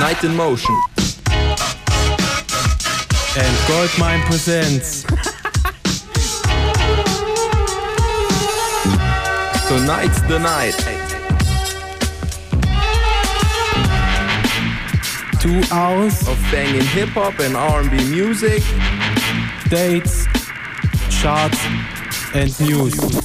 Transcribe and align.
Night 0.00 0.24
in 0.24 0.34
Motion. 0.34 0.74
And 3.36 3.68
Goldmine 3.68 4.22
presents. 4.22 5.02
Tonight's 9.68 10.22
the 10.22 10.38
night. 10.38 10.74
Two 15.38 15.62
hours 15.70 16.26
Of 16.28 16.38
banging 16.50 16.80
hip 16.80 17.10
hop 17.10 17.38
and 17.40 17.54
R&B 17.54 18.02
music. 18.08 18.62
dates, 19.68 20.24
charts, 21.10 21.58
and 22.34 22.58
news. 22.58 23.19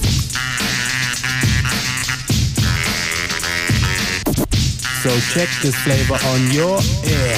So 5.05 5.11
check 5.19 5.49
this 5.61 5.75
flavor 5.75 6.15
on 6.15 6.51
your 6.51 6.79
ear. 7.05 7.37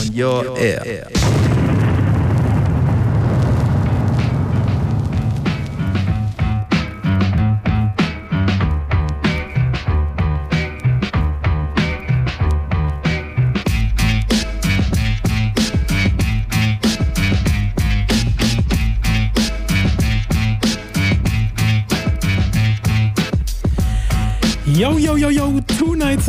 On 0.00 0.10
your 0.14 0.58
ear. 0.58 0.80
Yo, 0.86 1.45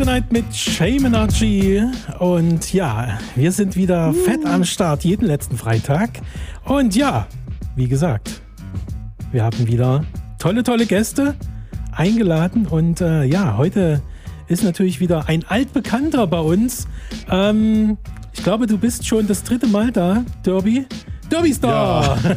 Tonight 0.08 0.32
mit 0.32 0.56
Shame 0.56 1.08
Energy. 1.08 1.84
Und 2.20 2.72
ja, 2.72 3.20
wir 3.36 3.52
sind 3.52 3.76
wieder 3.76 4.14
fett 4.14 4.46
am 4.46 4.64
Start 4.64 5.04
jeden 5.04 5.28
letzten 5.28 5.58
Freitag. 5.58 6.22
Und 6.64 6.96
ja, 6.96 7.28
wie 7.76 7.90
gesagt, 7.90 8.42
wir 9.34 9.44
haben 9.44 9.68
wieder 9.68 10.06
tolle, 10.40 10.64
tolle 10.64 10.86
Gäste 10.86 11.36
eingeladen. 11.92 12.68
Und 12.68 13.02
äh, 13.02 13.26
ja, 13.26 13.58
heute 13.58 14.02
ist 14.48 14.64
natürlich 14.64 15.02
wieder 15.02 15.28
ein 15.28 15.44
Altbekannter 15.46 16.26
bei 16.26 16.40
uns. 16.40 16.88
Ähm, 17.30 17.98
ich 18.32 18.44
glaube, 18.46 18.66
du 18.66 18.78
bist 18.78 19.06
schon 19.06 19.28
das 19.28 19.44
dritte 19.44 19.68
Mal 19.68 19.92
da, 19.92 20.24
Derby. 20.46 20.86
Derby 21.30 21.54
Star! 21.54 22.18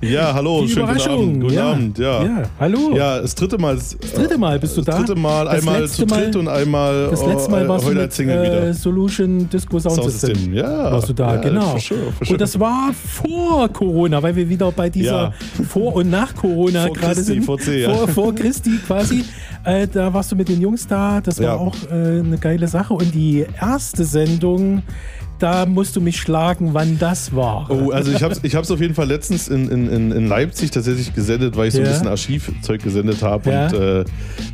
Ja, 0.00 0.32
hallo, 0.34 0.62
Die 0.62 0.68
schönen 0.68 0.86
guten. 0.94 1.10
Abend. 1.10 1.40
Guten 1.40 1.54
ja. 1.54 1.70
Abend, 1.72 1.98
ja. 1.98 2.22
Ja, 2.22 2.42
hallo. 2.60 2.94
Ja, 2.96 3.20
das 3.20 3.34
dritte 3.34 3.58
Mal. 3.58 3.74
Das 3.76 3.96
dritte 4.14 4.38
Mal 4.38 4.58
bist 4.58 4.76
du 4.76 4.82
da. 4.82 4.92
Das 4.92 5.00
dritte 5.00 5.18
Mal, 5.18 5.44
Das 5.46 5.54
einmal 5.54 5.88
zu 5.88 6.06
dritt 6.06 6.10
Mal- 6.34 6.36
und 6.40 6.48
einmal 6.48 7.08
Das 7.10 7.24
letzte 7.26 7.50
Mal 7.50 7.64
äh, 7.64 7.68
warst 7.68 7.88
du 7.88 7.92
mit 7.92 8.18
äh. 8.20 8.72
Solution 8.72 9.48
Disco 9.48 9.78
Sound, 9.78 9.96
Sound 9.96 10.10
System. 10.10 10.34
System, 10.36 10.54
ja. 10.54 10.92
Warst 10.92 11.08
du 11.08 11.12
da, 11.12 11.34
Ja, 11.34 11.40
genau. 11.40 11.60
for 11.70 11.80
sure, 11.80 12.00
for 12.12 12.26
sure. 12.26 12.32
Und 12.34 12.40
das 12.40 12.60
war 12.60 12.90
vor 12.92 13.68
Corona, 13.70 14.22
weil 14.22 14.36
wir 14.36 14.48
wieder 14.48 14.70
bei 14.70 14.88
dieser 14.90 15.10
Ja. 15.58 15.64
Vor- 15.68 15.96
und 15.96 16.10
nach 16.10 16.34
Corona 16.34 16.86
Vor 16.86 16.94
gerade 16.94 17.14
Christi, 17.14 17.32
sind. 17.34 17.44
vor 17.44 17.58
C, 17.58 17.82
ja. 17.82 17.92
vor, 17.94 18.08
vor 18.08 18.34
Christi 18.34 18.78
quasi. 18.86 19.24
Äh, 19.64 19.88
da 19.88 20.14
warst 20.14 20.30
du 20.30 20.36
mit 20.36 20.48
den 20.48 20.60
Jungs 20.60 20.86
da. 20.86 21.20
Das 21.20 21.38
war 21.40 21.44
Ja. 21.46 21.54
auch 21.56 21.74
äh, 21.90 22.20
eine 22.20 22.38
geile 22.38 22.68
Sache. 22.68 22.94
Und 22.94 23.12
die 23.12 23.44
erste 23.60 24.04
Sendung, 24.04 24.82
da 25.38 25.66
musst 25.66 25.94
du 25.96 26.00
mich 26.00 26.16
schlagen, 26.18 26.70
wann 26.72 26.98
das 26.98 27.34
war. 27.34 27.66
Oh, 27.70 27.90
also 27.90 28.12
ich 28.12 28.22
habe 28.22 28.32
es 28.32 28.42
ich 28.42 28.54
hab's 28.54 28.70
auf 28.70 28.80
jeden 28.80 28.94
Fall 28.94 29.06
letztens 29.06 29.48
in, 29.48 29.68
in, 29.68 30.12
in, 30.12 30.26
Leipzig 30.28 30.70
tatsächlich 30.70 31.14
gesendet, 31.14 31.56
weil 31.56 31.68
ich 31.68 31.74
so 31.74 31.80
Ja. 31.80 31.86
ein 31.86 31.92
bisschen 31.92 32.08
Archivzeug 32.08 32.82
gesendet 32.82 33.22
habe. 33.22 33.50
Ja. 33.50 33.66
Und 33.66 33.74
äh, 33.74 34.04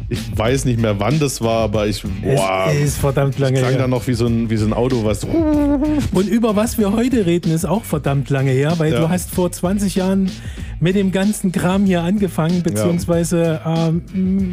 ich 0.09 0.37
weiß 0.37 0.65
nicht 0.65 0.81
mehr, 0.81 0.99
wann 1.01 1.19
das 1.19 1.41
war, 1.41 1.61
aber 1.61 1.87
ich, 1.87 2.03
boah, 2.23 2.69
es 2.73 2.81
ist 2.81 2.99
verdammt 2.99 3.39
lange 3.39 3.59
klang 3.59 3.71
her. 3.71 3.79
dann 3.81 3.91
noch 3.91 4.07
wie 4.07 4.15
so, 4.15 4.27
ein, 4.27 4.51
wie 4.51 4.57
so 4.57 4.67
ein 4.67 4.73
Auto, 4.73 5.05
was. 5.05 5.25
Und 5.25 6.29
über 6.29 6.57
was 6.57 6.79
wir 6.79 6.93
heute 6.93 7.27
reden, 7.27 7.53
ist 7.53 7.65
auch 7.65 7.85
verdammt 7.85 8.29
lange 8.31 8.51
her, 8.51 8.75
weil 8.79 8.93
Ja. 8.93 9.01
du 9.01 9.09
hast 9.09 9.31
vor 9.31 9.51
20 9.53 9.95
Jahren 9.95 10.31
mit 10.81 10.97
dem 10.97 11.13
ganzen 11.13 11.53
Kram 11.53 11.85
hier 11.85 12.03
angefangen, 12.03 12.63
beziehungsweise 12.63 13.61
ähm, 13.65 14.03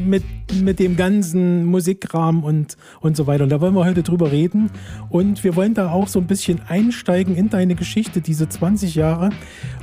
mit, 0.07 0.23
mit 0.61 0.77
dem 0.79 0.95
ganzen 0.95 1.65
Musikkram 1.65 2.43
und, 2.43 2.77
und 3.01 3.17
so 3.17 3.25
weiter. 3.25 3.43
Und 3.45 3.49
da 3.49 3.59
wollen 3.61 3.73
wir 3.73 3.83
heute 3.85 4.03
drüber 4.03 4.31
reden. 4.31 4.69
Und 5.09 5.43
wir 5.43 5.55
wollen 5.55 5.73
da 5.73 5.89
auch 5.91 6.07
so 6.07 6.18
ein 6.19 6.27
bisschen 6.27 6.61
einsteigen 6.67 7.35
in 7.35 7.49
deine 7.49 7.75
Geschichte, 7.75 8.21
diese 8.21 8.47
20 8.49 8.95
Jahre. 8.95 9.29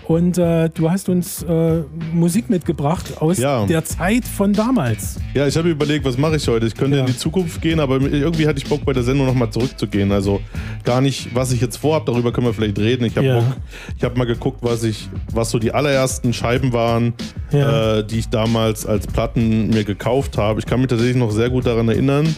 Und 0.06 0.38
äh, 0.38 0.70
du 0.70 0.88
hast 0.88 1.08
uns 1.08 1.42
äh, 1.42 1.82
Musik 2.14 2.48
mitgebracht 2.48 3.14
aus 3.20 3.38
Ja. 3.38 3.66
der 3.66 3.84
Zeit 3.84 4.24
von 4.24 4.52
damals. 4.52 5.18
Ja, 5.34 5.48
ich 5.48 5.56
habe 5.56 5.68
überlegt, 5.68 6.04
was 6.04 6.16
mache 6.16 6.36
ich 6.36 6.46
heute? 6.46 6.66
Ich 6.66 6.74
könnte 6.76 6.96
Ja. 6.98 7.00
in 7.02 7.08
die 7.08 7.16
Zukunft 7.18 7.60
gehen, 7.60 7.80
aber 7.80 8.00
irgendwie 8.00 8.46
hatte 8.46 8.58
ich 8.58 8.66
Bock, 8.68 8.84
bei 8.84 8.92
der 8.92 9.02
Sendung 9.02 9.26
nochmal 9.26 9.50
zurückzugehen. 9.50 10.12
Also 10.12 10.40
gar 10.84 11.00
nicht, 11.00 11.34
was 11.34 11.50
ich 11.50 11.60
jetzt 11.60 11.78
vorhabe, 11.78 12.04
darüber 12.06 12.32
können 12.32 12.46
wir 12.46 12.54
vielleicht 12.54 12.78
reden. 12.78 13.04
Ich 13.04 13.16
habe 13.16 13.26
Ja. 13.26 13.40
Bock, 13.40 13.56
ich 13.98 14.04
habe 14.04 14.16
mal 14.16 14.26
geguckt, 14.26 14.58
was 14.62 14.84
ich, 14.84 15.08
was 15.32 15.50
so 15.50 15.58
die 15.58 15.72
allerersten 15.72 16.32
Scheiben 16.32 16.72
waren, 16.72 17.14
äh, 17.50 18.04
die 18.04 18.20
ich 18.20 18.28
damals 18.28 18.86
als 18.86 19.08
Platten 19.08 19.70
mir 19.70 19.82
gekauft 19.82 20.38
habe. 20.38 20.60
Ich 20.60 20.66
kann 20.66 20.78
mich 20.80 20.88
tatsächlich 20.88 21.16
noch 21.16 21.32
sehr 21.32 21.50
gut 21.50 21.66
daran 21.66 21.88
erinnern. 21.88 22.28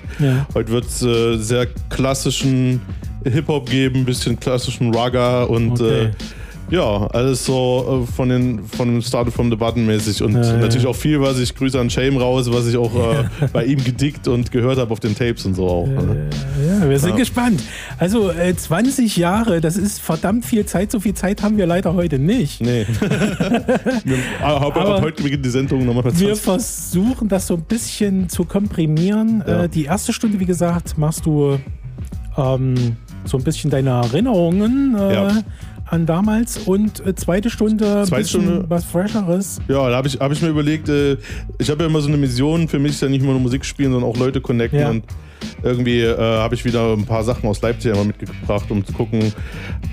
Heute 0.55 0.73
wird 0.73 0.87
es 0.87 1.03
äh, 1.03 1.37
sehr 1.37 1.67
klassischen 1.91 2.81
Hip-Hop 3.31 3.69
geben, 3.71 4.05
bisschen 4.05 4.39
klassischen 4.39 4.95
Ragga 4.95 5.45
und 5.45 5.73
Okay. 5.81 6.05
äh, 6.07 6.11
ja, 6.71 7.07
alles 7.15 7.47
so 7.47 8.05
äh, 8.07 8.13
von 8.15 8.29
den 8.29 8.63
von 8.63 8.89
dem 8.89 9.01
Started 9.01 9.33
from 9.33 9.49
the 9.49 9.57
Button 9.57 9.87
mäßig 9.87 10.23
und 10.23 10.35
Ja, 10.35 10.43
ja. 10.43 10.57
natürlich 10.59 10.87
auch 10.87 10.95
viel, 10.95 11.19
was 11.19 11.39
ich 11.39 11.55
Grüße 11.55 11.81
an 11.81 11.89
Shame 11.89 12.19
raus, 12.19 12.47
was 12.53 12.67
ich 12.67 12.77
auch 12.77 12.95
äh, 12.95 13.25
bei 13.55 13.65
ihm 13.65 13.83
gedickt 13.83 14.29
und 14.29 14.53
gehört 14.53 14.77
habe 14.79 14.93
auf 14.93 15.01
den 15.01 15.15
Tapes 15.17 15.47
und 15.47 15.55
so 15.55 15.67
auch. 15.67 15.87
ne? 15.87 16.29
Ja, 16.83 16.87
wir 16.91 16.99
sind 16.99 17.13
Ja. 17.13 17.17
gespannt. 17.17 17.63
Also 17.97 18.31
äh, 18.33 18.55
20 18.55 19.17
Jahre, 19.17 19.63
das 19.63 19.79
ist 19.79 19.99
verdammt 19.99 20.45
viel 20.45 20.67
Zeit. 20.67 20.91
So 20.93 21.01
viel 21.01 21.15
Zeit 21.15 21.43
haben 21.43 21.57
wir 21.57 21.65
leider 21.65 21.95
heute 21.95 22.19
nicht. 22.19 22.61
Nee. 22.61 22.85
Wir- 24.05 24.19
aber, 24.43 24.77
Aber- 24.77 24.97
ab 24.97 25.03
heute 25.03 25.23
beginnt 25.23 25.47
die 25.47 25.51
Sendung 25.51 25.87
nochmal 25.87 26.03
bei 26.03 26.11
Wir 26.21 26.35
20. 26.35 26.43
versuchen 26.45 27.29
das 27.29 27.47
so 27.47 27.55
ein 27.55 27.63
bisschen 27.63 28.29
zu 28.29 28.45
komprimieren. 28.45 29.43
Ja. 29.47 29.65
Äh, 29.65 29.69
die 29.71 29.85
erste 29.85 30.13
Stunde, 30.13 30.39
wie 30.39 30.45
gesagt, 30.45 30.99
machst 30.99 31.25
du 31.25 31.59
ähm, 32.37 32.97
so 33.25 33.37
ein 33.39 33.45
bisschen 33.45 33.71
deine 33.71 33.91
Erinnerungen 33.91 34.95
äh, 34.99 35.15
Ja. 35.15 35.43
an 35.87 36.07
damals 36.07 36.59
und 36.59 37.05
äh, 37.07 37.15
zweite 37.15 37.51
Stunde 37.51 38.05
Zweite 38.07 38.29
Stunde- 38.29 38.65
was 38.69 38.85
Fresheres. 38.85 39.59
Ja, 39.69 39.89
da 39.91 39.97
habe 39.97 40.09
ich, 40.09 40.19
hab 40.21 40.33
ich 40.33 40.43
mir 40.43 40.49
überlegt, 40.49 40.89
äh, 40.89 41.17
ich 41.59 41.71
habe 41.71 41.83
ja 41.85 41.89
immer 41.91 42.01
so 42.01 42.09
eine 42.09 42.17
Mission, 42.17 42.69
für 42.69 42.79
mich 42.79 42.93
ist 42.93 43.03
ja 43.03 43.09
nicht 43.09 43.23
nur 43.25 43.39
Musik 43.39 43.65
spielen, 43.65 43.93
sondern 43.93 44.11
auch 44.11 44.17
Leute 44.17 44.41
connecten 44.41 44.81
Ja. 44.81 44.91
und 44.91 45.05
irgendwie 45.63 46.01
äh, 46.03 46.17
habe 46.19 46.55
ich 46.55 46.65
wieder 46.65 46.93
ein 46.95 47.05
paar 47.07 47.25
Sachen 47.25 47.49
aus 47.49 47.61
Leipzig 47.63 47.91
einmal 47.93 48.07
mitgebracht, 48.07 48.71
um 48.71 48.85
zu 48.85 48.93
gucken, 48.93 49.33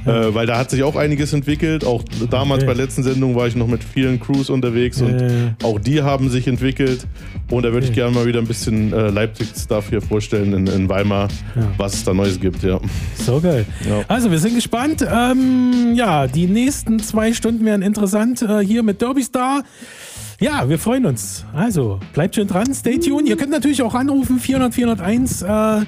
äh, 0.06 0.10
weil 0.34 0.46
da 0.46 0.58
hat 0.58 0.70
sich 0.70 0.84
auch 0.84 0.96
einiges 0.96 1.34
entwickelt. 1.34 1.84
Auch 1.86 2.04
damals 2.30 2.64
Okay. 2.64 2.68
bei 2.68 2.74
der 2.76 2.86
letzten 2.86 3.04
Sendung 3.04 3.36
war 3.36 3.48
ich 3.48 3.56
noch 3.56 3.68
mit 3.68 3.84
vielen 3.84 4.20
Crews 4.20 4.50
unterwegs 4.50 5.02
und 5.02 5.20
Äh. 5.22 5.30
auch 5.64 5.80
die 5.80 6.02
haben 6.02 6.30
sich 6.30 6.48
entwickelt. 6.48 7.06
Und 7.50 7.64
da 7.64 7.72
würde 7.72 7.86
ich 7.86 7.92
Okay. 7.92 8.02
gerne 8.02 8.14
mal 8.16 8.26
wieder 8.26 8.40
ein 8.40 8.48
bisschen 8.48 8.92
äh, 8.94 9.10
Leipzig-Stuff 9.10 9.90
hier 9.90 10.02
vorstellen 10.02 10.54
in, 10.54 10.68
in 10.68 10.90
Weimar, 10.90 11.28
Ja. 11.56 11.68
was 11.78 11.94
es 11.96 12.04
da 12.04 12.14
Neues 12.14 12.40
gibt, 12.40 12.64
ja. 12.64 12.80
So 13.16 13.40
geil. 13.40 13.66
Ja. 13.88 14.04
Also, 14.08 14.32
wir 14.32 14.40
sind 14.40 14.56
gespannt. 14.56 15.06
Ähm, 15.08 15.94
ja, 15.96 16.28
die 16.28 16.48
nächsten 16.48 17.00
zwei 17.00 17.34
Stunden 17.34 17.66
werden 17.66 17.82
interessant 17.82 18.42
äh, 18.42 18.60
hier 18.60 18.84
mit 18.84 19.02
Derby 19.02 19.24
Star. 19.24 19.64
Ja, 20.40 20.68
wir 20.68 20.78
freuen 20.78 21.06
uns. 21.06 21.46
Also, 21.54 22.00
bleibt 22.14 22.36
schön 22.36 22.48
dran, 22.48 22.74
stay 22.74 23.00
tuned. 23.00 23.28
Ihr 23.30 23.38
könnt 23.38 23.52
natürlich 23.52 23.82
auch 23.82 23.96
anrufen, 23.96 24.38
400 24.38 24.74
401. 24.74 25.42
Äh, 25.44 25.86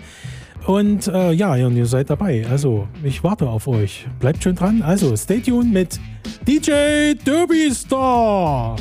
und 0.65 1.07
äh, 1.07 1.31
ja, 1.33 1.55
ihr 1.55 1.85
seid 1.85 2.09
dabei. 2.09 2.45
Also, 2.49 2.87
ich 3.03 3.23
warte 3.23 3.49
auf 3.49 3.67
euch. 3.67 4.07
Bleibt 4.19 4.43
schön 4.43 4.55
dran. 4.55 4.81
Also, 4.81 5.15
stay 5.17 5.41
tuned 5.41 5.73
mit 5.73 5.99
DJ 6.47 7.13
Derby 7.25 7.71
Star. 7.73 8.77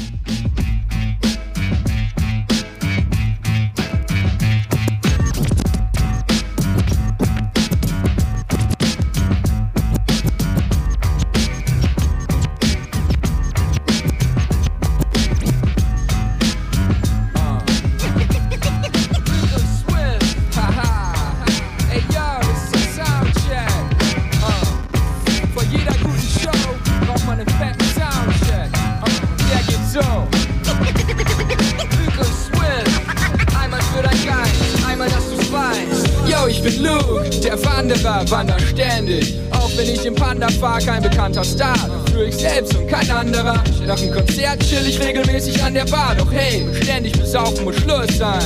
Wander 38.31 38.59
ständig. 38.59 39.46
Wenn 39.77 39.91
ich 39.91 40.07
im 40.07 40.15
Panda 40.15 40.49
fahr, 40.49 40.81
kein 40.81 41.03
bekannter 41.03 41.45
Star. 41.45 41.77
Für 42.11 42.25
ich 42.25 42.37
selbst 42.37 42.75
und 42.75 42.89
kein 42.89 43.11
anderer. 43.11 43.63
Nach 43.87 43.99
dem 43.99 44.11
Konzert 44.11 44.61
chill 44.61 44.87
ich 44.89 44.99
regelmäßig 44.99 45.63
an 45.63 45.75
der 45.75 45.85
Bar. 45.85 46.15
Doch 46.17 46.33
hey, 46.33 46.67
ständig 46.83 47.13
besaufen 47.13 47.65
muss 47.65 47.77
Schluss 47.77 48.17
sein. 48.17 48.41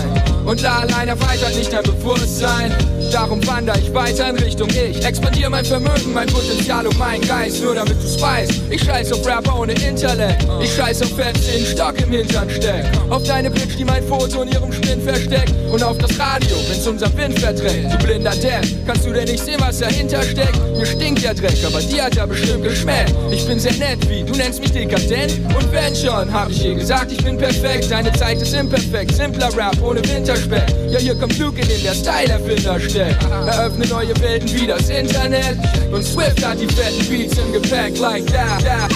Und 0.44 0.64
da 0.64 0.80
allein 0.80 1.06
erweitert 1.06 1.54
nicht 1.54 1.72
dein 1.72 1.84
Bewusstsein. 1.84 2.74
Darum 3.12 3.44
wandere 3.46 3.78
ich 3.78 3.94
weiter 3.94 4.30
in 4.30 4.36
Richtung 4.36 4.68
ich. 4.70 5.04
Expandiere 5.04 5.50
mein 5.50 5.64
Vermögen, 5.64 6.12
mein 6.12 6.26
Potenzial 6.26 6.86
und 6.86 6.98
mein 6.98 7.20
Geist. 7.20 7.62
Nur 7.62 7.74
damit 7.76 8.02
du's 8.02 8.20
weißt. 8.20 8.52
Ich 8.68 8.82
scheiß 8.82 9.12
auf 9.12 9.24
Rapper 9.24 9.60
ohne 9.60 9.72
Intellekt. 9.72 10.46
Ich 10.60 10.74
scheiß 10.74 11.02
auf 11.02 11.16
Fans, 11.16 11.38
den 11.46 11.64
Stock 11.64 11.94
im 12.00 12.10
Hintern 12.10 12.50
steckt. 12.50 12.88
Auf 13.08 13.22
deine 13.22 13.50
Bitch, 13.50 13.76
die 13.78 13.84
mein 13.84 14.02
Foto 14.04 14.42
in 14.42 14.48
ihrem 14.48 14.72
Spind 14.72 15.02
versteckt. 15.04 15.52
Und 15.70 15.82
auf 15.82 15.98
das 15.98 16.18
Radio, 16.18 16.56
wenn's 16.68 16.86
unser 16.86 17.16
Wind 17.16 17.38
verdrängt. 17.38 17.92
Du 17.92 17.98
blinder 17.98 18.32
Depp, 18.32 18.66
kannst 18.86 19.06
du 19.06 19.12
denn 19.12 19.28
nicht 19.28 19.44
sehen, 19.44 19.60
was 19.60 19.78
dahinter 19.78 20.22
steckt? 20.22 20.58
Mir 20.76 20.86
stinkt 20.86 21.19
der 21.22 21.34
Dreck, 21.34 21.56
aber 21.66 21.80
dir 21.80 22.04
hat 22.04 22.16
er 22.16 22.26
bestimmt 22.26 22.64
geschmeckt. 22.64 23.14
Ich 23.30 23.46
bin 23.46 23.58
sehr 23.58 23.72
nett, 23.74 23.98
wie 24.08 24.22
du 24.22 24.32
nennst 24.32 24.60
mich 24.60 24.72
dekadent. 24.72 25.38
Und 25.54 25.72
wenn 25.72 25.94
schon, 25.94 26.32
hab 26.32 26.50
ich 26.50 26.62
je 26.62 26.74
gesagt, 26.74 27.12
ich 27.12 27.22
bin 27.22 27.36
perfekt. 27.36 27.90
Deine 27.90 28.12
Zeit 28.12 28.40
ist 28.40 28.54
imperfekt, 28.54 29.14
simpler 29.14 29.48
Rap 29.56 29.76
ohne 29.82 30.02
Winterspeck. 30.08 30.68
Ja, 30.88 30.98
hier 30.98 31.14
kommt 31.14 31.38
Luke, 31.38 31.60
in 31.60 31.68
dem 31.68 31.82
der 31.82 31.94
Style-Erfinder 31.94 32.80
steckt. 32.80 33.22
Eröffne 33.46 33.86
neue 33.86 34.18
Welten 34.20 34.52
wie 34.54 34.66
das 34.66 34.88
Internet. 34.88 35.58
Und 35.92 36.04
Swift 36.04 36.44
hat 36.44 36.60
die 36.60 36.66
fetten 36.66 37.06
Beats 37.08 37.36
im 37.38 37.52
Gepäck, 37.52 37.98
like 37.98 38.26
that. 38.26 38.62
that. 38.64 38.90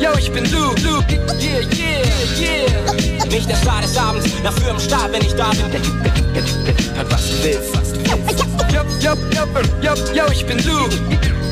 Yo, 0.00 0.10
ich 0.18 0.30
bin 0.32 0.44
Luke, 0.50 0.80
Luke, 0.80 1.04
yeah, 1.40 1.60
yeah, 1.76 2.02
yeah. 2.40 3.26
Nicht 3.26 3.48
der 3.48 3.56
Star 3.56 3.82
des 3.82 3.96
Abends, 3.96 4.26
dafür 4.42 4.70
im 4.70 4.80
Start, 4.80 5.12
wenn 5.12 5.22
ich 5.22 5.34
da 5.34 5.50
bin. 5.50 5.82
Hört 6.94 7.12
was 7.12 7.30
du 7.30 7.44
willst. 7.44 7.87
Yo, 8.08 8.16
yo, 9.00 9.14
yo, 9.30 9.46
yo, 9.82 9.94
yo, 10.14 10.32
ich 10.32 10.46
bin 10.46 10.56
Luke, 10.64 10.94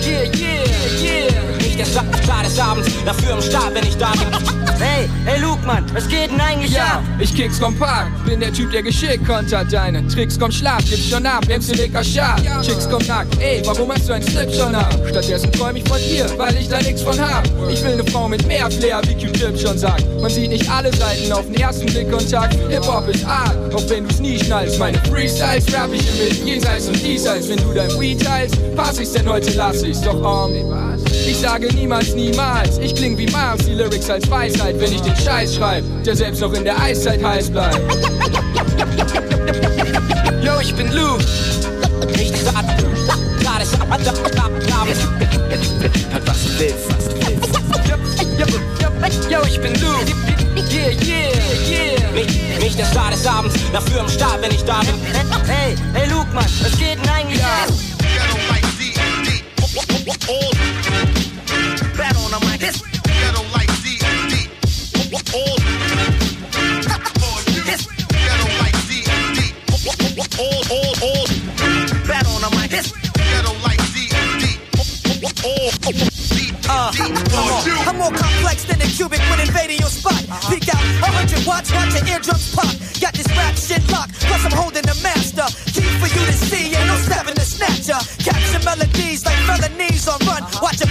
yeah, 0.01 0.25
yeah, 0.33 0.65
yeah. 1.03 1.56
Nicht 1.77 1.95
der 1.95 2.03
Star, 2.03 2.05
Star 2.25 2.43
des 2.43 2.59
Abends, 2.59 2.89
dafür 3.05 3.35
im 3.35 3.43
Start, 3.43 3.75
wenn 3.75 3.87
ich 3.87 3.97
da 3.99 4.11
bin. 4.13 4.29
Hey, 4.79 5.09
hey 5.25 5.41
Luke, 5.41 5.65
Mann, 5.65 5.87
was 5.95 6.07
geht 6.07 6.31
denn 6.31 6.39
eigentlich 6.39 6.73
Ja, 6.73 6.99
ab? 6.99 7.03
ich 7.19 7.35
kick's 7.35 7.59
kompakt, 7.59 8.11
bin 8.27 8.41
der 8.41 8.53
Typ, 8.53 8.71
der 8.73 8.83
Geschick 8.83 9.27
kontert 9.27 9.73
deine 9.73 10.07
Tricks, 10.07 10.39
komm 10.39 10.53
schlaf, 10.53 10.81
gib's 10.85 11.09
schon 11.09 11.25
ab, 11.25 11.47
MC 11.49 11.75
dicker 11.75 12.05
Schad. 12.05 12.43
Chicks 12.63 12.87
komm 12.91 13.01
nackt, 13.07 13.41
ey, 13.41 13.63
warum 13.65 13.91
hast 13.91 14.07
du 14.07 14.13
ein 14.13 14.23
Slip 14.23 14.53
schon 14.53 14.75
ab? 14.75 14.95
Stattdessen 15.09 15.51
träum 15.53 15.77
ich 15.77 15.89
von 15.89 15.97
dir, 15.99 16.27
weil 16.37 16.55
ich 16.59 16.69
da 16.69 16.79
nix 16.83 17.01
von 17.01 17.19
hab. 17.19 17.45
Ich 17.71 17.83
will 17.83 17.97
ne 17.97 18.05
Frau 18.05 18.29
mit 18.29 18.47
mehr 18.47 18.71
Flair, 18.71 19.01
wie 19.07 19.15
Q-Tip 19.15 19.59
schon 19.59 19.79
sagt. 19.79 20.05
Man 20.21 20.31
sieht 20.31 20.51
nicht 20.51 20.71
alle 20.71 20.95
Seiten 20.95 21.33
auf 21.33 21.47
den 21.47 21.55
ersten 21.55 21.87
Blickkontakt. 21.87 22.55
Hip-Hop 22.69 23.09
ist 23.09 23.25
Art, 23.25 23.57
auch 23.75 23.89
wenn 23.89 24.07
du's 24.07 24.21
nie 24.21 24.39
schnallst. 24.39 24.79
Meine 24.79 24.99
Freestyles 25.11 25.73
rap 25.73 25.89
ich 25.95 26.07
im 26.07 26.29
mit 26.29 26.47
jenseits 26.47 26.89
und 26.89 27.03
diesseits. 27.03 27.49
Wenn 27.49 27.59
du 27.59 27.73
dein 27.73 27.99
Weed 27.99 28.23
teilst, 28.23 28.57
pass 28.77 28.99
ich's, 28.99 29.13
denn 29.13 29.27
heute 29.27 29.51
lass 29.55 29.83
ich's. 29.83 30.03
Doch, 30.03 30.15
um, 30.45 30.53
ich 31.27 31.39
sage 31.39 31.66
niemals, 31.75 32.15
niemals. 32.15 32.79
Ich 32.79 32.95
kling 32.95 33.17
wie 33.19 33.27
Mars, 33.27 33.65
die 33.65 33.75
Lyrics 33.75 34.09
als 34.11 34.29
Weisheit, 34.31 34.79
wenn 34.79 34.93
ich 34.93 35.01
den 35.01 35.17
Scheiß 35.17 35.57
schreib, 35.57 35.83
der 36.05 36.15
selbst 36.17 36.41
noch 36.41 36.53
in 36.53 36.63
der 36.65 36.79
Eiszeit 36.81 37.21
heiß 37.23 37.51
bleibt. 37.51 37.81
Yo, 40.43 40.61
ich 40.61 40.75
bin 40.75 40.93
Luke. 40.93 41.25
Nicht 42.17 42.33
der 42.33 42.39
Star, 42.41 42.65
Star 43.41 43.59
des 43.59 43.73
Abends. 43.81 44.07
Hört 46.13 46.27
was 46.27 46.45
du 46.45 46.59
willst, 46.59 46.89
was 46.89 47.09
du 47.09 47.15
willst. 47.27 47.55
Yo, 49.31 49.39
ich 49.47 49.61
bin 49.61 49.73
Luke. 49.81 50.05
Yeah, 50.71 50.91
yeah, 51.03 51.33
yeah. 51.69 52.11
Nicht, 52.13 52.31
nicht 52.61 52.79
der 52.79 52.87
Star 52.87 53.11
des 53.11 53.27
Abends, 53.27 53.55
dafür 53.73 54.01
im 54.01 54.09
Start, 54.09 54.41
wenn 54.43 54.51
ich 54.51 54.65
da 54.65 54.81
bin. 54.81 54.95
Hey, 55.47 55.75
hey 55.95 56.09
Luke, 56.11 56.27
Mann, 56.35 56.45
was 56.63 56.77
geht 56.79 56.99
denn 57.03 57.09
eigentlich? 57.09 57.41
Ghetto 57.99 58.39
like 58.51 58.67
D&D. 58.79 59.43
All 60.29 60.51
Battle 61.97 62.25
on 62.25 62.31
the 62.31 62.41
mic. 62.47 62.61
This, 62.61 62.83
ghetto 63.09 63.43
like 63.57 63.73
D&D. 63.81 64.53
All 65.33 65.57
ghetto 68.13 68.49
like 68.61 68.77
D&D. 68.85 69.41
All 70.37 70.61
all 70.69 70.93
all 71.01 71.27
battle 72.05 72.33
on 72.37 72.43
the 72.45 72.51
mic. 72.61 72.69
This, 72.71 72.93
ghetto 72.93 73.53
like 73.65 73.81
D&D. 73.97 74.61
All 75.49 75.73
Uh. 76.69 76.93
I'm 77.87 77.97
more 77.97 78.11
complex 78.11 78.65
than 78.65 78.83
a 78.83 78.87
cubic 78.87 79.21
when 79.31 79.41
invading 79.41 79.79
your 79.79 79.89
spot. 79.89 80.21
Peek 80.51 80.69
out, 80.69 80.83
a 81.01 81.09
hundred 81.17 81.47
watts, 81.47 81.73
watch 81.73 81.95
your 81.95 82.05
eardrums 82.13 82.55
pop. 82.55 82.75
Got 83.01 83.15
this 83.15 83.29
rap 83.39 83.55
shit 83.57 83.81
locked, 83.91 84.21
plus 84.21 84.45
I'm 84.45 84.53
holding 84.53 84.83
the 84.83 84.99
master. 85.03 85.47
Key 85.73 85.87
for 85.97 86.09
you 86.13 86.27
to 86.27 86.33
see, 86.33 86.75
ain't 86.75 86.89
no 86.89 86.97
stepping 86.97 87.37
the 87.37 87.47
snatcher. 87.47 87.97
Capture 88.21 88.61
melodies 88.67 89.25
like 89.25 89.39
felonies 89.47 90.09
on 90.09 90.19
run. 90.21 90.26
Watch 90.26 90.26
a 90.26 90.26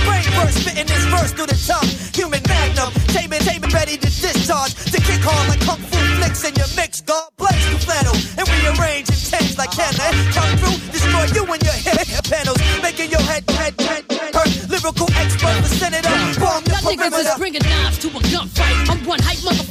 brain 0.05 0.25
burst, 0.37 0.61
spitting 0.61 0.87
this 0.87 1.05
verse 1.09 1.31
through 1.33 1.49
the 1.49 1.59
tongue. 1.65 1.89
Human 2.13 2.41
magnum, 2.47 2.93
taming, 3.11 3.41
taming, 3.41 3.73
ready 3.73 3.97
to 3.97 4.09
discharge. 4.09 4.73
To 4.93 4.97
kick 5.01 5.21
hard 5.25 5.49
like 5.49 5.61
kung 5.65 5.81
fu 5.89 5.99
flicks 6.21 6.45
in 6.45 6.53
your 6.55 6.69
mix. 6.77 7.01
God 7.01 7.29
bless 7.37 7.59
you, 7.69 7.77
flannel, 7.81 8.15
and 8.37 8.45
rearrange 8.45 9.09
and 9.09 9.19
change 9.19 9.57
like 9.57 9.73
Canada. 9.73 10.13
Come 10.31 10.53
through, 10.61 10.77
destroy 10.93 11.25
you 11.33 11.43
and 11.49 11.61
your 11.65 11.77
head 11.81 12.05
panels, 12.29 12.59
making 12.81 13.11
your 13.11 13.21
head, 13.25 13.43
head, 13.49 13.73
head, 13.81 14.03
head 14.09 14.33
hurt. 14.35 14.51
Lyrical 14.69 15.09
expert, 15.17 15.57
the 15.65 15.71
senator, 15.81 16.15
bomb 16.39 16.63
the 16.63 16.77
Y'all 16.85 16.93
niggas 16.93 17.19
is 17.19 17.37
bringing 17.37 17.65
knives 17.65 17.97
to 17.99 18.07
a 18.09 18.21
gunfight. 18.31 18.89
I'm 18.89 19.01
one 19.05 19.19
hype 19.21 19.41
motherfucker 19.41 19.64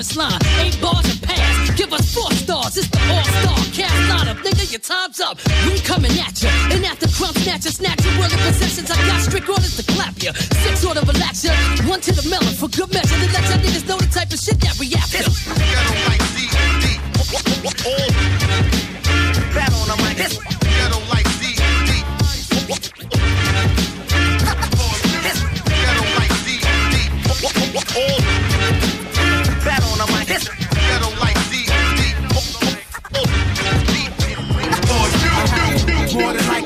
chorus 0.00 0.16
line, 0.16 0.40
eight 0.60 0.80
bars 0.80 1.04
and 1.10 1.22
pass. 1.22 1.70
Give 1.76 1.92
us 1.92 2.14
four 2.14 2.30
stars, 2.32 2.76
it's 2.76 2.88
the 2.88 3.00
all-star 3.12 3.56
cast 3.72 3.94
lineup. 4.08 4.38
Nigga, 4.42 4.72
your 4.72 4.80
time's 4.80 5.20
up. 5.20 5.38
We 5.66 5.78
coming 5.80 6.12
at 6.12 6.42
ya. 6.42 6.50
And 6.72 6.84
after 6.84 7.08
crumb 7.08 7.34
snatcher, 7.34 7.70
snatch 7.70 8.04
your 8.04 8.18
worldly 8.18 8.38
possessions. 8.38 8.90
I 8.90 8.96
got 9.06 9.20
strict 9.20 9.48
orders 9.48 9.76
to 9.76 9.82
clap 9.92 10.22
ya. 10.22 10.32
Six 10.32 10.84
order 10.84 11.00
relax 11.00 11.44
ya. 11.44 11.52
One 11.88 12.00
to 12.00 12.12
the 12.12 12.26
melon 12.28 12.54
for 12.54 12.68
good 12.68 12.92
measure. 12.92 13.16
To 13.16 13.26
let 13.32 13.44
y'all 13.44 13.60
niggas 13.60 13.88
know 13.88 13.98
the 13.98 14.06
type 14.06 14.32
of 14.32 14.38
shit 14.38 14.60
that 14.60 14.78
we 14.78 14.94
after. 14.94 15.18
ghetto 15.18 16.19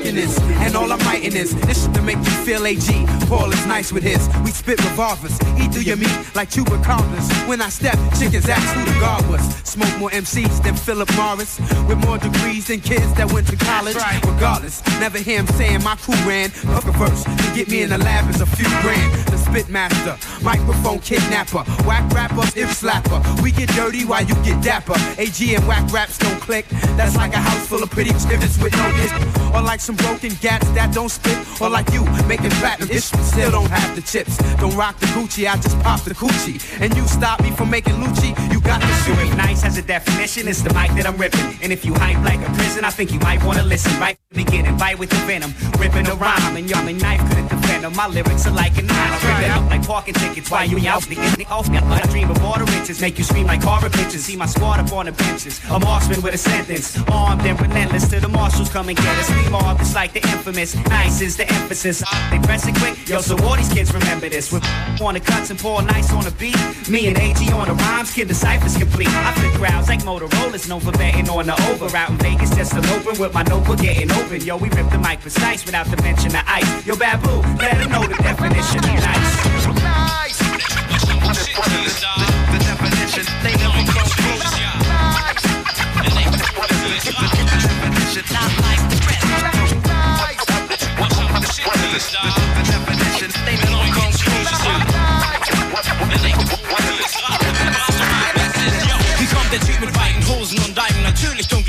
wickedness 0.05 0.44
and 0.65 0.75
all 0.75 0.91
I'm 0.91 0.99
writing 0.99 1.35
is 1.35 1.55
this 1.67 1.85
shit 1.85 1.93
to 1.93 2.01
make 2.01 2.17
you 2.17 2.35
feel 2.43 2.65
AG. 2.65 2.89
Paul 3.27 3.51
is 3.51 3.65
nice 3.67 3.91
with 3.91 4.03
his. 4.03 4.27
We 4.43 4.51
spit 4.51 4.83
revolvers, 4.83 5.39
eat 5.61 5.71
through 5.71 5.83
your 5.83 5.97
meat 5.97 6.17
like 6.33 6.49
chupacabras. 6.49 7.47
When 7.47 7.61
I 7.61 7.69
step, 7.69 7.97
chickens 8.17 8.49
ask 8.49 8.67
who 8.75 8.83
the 8.83 8.99
guard 8.99 9.27
was. 9.29 9.41
Smoke 9.63 9.97
more 9.99 10.09
MCs 10.09 10.63
than 10.63 10.75
Philip 10.75 11.09
Morris, 11.15 11.59
with 11.87 11.99
more 12.05 12.17
degrees 12.17 12.67
than 12.67 12.79
kids 12.81 13.13
that 13.13 13.31
went 13.31 13.47
to 13.47 13.57
college. 13.57 13.95
Right. 13.95 14.23
Regardless, 14.25 14.83
never 14.99 15.19
hear 15.19 15.39
him 15.39 15.47
saying 15.47 15.83
my 15.83 15.95
crew 15.97 16.15
ran. 16.27 16.49
Hook 16.49 16.85
a 16.85 16.91
verse 16.97 17.23
to 17.23 17.55
get 17.55 17.69
me 17.69 17.83
in 17.83 17.89
the 17.89 17.97
lab 17.99 18.29
is 18.29 18.41
a 18.41 18.45
few 18.45 18.67
grand. 18.81 19.11
The 19.27 19.37
spit 19.37 19.69
master, 19.69 20.17
microphone 20.43 20.99
kidnapper, 20.99 21.63
whack 21.85 22.09
rapper, 22.11 22.41
if 22.57 22.69
slapper. 22.81 23.19
We 23.41 23.51
get 23.51 23.69
dirty 23.69 24.05
while 24.05 24.23
you 24.23 24.35
get 24.43 24.63
dapper. 24.63 24.95
AG 25.19 25.37
and 25.55 25.67
whack 25.67 25.91
raps 25.91 26.17
don't 26.17 26.39
click. 26.41 26.65
That's 26.97 27.15
like 27.15 27.33
a 27.33 27.37
house 27.37 27.67
full 27.67 27.83
of 27.83 27.91
pretty 27.91 28.11
pivots 28.11 28.57
with 28.61 28.73
no 28.73 28.87
dick. 28.97 29.11
Or 29.53 29.61
like 29.61 29.79
some 29.79 29.95
broken 29.95 30.31
gats 30.55 30.69
that 30.71 30.93
don't 30.93 31.09
spit. 31.09 31.37
Or 31.61 31.69
like 31.69 31.89
you 31.91 32.03
making 32.27 32.51
platinum 32.61 32.89
hits, 32.89 33.11
but 33.11 33.23
still 33.23 33.51
don't 33.51 33.69
have 33.69 33.95
the 33.95 34.01
chips. 34.01 34.37
Don't 34.57 34.75
rock 34.75 34.97
the 34.99 35.07
Gucci, 35.07 35.47
I 35.47 35.55
just 35.55 35.79
pop 35.81 36.01
the 36.01 36.13
coochie. 36.13 36.59
And 36.81 36.95
you 36.95 37.07
stop 37.07 37.41
me 37.41 37.51
from 37.51 37.69
making 37.69 37.95
Lucci, 37.95 38.31
you 38.51 38.59
got 38.61 38.81
the 38.81 38.87
shoot 39.03 39.17
me. 39.17 39.29
Nice 39.35 39.63
as 39.63 39.77
a 39.77 39.81
definition, 39.81 40.47
it's 40.47 40.61
the 40.61 40.73
mic 40.73 40.91
that 40.95 41.05
I'm 41.05 41.17
ripping. 41.17 41.57
And 41.61 41.71
if 41.71 41.85
you 41.85 41.93
hype 41.93 42.23
like 42.23 42.41
a 42.47 42.51
prison, 42.53 42.85
I 42.85 42.89
think 42.89 43.11
you 43.11 43.19
might 43.19 43.43
wanna 43.43 43.63
listen. 43.63 43.91
Right 43.99 44.17
from 44.17 44.37
the 44.37 44.43
beginning, 44.43 44.77
bite 44.77 44.99
with 44.99 45.09
the 45.09 45.21
venom, 45.27 45.53
ripping 45.79 46.07
a 46.07 46.15
rhyme, 46.15 46.55
and 46.55 46.69
your 46.69 46.83
knife 46.83 47.21
couldn't 47.29 47.49
defend 47.49 47.83
them. 47.83 47.95
My 47.95 48.07
lyrics 48.07 48.45
are 48.47 48.55
like 48.55 48.77
a 48.77 48.81
knife, 48.81 49.23
ripping 49.23 49.51
up 49.51 49.69
like 49.69 49.85
parking 49.87 50.13
tickets. 50.13 50.49
Why 50.51 50.63
you 50.65 50.77
out 50.87 51.03
the 51.03 51.15
the 51.15 51.45
off? 51.49 51.69
Me 51.69 51.77
I 51.77 52.01
dream 52.07 52.29
of 52.29 52.43
all 52.43 52.57
the 52.57 52.65
riches, 52.65 53.01
make 53.01 53.17
you 53.17 53.23
scream 53.23 53.47
like 53.47 53.63
horror 53.63 53.89
pictures. 53.89 54.25
See 54.25 54.35
my 54.35 54.45
squad 54.45 54.79
up 54.79 54.91
on 54.91 55.05
the 55.05 55.11
benches, 55.11 55.59
a 55.69 55.79
marksman 55.79 56.21
with 56.21 56.33
a 56.33 56.37
sentence, 56.37 56.97
armed 57.09 57.45
and 57.45 57.59
relentless. 57.59 58.09
Till 58.09 58.21
the 58.21 58.29
marshals 58.29 58.69
come 58.69 58.89
and 58.89 58.97
get 58.97 59.17
us. 59.17 59.29
We 59.29 59.49
mob, 59.49 59.79
it's 59.79 59.95
like 59.95 60.13
the 60.13 60.21
infamous. 60.45 60.75
Nice 60.89 61.21
is 61.21 61.37
the 61.37 61.49
emphasis. 61.51 62.03
They 62.29 62.39
press 62.39 62.67
it 62.67 62.75
quick, 62.75 63.07
yo. 63.07 63.19
So 63.19 63.35
all 63.43 63.55
these 63.55 63.71
kids 63.71 63.93
remember 63.93 64.29
this. 64.29 64.51
With 64.51 64.63
on 65.01 65.15
the 65.15 65.19
cuts 65.19 65.49
and 65.49 65.59
Paul 65.59 65.81
nice 65.81 66.11
on 66.13 66.23
the 66.23 66.31
beat. 66.31 66.57
Me 66.89 67.07
and 67.07 67.17
AG 67.17 67.51
on 67.51 67.67
the 67.67 67.73
rhymes, 67.73 68.13
kid, 68.13 68.27
the 68.27 68.35
cipher's 68.35 68.77
complete. 68.77 69.09
I 69.09 69.33
flip 69.33 69.53
crowds 69.53 69.87
like 69.87 70.01
Motorola's 70.01 70.69
known 70.69 70.81
for 70.81 70.91
betting 70.91 71.29
on 71.29 71.47
the 71.47 71.55
over. 71.69 71.95
Out 71.95 72.09
in 72.09 72.17
Vegas, 72.17 72.55
just 72.55 72.75
open 72.75 73.19
with 73.19 73.33
my 73.33 73.43
notebook 73.43 73.79
getting 73.79 74.11
open. 74.11 74.41
Yo, 74.41 74.57
we 74.57 74.69
rip 74.69 74.89
the 74.91 74.99
mic 74.99 75.19
precise 75.21 75.65
without 75.65 75.87
the 75.87 75.97
mention 76.03 76.35
of 76.35 76.43
ice. 76.45 76.85
Yo, 76.85 76.95
Babu, 76.95 77.41
let 77.57 77.77
him 77.77 77.91
know 77.91 78.03
the 78.03 78.15
definition 78.15 78.79
of. 78.79 78.85
Nice. 78.85 79.64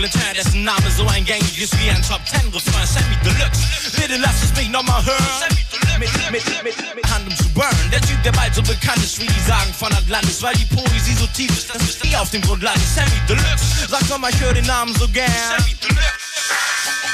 Dessen 0.03 0.65
Name 0.65 0.91
so 0.91 1.07
eingängig 1.09 1.59
ist 1.59 1.79
wie 1.81 1.91
ein 1.91 2.03
Top 2.03 2.21
Ten 2.27 2.47
Refrain. 2.53 2.87
Sammy 2.87 3.17
Deluxe, 3.25 3.61
bitte 3.97 4.17
lass 4.19 4.43
es 4.43 4.55
mich 4.55 4.69
nochmal 4.69 5.05
hören. 5.05 5.57
Mit, 5.99 6.11
mit, 6.31 6.45
mit, 6.63 6.95
mit 6.95 7.11
Hand 7.11 7.27
um 7.27 7.37
zu 7.37 7.49
burn. 7.51 7.69
Der 7.91 8.01
Typ, 8.03 8.23
der 8.23 8.33
bald 8.33 8.55
so 8.55 8.63
bekannt 8.63 8.99
ist 8.99 9.19
wie 9.21 9.27
die 9.27 9.41
Sagen 9.47 9.73
von 9.73 9.93
Atlantis, 9.95 10.43
weil 10.43 10.55
die 10.55 10.67
Poesie 10.67 11.15
so 11.15 11.27
tief 11.29 11.51
ist, 11.51 11.75
dass 11.75 11.83
es 11.83 12.03
nie 12.05 12.15
auf 12.17 12.31
dem 12.31 12.43
Grund 12.43 12.63
landet. 12.63 12.87
Sammy 12.95 13.21
Deluxe, 13.29 13.89
sag 13.89 14.07
nochmal, 14.09 14.31
ich 14.33 14.41
höre 14.41 14.55
den 14.55 14.67
Namen 14.67 14.95
so 14.97 15.09
gern. 15.09 15.33
Sammy 15.57 15.75
Deluxe. 15.83 17.06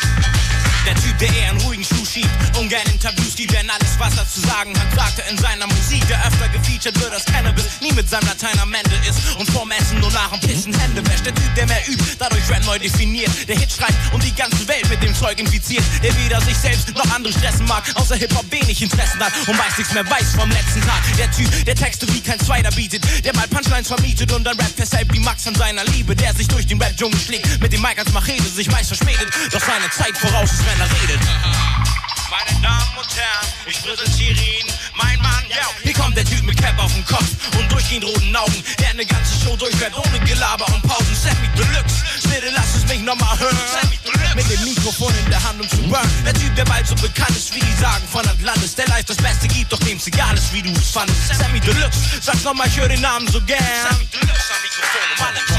Der 0.86 0.94
Typ, 0.96 1.16
der 1.18 1.28
eher 1.28 1.50
einen 1.50 1.60
ruhigen 1.60 1.84
Schuh 1.84 2.04
schiebt, 2.04 2.28
ungern 2.58 2.82
Interviews 2.92 3.36
gibt, 3.36 3.52
denn 3.52 3.70
alles, 3.70 3.98
was 3.98 4.16
er 4.16 4.28
zu 4.28 4.40
sagen 4.40 4.74
hat, 4.78 4.92
sagt 4.94 5.20
er 5.20 5.30
in 5.30 5.38
seiner 5.38 5.66
Musik, 5.68 6.06
der 6.08 6.18
öfter 6.26 6.48
gefeatured 6.48 6.98
wird 7.00 7.12
als 7.12 7.24
Cannabis, 7.24 7.64
nie 7.80 7.92
mit 7.92 8.08
seinem 8.10 8.26
Latein 8.26 8.58
am 8.58 8.74
Ende 8.74 8.96
ist 9.08 9.36
und 9.38 9.48
vorm 9.50 9.70
Essen 9.70 10.00
nur 10.00 10.10
nach 10.10 10.30
dem 10.32 10.40
Pissen 10.40 10.74
Hände 10.78 11.06
wäscht. 11.06 11.24
Der 11.24 11.34
Typ, 11.34 11.54
der 11.54 11.66
mehr 11.66 11.88
übt, 11.88 12.02
dadurch 12.18 12.48
Rap 12.50 12.64
neu 12.66 12.78
definiert, 12.78 13.30
der 13.48 13.58
Hit 13.58 13.70
schreibt 13.70 13.94
und 14.12 14.24
die 14.24 14.34
ganze 14.34 14.66
Welt 14.66 14.88
mit 14.90 15.02
dem 15.02 15.14
Zeug 15.14 15.38
infiziert, 15.38 15.84
der 16.02 16.16
weder 16.16 16.40
sich 16.40 16.56
selbst 16.56 16.88
noch 16.96 17.08
andere 17.14 17.32
stressen 17.32 17.66
mag, 17.66 17.84
außer 17.94 18.16
Hip-Hop 18.16 18.50
wenig 18.50 18.82
Interessen 18.82 19.20
hat 19.20 19.32
und 19.46 19.56
weiß 19.56 19.78
nichts 19.78 19.94
mehr 19.94 20.08
weiß 20.10 20.34
vom 20.34 20.50
letzten 20.50 20.80
Tag. 20.82 21.00
Der 21.16 21.30
Typ, 21.30 21.64
der 21.64 21.76
Texte 21.76 22.12
wie 22.12 22.20
kein 22.20 22.40
Zweiter 22.40 22.72
bietet, 22.72 23.04
der 23.24 23.34
mal 23.36 23.46
Punchlines 23.46 23.86
vermietet 23.86 24.32
und 24.32 24.42
dann 24.44 24.58
Rap 24.58 24.72
festhält 24.76 25.12
wie 25.12 25.20
Max 25.20 25.46
an 25.46 25.54
seiner 25.54 25.84
Liebe, 25.84 26.16
der 26.16 26.34
sich 26.34 26.48
durch 26.48 26.66
den 26.66 26.82
Rap-Dschungel 26.82 27.20
schlägt, 27.20 27.60
mit 27.60 27.72
dem 27.72 27.80
Mike 27.80 28.00
als 28.00 28.12
Machete 28.12 28.42
sich 28.42 28.68
meist 28.70 28.88
verspätet, 28.88 29.28
doch 29.52 29.60
seine 29.60 29.88
Zeit 29.90 30.18
voraus 30.18 30.50
ist, 30.52 30.71
wenn 30.72 30.80
er 30.80 31.02
redet. 31.02 31.20
Meine 32.30 32.60
Damen 32.62 32.96
und 32.96 33.16
Herren, 33.16 33.48
ich 33.66 33.82
präsentiere 33.82 34.40
Ihnen 34.40 34.72
mein 34.96 35.18
Mann, 35.20 35.44
ja. 35.48 35.68
Hier 35.82 35.92
kommt 35.92 36.16
der 36.16 36.24
Typ 36.24 36.42
mit 36.44 36.56
Cap 36.60 36.78
auf 36.78 36.92
dem 36.92 37.04
Kopf 37.04 37.28
und 37.58 37.70
durchgehend 37.70 38.04
roten 38.04 38.34
Augen, 38.34 38.64
der 38.80 38.90
eine 38.90 39.04
ganze 39.04 39.44
Show 39.44 39.56
durchfährt 39.56 39.94
ohne 39.96 40.18
Gelaber 40.20 40.66
und 40.68 40.82
Pausen. 40.82 41.14
Sammy 41.14 41.48
Deluxe, 41.56 42.02
bitte 42.24 42.50
lass 42.54 42.74
es 42.74 42.86
mich 42.86 43.00
nochmal 43.00 43.38
hören. 43.38 43.56
Sammy 43.80 43.98
Deluxe. 44.04 44.34
Mit 44.34 44.50
dem 44.50 44.64
Mikrofon 44.64 45.12
in 45.24 45.30
der 45.30 45.42
Hand 45.42 45.60
um 45.60 45.68
zu 45.68 45.82
burn. 45.88 46.08
Der 46.24 46.32
Typ, 46.32 46.54
der 46.56 46.64
bald 46.64 46.86
so 46.86 46.94
bekannt 46.94 47.36
ist 47.36 47.54
wie 47.54 47.60
die 47.60 47.76
Sagen 47.80 48.06
von 48.10 48.26
Atlantis, 48.26 48.74
der 48.74 48.86
live 48.88 49.04
das 49.04 49.18
Beste 49.18 49.48
gibt, 49.48 49.72
doch 49.72 49.80
dem's 49.80 50.06
egal 50.06 50.34
ist, 50.34 50.52
wie 50.54 50.62
du 50.62 50.72
es 50.72 50.90
fandest. 50.90 51.36
Sammy 51.38 51.60
Deluxe, 51.60 52.00
sag's 52.22 52.44
nochmal, 52.44 52.68
ich 52.68 52.78
höre 52.78 52.88
den 52.88 53.00
Namen 53.00 53.28
so 53.28 53.40
gern. 53.42 53.60
Sammy 53.90 54.06
Deluxe 54.06 54.52
am 54.54 54.62
Mikrofon 54.62 55.02
und 55.18 55.26
alle 55.26 55.52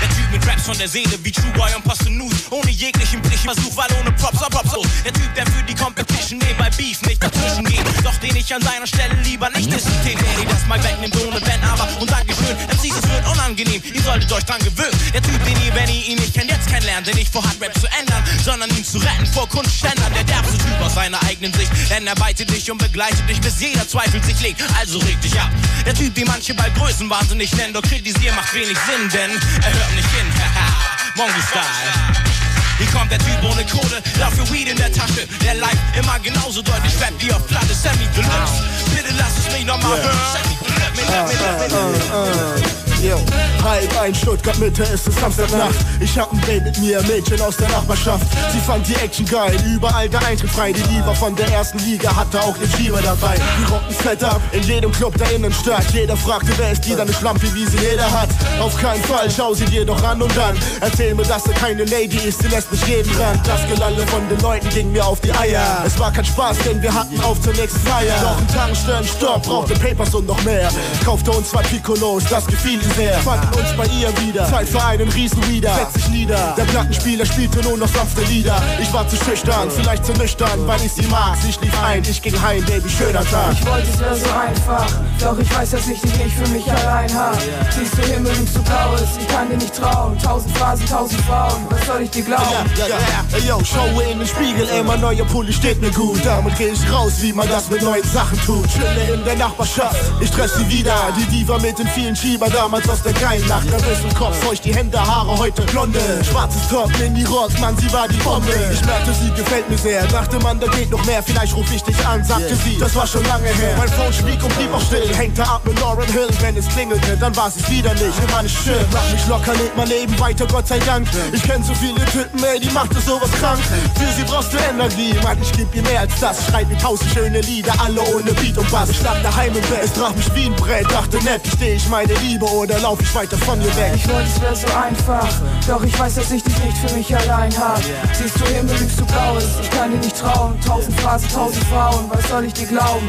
der 0.00 0.08
Typ 0.08 0.30
mit 0.30 0.46
Raps 0.46 0.64
von 0.64 0.78
der 0.78 0.88
Seele 0.88 1.18
wie 1.22 1.30
True 1.30 1.52
Boy 1.52 1.74
und 1.74 1.84
Post 1.84 2.08
News. 2.08 2.32
Ohne 2.50 2.70
jeglichen 3.10 3.50
Versuch, 3.50 3.76
weil 3.76 3.88
ohne 4.00 4.12
Props 4.12 4.42
auf 4.42 4.50
Props 4.50 4.72
los. 4.74 4.86
Der 5.04 5.12
Typ, 5.12 5.34
der 5.34 5.46
für 5.46 5.62
die 5.64 5.74
Competition 5.74 6.38
nebenbei 6.38 6.70
Beef 6.70 7.00
nicht 7.02 7.22
dazwischen 7.22 7.64
geht. 7.64 7.84
Doch 8.04 8.14
den 8.16 8.36
ich 8.36 8.54
an 8.54 8.62
seiner 8.62 8.86
Stelle 8.86 9.14
lieber 9.24 9.50
nicht 9.50 9.72
diskutiert. 9.72 10.20
Der 10.20 10.44
die 10.44 10.46
das 10.46 10.66
mal 10.66 10.82
wegnimmt 10.82 11.16
ohne 11.26 11.40
Ben, 11.40 11.62
aber 11.64 11.88
und 12.00 12.10
Dankeschön. 12.10 12.56
MCs, 12.68 12.96
es 13.02 13.08
wird 13.08 13.26
unangenehm, 13.28 13.82
ihr 13.92 14.02
solltet 14.02 14.32
euch 14.32 14.44
dran 14.44 14.60
gewöhnen. 14.60 14.98
Der 15.12 15.22
Typ, 15.22 15.44
den 15.44 15.56
ihr, 15.64 15.74
wenn 15.74 15.88
ihr 15.88 16.06
ihn 16.06 16.18
nicht 16.18 16.34
kennt, 16.34 16.50
jetzt 16.50 16.68
kennenlernt, 16.68 17.06
der 17.06 17.14
nicht 17.14 17.32
vorhat, 17.32 17.56
Rap 17.60 17.74
zu 17.78 17.86
ändern, 17.98 18.22
sondern 18.44 18.70
ihn 18.70 18.84
zu 18.84 18.98
retten 18.98 19.26
vor 19.26 19.48
Kunstständern. 19.48 20.12
Der 20.14 20.24
derbste 20.24 20.58
Typ 20.58 20.80
aus 20.80 20.94
seiner 20.94 21.22
eigenen 21.24 21.52
Sicht, 21.54 21.70
denn 21.90 22.06
er 22.06 22.18
weitet 22.20 22.50
dich 22.50 22.70
und 22.70 22.78
begleitet 22.78 23.28
dich, 23.28 23.40
bis 23.40 23.60
jeder 23.60 23.86
Zweifel 23.86 24.22
sich 24.22 24.40
legt. 24.40 24.62
Also 24.78 24.98
reg 24.98 25.20
dich 25.20 25.38
ab. 25.40 25.50
Der 25.84 25.94
Typ, 25.94 26.14
den 26.14 26.26
manche 26.26 26.54
bald 26.54 26.74
Größenwahnsinnig 26.76 27.52
nennen, 27.56 27.74
doch 27.74 27.82
kritisieren 27.82 28.36
macht 28.36 28.54
wenig 28.54 28.78
Sinn, 28.86 29.08
denn 29.12 29.30
er 29.62 29.72
hört 29.72 29.94
nicht 29.96 30.08
hin. 30.10 30.26
Haha, 30.38 30.96
Mongo-Style. 31.16 32.39
Hier 32.80 32.88
kommt 32.92 33.12
der 33.12 33.18
Typ 33.18 33.36
ohne 33.44 33.62
Kohle, 33.66 34.02
dafür 34.18 34.50
Weed 34.50 34.68
in 34.68 34.76
der 34.76 34.90
Tasche. 34.90 35.28
Der 35.44 35.54
live 35.54 35.78
immer 35.98 36.18
genauso 36.20 36.62
deutlich 36.62 36.94
rappt 36.98 37.22
wie 37.22 37.30
auf 37.30 37.46
Platte. 37.46 37.74
Sammy 37.74 38.08
Deluxe, 38.16 38.64
bitte 38.96 39.14
lass 39.18 39.36
es 39.36 39.52
mich 39.52 39.66
nochmal 39.66 40.00
hören. 40.00 40.18
Sammy 40.32 40.56
Deluxe, 40.96 42.89
Yo. 43.02 43.16
Halb 43.64 44.00
ein 44.00 44.14
Stuttgart 44.14 44.58
Mitte 44.58 44.82
ist 44.82 45.08
es 45.08 45.16
Samstagnacht. 45.16 45.74
Ich 46.00 46.18
hab 46.18 46.32
ein 46.32 46.40
Date 46.42 46.64
mit 46.64 46.78
mir, 46.80 47.00
Mädchen 47.02 47.40
aus 47.40 47.56
der 47.56 47.68
Nachbarschaft. 47.70 48.26
Sie 48.52 48.58
fand 48.60 48.86
die 48.86 48.94
Action 48.94 49.24
geil, 49.24 49.56
überall 49.74 50.08
der 50.08 50.24
Eintritt 50.26 50.50
frei. 50.50 50.72
Die 50.72 50.82
Lieber 50.94 51.14
von 51.14 51.34
der 51.34 51.48
ersten 51.48 51.78
Liga 51.78 52.14
hatte 52.14 52.40
auch 52.40 52.56
den 52.58 52.70
Schieber 52.70 53.00
dabei. 53.00 53.36
Die 53.58 53.72
rocken 53.72 53.94
fett 53.94 54.22
ab 54.22 54.40
in 54.52 54.62
jedem 54.64 54.92
Club 54.92 55.16
der 55.16 55.30
Innenstadt. 55.32 55.84
Jeder 55.92 56.16
fragte, 56.16 56.52
wer 56.58 56.72
ist 56.72 56.84
die, 56.84 56.90
dann 56.90 57.02
eine 57.02 57.12
Schlampe, 57.14 57.52
wie 57.54 57.66
sie 57.66 57.78
jeder 57.78 58.10
hat. 58.10 58.28
Auf 58.60 58.76
keinen 58.76 59.02
Fall, 59.04 59.30
schau 59.30 59.54
sie 59.54 59.64
dir 59.64 59.86
doch 59.86 60.02
an 60.02 60.20
und 60.20 60.36
dann 60.36 60.58
erzähl 60.80 61.14
mir, 61.14 61.24
dass 61.24 61.44
sie 61.44 61.52
keine 61.52 61.84
Lady 61.84 62.18
ist. 62.18 62.42
Sie 62.42 62.48
lässt 62.48 62.70
mich 62.70 62.86
jeden 62.86 63.14
ran. 63.16 63.40
Das 63.44 63.66
Gelalle 63.66 64.06
von 64.08 64.28
den 64.28 64.40
Leuten 64.40 64.68
ging 64.70 64.92
mir 64.92 65.06
auf 65.06 65.20
die 65.20 65.32
Eier. 65.32 65.84
Es 65.86 65.98
war 65.98 66.12
kein 66.12 66.24
Spaß, 66.24 66.58
denn 66.66 66.82
wir 66.82 66.92
hatten 66.92 67.18
auf 67.22 67.40
zur 67.40 67.54
nächsten 67.54 67.80
Feier. 67.80 68.20
Doch 68.20 68.36
ein 68.36 68.48
Tankstellenstopp 68.48 69.42
brauchte 69.44 69.74
Papers 69.74 70.14
und 70.14 70.26
noch 70.26 70.42
mehr. 70.44 70.68
Kaufte 71.04 71.30
uns 71.30 71.50
zwei 71.50 71.62
Piccolos, 71.62 72.24
das 72.28 72.46
gefiel 72.46 72.80
ihm 72.82 72.89
sehr. 72.96 73.18
Fanden 73.18 73.48
uns 73.58 73.76
bei 73.76 73.86
ihr 73.86 74.08
wieder. 74.20 74.46
Zeit 74.48 74.68
für 74.68 74.82
einen 74.82 75.08
Riesenwieder. 75.08 75.74
Setz 75.74 75.92
dich 75.94 76.08
nieder. 76.08 76.54
Der 76.56 76.64
Plattenspieler 76.64 77.26
spielte 77.26 77.60
nur 77.62 77.76
noch 77.76 77.88
sanfte 77.88 78.22
Lieder. 78.22 78.60
Ich 78.80 78.92
war 78.92 79.08
zu 79.08 79.16
schüchtern, 79.16 79.70
vielleicht 79.70 80.04
zu 80.04 80.12
nüchtern, 80.12 80.66
weil 80.66 80.80
ich 80.84 80.92
sie 80.92 81.06
mag. 81.06 81.36
Sie 81.42 81.52
schlief 81.52 81.72
ein, 81.82 82.02
ich 82.02 82.22
ging 82.22 82.40
heim, 82.40 82.64
Baby, 82.64 82.88
schöner 82.88 83.24
Tag. 83.24 83.52
Ich 83.52 83.66
wollte, 83.66 83.88
es 83.88 84.00
wäre 84.00 84.16
so 84.16 84.30
einfach. 84.30 84.86
Doch 85.20 85.38
ich 85.38 85.54
weiß, 85.54 85.70
dass 85.70 85.88
ich 85.88 86.00
dich 86.00 86.16
nicht 86.16 86.36
für 86.36 86.48
mich 86.48 86.70
allein 86.70 87.12
hab. 87.14 87.36
Siehst 87.70 87.96
du 87.96 88.02
Himmel 88.02 88.32
und 88.32 88.52
zu 88.52 88.62
blau 88.62 88.94
ist, 88.94 89.20
ich 89.20 89.28
kann 89.28 89.48
dir 89.48 89.56
nicht 89.56 89.74
trauen. 89.74 90.18
Tausend 90.18 90.56
Phasen, 90.56 90.86
tausend 90.86 91.20
Frauen, 91.22 91.66
was 91.68 91.86
soll 91.86 92.02
ich 92.02 92.10
dir 92.10 92.22
glauben? 92.22 92.44
Ja, 92.76 92.86
ja, 92.86 92.96
ja, 92.96 93.36
ey, 93.36 93.48
yo, 93.48 93.60
schaue 93.64 94.02
in 94.04 94.18
den 94.18 94.28
Spiegel, 94.28 94.68
ey, 94.70 94.82
mein 94.82 95.00
neuer 95.00 95.24
Pulli 95.24 95.52
steht 95.52 95.80
mir 95.80 95.90
gut. 95.90 96.20
Damit 96.24 96.56
geh 96.56 96.68
ich 96.68 96.92
raus, 96.92 97.14
wie 97.20 97.32
man 97.32 97.48
das 97.48 97.70
mit 97.70 97.82
neuen 97.82 98.04
Sachen 98.04 98.38
tut. 98.44 98.70
Schwinde 98.70 99.14
in 99.14 99.24
der 99.24 99.36
Nachbarschaft, 99.36 99.96
ich 100.20 100.30
treffe 100.30 100.58
sie 100.58 100.68
wieder. 100.68 100.94
Die 101.18 101.24
Diva 101.26 101.58
mit 101.58 101.78
den 101.78 101.88
vielen 101.88 102.16
Schieber, 102.16 102.48
damals 102.48 102.79
aus 102.88 103.02
der 103.02 103.12
geilen 103.14 103.46
Nacht. 103.46 103.64
Nervös 103.70 103.98
im 104.02 104.14
Kopf, 104.14 104.36
feucht 104.44 104.64
die 104.64 104.74
Hände, 104.74 104.98
Haare 105.00 105.36
heute 105.38 105.62
blonde. 105.62 106.00
Schwarzes 106.28 106.68
Top, 106.68 106.90
Mini 106.98 107.24
Rock, 107.24 107.58
Mann, 107.60 107.76
sie 107.78 107.92
war 107.92 108.08
die 108.08 108.16
Bombe. 108.18 108.52
Ich 108.72 108.84
merkte, 108.84 109.12
sie 109.12 109.30
gefällt 109.30 109.68
mir 109.68 109.78
sehr. 109.78 110.06
Dachte 110.06 110.38
man, 110.40 110.60
da 110.60 110.66
geht 110.68 110.90
noch 110.90 111.04
mehr, 111.04 111.22
vielleicht 111.22 111.54
ruf 111.54 111.66
ich 111.74 111.82
dich 111.82 112.06
an, 112.06 112.24
sagte 112.24 112.54
sie. 112.64 112.78
Das 112.78 112.94
war 112.94 113.06
schon 113.06 113.24
lange 113.24 113.48
her. 113.48 113.74
Mein 113.76 113.88
Phone 113.88 114.12
schwieg 114.12 114.42
und 114.42 114.56
blieb 114.56 114.72
auch 114.72 114.80
still. 114.82 115.08
Hängte 115.14 115.42
ab 115.42 115.62
mit 115.64 115.78
Lauren 115.80 116.06
Hill, 116.12 116.28
wenn 116.40 116.56
es 116.56 116.68
klingelte, 116.68 117.16
dann 117.16 117.34
war 117.36 117.48
es 117.48 117.68
wieder 117.70 117.92
nicht. 117.94 118.20
Nimm 118.20 118.30
meine 118.32 118.48
Schiff, 118.48 118.86
mach 118.92 119.10
mich 119.10 119.26
locker, 119.26 119.52
lebt 119.54 119.76
mein 119.76 119.88
Leben 119.88 120.18
weiter, 120.18 120.46
Gott 120.46 120.68
sei 120.68 120.78
Dank. 120.80 121.08
Ich 121.32 121.42
kenn 121.42 121.62
so 121.62 121.74
viele 121.74 122.04
Typen, 122.06 122.42
ey, 122.44 122.60
die 122.60 122.70
macht 122.70 122.94
es 122.96 123.06
sowas 123.06 123.30
krank. 123.40 123.60
Für 123.94 124.12
sie 124.16 124.24
brauchst 124.24 124.52
du 124.52 124.58
Energie, 124.58 125.14
Mann, 125.22 125.38
ich 125.40 125.52
geb 125.52 125.74
ihr 125.74 125.82
mehr 125.82 126.00
als 126.00 126.12
das. 126.20 126.46
Schreib 126.46 126.68
mir 126.68 126.78
tausend 126.78 127.10
schöne 127.12 127.40
Lieder, 127.42 127.72
alle 127.84 128.00
ohne 128.14 128.32
Beat 128.34 128.56
und 128.58 128.70
Bass. 128.70 128.90
Ich 128.90 129.02
lag 129.02 129.20
daheim 129.22 129.54
im 129.54 129.62
Bett, 129.62 129.84
es 129.84 129.92
traf 129.92 130.14
mich 130.14 130.34
wie 130.34 130.46
ein 130.46 130.54
Brett. 130.56 130.90
Dachte 130.90 131.18
nett, 131.24 131.42
steh 131.54 131.74
ich 131.74 131.88
meine 131.88 132.12
Liebe 132.14 132.44
oder 132.46 132.69
lauf 132.78 133.00
ich 133.00 133.14
weiter 133.14 133.36
von 133.38 133.58
mir 133.58 133.74
weg. 133.76 133.92
Ich 133.94 134.08
wollte, 134.08 134.28
es 134.28 134.40
wäre 134.40 134.56
so 134.56 134.66
einfach. 134.68 135.28
Doch 135.66 135.82
ich 135.82 135.98
weiß, 135.98 136.14
dass 136.14 136.30
ich 136.30 136.42
dich 136.42 136.58
nicht 136.64 136.76
für 136.78 136.94
mich 136.96 137.16
allein 137.16 137.52
hab. 137.58 137.80
Siehst 138.12 138.40
du 138.40 138.44
Himmel, 138.46 138.76
liebst 138.78 139.00
du 139.00 139.06
Blaues, 139.06 139.44
ich 139.60 139.70
kann 139.70 139.90
dir 139.90 139.98
nicht 139.98 140.16
trauen. 140.16 140.58
Tausend 140.60 141.00
Phasen, 141.00 141.28
tausend 141.30 141.64
Frauen, 141.64 142.10
was 142.10 142.28
soll 142.28 142.44
ich 142.44 142.52
dir 142.52 142.66
glauben? 142.66 143.06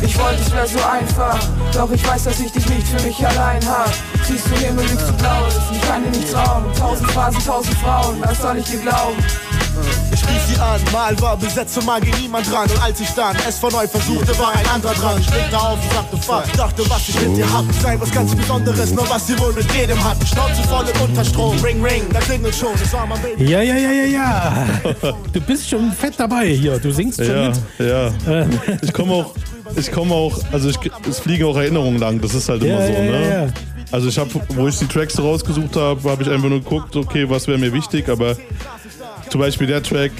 Ich 0.00 0.18
wollte, 0.18 0.42
es 0.42 0.52
wäre 0.52 0.66
so 0.66 0.78
einfach. 0.84 1.38
Doch 1.74 1.90
ich 1.90 2.06
weiß, 2.06 2.24
dass 2.24 2.40
ich 2.40 2.52
dich 2.52 2.66
nicht 2.68 2.86
für 2.86 3.02
mich 3.06 3.26
allein 3.26 3.64
hab. 3.66 3.92
Siehst 4.26 4.46
du 4.46 4.54
Himmel, 4.56 4.86
liebst 4.86 5.08
du 5.08 5.12
Blaues, 5.14 5.54
ich 5.72 5.80
kann 5.82 6.04
dir 6.04 6.18
nicht 6.18 6.32
trauen. 6.32 6.64
Tausend 6.78 7.10
Phasen, 7.10 7.44
tausend 7.44 7.76
Frauen, 7.78 8.16
was 8.20 8.40
soll 8.40 8.58
ich 8.58 8.64
dir 8.64 8.78
glauben? 8.78 9.18
Ich 10.12 10.20
rief 10.28 10.42
sie 10.48 10.58
an, 10.60 10.80
mal 10.92 11.18
war 11.20 11.36
besetzt 11.36 11.76
und 11.78 11.86
mal 11.86 12.00
ging 12.00 12.14
niemand 12.20 12.50
dran. 12.50 12.68
Und 12.70 12.82
als 12.82 13.00
ich 13.00 13.08
dann 13.10 13.34
es 13.48 13.58
von 13.58 13.72
neu 13.72 13.86
versuchte, 13.88 14.38
war 14.38 14.52
ein 14.54 14.66
anderer 14.68 14.94
dran. 14.94 15.18
Ich 15.20 15.30
legte 15.34 15.58
auf 15.58 15.78
und 15.82 15.92
sagte 15.92 16.16
fuck, 16.18 16.52
dachte, 16.56 16.90
was 16.90 17.08
ich 17.08 17.20
mit 17.20 17.36
dir 17.36 17.50
hab, 17.52 17.64
sei 17.82 17.96
was 17.98 18.10
ganz 18.10 18.34
Besonderes, 18.34 18.92
nur 18.92 19.08
was 19.08 19.26
sie 19.26 19.38
wohl 19.38 19.52
mit 19.52 19.70
jedem 19.72 20.02
hat. 20.04 20.16
Schnauze 20.26 20.62
voll 20.64 20.84
und 20.84 21.08
unter 21.08 21.24
Strom, 21.24 21.58
ring 21.60 21.82
ring, 21.82 22.02
da 22.12 22.20
klingelt 22.20 22.54
schon, 22.54 22.72
das 22.78 22.92
war 22.92 23.06
mein 23.06 23.20
Baby. 23.22 23.44
Ja, 23.50 23.62
ja, 23.62 23.76
ja, 23.76 23.90
ja, 23.92 24.04
ja. 24.04 24.66
Du 25.32 25.40
bist 25.40 25.68
schon 25.68 25.90
fett 25.92 26.14
dabei 26.18 26.46
hier. 26.48 26.78
Du 26.78 26.92
singst 26.92 27.24
schon 27.24 27.34
Ja, 27.34 27.48
mit. 27.48 27.88
ja. 28.28 28.46
Ich 28.82 28.92
komme 28.92 29.12
auch, 29.14 29.34
ich 29.76 29.90
komme 29.90 30.14
auch, 30.14 30.38
also 30.52 30.68
ich, 30.68 30.78
es 31.08 31.18
fliegen 31.20 31.44
auch 31.44 31.56
Erinnerungen 31.56 31.98
lang, 31.98 32.20
das 32.20 32.34
ist 32.34 32.48
halt 32.48 32.62
Ja, 32.62 32.76
immer 32.76 32.86
so, 32.86 32.92
ja, 32.92 33.00
ne? 33.00 33.22
ja, 33.30 33.44
ja. 33.46 33.52
Also 33.90 34.08
ich 34.08 34.18
habe, 34.18 34.30
wo 34.54 34.68
ich 34.68 34.78
die 34.78 34.86
Tracks 34.86 35.18
rausgesucht 35.18 35.76
habe, 35.76 36.10
habe 36.10 36.22
ich 36.22 36.30
einfach 36.30 36.48
nur 36.48 36.60
geguckt, 36.60 36.96
okay, 36.96 37.28
was 37.28 37.46
wäre 37.46 37.58
mir 37.58 37.72
wichtig, 37.74 38.08
aber 38.08 38.34
zum 39.32 39.40
Beispiel 39.40 39.66
der 39.66 39.82
Track, 39.82 40.12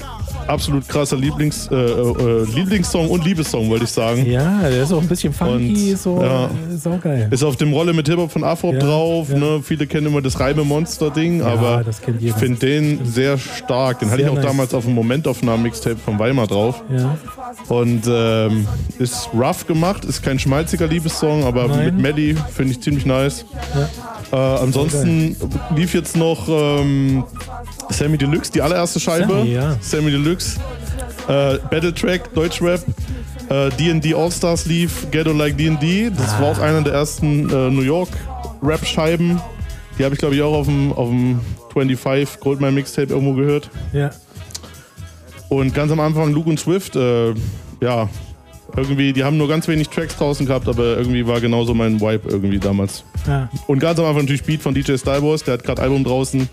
absolut 0.47 0.89
krasser 0.89 1.15
Lieblings, 1.15 1.69
äh, 1.71 1.75
äh, 1.75 2.43
Lieblingssong 2.55 3.07
und 3.09 3.23
Liebessong, 3.23 3.69
wollte 3.69 3.83
ich 3.85 3.91
sagen. 3.91 4.25
Ja, 4.25 4.61
der 4.67 4.81
ist 4.83 4.91
auch 4.91 5.01
ein 5.01 5.07
bisschen 5.07 5.31
funky, 5.31 5.91
Und, 5.91 5.97
so, 5.99 6.19
ja. 6.21 6.45
äh, 6.45 6.73
ist 6.75 6.87
auch 6.87 6.99
geil. 6.99 7.27
Ist 7.29 7.43
auf 7.43 7.55
dem 7.55 7.71
Rolle 7.73 7.93
mit 7.93 8.07
Hip-Hop 8.09 8.31
von 8.31 8.43
Afro 8.43 8.73
Ja, 8.73 8.79
drauf. 8.79 9.29
ja. 9.29 9.37
Ne? 9.37 9.61
Viele 9.63 9.85
kennen 9.85 10.07
immer 10.07 10.21
das 10.23 10.39
Reime-Monster-Ding, 10.39 11.41
Ja, 11.41 11.45
aber 11.45 11.83
das 11.83 12.01
kennt 12.01 12.23
ich 12.23 12.33
finde 12.33 12.59
den 12.59 13.05
sehr 13.05 13.37
stark. 13.37 13.99
Den 13.99 14.09
hatte 14.09 14.23
Sehr 14.23 14.31
ich 14.31 14.31
auch 14.31 14.41
nice. 14.41 14.45
damals 14.51 14.73
auf 14.73 14.85
dem 14.85 14.95
Momentaufnahmen-Mixtape 14.95 15.97
von 15.97 16.17
Weimar 16.17 16.47
drauf. 16.47 16.81
Und 17.69 18.01
ähm, 18.07 18.67
ist 18.97 19.29
rough 19.33 19.67
gemacht, 19.67 20.05
ist 20.05 20.23
kein 20.23 20.39
schmalziger 20.39 20.87
Liebessong, 20.87 21.43
aber 21.43 21.67
Nein. 21.67 21.85
mit 21.85 21.99
Melly 21.99 22.35
finde 22.51 22.71
ich 22.73 22.81
ziemlich 22.81 23.05
nice. 23.05 23.45
Äh, 24.31 24.35
ansonsten 24.35 25.35
lief 25.75 25.93
jetzt 25.93 26.17
noch 26.17 26.47
ähm, 26.49 27.23
Sammy 27.89 28.17
Deluxe, 28.17 28.51
die 28.51 28.61
allererste 28.61 28.99
Scheibe. 28.99 29.33
Sammy, 29.33 29.53
ja. 29.53 29.77
Sammy 29.81 30.11
Deluxe. 30.11 30.59
Äh, 31.27 31.57
Battle 31.69 31.93
Track, 31.93 32.33
Deutschrap. 32.33 32.83
Äh, 33.49 33.69
D&D 33.71 34.13
All-Stars 34.13 34.65
lief, 34.65 35.07
Ghetto 35.11 35.31
Like 35.31 35.57
D&D. 35.57 36.11
Das 36.15 36.39
war 36.39 36.51
auch 36.51 36.59
einer 36.59 36.81
der 36.81 36.93
ersten 36.93 37.49
äh, 37.49 37.69
New 37.69 37.81
York 37.81 38.09
Rap-Scheiben. 38.61 39.39
Die 39.97 40.03
habe 40.03 40.15
ich, 40.15 40.19
glaube 40.19 40.35
ich, 40.35 40.41
auch 40.41 40.53
auf 40.53 40.65
dem, 40.65 40.91
auf 40.93 41.09
dem 41.09 41.39
25 41.73 42.39
Goldmine 42.39 42.71
Mixtape 42.71 43.13
irgendwo 43.13 43.33
gehört. 43.33 43.69
Ja. 43.91 44.11
Und 45.49 45.73
ganz 45.75 45.91
am 45.91 45.99
Anfang 45.99 46.31
Luke 46.31 46.49
und 46.49 46.59
Swift, 46.59 46.95
äh, 46.95 47.33
ja, 47.81 48.09
irgendwie, 48.75 49.13
die 49.13 49.23
haben 49.23 49.37
nur 49.37 49.47
ganz 49.47 49.67
wenig 49.67 49.89
Tracks 49.89 50.15
draußen 50.17 50.45
gehabt, 50.45 50.67
aber 50.67 50.97
irgendwie 50.97 51.27
war 51.27 51.39
genauso 51.39 51.73
mein 51.73 52.01
Vibe 52.01 52.29
irgendwie 52.29 52.59
damals. 52.59 53.03
Ja. 53.27 53.49
Und 53.67 53.79
ganz 53.79 53.99
am 53.99 54.05
Anfang 54.05 54.23
natürlich 54.23 54.43
Beat 54.43 54.61
von 54.61 54.73
DJ 54.73 54.95
Styleboss, 54.97 55.43
der 55.43 55.55
hat 55.55 55.63
gerade 55.63 55.81
Album 55.81 56.03
draußen. 56.03 56.47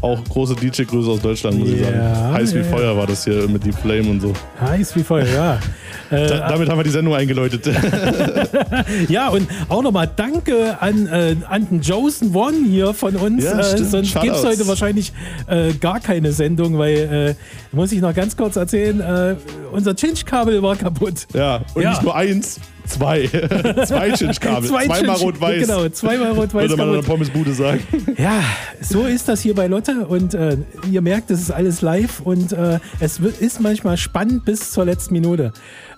Auch 0.00 0.22
große 0.24 0.54
DJ-Grüße 0.56 1.08
aus 1.10 1.20
Deutschland, 1.22 1.58
muss 1.58 1.68
ich 1.68 1.80
Ja, 1.80 1.86
sagen. 2.14 2.34
Heiß 2.34 2.52
wie 2.54 2.58
ja, 2.58 2.64
ja. 2.64 2.70
Feuer 2.70 2.96
war 2.96 3.06
das 3.06 3.24
hier 3.24 3.48
mit 3.48 3.64
Deep 3.64 3.74
Flame 3.76 4.10
und 4.10 4.20
so. 4.20 4.32
Heiß 4.60 4.94
wie 4.96 5.02
Feuer, 5.02 5.26
ja. 5.26 5.58
Äh, 6.10 6.26
Da, 6.26 6.48
damit 6.48 6.68
haben 6.68 6.78
wir 6.78 6.84
die 6.84 6.90
Sendung 6.90 7.14
eingeläutet. 7.14 7.66
ja, 9.08 9.28
und 9.28 9.48
auch 9.68 9.82
nochmal 9.82 10.10
Danke 10.14 10.76
an, 10.80 11.06
äh, 11.06 11.36
an 11.48 11.66
den 11.68 11.80
Josen 11.80 12.34
One 12.34 12.56
hier 12.68 12.92
von 12.92 13.16
uns. 13.16 13.42
Ja, 13.44 13.58
äh, 13.58 13.78
sonst 13.84 14.20
gibt 14.20 14.36
es 14.36 14.44
heute 14.44 14.66
wahrscheinlich 14.66 15.12
äh, 15.46 15.72
gar 15.74 16.00
keine 16.00 16.32
Sendung, 16.32 16.76
weil, 16.78 17.36
äh, 17.72 17.74
muss 17.74 17.90
ich 17.92 18.00
noch 18.02 18.14
ganz 18.14 18.36
kurz 18.36 18.56
erzählen, 18.56 19.00
äh, 19.00 19.36
unser 19.72 19.94
Chinch-Kabel 19.94 20.62
war 20.62 20.76
kaputt. 20.76 21.26
ja, 21.32 21.60
und 21.74 21.82
Ja. 21.82 21.90
nicht 21.90 22.02
nur 22.02 22.14
eins, 22.14 22.60
zwei. 22.86 23.26
zwei 23.86 24.10
Chinch-Kabel. 24.12 24.68
Zwei 24.68 24.86
Zweimal 24.86 25.16
rot-weiß. 25.16 25.66
Genau, 25.66 25.88
zweimal 25.88 26.32
rot-weiß 26.32 26.68
Würde 26.68 26.76
man 26.76 26.88
an 26.88 26.94
der. 26.94 27.02
Pommesbude 27.02 27.52
sagen. 27.52 27.80
Ja, 28.16 28.42
so 28.80 29.04
ist 29.04 29.28
das 29.28 29.40
hier 29.40 29.54
bei 29.54 29.66
Lotte 29.66 30.06
und 30.06 30.34
äh, 30.34 30.56
ihr 30.90 31.02
merkt, 31.02 31.30
es 31.30 31.40
ist 31.40 31.50
alles 31.50 31.82
live 31.82 32.20
und 32.20 32.52
äh, 32.52 32.78
es 33.00 33.20
wird, 33.20 33.40
ist 33.40 33.60
manchmal 33.60 33.96
spannend 33.96 34.44
bis 34.44 34.70
zur 34.70 34.84
letzten 34.84 35.14
Minute. 35.14 35.52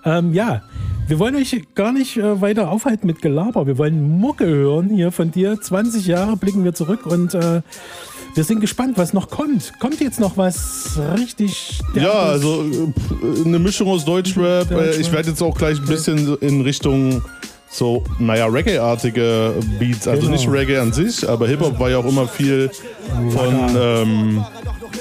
Ähm, 0.05 0.33
ja, 0.33 0.63
wir 1.07 1.19
wollen 1.19 1.35
euch 1.35 1.55
gar 1.75 1.91
nicht 1.91 2.17
äh, 2.17 2.41
weiter 2.41 2.69
aufhalten 2.69 3.07
mit 3.07 3.21
Gelaber. 3.21 3.67
Wir 3.67 3.77
wollen 3.77 4.19
Mucke 4.19 4.45
hören 4.45 4.89
hier 4.89 5.11
von 5.11 5.31
dir. 5.31 5.59
20 5.59 6.05
Jahre 6.07 6.37
blicken 6.37 6.63
wir 6.63 6.73
zurück 6.73 7.05
und 7.05 7.33
äh, 7.33 7.61
wir 8.37 8.43
sind 8.43 8.59
gespannt, 8.59 8.97
was 8.97 9.13
noch 9.13 9.29
kommt. 9.29 9.73
Kommt 9.79 9.99
jetzt 9.99 10.19
noch 10.19 10.37
was 10.37 10.99
richtig 11.17 11.79
Ja, 11.95 12.11
also 12.11 12.63
äh, 12.63 13.45
eine 13.45 13.57
Mischung 13.57 13.89
aus 13.89 14.05
Deutschrap. 14.05 14.69
Äh, 14.69 14.75
Deutschrap. 14.75 14.99
Ich 14.99 15.11
werde 15.11 15.29
jetzt 15.29 15.41
auch 15.41 15.57
gleich 15.57 15.79
ein 15.79 15.85
bisschen 15.85 16.37
in 16.37 16.61
Richtung 16.61 17.23
so, 17.69 18.03
naja, 18.19 18.45
Reggae-artige 18.45 19.55
Beats. 19.79 20.07
Also 20.07 20.21
Genau. 20.21 20.33
nicht 20.33 20.47
Reggae 20.49 20.77
an 20.77 20.93
sich, 20.93 21.27
aber 21.27 21.47
Hip-Hop 21.47 21.79
war 21.79 21.89
ja 21.89 21.97
auch 21.97 22.05
immer 22.05 22.27
viel 22.27 22.69
von 23.29 23.75
ähm, 23.75 24.45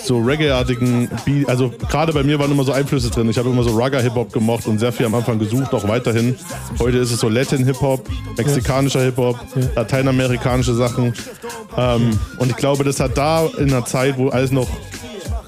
so 0.03 0.19
Reggae-artigen 0.19 1.09
Beats. 1.25 1.49
Also 1.49 1.73
gerade 1.89 2.13
bei 2.13 2.23
mir 2.23 2.39
waren 2.39 2.51
immer 2.51 2.65
so 2.65 2.73
Einflüsse 2.73 3.11
drin. 3.11 3.29
Ich 3.29 3.39
habe 3.39 3.51
immer 3.51 3.63
so 3.63 3.71
Rugger-Hip-Hop 3.71 4.33
gemocht 4.33 4.67
und 4.67 4.79
sehr 4.79 4.93
viel 4.93 5.07
am 5.07 5.15
Anfang 5.15 5.39
gesucht, 5.39 5.73
auch 5.75 5.87
weiterhin. 5.89 6.37
Heute 6.79 6.99
ist 6.99 7.13
es 7.13 7.21
so 7.21 7.29
Latin-Hip-Hop, 7.29 8.09
mexikanischer 8.37 9.03
Hip-Hop, 9.03 9.39
lateinamerikanische 9.75 10.75
Sachen. 10.75 11.15
Ähm, 11.77 12.19
und 12.39 12.51
ich 12.51 12.57
glaube, 12.57 12.85
das 12.85 13.01
hat 13.01 13.17
da 13.17 13.47
in 13.59 13.71
einer 13.71 13.85
Zeit, 13.85 14.19
wo 14.19 14.29
alles 14.29 14.51
noch 14.51 14.69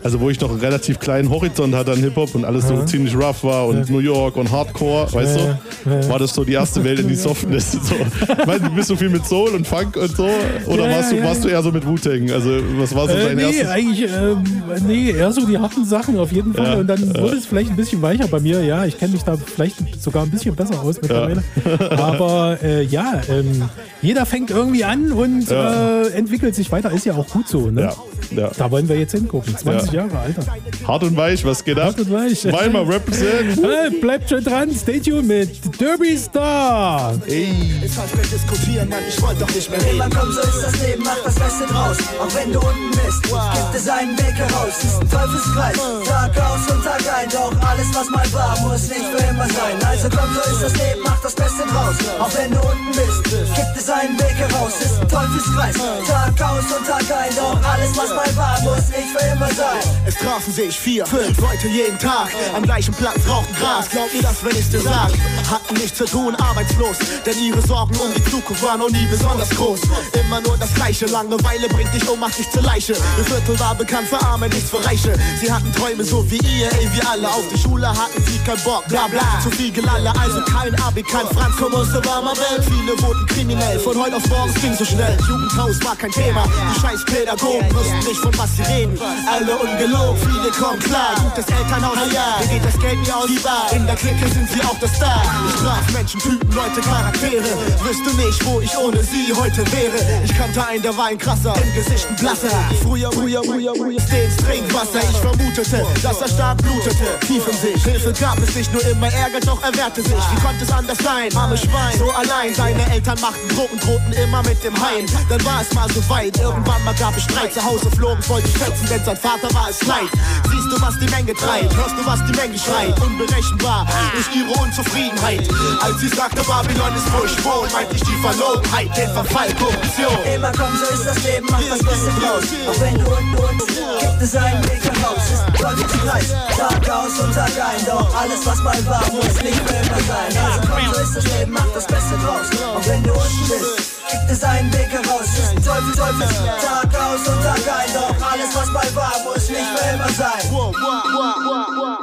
also 0.02 0.20
wo 0.20 0.30
ich 0.30 0.40
noch 0.40 0.50
einen 0.50 0.60
relativ 0.60 0.98
kleinen 0.98 1.30
Horizont 1.30 1.74
hatte 1.74 1.92
an 1.92 1.98
Hip-Hop 1.98 2.34
und 2.34 2.44
alles 2.44 2.68
so 2.68 2.82
ziemlich 2.84 3.14
rough 3.16 3.42
war 3.44 3.66
und 3.66 3.90
New 3.90 3.98
York 3.98 4.36
und 4.36 4.50
Hardcore, 4.50 5.12
weißt 5.12 5.38
du, 5.84 6.08
war 6.08 6.18
das 6.18 6.34
so 6.34 6.44
die 6.44 6.52
erste 6.52 6.82
Welt 6.84 7.00
in 7.00 7.08
die 7.08 7.14
Softness. 7.18 7.72
So. 7.72 7.94
Ich 8.38 8.46
meine, 8.46 8.60
du 8.60 8.70
bist 8.70 8.88
so 8.88 8.96
viel 8.96 9.08
mit 9.10 9.24
Soul 9.26 9.50
und 9.50 9.66
Funk 9.66 9.96
und 9.96 10.16
so, 10.16 10.28
oder 10.66 10.88
warst, 10.90 11.12
du, 11.12 11.22
warst 11.22 11.44
du 11.44 11.48
eher 11.48 11.62
so 11.62 11.70
mit 11.72 11.86
Wu-Tang? 11.86 12.30
Also 12.30 12.50
was 12.78 12.94
war 12.94 13.08
so 13.08 13.14
Äh, 13.14 13.24
dein 13.26 13.36
nee, 13.36 13.42
erstes? 13.42 13.68
eigentlich, 13.68 14.02
ähm, 14.10 14.44
nee, 14.86 15.10
eher 15.10 15.32
so 15.32 15.44
die 15.46 15.58
harten 15.58 15.84
Sachen 15.84 16.18
auf 16.18 16.32
jeden 16.32 16.54
Fall. 16.54 16.78
Und 16.80 16.86
dann 16.86 17.00
wurde 17.16 17.36
es 17.36 17.46
vielleicht 17.46 17.70
ein 17.70 17.76
bisschen 17.76 18.00
weicher 18.02 18.28
bei 18.28 18.40
mir. 18.40 18.62
Ja, 18.62 18.84
ich 18.84 18.98
kenne 18.98 19.12
mich 19.12 19.22
da 19.22 19.36
vielleicht 19.36 20.00
sogar 20.02 20.22
ein 20.22 20.30
bisschen 20.30 20.54
besser 20.54 20.80
aus 20.82 21.00
mittlerweile. 21.00 21.42
Aber 21.98 22.58
äh, 22.62 22.82
ja, 22.84 23.20
ähm, 23.30 23.68
jeder 24.02 24.26
fängt 24.26 24.50
irgendwie 24.50 24.84
an 24.84 25.12
und 25.12 25.50
äh, 25.50 26.08
entwickelt 26.10 26.54
sich 26.54 26.70
weiter. 26.70 26.90
Ist 26.92 27.06
ja 27.06 27.14
auch 27.14 27.26
gut 27.26 27.48
so. 27.48 27.70
Ne? 27.70 27.82
Ja, 27.82 27.94
ja. 28.30 28.50
Da 28.56 28.70
wollen 28.70 28.88
wir 28.88 28.98
jetzt 28.98 29.12
hingucken. 29.12 29.56
20 29.56 29.92
Ja. 29.92 30.04
Jahre, 30.04 30.18
Alter. 30.18 30.42
Hart 30.86 31.02
und 31.02 31.16
weich, 31.16 31.44
was 31.44 31.64
geht 31.64 31.78
ab? 31.78 31.86
Hart 31.86 32.00
und 32.00 32.12
weich. 32.12 32.44
Weimar 32.44 32.88
represent. 32.88 33.58
Äh, 33.58 33.90
bleibt 34.00 34.28
schon 34.30 34.42
dran. 34.44 34.74
Stay 34.74 35.00
tuned 35.00 35.26
mit 35.26 35.80
Derby 35.80 36.16
Star. 36.16 37.14
Ey. 37.26 37.52
Es 37.84 37.96
heißt 37.98 38.16
nicht 38.16 38.32
diskutieren, 38.32 38.88
Mann, 38.88 38.98
ich 39.08 39.20
wollte 39.22 39.40
doch 39.40 39.54
nicht 39.54 39.70
mehr 39.70 39.80
Immer 39.90 40.04
reden. 40.06 40.16
komm, 40.18 40.32
so 40.32 40.40
ist 40.40 40.62
das 40.62 40.80
Leben, 40.86 41.02
mach 41.04 41.18
das 41.24 41.34
Beste 41.34 41.64
draus. 41.66 41.96
Auch 42.20 42.34
wenn 42.34 42.52
du 42.52 42.58
unten 42.60 42.90
bist, 42.90 43.22
gibt 43.22 43.74
es 43.74 43.88
einen 43.88 44.18
Weg 44.18 44.34
heraus. 44.34 44.74
Ist 44.82 45.00
ein 45.00 45.08
Teufelskreis, 45.10 45.76
Tag 46.06 46.32
aus 46.38 46.72
und 46.72 46.84
Tag 46.84 47.02
ein. 47.18 47.28
Doch 47.30 47.52
alles, 47.68 47.86
was 47.94 48.08
mal 48.10 48.32
war, 48.32 48.58
muss 48.60 48.88
nicht 48.88 49.04
für 49.12 49.22
immer 49.30 49.46
sein. 49.46 49.76
Also 49.86 50.08
komm, 50.10 50.28
so 50.34 50.42
ist 50.52 50.62
das 50.62 50.72
Leben, 50.74 51.00
mach 51.04 51.20
das 51.22 51.34
Beste 51.34 51.62
draus. 51.70 51.96
Auch 52.18 52.30
wenn 52.36 52.50
du 52.50 52.58
unten 52.60 52.90
bist, 52.94 53.24
gibt 53.24 53.74
es 53.76 53.88
einen 53.90 54.18
Weg 54.18 54.34
heraus. 54.36 54.72
Ist 54.80 55.00
ein 55.00 55.08
Teufelskreis, 55.08 55.76
Tag 56.06 56.34
aus 56.42 56.64
und 56.76 56.86
Tag 56.86 57.06
ein. 57.12 57.32
Doch 57.36 57.58
alles, 57.72 57.90
was 57.96 58.10
mal 58.14 58.17
war, 58.36 58.60
muss 58.62 58.88
nicht 58.88 59.08
für 59.16 59.26
immer 59.32 59.48
sein. 59.48 59.80
Es 60.06 60.14
trafen 60.16 60.52
sich 60.52 60.78
vier, 60.78 61.06
fünf 61.06 61.38
Leute 61.40 61.68
jeden 61.68 61.98
Tag 61.98 62.28
am 62.54 62.62
gleichen 62.62 62.94
Platz, 62.94 63.18
rauchten 63.28 63.54
Gras. 63.54 63.88
Glaub 63.90 64.12
mir 64.12 64.22
das, 64.22 64.44
wenn 64.44 64.56
ich's 64.56 64.70
dir 64.70 64.80
sag. 64.80 65.10
Hatten 65.50 65.74
nichts 65.74 65.98
zu 65.98 66.04
tun, 66.04 66.34
arbeitslos, 66.36 66.96
denn 67.24 67.38
ihre 67.38 67.60
Sorgen 67.62 67.96
um 67.96 68.12
die 68.14 68.24
Zukunft 68.30 68.62
waren 68.62 68.80
noch 68.80 68.90
nie 68.90 69.06
besonders 69.06 69.50
groß. 69.50 69.80
Immer 70.12 70.40
nur 70.40 70.56
das 70.56 70.72
Gleiche, 70.74 71.06
Langeweile 71.06 71.68
bringt 71.68 71.92
dich 71.94 72.08
um, 72.08 72.20
macht 72.20 72.38
dich 72.38 72.50
zur 72.50 72.62
Leiche. 72.62 72.94
Ihr 73.18 73.24
Viertel 73.24 73.58
war 73.60 73.74
bekannt 73.74 74.08
für 74.08 74.20
Arme, 74.20 74.48
nichts 74.48 74.70
für 74.70 74.84
Reiche. 74.84 75.14
Sie 75.40 75.50
hatten 75.50 75.72
Träume 75.72 76.04
so 76.04 76.28
wie 76.30 76.38
ihr, 76.38 76.72
ey, 76.72 76.88
wir 76.92 77.08
alle. 77.08 77.28
Auf 77.28 77.44
die 77.52 77.58
Schule 77.58 77.88
hatten 77.88 78.24
sie 78.26 78.38
keinen 78.38 78.62
Bock, 78.62 78.86
bla 78.88 79.06
bla. 79.06 79.40
Zu 79.42 79.50
viel 79.50 79.70
Gelalle, 79.70 80.12
also 80.18 80.40
kein 80.42 80.74
Abi, 80.82 81.02
kein 81.02 81.26
Franz, 81.26 81.54
komm 81.58 81.74
aus 81.74 81.92
der 81.92 82.04
warmer 82.04 82.36
Welt. 82.36 82.64
Viele 82.64 83.00
wurden 83.02 83.26
kriminell, 83.26 83.78
von 83.78 83.96
heute 84.00 84.16
auf 84.16 84.26
morgen 84.28 84.54
ging 84.54 84.74
so 84.74 84.84
schnell. 84.84 85.16
Jugendhaus 85.28 85.82
war 85.84 85.96
kein 85.96 86.10
Thema, 86.10 86.44
die 86.44 86.80
scheiß 86.80 87.04
Pädagogen 87.04 87.74
wussten 87.74 88.07
nicht, 88.08 88.20
von 88.20 88.36
was 88.38 88.56
sie 88.56 88.62
reden. 88.62 88.98
Alle 89.28 89.56
ungelogen, 89.56 90.16
viele 90.16 90.50
kommen 90.52 90.80
klar. 90.80 91.14
Gutes 91.22 91.44
Elternhaus, 91.52 91.96
na 91.96 92.06
ja, 92.12 92.36
mir 92.40 92.48
geht 92.48 92.64
das 92.64 92.78
Geld 92.80 92.98
nie 93.00 93.12
aus. 93.12 93.26
Die 93.28 93.38
Bar. 93.38 93.68
In 93.72 93.86
der 93.86 93.96
Clique 93.96 94.28
sind 94.28 94.48
sie 94.48 94.62
auch 94.62 94.78
der 94.80 94.88
Star. 94.88 95.22
Ich 95.48 95.60
traf 95.60 95.92
Menschen, 95.92 96.20
Typen, 96.20 96.50
Leute, 96.54 96.80
Charaktere. 96.80 97.52
Wüsste 97.84 98.10
nicht, 98.16 98.44
wo 98.46 98.60
ich 98.60 98.76
ohne 98.78 99.02
sie 99.02 99.32
heute 99.34 99.60
wäre. 99.72 99.98
Ich 100.24 100.34
kannte 100.36 100.66
einen, 100.66 100.82
der 100.82 100.96
war 100.96 101.06
ein 101.06 101.18
krasser, 101.18 101.54
im 101.62 101.74
Gesicht 101.74 102.08
ein 102.08 102.16
blasser. 102.16 102.50
Früher, 102.82 103.12
früher, 103.12 103.42
früher, 103.44 103.74
früher, 103.76 104.00
stets 104.00 104.36
Trinkwasser. 104.36 105.00
Ich 105.00 105.18
vermutete, 105.18 105.86
dass 106.02 106.20
er 106.20 106.28
stark 106.28 106.58
blutete. 106.58 107.18
Tief 107.26 107.44
in 107.46 107.56
sich, 107.58 107.84
Hilfe 107.84 108.12
gab 108.18 108.38
es 108.38 108.54
nicht, 108.54 108.72
nur 108.72 108.84
immer 108.86 109.12
Ärger, 109.12 109.40
doch 109.40 109.62
er 109.62 109.76
wehrte 109.76 110.02
sich. 110.02 110.24
Wie 110.32 110.40
konnte 110.40 110.64
es 110.64 110.72
anders 110.72 110.98
sein? 110.98 111.34
Arme 111.36 111.56
Schwein, 111.56 111.98
so 111.98 112.10
allein. 112.10 112.54
Seine 112.54 112.90
Eltern 112.90 113.20
machten 113.20 113.48
Drucken, 113.54 113.78
drohten 113.80 114.12
immer 114.12 114.42
mit 114.44 114.62
dem 114.64 114.74
Heim. 114.74 115.04
Dann 115.28 115.44
war 115.44 115.60
es 115.60 115.74
mal 115.74 115.90
so 115.90 116.00
weit, 116.08 116.38
irgendwann 116.38 116.82
mal 116.84 116.94
gab 116.94 117.16
es 117.16 117.24
Streit. 117.24 117.52
Zu 117.52 117.64
Hause 117.64 117.90
flogen 117.98 118.22
voll 118.22 118.42
die 118.42 118.58
Fetzen, 118.58 118.86
denn 118.88 119.04
sein 119.04 119.16
Vater 119.16 119.52
war 119.54 119.68
es 119.68 119.82
leid. 119.84 120.08
Siehst 120.50 120.70
du, 120.70 120.80
was 120.80 120.98
die 120.98 121.10
Menge 121.10 121.34
treibt? 121.34 121.74
Hörst 121.76 121.96
du, 121.98 122.06
was 122.06 122.20
die 122.26 122.36
Menge 122.38 122.58
schreit? 122.58 122.94
Unberechenbar 123.00 123.86
durch 124.12 124.28
ihre 124.34 124.52
Unzufriedenheit. 124.62 125.42
Als 125.82 125.98
sie 126.00 126.08
sagte, 126.08 126.42
Babylon 126.44 126.94
ist 126.94 127.12
wohne, 127.44 127.70
meinte 127.72 127.96
ich 127.96 128.02
die 128.02 128.18
Verlogenheit, 128.22 128.96
den 128.96 129.10
Verfall, 129.10 129.52
Korruption. 129.54 130.18
Immer 130.34 130.52
komm, 130.52 130.72
so 130.78 130.94
ist 130.94 131.06
das 131.06 131.22
Leben, 131.24 131.46
mach 131.50 131.62
das 131.68 131.82
Beste 131.82 132.10
draus. 132.20 132.44
Auch 132.70 132.80
wenn 132.80 132.94
du 132.94 133.06
unten 133.10 133.36
unten 133.36 133.66
gibt 133.66 134.22
es 134.22 134.36
einen 134.36 134.62
Weg 134.64 134.82
heraus. 134.82 135.22
Ist 135.30 135.42
ein 135.42 135.54
Teufelskreis, 135.54 136.28
Tag 136.56 136.90
aus 136.90 137.18
und 137.18 137.34
Tag 137.34 137.50
ein. 137.50 137.84
Doch 137.84 138.14
alles, 138.14 138.46
was 138.46 138.58
mal 138.62 138.86
war, 138.86 139.02
muss 139.12 139.42
nicht 139.42 139.60
für 139.66 139.74
immer 139.74 140.02
sein. 140.06 140.30
Also 140.44 140.60
komm, 140.70 140.94
so 140.94 141.00
ist 141.00 141.16
das 141.16 141.38
Leben, 141.38 141.52
mach 141.52 141.68
das 141.74 141.86
Beste 141.86 142.14
draus. 142.18 142.46
Auch 142.76 142.86
wenn 142.86 143.02
du 143.02 143.12
unten 143.12 143.48
bist, 143.48 143.97
gibt 144.10 144.30
es 144.30 144.42
einen 144.42 144.72
Weg 144.72 144.88
heraus. 144.88 145.26
Ist 145.26 145.64
Teufel, 145.64 145.94
Teufel, 145.94 146.28
Tag 146.60 146.94
aus 147.00 147.28
und 147.28 147.42
Tag 147.42 147.60
ein. 147.68 147.92
Doch 147.94 148.30
alles, 148.30 148.54
was 148.54 148.66
mal 148.68 148.94
war, 148.94 149.12
muss 149.24 149.48
nicht 149.48 149.68
für 149.74 149.94
immer 149.94 150.08
sein. 150.10 150.42
Whoa, 150.50 150.72
whoa, 150.72 151.02
whoa, 151.04 151.34
whoa, 151.44 151.66
whoa. 151.76 151.98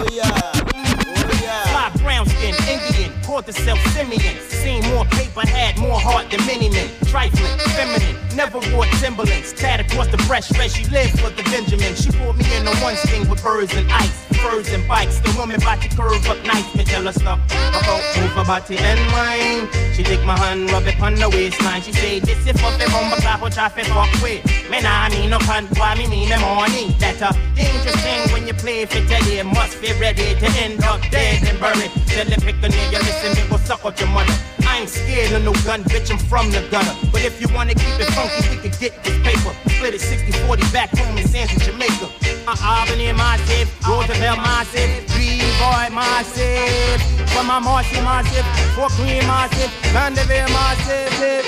oh 0.00 0.06
yeah. 0.12 0.48
Oh, 0.50 1.98
brown 2.02 2.26
skin, 2.26 2.54
Indian, 2.68 3.12
called 3.22 3.46
herself 3.46 3.78
Simeon. 3.92 4.36
Seen 4.48 4.82
more 4.90 5.04
paper, 5.06 5.46
had 5.46 5.78
more 5.78 5.98
heart 5.98 6.30
than 6.30 6.44
many 6.46 6.68
men. 6.68 6.88
Trifling, 7.06 7.58
feminine, 7.76 8.16
never 8.34 8.58
wore 8.72 8.86
Timberlands. 9.00 9.52
Tad 9.52 9.80
across 9.80 10.08
the 10.08 10.18
breast, 10.28 10.56
where 10.58 10.68
she 10.68 10.84
lived 10.90 11.18
for 11.20 11.30
the 11.30 11.42
Benjamin. 11.44 11.94
She 11.94 12.10
pulled 12.10 12.36
me 12.36 12.44
in 12.56 12.66
on 12.66 12.76
one 12.80 12.96
skin 12.96 13.28
with 13.28 13.42
birds 13.42 13.74
and 13.74 13.90
ice, 13.92 14.12
furs 14.38 14.72
and 14.72 14.86
bikes. 14.86 15.20
The 15.20 15.34
woman 15.38 15.56
about 15.56 15.82
to 15.82 15.88
curve 15.88 16.26
up 16.28 16.38
nice, 16.44 16.68
me 16.74 16.84
tell 16.84 17.04
her 17.04 17.12
stop. 17.12 17.38
About 17.70 18.02
move 18.16 18.32
her 18.32 18.44
body 18.44 18.78
and 18.78 19.00
wine. 19.12 19.68
She 19.94 20.02
take 20.02 20.24
my 20.24 20.36
hand, 20.38 20.70
rub 20.70 20.86
it 20.86 21.00
on 21.00 21.14
the 21.14 21.28
waistline. 21.28 21.82
She 21.82 21.92
say, 21.92 22.20
this 22.20 22.38
is 22.46 22.60
for 22.60 22.72
the 22.78 22.86
but 22.88 23.26
I 23.26 23.50
try 23.50 23.68
to 23.68 23.90
fuck 23.90 24.12
with. 24.22 24.44
Me 24.70 24.80
nah 24.80 25.08
mean 25.10 25.30
no 25.30 25.38
cunt, 25.38 25.66
why 25.78 25.94
me 25.94 26.06
mean 26.06 26.28
the 26.28 26.38
money? 26.38 26.94
That 26.98 27.20
a 27.22 27.30
dangerous 27.54 27.96
thing 28.02 28.32
when 28.32 28.46
you 28.46 28.54
play 28.54 28.86
for 28.86 29.00
tell 29.06 29.44
must 29.44 29.80
be 29.80 29.92
ready 30.00 30.34
to 30.38 30.46
end 30.62 30.82
up 30.84 31.00
dead 31.10 31.42
and 31.48 31.58
buried. 31.60 31.90
Tell 32.06 32.26
the 32.26 32.36
pick 32.40 32.56
a 32.62 32.68
nigga, 32.68 32.98
listen, 33.00 33.34
me 33.34 33.48
go 33.50 33.56
suck 33.58 33.84
out 33.84 33.98
your 34.00 34.08
mother. 34.10 34.34
I 34.66 34.80
ain't 34.80 34.88
scared 34.88 35.32
of 35.32 35.44
no 35.44 35.52
gun, 35.64 35.82
bitch, 35.84 36.10
I'm 36.10 36.18
from 36.18 36.50
the 36.50 36.60
gutter. 36.70 36.94
But 37.10 37.24
if 37.24 37.40
you 37.40 37.48
wanna 37.54 37.74
keep 37.74 37.98
it 37.98 38.10
funky, 38.12 38.48
we 38.50 38.56
could 38.62 38.78
get 38.78 38.92
this 39.02 39.16
paper. 39.22 39.52
Split 39.74 39.94
it 39.94 40.00
60-40 40.00 40.72
back 40.72 40.90
home 40.96 41.16
in 41.16 41.26
Sanford, 41.26 41.62
Jamaica. 41.62 42.17
Uh, 42.48 42.56
Albany 42.64 43.12
massive, 43.12 43.68
Roosevelt 43.86 44.38
massive, 44.38 45.06
B-boy 45.12 45.92
massive. 45.92 47.02
From 47.28 47.46
my 47.46 47.58
Marcy 47.58 48.00
massive, 48.00 48.46
Fort 48.74 48.90
Greene 48.92 49.26
massive, 49.26 49.70
Vanderbilt 49.92 50.48
massive. 50.56 51.12
This, 51.20 51.44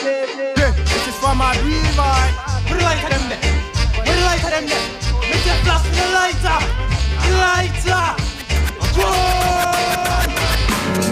is 1.09 1.17
for 1.17 1.35
my 1.35 1.57
boy. 1.97 2.29
Put 2.69 2.77
the 2.77 2.85
light 2.85 3.01
to 3.01 3.09
them 3.17 3.25
there. 3.31 3.41
Put 3.97 4.13
the 4.13 4.21
light 4.29 4.45
to 4.45 4.51
them 4.51 4.67
there. 4.69 4.89
Make 5.25 5.43
them 5.43 5.57
flash 5.65 5.89
the 5.89 6.05
lighter. 6.13 6.61
Lighter. 7.41 8.21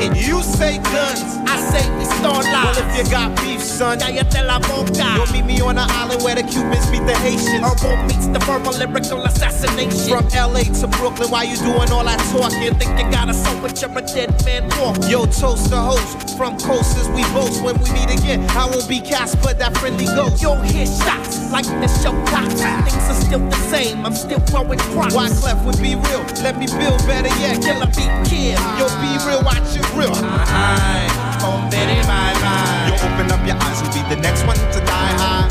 And 0.01 0.17
you 0.17 0.43
say 0.43 0.79
guns, 0.79 1.21
I 1.51 1.59
say 1.59 1.83
we 1.99 2.05
start 2.05 2.45
lies. 2.47 2.79
Well, 2.79 2.91
if 2.91 2.97
you 2.97 3.11
got 3.11 3.35
beef, 3.43 3.61
son, 3.61 3.99
now 3.99 4.09
you 4.09 4.23
tell 4.23 4.49
I 4.49 4.59
won't 4.71 4.95
die. 4.95 5.17
You'll 5.17 5.33
meet 5.33 5.45
me 5.45 5.61
on 5.61 5.75
the 5.75 5.87
island 5.89 6.23
where 6.23 6.37
the 6.37 6.45
Cubans 6.45 6.87
beat 6.91 7.05
the 7.05 7.17
Haitians. 7.19 7.67
Herbal 7.67 7.97
meets 8.07 8.27
the 8.29 8.39
verbal 8.47 8.73
lyrical 8.79 9.25
assassination. 9.25 10.15
From 10.15 10.29
LA 10.31 10.63
to 10.81 10.87
Brooklyn, 10.99 11.31
why 11.31 11.43
you 11.45 11.57
doing 11.57 11.91
all 11.91 12.05
that 12.05 12.21
talking? 12.31 12.79
Think 12.79 12.95
you 12.95 13.11
got 13.11 13.29
a 13.29 13.35
soul, 13.35 13.61
but 13.61 13.81
you're 13.83 13.91
a 13.91 14.03
dead 14.03 14.31
man 14.45 14.71
walk. 14.79 14.99
Yo, 15.11 15.27
toast 15.27 15.71
the 15.71 15.81
host. 15.81 16.37
From 16.39 16.57
coasters, 16.59 17.09
we 17.11 17.23
boast 17.35 17.63
when 17.65 17.75
we 17.83 17.91
meet 17.91 18.11
again. 18.15 18.49
I 18.51 18.71
won't 18.71 18.89
be 18.89 19.01
Casper, 19.01 19.55
that 19.55 19.77
friendly 19.79 20.07
ghost. 20.07 20.41
Yo, 20.41 20.55
hear 20.63 20.87
shots 20.87 21.51
like 21.51 21.67
the 21.67 21.89
show 21.99 22.15
cops. 22.31 22.63
Things 22.87 23.05
are 23.11 23.19
still 23.19 23.43
the 23.51 23.57
same, 23.67 24.07
I'm 24.07 24.15
still 24.15 24.39
growing 24.47 24.79
crops. 24.95 25.15
Why 25.15 25.29
Clef 25.29 25.59
would 25.67 25.83
be 25.83 25.97
real? 25.97 26.23
Let 26.47 26.57
me 26.57 26.67
build 26.67 27.03
better 27.11 27.35
yet. 27.43 27.59
Killer 27.61 27.91
beat 27.99 28.15
kid. 28.31 28.59
Yo, 28.79 28.87
be 29.03 29.11
real, 29.27 29.43
watch 29.43 29.75
real. 29.95 30.15
High, 30.15 31.07
oh, 31.45 31.61
baby, 31.71 32.01
bye 32.07 32.35
bye. 32.43 32.89
Yo, 32.89 32.95
open 33.07 33.31
up 33.33 33.43
your 33.47 33.57
eyes, 33.57 33.81
you'll 33.83 33.93
be 33.93 34.03
the 34.13 34.21
next 34.21 34.45
one 34.47 34.57
to 34.57 34.81
die 34.85 35.15
high. 35.21 35.49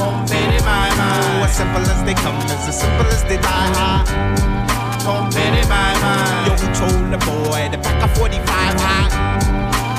Oh, 0.00 0.16
baby, 0.28 0.58
bye 0.64 0.90
bye. 0.96 1.44
As 1.44 1.56
simple 1.56 1.82
as 1.82 2.00
they 2.04 2.14
come, 2.14 2.36
as 2.48 2.68
as 2.68 2.80
simple 2.80 3.06
as 3.06 3.22
they 3.24 3.36
die 3.36 3.70
high. 3.76 4.04
Oh, 5.06 5.28
baby, 5.32 5.62
bye 5.68 5.96
bye. 6.00 6.46
Yo, 6.46 6.52
who 6.56 6.68
told 6.74 7.12
the 7.12 7.20
boy 7.24 7.68
to 7.72 7.78
pack 7.78 8.00
a 8.04 8.08
45 8.16 8.40
high? 8.80 9.08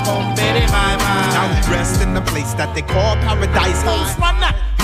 Oh, 0.08 0.22
baby, 0.36 0.66
bye 0.68 0.98
bye. 0.98 1.30
Now 1.36 1.50
we 1.50 1.60
rest 1.74 2.02
in 2.02 2.14
the 2.14 2.22
place 2.22 2.54
that 2.56 2.74
they 2.76 2.82
call 2.82 3.16
paradise. 3.26 3.82
Hoes 3.84 4.18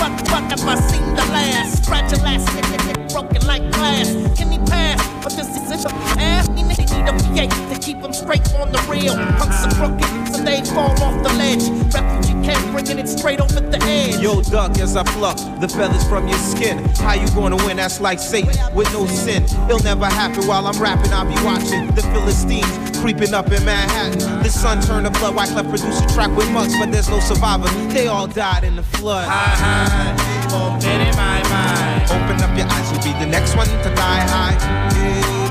runner, 0.00 0.16
but 0.16 0.30
but 0.30 0.40
never 0.48 0.80
seen 0.82 1.14
the 1.14 1.24
last. 1.32 1.84
Fragile 1.84 2.26
ass, 2.26 2.48
hit, 2.54 3.12
broken 3.12 3.46
like 3.46 3.62
glass. 3.72 4.08
Can 4.36 4.50
he 4.52 4.58
pass? 4.58 4.98
But 5.22 5.32
this 5.32 5.48
is 5.56 5.84
a 5.84 5.94
ass. 6.18 6.48
They 6.48 6.62
need 6.62 6.78
a 6.78 7.12
V8 7.12 7.74
to 7.74 7.80
keep 7.80 8.00
them 8.00 8.12
straight 8.12 8.42
on 8.54 8.72
the 8.72 8.78
rail. 8.88 9.14
Punks 9.38 9.64
are 9.66 9.74
crooked, 9.74 10.34
so 10.34 10.42
they 10.42 10.62
fall 10.64 10.90
off 11.02 11.22
the 11.22 11.32
ledge. 11.34 11.64
Refugee 11.92 12.44
camp 12.44 12.72
bringing 12.72 12.98
it 12.98 13.08
straight 13.08 13.40
over 13.40 13.60
the 13.60 13.78
edge. 13.82 14.20
Yo, 14.20 14.42
duck, 14.42 14.78
as 14.78 14.96
I 14.96 15.02
pluck 15.04 15.36
the 15.60 15.68
feathers 15.68 16.06
from 16.08 16.28
your 16.28 16.38
skin. 16.38 16.78
How 16.96 17.14
you 17.14 17.28
gonna 17.34 17.56
win? 17.56 17.76
That's 17.78 18.00
like 18.00 18.18
Satan 18.18 18.74
with 18.74 18.92
no 18.92 19.06
sin. 19.06 19.44
It'll 19.68 19.80
never 19.80 20.06
happen 20.06 20.46
while 20.46 20.66
I'm 20.66 20.80
rapping. 20.80 21.12
I'll 21.12 21.26
be 21.26 21.42
watching 21.44 21.86
the 21.94 22.02
Philistines 22.02 22.97
creeping 23.00 23.34
up 23.34 23.50
in 23.50 23.64
Manhattan. 23.64 24.42
The 24.42 24.50
sun 24.50 24.80
turned 24.82 25.06
to 25.06 25.12
blood. 25.18 25.34
Wyclef 25.34 25.68
produced 25.70 26.04
a 26.04 26.08
track 26.14 26.30
with 26.36 26.50
mugs, 26.50 26.74
but 26.78 26.90
there's 26.90 27.08
no 27.08 27.20
survivor. 27.20 27.68
They 27.92 28.06
all 28.08 28.26
died 28.26 28.64
in 28.64 28.76
the 28.76 28.82
flood. 28.82 29.28
Hi, 29.28 29.54
hi, 29.62 30.14
oh, 30.50 30.78
baby, 30.80 31.10
my, 31.16 31.42
my. 31.48 32.04
Open 32.10 32.42
up 32.42 32.56
your 32.56 32.66
eyes, 32.66 32.90
you'll 32.90 33.02
be 33.02 33.12
the 33.18 33.30
next 33.30 33.56
one 33.56 33.66
to 33.66 33.90
die 33.94 34.24
high. 34.26 34.56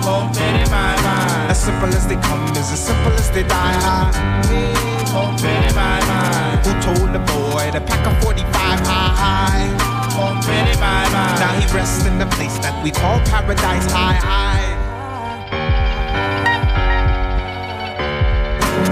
Oh, 0.03 0.27
baby, 0.35 0.63
my, 0.69 0.95
my. 1.03 1.47
As 1.49 1.61
simple 1.61 1.89
as 1.89 2.07
they 2.07 2.15
come, 2.15 2.43
is 2.51 2.71
as 2.71 2.85
simple 2.85 3.13
as 3.13 3.31
they 3.31 3.43
die 3.43 3.77
high. 3.83 4.11
Oh, 5.15 5.31
baby, 5.41 5.73
my, 5.73 5.99
my. 6.05 6.57
Who 6.63 6.71
told 6.81 7.13
the 7.13 7.23
boy 7.31 7.71
to 7.71 7.81
pack 7.81 8.05
a 8.05 8.21
45 8.21 8.43
high, 8.51 9.11
high? 9.23 9.67
Oh, 10.19 10.35
baby, 10.47 10.75
my, 10.79 11.03
my. 11.15 11.39
Now 11.39 11.53
he 11.59 11.65
rests 11.73 12.05
in 12.05 12.17
the 12.19 12.27
place 12.37 12.57
that 12.59 12.75
we 12.83 12.91
call 12.91 13.19
paradise 13.25 13.89
high, 13.91 14.13
high. 14.13 14.66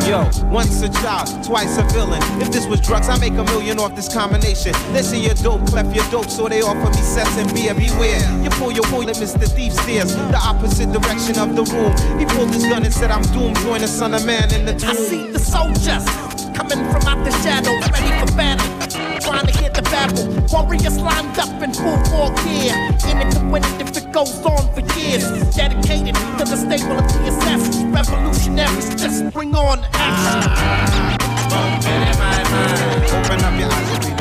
Yo, 0.03 0.29
once 0.51 0.81
a 0.81 0.89
child, 0.89 1.43
twice 1.43 1.77
a 1.77 1.83
villain. 1.93 2.21
If 2.41 2.51
this 2.51 2.67
was 2.67 2.81
drugs, 2.81 3.09
I 3.09 3.17
make 3.17 3.33
a 3.33 3.43
million 3.45 3.79
off 3.79 3.95
this 3.95 4.13
combination. 4.13 4.73
Let's 4.93 5.07
see 5.07 5.23
your 5.23 5.33
dope, 5.35 5.65
clef 5.67 5.95
your 5.95 6.05
dope, 6.11 6.29
so 6.29 6.47
they 6.47 6.61
offer 6.61 6.89
me 6.89 7.01
sets 7.01 7.37
and 7.37 7.51
beer. 7.53 7.73
Beware, 7.73 8.43
you 8.43 8.49
pull 8.51 8.71
your 8.71 8.83
pull 8.83 9.01
and 9.01 9.17
Mr. 9.17 9.47
Thief 9.47 9.73
stares 9.73 10.13
the 10.15 10.37
opposite 10.37 10.91
direction 10.91 11.39
of 11.39 11.55
the 11.55 11.63
room. 11.63 12.19
He 12.19 12.25
pulled 12.25 12.53
his 12.53 12.63
gun 12.63 12.83
and 12.83 12.93
said, 12.93 13.09
I'm 13.09 13.23
doomed. 13.33 13.57
Join 13.57 13.81
the 13.81 13.87
son 13.87 14.13
of 14.13 14.25
man 14.25 14.53
in 14.53 14.65
the 14.65 14.73
tomb. 14.73 14.89
I 14.89 14.95
see 14.95 15.31
the 15.31 15.39
soldiers 15.39 16.34
coming 16.55 16.79
from 16.89 17.03
out 17.03 17.23
the 17.25 17.31
shadows, 17.43 17.83
ready 17.91 18.11
for 18.19 18.35
battle. 18.37 18.65
Trying 19.19 19.47
to 19.47 19.57
hear 19.59 19.69
the 19.69 19.81
babble. 19.83 20.25
Warriors 20.51 20.97
lined 20.97 21.37
up 21.37 21.61
in 21.61 21.73
full 21.73 21.99
war 22.11 22.31
gear. 22.43 22.73
In 23.09 23.21
it 23.21 23.31
to 23.33 23.39
win 23.51 23.63
it 23.63 23.81
if 23.81 23.97
it 23.97 24.11
goes 24.11 24.43
on 24.45 24.63
for 24.73 24.81
years. 24.97 25.25
Dedicated 25.55 26.15
to 26.15 26.43
the 26.45 26.55
stable 26.55 26.97
of 26.97 27.07
the 27.11 27.27
assassins. 27.27 27.83
Revolutionaries, 27.93 28.95
just 28.95 29.33
bring 29.33 29.53
on 29.55 29.79
action. 29.93 30.41
Ah. 30.47 31.17
Open 33.25 33.43
up 33.43 33.59
your 33.59 33.71
eyes, 33.71 34.14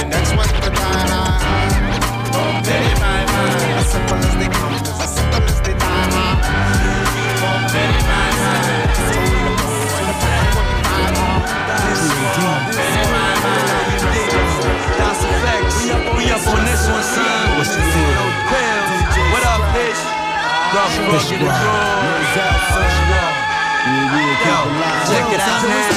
on 16.49 16.65
this 16.65 16.89
one, 16.89 17.03
son. 17.03 17.57
What's 17.57 17.75
the 17.75 17.83
deal? 17.83 18.25
What 19.33 19.45
up, 19.45 19.63
Fish? 19.73 20.01
Rough, 20.75 20.99
raw. 21.41 23.54
Yo, 23.85 23.93
check 25.13 25.29
it 25.29 25.41
out, 25.45 25.61
man. 25.69 25.93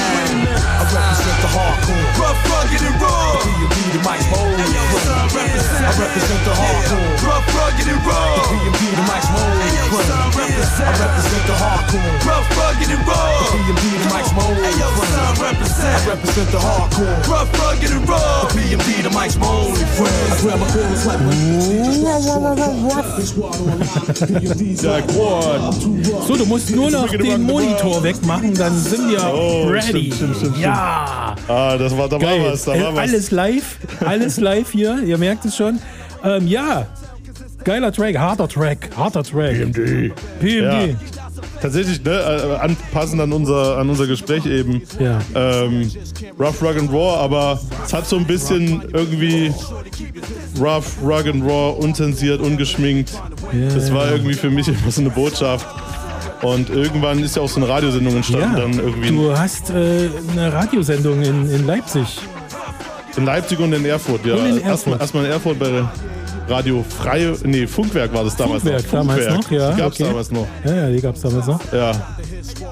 I 0.75 0.83
represent 0.91 1.39
the 1.39 1.47
hardcore. 1.55 2.03
Rough, 2.19 2.35
rugged, 2.51 2.83
and 2.83 2.99
raw. 2.99 3.39
B&B, 3.39 3.75
the 3.95 4.03
Mike's 4.03 4.27
Mold. 4.27 4.59
I 4.59 5.95
represent 5.95 6.43
the 6.43 6.51
hardcore. 6.51 7.15
Rough, 7.23 7.47
rugged, 7.55 7.87
and 7.87 8.03
raw. 8.03 8.43
B&B, 8.51 8.91
the 8.91 9.03
Mike's 9.07 9.31
Mold. 9.31 9.55
I 9.55 10.91
represent 10.99 11.47
the 11.47 11.55
hardcore. 11.55 12.11
Rough, 12.27 12.49
rugged, 12.59 12.91
and 12.91 13.07
raw. 13.07 13.55
B&B, 13.55 13.79
the 14.03 14.11
Mike's 14.11 14.35
Mold. 14.35 14.59
I 14.59 16.03
represent 16.11 16.51
the 16.51 16.59
hardcore. 16.59 17.23
Rough, 17.31 17.47
rugged, 17.55 17.91
and 17.95 18.03
raw. 18.03 18.51
B&B, 18.51 18.99
the 18.99 19.11
Mike's 19.15 19.37
Mold. 19.39 19.79
I 19.79 20.35
grab 20.43 20.59
a 20.59 20.67
chorus 20.75 21.05
like 21.07 21.23
So, 26.27 26.35
du 26.35 26.45
musst 26.45 26.69
nur 26.75 26.91
noch 26.91 27.09
den 27.09 27.45
Monitor 27.83 28.03
wegmachen, 28.03 28.53
dann 28.55 28.77
sind 28.77 29.09
wir 29.09 29.23
Oh, 29.33 29.67
ready. 29.67 30.11
stimmt, 30.11 30.13
stimmt, 30.15 30.35
stimmt. 30.37 30.57
Ja. 30.59 31.35
Ah, 31.47 31.77
das 31.77 31.97
war, 31.97 32.09
da 32.09 32.17
Geil. 32.17 32.41
war 32.43 32.51
was, 32.53 32.63
da 32.65 32.73
war 32.73 32.93
was. 32.95 32.99
Alles 33.01 33.31
live, 33.31 33.77
alles 34.05 34.37
live 34.39 34.71
hier, 34.71 34.99
ihr 35.03 35.17
merkt 35.17 35.45
es 35.45 35.55
schon. 35.55 35.79
Ähm, 36.23 36.47
ja, 36.47 36.87
geiler 37.63 37.91
Track, 37.91 38.17
harter 38.17 38.47
Track, 38.47 38.89
harter 38.97 39.23
Track. 39.23 39.53
PMD. 39.55 40.11
PMD. 40.39 40.89
Ja. 40.89 40.95
Tatsächlich, 41.61 42.03
ne, 42.03 42.11
äh, 42.11 42.55
anpassend 42.63 43.21
an 43.21 43.31
unser, 43.33 43.77
an 43.77 43.89
unser 43.89 44.05
Gespräch 44.07 44.45
eben. 44.45 44.81
Ja. 44.99 45.19
Ähm, 45.35 45.89
rough, 46.39 46.61
Rug 46.61 46.77
and 46.77 46.91
Raw, 46.91 47.17
aber 47.19 47.59
es 47.85 47.93
hat 47.93 48.07
so 48.07 48.17
ein 48.17 48.25
bisschen 48.25 48.83
irgendwie 48.93 49.51
Rough, 50.59 50.97
Rug 51.03 51.25
and 51.27 51.43
Raw, 51.43 51.75
unzensiert, 51.79 52.41
ungeschminkt. 52.41 53.11
Ja, 53.53 53.73
das 53.73 53.91
war 53.93 54.11
irgendwie 54.11 54.33
für 54.35 54.49
mich 54.51 54.67
immer 54.67 54.91
so 54.91 55.01
eine 55.01 55.09
Botschaft. 55.09 55.65
Und 56.41 56.69
irgendwann 56.69 57.19
ist 57.19 57.35
ja 57.35 57.41
auch 57.41 57.49
so 57.49 57.57
eine 57.59 57.67
Radiosendung 57.69 58.15
entstanden, 58.15 58.53
Ja, 58.55 58.61
dann 58.61 58.73
irgendwie 58.73 59.09
du 59.09 59.37
hast 59.37 59.69
äh, 59.71 60.09
eine 60.31 60.53
Radiosendung 60.53 61.21
in, 61.23 61.49
in 61.49 61.65
Leipzig. 61.65 62.19
in 63.15 63.25
Leipzig 63.25 63.59
und 63.59 63.73
in 63.73 63.83
Erfurt. 63.85 64.25
Ja, 64.25 64.35
Und 64.35 64.41
in 64.45 64.45
Erfurt. 64.57 64.65
Erstmal, 64.69 64.99
erstmal 65.01 65.25
in 65.25 65.31
Erfurt 65.31 65.59
bei 65.59 65.83
Radio 66.47 66.85
Freie, 66.87 67.35
nee, 67.43 67.67
Funkwerk 67.67 68.13
war 68.13 68.23
das 68.23 68.35
damals 68.35 68.61
Funkwerk, 68.63 68.83
noch. 68.85 68.91
damals 68.91 69.27
noch, 69.27 69.51
ja. 69.51 69.71
Die 69.71 69.77
gab's 69.81 69.95
okay. 69.99 70.03
damals 70.09 70.31
noch. 70.31 70.47
Ja, 70.63 70.75
ja, 70.75 70.89
die 70.89 71.01
gab's 71.01 71.21
damals 71.21 71.47
noch. 71.47 71.73
Ja. 71.73 71.91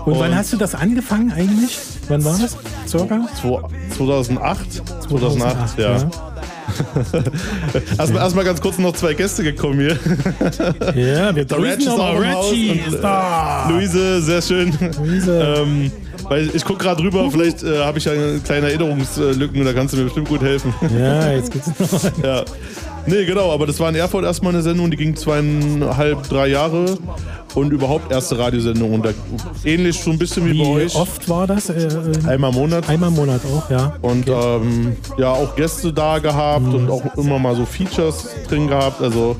Und, 0.06 0.19
wann 0.19 0.30
Und- 0.30 0.36
hast 0.38 0.54
du 0.54 0.58
das 0.58 0.75
angefangen 0.75 1.32
eigentlich? 1.34 1.78
Wann 2.08 2.23
war 2.23 2.38
das? 2.38 2.56
Circa? 2.88 3.28
2008? 3.97 4.82
2008, 5.10 5.80
ja. 5.80 5.97
ja. 5.97 6.10
Erstmal 7.98 8.24
erst 8.24 8.36
ganz 8.36 8.62
kurz 8.62 8.78
noch 8.78 8.94
zwei 8.94 9.14
Gäste 9.14 9.44
gekommen 9.44 9.80
hier. 9.80 9.98
Ja, 10.96 11.36
wir 11.36 11.46
Der 11.46 11.58
grüßen 11.58 11.86
nochmal. 11.86 12.18
Reggie 12.18 12.72
und, 12.72 12.94
ist 12.94 13.02
da. 13.02 13.70
Luise, 13.70 14.22
sehr 14.22 14.42
schön. 14.42 14.74
Luise. 15.00 15.56
Ähm, 15.60 15.92
weil 16.30 16.50
ich 16.54 16.64
gucke 16.66 16.84
gerade 16.84 17.02
rüber, 17.04 17.30
vielleicht 17.32 17.64
äh, 17.64 17.80
habe 17.84 17.98
ich 18.00 18.06
ja 18.06 18.14
kleine 18.44 18.68
Erinnerungslücken, 18.68 19.64
da 19.64 19.74
kannst 19.74 19.94
du 19.94 19.98
mir 19.98 20.06
bestimmt 20.06 20.30
gut 20.30 20.42
helfen. 20.42 20.74
Ja, 20.98 21.32
jetzt 21.32 21.52
geht's 21.52 21.68
noch. 21.80 22.24
ja. 22.24 22.44
Nee, 23.08 23.26
genau, 23.26 23.52
aber 23.52 23.68
das 23.68 23.80
war 23.80 23.89
in 23.89 23.96
Erfurt 23.96 24.26
erstmal 24.26 24.54
eine 24.54 24.63
Sendung, 24.63 24.89
die 24.89 24.98
ging 24.98 25.15
zweieinhalb, 25.15 26.28
drei 26.28 26.48
Jahre 26.48 26.98
und 27.54 27.72
überhaupt 27.72 28.12
erste 28.12 28.38
Radiosendung. 28.39 28.94
Und 28.94 29.06
da, 29.06 29.12
ähnlich 29.63 30.00
so 30.00 30.10
ein 30.12 30.18
bisschen 30.18 30.46
wie, 30.48 30.54
Wie 30.54 30.63
bei 30.63 30.70
euch. 30.86 30.96
oft 30.96 31.30
war 31.30 31.46
das? 31.46 31.70
Äh, 31.70 31.88
äh, 31.88 32.28
Einmal 32.28 32.50
im 32.52 32.56
Monat. 32.56 32.89
einmal 32.89 33.10
im 33.10 33.15
Monat 33.15 33.41
auch, 33.46 33.70
ja. 33.70 33.94
Und 34.02 34.28
ähm, 34.28 34.96
ja, 35.18 35.32
auch 35.32 35.56
Gäste 35.56 35.94
da 35.94 36.18
gehabt 36.18 36.65
und 36.74 36.89
auch 36.89 37.04
immer 37.15 37.38
mal 37.38 37.56
so 37.56 37.65
Features 37.65 38.28
drin 38.50 38.68
gehabt. 38.68 39.02
Also 39.02 39.36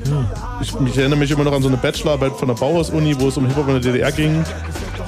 ich, 0.62 0.72
ich 0.86 0.96
erinnere 0.98 1.18
mich 1.18 1.30
immer 1.32 1.44
noch 1.44 1.52
an 1.52 1.62
so 1.62 1.68
eine 1.68 1.76
Bachelorarbeit 1.76 2.32
von 2.36 2.48
der 2.48 2.54
Bauhaus-Uni, 2.54 3.16
wo 3.18 3.28
es 3.28 3.36
um 3.36 3.46
Hip-Hop 3.46 3.66
in 3.68 3.74
der 3.74 3.92
DDR 3.92 4.12
ging. 4.12 4.44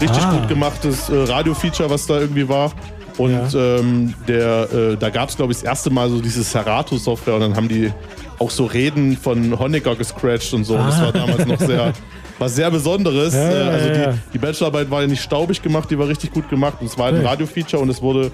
Richtig 0.00 0.22
Ah. 0.22 0.32
gut 0.36 0.48
gemachtes 0.48 1.08
äh, 1.08 1.14
Radio-Feature, 1.24 1.90
was 1.90 2.06
da 2.06 2.18
irgendwie 2.20 2.48
war. 2.48 2.72
Und 3.18 3.52
ähm, 3.54 4.14
der, 4.28 4.68
äh, 4.72 4.96
da 4.96 5.10
gab 5.10 5.28
es, 5.28 5.36
glaube 5.36 5.50
ich, 5.52 5.58
das 5.58 5.64
erste 5.64 5.90
Mal 5.90 6.08
so 6.08 6.20
diese 6.20 6.42
Serato-Software 6.44 7.34
und 7.34 7.40
dann 7.40 7.56
haben 7.56 7.68
die 7.68 7.90
auch 8.38 8.50
so 8.50 8.64
Reden 8.66 9.16
von 9.16 9.58
Honecker 9.58 9.96
gescratcht 9.96 10.54
und 10.54 10.64
so. 10.64 10.74
Und 10.76 10.86
das 10.86 10.98
Ah. 11.00 11.04
war 11.06 11.12
damals 11.12 11.46
noch 11.46 11.58
sehr, 11.60 11.92
was 12.38 12.54
sehr 12.54 12.70
Besonderes. 12.70 13.34
Ja, 13.34 13.40
Äh, 13.50 13.58
ja, 13.64 13.68
also 13.70 13.88
ja. 13.88 14.12
die, 14.12 14.18
die 14.34 14.38
Bachelorarbeit 14.38 14.90
war 14.90 15.00
ja 15.02 15.08
nicht 15.08 15.22
staubig 15.22 15.60
gemacht, 15.60 15.90
die 15.90 15.98
war 15.98 16.06
richtig 16.06 16.32
gut 16.32 16.48
gemacht. 16.48 16.74
Und 16.80 16.86
es 16.86 16.96
war 16.96 17.06
halt 17.06 17.16
ein. 17.16 17.26
Radio-Feature 17.26 17.82
und 17.82 17.88
es 17.88 18.00
wurde 18.00 18.30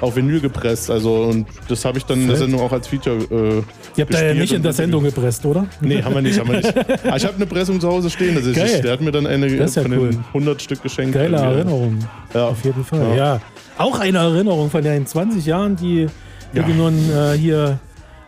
auf 0.00 0.14
Vinyl 0.14 0.40
gepresst. 0.40 0.90
Also 0.90 1.22
und 1.24 1.46
das 1.68 1.84
habe 1.84 1.98
ich 1.98 2.04
dann 2.04 2.20
in 2.22 2.28
der. 2.28 2.36
Sendung 2.36 2.60
auch 2.60 2.70
als 2.72 2.86
Feature 2.86 3.16
äh, 3.16 3.62
Ihr 3.96 4.04
habt 4.04 4.14
da 4.14 4.22
ja 4.24 4.34
nicht 4.34 4.52
in 4.52 4.62
der 4.62 4.72
Sendung 4.72 5.02
gepresst, 5.02 5.44
oder? 5.44 5.66
Nee, 5.80 6.02
haben 6.02 6.14
wir 6.14 6.22
nicht, 6.22 6.38
haben 6.38 6.50
wir 6.50 6.58
nicht. 6.58 6.76
Aber 7.04 7.16
ich 7.16 7.24
habe 7.24 7.34
eine 7.34 7.46
Pressung 7.46 7.80
zu 7.80 7.88
Hause 7.88 8.10
stehen. 8.10 8.36
Also 8.36 8.50
ich, 8.50 8.56
der 8.56 8.92
hat 8.92 9.00
mir 9.00 9.10
dann 9.10 9.26
eine 9.26 9.48
ja 9.48 9.66
von 9.66 9.92
cool. 9.92 10.10
den 10.10 10.24
100 10.28 10.62
Stück 10.62 10.82
geschenkt. 10.84 11.14
Geile. 11.14 11.36
Erinnerung. 11.36 11.98
Ja. 12.32 12.46
Auf 12.46 12.64
jeden 12.64 12.84
Fall, 12.84 13.16
Ja. 13.16 13.40
Auch 13.76 13.98
eine 13.98 14.18
Erinnerung 14.18 14.70
von 14.70 14.82
den 14.84 15.04
20 15.06 15.44
Jahren, 15.46 15.74
die, 15.74 16.06
die 16.52 16.58
Ja. 16.58 16.68
nun 16.68 16.94
äh, 17.10 17.36
hier 17.36 17.80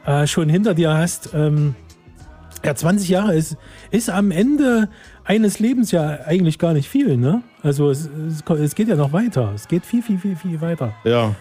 äh, 0.07 0.27
schon 0.27 0.49
hinter 0.49 0.75
dir 0.75 0.95
hast. 0.95 1.31
Ähm, 1.35 1.75
ja, 2.65 2.75
20 2.75 3.09
Jahre 3.09 3.35
ist, 3.35 3.57
ist 3.91 4.11
am 4.11 4.31
Ende 4.31 4.89
eines 5.25 5.61
Lebens 5.61 5.93
ja 5.93 6.21
eigentlich 6.27 6.59
gar 6.59 6.73
nicht 6.73 6.89
viel, 6.89 7.17
ne? 7.17 7.43
Also 7.63 7.91
es, 7.91 8.11
es, 8.49 8.75
geht 8.75 8.89
ja 8.89 8.97
noch 8.97 9.13
weiter. 9.13 9.53
Es 9.55 9.69
geht 9.69 9.87
viel, 9.87 10.03
viel, 10.03 10.19
viel, 10.19 10.37
viel 10.37 10.61
weiter. 10.61 10.93
Ja, 11.05 11.35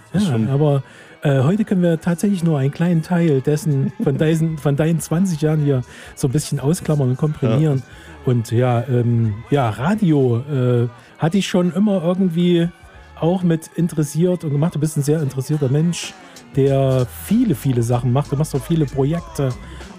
Ja, 0.47 0.53
aber 0.53 0.83
äh, 1.21 1.41
heute 1.43 1.65
können 1.65 1.81
wir 1.81 1.99
tatsächlich 1.99 2.43
nur 2.43 2.59
einen 2.59 2.71
kleinen 2.71 3.01
Teil 3.01 3.41
dessen, 3.41 3.91
von, 4.01 4.17
deisen, 4.19 4.57
von 4.57 4.75
deinen 4.75 4.99
20 4.99 5.41
Jahren 5.41 5.61
hier 5.61 5.81
so 6.15 6.27
ein 6.27 6.31
bisschen 6.31 6.59
ausklammern 6.59 7.09
und 7.09 7.17
komprimieren. 7.17 7.83
Und 8.25 8.51
ja, 8.51 8.83
ähm, 8.87 9.35
ja, 9.49 9.69
Radio 9.69 10.39
äh, 10.39 10.87
hatte 11.17 11.37
ich 11.37 11.47
schon 11.47 11.73
immer 11.73 12.03
irgendwie 12.03 12.69
auch 13.19 13.43
mit 13.43 13.69
interessiert 13.75 14.43
und 14.43 14.51
gemacht. 14.51 14.75
Du 14.75 14.79
bist 14.79 14.97
ein 14.97 15.03
sehr 15.03 15.21
interessierter 15.21 15.69
Mensch, 15.69 16.13
der 16.55 17.05
viele, 17.25 17.55
viele 17.55 17.83
Sachen 17.83 18.11
macht. 18.11 18.31
Du 18.31 18.35
machst 18.35 18.51
so 18.51 18.59
viele 18.59 18.85
Projekte 18.85 19.49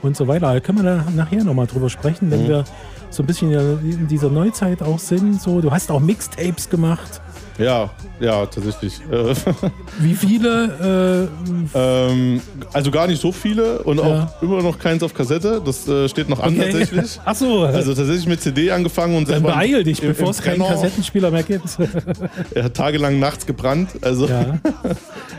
und 0.03 0.17
so 0.17 0.27
weiter. 0.29 0.53
Da 0.53 0.61
können 0.61 0.79
wir 0.83 0.85
da 0.97 1.05
nachher 1.15 1.45
nochmal 1.45 1.67
drüber 1.67 1.89
sprechen, 1.91 2.31
wenn 2.31 2.45
Mhm. 2.45 2.49
wir 2.49 2.65
so 3.11 3.23
ein 3.23 3.27
bisschen 3.27 3.51
in 3.83 4.07
dieser 4.09 4.31
Neuzeit 4.31 4.83
auch 4.83 4.99
sind. 4.99 5.41
So, 5.41 5.61
du 5.61 5.71
hast 5.71 5.91
auch 5.91 6.01
Mixtapes 6.01 6.69
gemacht. 6.71 7.21
Ja, 7.61 7.91
ja, 8.21 8.47
tatsächlich. 8.47 9.01
Wie 9.99 10.15
viele? 10.15 11.29
Äh, 11.75 11.79
ähm, 11.79 12.41
also 12.73 12.91
gar 12.91 13.07
nicht 13.07 13.21
so 13.21 13.33
viele 13.33 13.81
und 13.81 13.99
Ja. 13.99 14.33
auch 14.39 14.43
immer 14.43 14.63
noch 14.63 14.79
keins 14.79 15.03
auf 15.03 15.13
Kassette. 15.15 15.61
Das 15.65 15.87
äh, 15.87 16.09
steht 16.09 16.29
noch 16.29 16.41
an 16.41 16.55
Okay. 16.55 16.71
tatsächlich. 16.71 17.21
Ach 17.25 17.35
so. 17.35 17.63
Also 17.65 17.95
tatsächlich 17.95 18.27
mit 18.27 18.41
CD 18.41 18.71
angefangen 18.71 19.15
und 19.17 19.29
Dann 19.29 19.43
selber 19.43 19.49
beeil 19.53 19.85
dich, 19.85 20.03
im- 20.03 20.09
bevor 20.09 20.31
es 20.31 20.41
keinen. 20.41 20.61
Kassettenspieler 20.61 21.31
mehr 21.31 21.43
gibt. 21.43 21.65
Er 22.55 22.65
hat 22.65 22.75
tagelang 22.75 23.19
nachts 23.19 23.45
gebrannt. 23.47 23.91
Also 24.03 24.27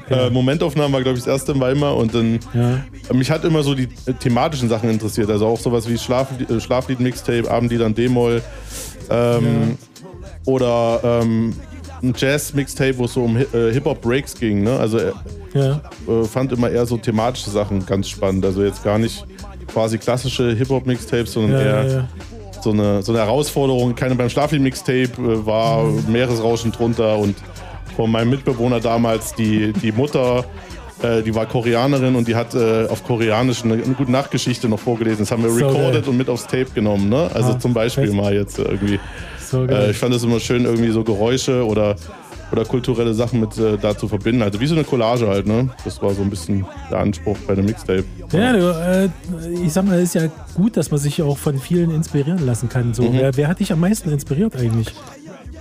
äh, 0.10 0.30
Momentaufnahmen 0.30 0.94
war, 0.94 1.02
glaube 1.02 1.18
ich, 1.18 1.24
das 1.24 1.32
erste 1.34 1.54
in 1.54 1.60
Weimar. 1.60 1.96
Und 1.98 2.14
dann 2.14 2.40
mich 3.14 3.32
hat 3.32 3.44
immer 3.46 3.64
so 3.64 3.74
die 3.74 3.88
thematischen 4.20 4.70
Sachen 4.70 4.90
interessiert. 4.90 5.30
Also 5.30 5.48
auch 5.48 5.60
sowas 5.60 5.88
wie 5.90 5.98
Schlaf, 5.98 6.28
Schlaflied-Mixtape, 6.60 7.50
Abendlied 7.50 7.82
an 7.82 7.96
D-Moll. 7.96 8.42
Ähm, 9.10 9.78
Oder 10.46 11.00
ähm, 11.22 11.54
ein 12.04 12.14
Jazz-Mixtape, 12.18 12.98
wo 12.98 13.06
es 13.06 13.14
so 13.14 13.24
um 13.24 13.38
äh, 13.38 13.44
Hip-Hop-Breaks 13.72 14.36
ging. 14.36 14.64
Ne? 14.64 14.78
Also 14.80 14.98
er 14.98 15.14
Ja. 15.54 15.82
äh, 16.08 16.24
fand 16.26 16.52
immer 16.52 16.70
eher 16.70 16.86
so 16.86 16.98
thematische 16.98 17.50
Sachen 17.50 17.86
ganz 17.86 18.10
spannend. 18.10 18.46
Also 18.46 18.64
jetzt 18.64 18.84
gar 18.84 18.98
nicht 18.98 19.26
quasi 19.72 19.98
klassische 19.98 20.52
Hip-Hop-Mixtapes, 20.56 21.34
sondern 21.34 21.52
Ja, 21.52 21.60
eher 21.84 21.92
ja. 21.92 22.08
So, 22.64 22.72
eine, 22.72 23.02
so 23.02 23.12
eine 23.12 23.22
Herausforderung. 23.22 23.96
Keine 23.96 24.16
beim 24.16 24.30
Schlaflied-Mixtape 24.30 25.04
äh, 25.18 25.46
war 25.46 25.84
Meeresrauschen 26.08 26.72
drunter 26.72 27.18
und 27.18 27.36
von 27.96 28.10
meinem 28.12 28.30
Mitbewohner 28.30 28.80
damals 28.80 29.34
die, 29.36 29.74
die 29.74 29.92
Mutter. 29.92 30.46
äh, 31.04 31.22
Die 31.24 31.34
war 31.36 31.46
Koreanerin 31.48 32.16
und 32.16 32.28
die 32.28 32.36
hat 32.36 32.54
äh, 32.56 32.86
auf 32.88 33.04
Koreanisch 33.04 33.64
eine, 33.64 33.74
eine 33.74 33.94
gute 33.96 34.12
Nachtgeschichte 34.12 34.70
noch 34.70 34.80
vorgelesen. 34.80 35.20
Das 35.20 35.32
haben 35.32 35.44
wir 35.44 35.50
So 35.50 35.58
recorded 35.68 36.02
geil. 36.02 36.10
und 36.10 36.18
mit 36.18 36.30
aufs 36.30 36.44
Tape 36.46 36.68
genommen. 36.74 37.10
Ne? 37.10 37.30
Also 37.34 37.54
Ah, 37.54 37.60
zum 37.60 37.74
Beispiel 37.74 38.06
echt? 38.06 38.14
mal 38.14 38.34
jetzt 38.34 38.60
irgendwie. 38.60 39.00
So 39.52 39.68
geil. 39.68 39.88
Äh, 39.88 39.92
ich 39.92 39.98
fand 39.98 40.14
es 40.16 40.24
immer 40.24 40.40
schön, 40.40 40.66
irgendwie 40.66 40.92
so 40.92 41.04
Geräusche 41.04 41.66
oder, 41.66 41.96
oder 42.52 42.66
kulturelle 42.66 43.14
Sachen 43.14 43.40
mit 43.42 43.58
äh, 43.58 43.78
da 43.78 43.98
zu 43.98 44.08
verbinden. 44.08 44.42
Also 44.42 44.60
wie 44.60 44.66
so 44.68 44.76
eine 44.76 44.84
Collage 44.84 45.28
halt. 45.28 45.46
Ne? 45.46 45.70
Das 45.84 46.02
war 46.02 46.14
so 46.14 46.22
ein 46.22 46.30
bisschen 46.30 46.66
der 46.90 47.00
Anspruch 47.00 47.38
bei 47.48 47.56
dem 47.56 47.66
Mixtape. 47.66 48.04
Ja, 48.32 48.54
du, 48.54 48.60
äh, 48.70 49.10
ich 49.66 49.74
sag 49.74 49.86
mal, 49.86 49.98
es 50.00 50.16
ist 50.16 50.22
ja 50.22 50.30
gut, 50.56 50.78
dass 50.78 50.90
man 50.92 51.00
sich 51.00 51.22
auch 51.22 51.38
von 51.38 51.60
vielen 51.60 51.92
inspirieren 51.92 52.46
lassen 52.46 52.70
kann. 52.70 52.94
So, 52.94 53.04
Mhm. 53.04 53.14
wer, 53.14 53.38
wer 53.38 53.48
hat 53.48 53.60
dich 53.60 53.72
am 53.74 53.80
meisten 53.82 54.10
inspiriert 54.12 54.56
eigentlich? 54.56 54.88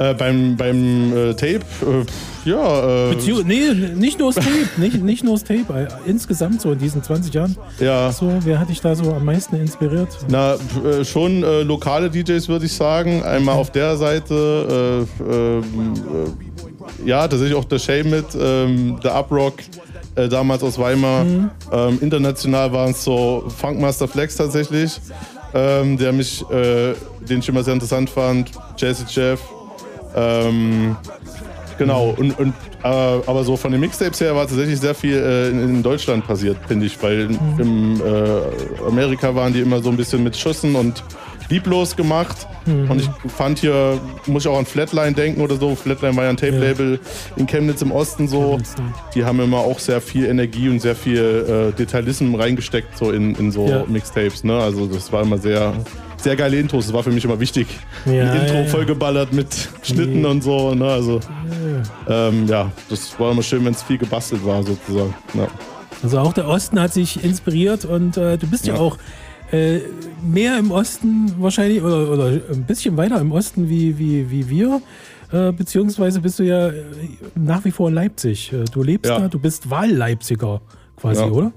Äh, 0.01 0.15
beim 0.15 0.57
beim 0.57 1.15
äh, 1.15 1.35
Tape, 1.35 1.61
äh, 1.83 2.49
ja. 2.49 3.11
Äh, 3.11 3.15
Beziehung, 3.15 3.47
nee, 3.47 3.71
nicht 3.75 4.19
nur 4.19 4.33
das 4.33 4.43
Tape, 4.47 4.81
nicht, 4.81 5.03
nicht 5.03 5.23
nur 5.23 5.35
das 5.35 5.45
Tape, 5.45 5.67
äh, 5.75 6.09
insgesamt 6.09 6.63
so 6.63 6.73
in 6.73 6.79
diesen 6.79 7.03
20 7.03 7.35
Jahren. 7.35 7.55
Ja. 7.79 8.11
So, 8.11 8.33
wer 8.45 8.59
hat 8.59 8.71
dich 8.71 8.81
da 8.81 8.95
so 8.97 9.13
am 9.13 9.27
meisten 9.27 9.57
inspiriert? 9.57 10.09
Na, 10.29 10.55
äh, 10.55 11.05
schon 11.05 11.43
lokale 11.43 12.09
DJs 12.09 12.49
würde 12.49 12.65
ich 12.65 12.73
sagen. 12.73 13.23
Einmal 13.23 13.57
auf 13.57 13.73
der 13.73 13.99
Seite, 13.99 15.07
äh, 15.21 15.23
ähm, 15.23 15.95
äh, 17.05 17.09
ja, 17.09 17.29
tatsächlich 17.29 17.55
auch 17.55 17.67
der 17.67 17.79
Shay 17.79 18.03
mit, 18.03 18.25
ähm, 18.41 18.99
der 19.05 19.15
Uprock, 19.15 19.57
damals 20.15 20.63
aus 20.63 20.79
Weimar. 20.79 21.25
Mhm. 21.25 21.51
Ähm, 21.73 21.99
international 22.01 22.73
waren 22.73 22.91
es 22.91 23.05
so 23.05 23.45
Funkmaster 23.55 24.09
Flex 24.09 24.37
tatsächlich, 24.37 24.99
ähm, 25.55 25.97
der 25.99 26.13
mich, 26.13 26.43
äh, 26.51 26.95
den 27.29 27.39
ich 27.39 27.49
immer 27.49 27.63
sehr 27.63 27.75
interessant 27.75 28.09
fand, 28.09 28.51
Jazzy 28.77 29.05
Jeff. 29.09 29.41
Ähm, 30.17 30.97
genau, 31.79 32.15
und, 32.17 32.39
und 32.39 32.55
äh, 32.83 32.87
aber 32.87 33.45
so 33.45 33.57
von 33.57 33.73
den 33.73 33.81
Mixtapes 33.81 34.21
her 34.21 34.35
war 34.35 34.47
tatsächlich 34.47 34.81
sehr 34.81 34.95
viel 34.95 35.17
äh, 35.17 35.51
in, 35.51 35.77
in 35.77 35.83
Deutschland 35.83 36.27
passiert, 36.27 36.57
finde 36.67 36.87
ich, 36.87 37.03
weil 37.03 37.21
in, 37.23 37.39
im 37.59 38.01
äh, 38.01 38.87
Amerika 38.87 39.35
waren 39.35 39.53
die 39.53 39.61
immer 39.61 39.83
so 39.83 39.91
ein 39.91 39.97
bisschen 39.97 40.23
mit 40.23 40.37
Schüssen 40.37 40.75
und 40.75 41.03
lieblos 41.51 41.97
gemacht. 41.97 42.47
Mhm. 42.65 42.91
Und 42.91 43.01
ich 43.01 43.11
fand 43.33 43.59
hier, 43.59 43.99
muss 44.27 44.45
ich 44.45 44.51
auch 44.51 44.59
an 44.59 44.67
Flatline 44.67 45.13
denken 45.13 45.41
oder 45.41 45.57
so. 45.57 45.75
Flatline 45.75 46.17
war 46.17 46.25
ja 46.25 46.31
ein 46.31 46.37
Tape-Label 46.37 47.01
in 47.37 47.47
Chemnitz 47.47 47.83
im 47.83 47.91
Osten 47.93 48.29
so. 48.29 48.59
Die 49.15 49.25
haben 49.25 49.41
immer 49.41 49.59
auch 49.59 49.79
sehr 49.79 50.01
viel 50.01 50.27
Energie 50.27 50.69
und 50.69 50.81
sehr 50.81 50.95
viel 50.95 51.73
äh, 51.73 51.77
Detailismus 51.77 52.41
reingesteckt 52.41 52.97
so 52.97 53.11
in, 53.11 53.35
in 53.35 53.51
so 53.51 53.67
Ja. 53.67 53.85
Mixtapes. 53.87 54.45
Ne? 54.45 54.59
Also 54.59 54.87
das 54.87 55.13
war 55.13 55.23
immer 55.23 55.39
sehr, 55.39 55.73
sehr 56.23 56.37
geile 56.37 56.59
Intros. 56.59 56.87
Das 56.87 56.93
war 56.95 57.03
für 57.03 57.11
mich 57.11 57.25
immer 57.25 57.39
wichtig. 57.41 57.67
Ja, 58.07 58.31
ein 58.33 58.41
Intro 58.43 58.55
ja, 58.55 58.61
ja. 58.63 58.67
vollgeballert 58.69 59.33
mit 59.33 59.69
Schnitten 59.83 60.25
und 60.27 60.43
so. 60.43 60.75
Ne? 60.75 60.85
Also 60.87 61.21
ähm, 62.09 62.47
ja, 62.47 62.71
das 62.89 63.19
war 63.19 63.33
immer 63.33 63.43
schön, 63.43 63.65
wenn 63.65 63.73
es 63.73 63.83
viel 63.83 63.99
gebastelt 63.99 64.45
war 64.45 64.63
sozusagen. 64.63 65.15
Ja. 65.35 65.49
Also 66.03 66.19
auch 66.19 66.33
der 66.33 66.49
Osten 66.49 66.81
hat 66.81 66.93
sich 66.93 67.23
inspiriert 67.25 67.85
und 67.85 68.17
äh, 68.17 68.39
du 68.39 68.47
bist 68.47 68.67
ja, 68.67 68.75
Ja. 68.75 68.81
auch 68.81 68.97
äh, 69.53 69.81
mehr 70.23 70.59
im 70.59 70.71
Osten 70.71 71.35
wahrscheinlich 71.39 71.83
oder, 71.83 72.11
oder 72.11 72.27
ein 72.27 72.65
bisschen 72.67 72.97
weiter 72.97 73.21
im 73.21 73.33
Osten 73.33 73.69
wie, 73.69 73.99
wie, 73.99 74.31
wie 74.31 74.49
wir. 74.49 74.81
Äh, 75.33 75.53
beziehungsweise 75.53 76.21
bist 76.21 76.39
du 76.39 76.43
ja 76.45 76.69
äh, 76.69 76.85
nach 77.35 77.65
wie 77.65 77.71
vor 77.71 77.89
in 77.89 77.95
Leipzig. 77.95 78.53
Äh, 78.53 78.65
Du 78.73 78.83
lebst 78.83 79.11
Ja. 79.11 79.19
da, 79.19 79.29
du 79.29 79.39
bist 79.39 79.69
Wahlleipziger 79.71 80.61
quasi, 80.97 81.21
Ja. 81.23 81.29
oder? 81.29 81.53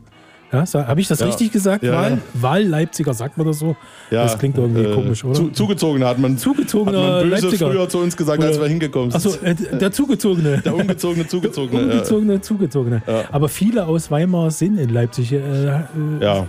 Ja, 0.54 0.88
Habe 0.88 1.02
ich 1.02 1.08
das 1.08 1.20
Ja. 1.20 1.26
richtig 1.26 1.52
gesagt? 1.52 1.84
Ja, 1.84 1.94
Wahl, 1.94 2.12
ja. 2.12 2.18
Wahlleipziger, 2.34 3.14
sagt 3.14 3.38
man 3.38 3.48
das 3.48 3.60
so? 3.60 3.76
Ja, 4.12 4.24
das 4.24 4.38
klingt 4.38 4.58
irgendwie 4.58 4.84
äh, 4.84 4.94
komisch, 4.94 5.24
oder? 5.26 5.34
Zu, 5.34 5.50
zugezogener 5.50 6.08
hat 6.08 6.20
man, 6.20 6.38
Zugezogener 6.38 6.98
hat 7.00 7.24
man 7.24 7.30
böse 7.32 7.48
Leipziger. 7.48 7.72
früher 7.72 7.90
zu 7.90 7.98
uns 8.00 8.16
gesagt, 8.16 8.44
als 8.44 8.60
wir 8.60 8.68
hingekommen 8.68 9.12
sind. 9.12 9.26
Achso, 9.26 9.44
äh, 9.44 9.56
der 9.56 9.92
Zugezogene. 9.92 10.62
Der 10.64 10.76
ungezogene 10.76 11.28
Zugezogene. 11.28 11.82
ja. 11.82 11.88
Ungezogene, 11.92 12.42
zugezogene. 12.42 13.02
Aber 13.32 13.50
viele 13.50 13.88
aus 13.88 14.12
Weimar 14.12 14.52
sind 14.52 14.78
in 14.78 14.90
Leipzig. 14.90 15.32
Äh, 15.34 15.38
äh, 15.38 15.82
Ja. 16.22 16.48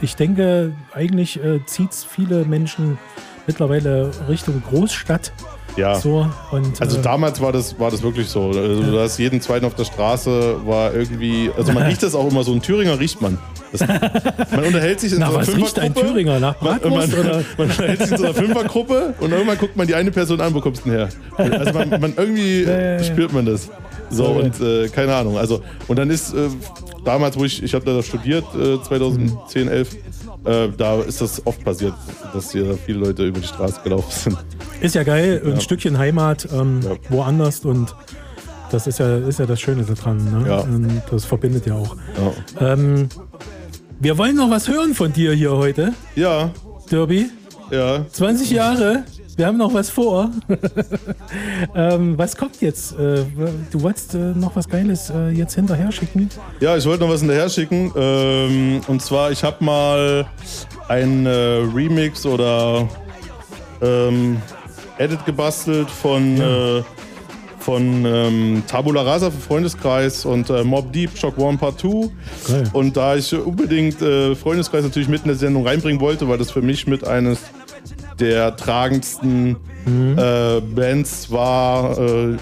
Ich 0.00 0.16
denke, 0.16 0.72
eigentlich 0.94 1.42
äh, 1.44 1.60
zieht 1.66 1.90
es 1.92 2.02
viele 2.04 2.44
Menschen 2.46 2.98
mittlerweile 3.46 4.10
Richtung 4.28 4.62
Großstadt. 4.68 5.32
Ja. 5.76 5.96
So, 5.96 6.26
und, 6.50 6.80
Also 6.80 6.98
äh, 6.98 7.02
damals 7.02 7.40
war 7.40 7.52
das, 7.52 7.78
war 7.78 7.90
das 7.90 8.02
wirklich 8.02 8.28
so. 8.28 8.46
Also 8.48 8.82
du 8.82 8.98
hast 8.98 9.18
jeden 9.18 9.40
zweiten 9.40 9.64
auf 9.66 9.74
der 9.74 9.84
Straße 9.84 10.56
war 10.66 10.94
irgendwie, 10.94 11.50
also 11.56 11.72
man 11.72 11.84
riecht 11.84 12.02
das 12.02 12.14
auch 12.14 12.28
immer 12.30 12.44
so, 12.44 12.52
ein 12.52 12.62
Thüringer 12.62 12.98
riecht 12.98 13.20
man. 13.20 13.38
Das, 13.72 13.86
man 13.86 14.64
unterhält 14.64 15.00
sich 15.00 15.12
in 15.12 15.18
Nach 15.20 15.30
so 15.30 15.36
einer 15.38 15.46
was 15.46 15.56
riecht 15.56 15.78
ein 15.78 15.92
Fünfergruppe. 15.94 16.08
Thüringer? 16.12 16.40
Nach 16.40 16.60
Man, 16.60 16.78
Bratwurst, 16.80 17.12
man, 17.16 17.20
oder? 17.26 17.44
man 17.58 17.70
unterhält 17.70 18.02
sich 18.02 18.10
in 18.12 18.16
so 18.16 18.24
einer 18.24 18.34
Fünfergruppe 18.34 19.14
und 19.20 19.32
irgendwann 19.32 19.58
guckt 19.58 19.76
man 19.76 19.86
die 19.86 19.94
eine 19.94 20.10
Person 20.10 20.40
an, 20.40 20.54
wo 20.54 20.60
kommst 20.60 20.86
du 20.86 20.90
denn 20.90 20.98
her? 20.98 21.08
Also 21.36 21.72
man, 21.72 21.88
man 22.00 22.14
irgendwie 22.16 22.62
ja, 22.62 22.92
ja. 22.96 23.04
spürt 23.04 23.32
man 23.32 23.44
das. 23.46 23.68
So 24.08 24.24
Ja, 24.24 24.30
ja. 24.30 24.36
und 24.36 24.60
äh, 24.60 24.88
keine 24.88 25.14
Ahnung. 25.14 25.36
Also 25.36 25.60
und 25.88 25.98
dann 25.98 26.10
ist 26.10 26.32
äh, 26.32 26.48
damals, 27.04 27.38
wo 27.38 27.44
ich, 27.44 27.62
ich 27.62 27.74
habe 27.74 27.84
da 27.84 28.02
studiert, 28.02 28.44
äh, 28.54 28.80
2010, 28.82 29.68
11, 29.68 29.96
äh, 30.46 30.68
da 30.76 31.00
ist 31.02 31.20
das 31.20 31.44
oft 31.46 31.64
passiert, 31.64 31.94
dass 32.32 32.52
hier 32.52 32.76
viele 32.84 32.98
Leute 33.00 33.26
über 33.26 33.40
die 33.40 33.46
Straße 33.46 33.80
gelaufen 33.82 34.10
sind. 34.10 34.38
ist 34.80 34.94
ja 34.94 35.02
geil, 35.02 35.42
ein 35.44 35.52
Ja. 35.52 35.60
Stückchen 35.60 35.98
Heimat 35.98 36.48
ähm, 36.52 36.80
woanders 37.08 37.60
und 37.64 37.94
das 38.70 38.86
ist 38.86 38.98
ja, 38.98 39.18
ist 39.18 39.38
ja 39.38 39.46
das 39.46 39.60
Schöne 39.60 39.84
daran. 39.84 40.16
Ne? 40.42 40.48
Ja. 40.48 40.58
Und 40.60 41.02
das 41.10 41.24
verbindet 41.24 41.66
ja 41.66 41.74
auch. 41.74 41.96
Ja. 42.58 42.72
Ähm, 42.72 43.08
wir 44.00 44.18
wollen 44.18 44.36
noch 44.36 44.50
was 44.50 44.68
hören 44.68 44.94
von 44.94 45.12
dir 45.12 45.32
hier 45.32 45.52
heute. 45.52 45.92
Ja. 46.16 46.50
Derby. 46.90 47.30
Ja. 47.70 48.04
20 48.10 48.50
Jahre. 48.50 49.04
Wir 49.36 49.46
haben 49.46 49.58
noch 49.58 49.72
was 49.74 49.90
vor. 49.90 50.30
ähm, 51.74 52.16
was 52.16 52.36
kommt 52.36 52.60
jetzt? 52.62 52.92
Äh, 52.92 53.24
du 53.70 53.82
wolltest 53.82 54.14
äh, 54.14 54.18
noch 54.18 54.56
was 54.56 54.68
Geiles 54.68 55.10
äh, 55.10 55.28
jetzt 55.30 55.54
hinterher 55.54 55.92
schicken? 55.92 56.30
Ja, 56.60 56.76
ich 56.76 56.86
wollte 56.86 57.04
noch 57.04 57.10
was 57.10 57.20
hinterher 57.20 57.48
schicken. 57.50 57.92
Ähm, 57.94 58.80
und 58.88 59.02
zwar, 59.02 59.30
ich 59.30 59.44
habe 59.44 59.62
mal 59.62 60.26
ein 60.88 61.26
äh, 61.26 61.30
Remix 61.30 62.24
oder 62.24 62.88
ähm, 63.82 64.40
Edit 64.96 65.24
gebastelt 65.26 65.90
von, 65.90 66.40
äh, 66.40 66.82
von 67.58 68.06
ähm, 68.06 68.62
Tabula 68.66 69.02
Rasa 69.02 69.30
für 69.30 69.40
Freundeskreis 69.40 70.24
und 70.24 70.48
äh, 70.48 70.64
Mob 70.64 70.90
Deep 70.94 71.16
Shock 71.16 71.36
One 71.36 71.58
Part 71.58 71.80
2. 71.80 71.88
Geil. 72.48 72.70
Und 72.72 72.96
da 72.96 73.16
ich 73.16 73.34
unbedingt 73.34 73.98
Freundeskreis 73.98 74.84
natürlich 74.84 75.08
mit 75.08 75.22
in 75.22 75.28
der 75.28 75.36
Sendung 75.36 75.66
reinbringen 75.66 76.00
wollte, 76.00 76.26
weil 76.26 76.38
das 76.38 76.50
für 76.50 76.62
mich 76.62 76.86
mit 76.86 77.06
eines 77.06 77.40
der 78.18 78.56
tragendsten 78.56 79.56
äh, 79.86 80.60
Bands 80.60 81.30
war. 81.30 81.98
Äh, 81.98 82.36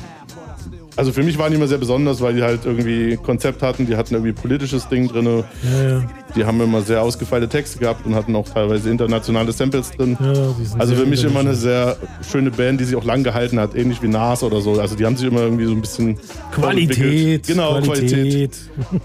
also 0.96 1.10
für 1.10 1.24
mich 1.24 1.36
waren 1.38 1.50
die 1.50 1.56
immer 1.56 1.66
sehr 1.66 1.78
besonders, 1.78 2.20
weil 2.20 2.34
die 2.34 2.42
halt 2.42 2.64
irgendwie 2.64 3.16
Konzept 3.16 3.62
hatten, 3.62 3.86
die 3.86 3.96
hatten 3.96 4.14
irgendwie 4.14 4.32
politisches 4.32 4.88
Ding 4.88 5.08
drin. 5.08 5.26
Ja, 5.26 5.88
ja. 5.88 6.02
Die 6.36 6.44
haben 6.44 6.60
immer 6.60 6.82
sehr 6.82 7.02
ausgefeilte 7.02 7.48
Texte 7.48 7.80
gehabt 7.80 8.06
und 8.06 8.14
hatten 8.14 8.34
auch 8.36 8.48
teilweise 8.48 8.90
internationale 8.90 9.50
Samples 9.52 9.90
drin. 9.90 10.16
Ja, 10.20 10.54
also 10.78 10.94
für 10.94 11.06
mich 11.06 11.24
immer 11.24 11.40
eine 11.40 11.54
sehr 11.54 11.96
schöne 12.28 12.50
Band, 12.50 12.80
die 12.80 12.84
sich 12.84 12.96
auch 12.96 13.04
lang 13.04 13.24
gehalten 13.24 13.58
hat, 13.58 13.74
ähnlich 13.74 14.02
wie 14.02 14.08
Nas 14.08 14.42
oder 14.42 14.60
so. 14.60 14.80
Also 14.80 14.94
die 14.94 15.04
haben 15.04 15.16
sich 15.16 15.26
immer 15.26 15.40
irgendwie 15.40 15.64
so 15.64 15.72
ein 15.72 15.80
bisschen 15.80 16.16
Qualität. 16.52 17.46
Genau, 17.46 17.80
Qualität. 17.80 18.10
Qualität. 18.10 18.58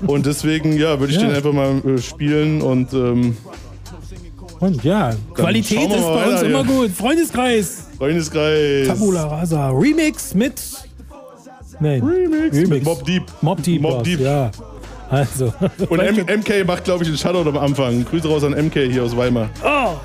Und 0.06 0.26
deswegen, 0.28 0.78
ja, 0.78 1.00
würde 1.00 1.12
ich 1.12 1.20
den 1.20 1.32
einfach 1.32 1.54
mal 1.54 1.82
äh, 1.86 1.98
spielen 2.00 2.62
und 2.62 2.94
ähm, 2.94 3.36
Und 4.60 4.84
ja, 4.84 5.16
Qualität 5.34 5.90
ist 5.90 6.04
bei 6.04 6.26
uns 6.26 6.36
weiter 6.36 6.46
immer 6.46 6.64
gut. 6.64 6.92
Freundeskreis. 6.92 7.86
Freundeskreis. 7.98 8.88
Tabula 8.88 9.26
Rasa. 9.26 9.70
Remix 9.70 10.34
mit. 10.34 10.62
Nein. 11.80 12.04
Remix, 12.04 12.68
mit 12.68 12.84
Mob 12.84 13.06
Deep. 13.06 13.24
Mob 13.42 13.64
Deep. 13.64 13.82
Mob 13.82 14.04
Deep. 14.04 14.20
Ja. 14.20 14.52
Also. 15.10 15.54
Und 15.90 16.00
M 16.00 16.16
MK 16.40 16.66
macht, 16.68 16.84
glaube 16.84 17.04
ich, 17.04 17.10
einen 17.10 17.18
Shoutout 17.18 17.48
am 17.50 17.58
Anfang. 17.58 18.04
Grüße 18.06 18.28
raus 18.28 18.44
an 18.44 18.52
MK 18.52 18.92
hier 18.92 19.04
aus 19.04 19.16
Weimar. 19.16 19.50
Oh! 19.64 19.96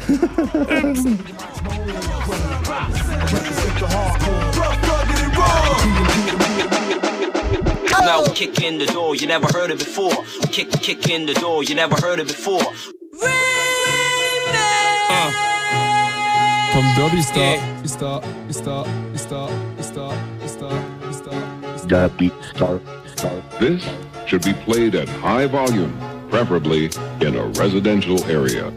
Now 8.04 8.22
we 8.22 8.30
kick 8.34 8.62
in 8.62 8.78
the 8.78 8.86
door, 8.86 9.16
you 9.16 9.26
never 9.26 9.46
heard 9.48 9.70
it 9.70 9.78
before. 9.78 10.12
Kick, 10.52 10.70
kick 10.82 11.08
in 11.08 11.26
the 11.26 11.34
door, 11.34 11.64
you 11.64 11.74
never 11.74 11.96
heard 11.96 12.20
it 12.20 12.28
before. 12.28 12.62
Vom 16.72 16.84
Derby 16.96 17.22
Star. 17.22 17.56
Ist 17.84 18.00
da, 18.00 18.20
ist 18.48 18.66
da, 18.66 18.84
ist 19.14 19.30
da, 19.30 19.48
ist 19.78 19.96
da, 19.96 20.10
ist 20.44 20.60
da, 20.60 20.70
ist 21.10 21.24
da. 21.26 21.86
Derby 21.86 22.32
Star. 22.54 22.80
Star. 23.16 23.30
This 23.60 23.82
should 24.26 24.44
be 24.44 24.52
played 24.64 24.94
at 24.94 25.08
high 25.08 25.46
volume, 25.46 25.92
preferably 26.30 26.90
in 27.20 27.36
a 27.36 27.46
residential 27.60 28.22
area. 28.24 28.72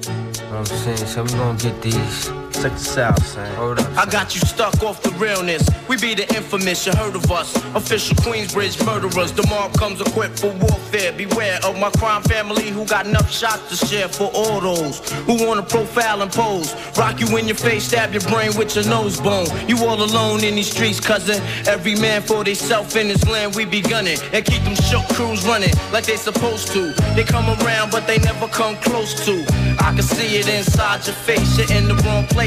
I'm 0.51 0.65
saying, 0.65 0.97
so 0.97 1.23
we 1.23 1.29
gonna 1.31 1.57
get 1.57 1.81
these. 1.81 2.46
Check 2.61 2.71
this 2.71 2.97
out, 2.97 3.21
son. 3.21 3.55
Hold 3.55 3.79
up. 3.79 3.97
I 3.97 4.09
got 4.09 4.33
you 4.33 4.41
stuck 4.41 4.81
off 4.81 5.03
the 5.03 5.11
realness. 5.11 5.69
We 5.87 5.95
be 5.95 6.15
the 6.15 6.27
infamous, 6.35 6.87
you 6.87 6.93
heard 6.93 7.15
of 7.15 7.31
us. 7.31 7.55
Official 7.75 8.15
Queensbridge 8.17 8.83
murderers. 8.83 9.31
The 9.31 9.45
mob 9.47 9.73
comes 9.73 10.01
equipped 10.01 10.39
for 10.39 10.49
warfare. 10.53 11.11
Beware 11.11 11.59
of 11.63 11.77
my 11.77 11.91
crime 11.91 12.23
family 12.23 12.71
who 12.71 12.83
got 12.85 13.05
enough 13.05 13.31
shots 13.31 13.69
to 13.69 13.85
share 13.85 14.07
for 14.09 14.31
all 14.33 14.59
those 14.59 15.07
who 15.27 15.45
wanna 15.45 15.61
profile 15.61 16.23
and 16.23 16.31
pose. 16.31 16.73
Rock 16.97 17.19
you 17.19 17.37
in 17.37 17.45
your 17.45 17.55
face, 17.55 17.83
stab 17.83 18.11
your 18.11 18.23
brain 18.23 18.51
with 18.57 18.75
your 18.75 18.85
nose 18.85 19.21
bone. 19.21 19.47
You 19.67 19.77
all 19.85 20.01
alone 20.01 20.43
in 20.43 20.55
these 20.55 20.71
streets, 20.71 20.99
cousin. 20.99 21.39
Every 21.67 21.93
man 21.95 22.23
for 22.23 22.43
theyself 22.43 22.95
in 22.95 23.07
this 23.07 23.23
land 23.27 23.55
we 23.55 23.65
be 23.65 23.81
gunning. 23.81 24.17
And 24.33 24.43
keep 24.43 24.63
them 24.63 24.75
shook 24.75 25.07
crews 25.09 25.45
running 25.45 25.73
like 25.93 26.05
they 26.05 26.17
supposed 26.17 26.69
to. 26.73 26.91
They 27.13 27.23
come 27.23 27.45
around, 27.61 27.91
but 27.91 28.07
they 28.07 28.17
never 28.17 28.47
come 28.47 28.75
close 28.77 29.13
to. 29.25 29.45
I 29.77 29.93
can 29.93 30.01
see 30.01 30.37
it 30.37 30.49
inside 30.49 31.05
your 31.05 31.15
face. 31.15 31.57
You're 31.57 31.77
in 31.77 31.87
the 31.87 31.95
wrong 32.03 32.25
place. 32.25 32.46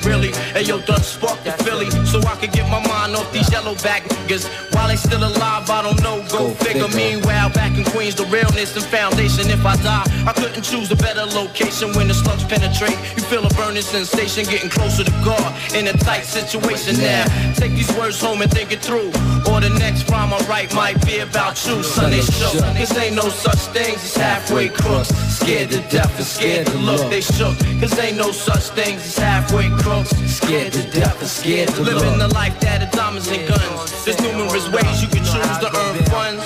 really. 0.05 0.31
Hey 0.53 0.63
yo, 0.63 0.79
Dutch 0.81 1.03
spark 1.03 1.43
the 1.43 1.51
Philly, 1.63 1.89
so 2.05 2.19
I 2.21 2.35
can 2.35 2.51
get 2.51 2.69
my 2.69 2.81
mind 2.87 3.15
off 3.15 3.31
these 3.31 3.51
yellow 3.51 3.75
back 3.75 4.03
niggas. 4.03 4.45
While 4.73 4.87
they 4.87 4.95
still 4.95 5.23
alive, 5.23 5.69
I 5.69 5.81
don't 5.81 6.01
know. 6.01 6.25
Go, 6.29 6.51
figure. 6.55 6.87
Meanwhile, 6.87 7.49
back 7.51 7.77
in 7.77 7.83
Queens, 7.85 8.15
the 8.15 8.25
realness 8.25 8.75
and 8.75 8.85
foundation. 8.85 9.49
If 9.49 9.65
I 9.65 9.75
die, 9.77 10.05
I 10.25 10.33
couldn't 10.33 10.63
choose 10.63 10.91
a 10.91 10.95
better 10.95 11.25
location 11.25 11.93
when 11.93 12.07
the 12.07 12.13
slugs 12.13 12.43
penetrate. 12.43 12.97
You 13.15 13.23
feel 13.23 13.45
a 13.45 13.49
burning 13.55 13.83
sensation, 13.83 14.45
getting 14.45 14.69
closer 14.69 15.03
to 15.03 15.11
God 15.23 15.49
in 15.73 15.87
a 15.87 15.93
tight 15.93 16.23
situation 16.23 16.97
now. 16.97 17.25
Take 17.55 17.73
these 17.73 17.91
words 17.97 18.19
home 18.19 18.41
and 18.41 18.51
think 18.51 18.71
it 18.71 18.79
through. 18.79 19.11
Or 19.49 19.59
the 19.59 19.73
next 19.79 20.09
rhyme 20.09 20.33
I 20.33 20.39
write 20.47 20.73
might 20.73 21.03
be 21.05 21.19
about 21.19 21.55
you, 21.67 21.83
son. 21.83 22.11
They 22.11 22.21
shook. 22.21 22.63
Cause 22.77 22.97
ain't 22.97 23.15
no 23.15 23.29
such 23.29 23.61
things 23.75 24.03
as 24.03 24.15
halfway 24.15 24.69
crooks. 24.69 25.09
Scared 25.37 25.69
to 25.71 25.81
death 25.89 26.15
and 26.17 26.25
scared 26.25 26.67
to 26.67 26.77
look. 26.77 27.09
They 27.09 27.21
shook. 27.21 27.57
Cause 27.79 27.97
ain't 27.99 28.17
no 28.17 28.31
such 28.31 28.69
things 28.77 29.01
as 29.05 29.17
halfway 29.17 29.69
crooks. 29.69 29.90
Scared 29.91 30.71
to 30.73 30.81
death 30.91 31.19
and 31.19 31.27
scared 31.29 31.67
to 31.69 31.81
look. 31.83 31.95
Living 32.01 32.17
the 32.17 32.29
life 32.29 32.57
that 32.61 32.81
of 32.81 32.89
diamonds 32.91 33.27
and 33.27 33.45
guns. 33.47 34.05
There's 34.05 34.19
numerous 34.21 34.67
ways 34.71 35.01
you 35.01 35.07
can 35.09 35.19
choose 35.23 35.57
to 35.59 35.67
earn 35.67 36.03
funds. 36.05 36.43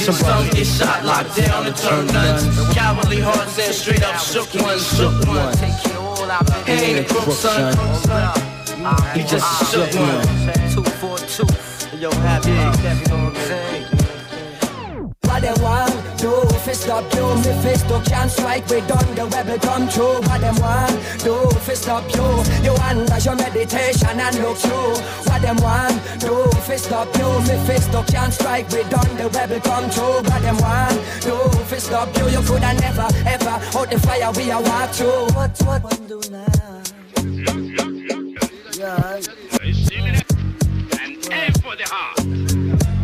Some 0.00 0.14
some 0.14 0.48
get 0.50 0.66
shot, 0.66 1.04
locked 1.04 1.36
down, 1.36 1.66
and 1.66 1.76
turn 1.76 2.06
nuns. 2.06 2.42
Cowardly 2.74 3.20
hearts 3.20 3.58
and 3.58 3.74
straight 3.74 4.02
up 4.02 4.16
shook 4.18 4.52
ones, 4.54 4.86
shook 4.96 5.12
ones. 5.26 5.60
He 6.66 6.72
ain't 6.72 7.00
a 7.00 7.04
crook, 7.12 7.30
son. 7.30 7.74
He 9.14 9.22
just 9.24 9.44
a 9.44 9.64
shook 9.70 9.92
one. 9.94 10.26
Two 10.72 10.82
for 10.98 11.18
two. 11.28 11.46
Yo, 11.98 12.10
happy. 12.24 12.50
You 12.50 12.56
know 15.46 15.54
what 15.62 15.92
I'm 15.92 15.92
saying? 16.74 16.90
What 16.90 17.10
them 17.10 17.10
want 17.10 17.10
do 17.10 17.10
fi 17.10 17.12
stop 17.12 17.14
you 17.14 17.26
Me 17.36 17.54
Mephisto 17.54 18.00
can't 18.02 18.30
strike 18.30 18.68
we 18.68 18.80
done 18.82 19.14
the 19.14 19.26
rebel 19.26 19.58
come 19.58 19.88
true. 19.88 20.20
What 20.28 20.40
them 20.40 20.56
want 20.60 20.92
do 21.20 21.50
fi 21.60 21.74
stop 21.74 22.04
you. 22.14 22.26
You 22.64 22.74
under 22.74 23.18
your 23.18 23.36
meditation 23.36 24.20
and 24.20 24.36
look 24.38 24.56
through. 24.58 24.96
What 25.26 25.42
them 25.42 25.56
want 25.56 26.20
do 26.20 26.44
fi 26.66 26.76
stop 26.76 27.08
you 27.16 27.28
Me 27.40 27.56
Mephisto 27.56 28.02
can't 28.04 28.32
strike 28.32 28.68
we 28.70 28.82
done 28.84 29.16
the 29.16 29.28
rebel 29.30 29.60
come 29.60 29.90
true. 29.90 30.22
What 30.22 30.42
them 30.42 30.56
want 30.58 30.98
do 31.22 31.36
fi 31.66 31.78
stop 31.78 32.16
you. 32.16 32.28
You 32.28 32.42
coulda 32.42 32.72
never 32.74 33.08
ever 33.26 33.56
out 33.76 33.90
the 33.90 33.98
fire 33.98 34.32
we 34.32 34.50
a 34.50 34.60
walk 34.60 34.90
through 34.90 35.26
What 35.34 35.58
what? 35.62 35.82
What 35.82 36.08
do 36.08 36.20
now 36.30 36.46
Yeah 38.78 39.20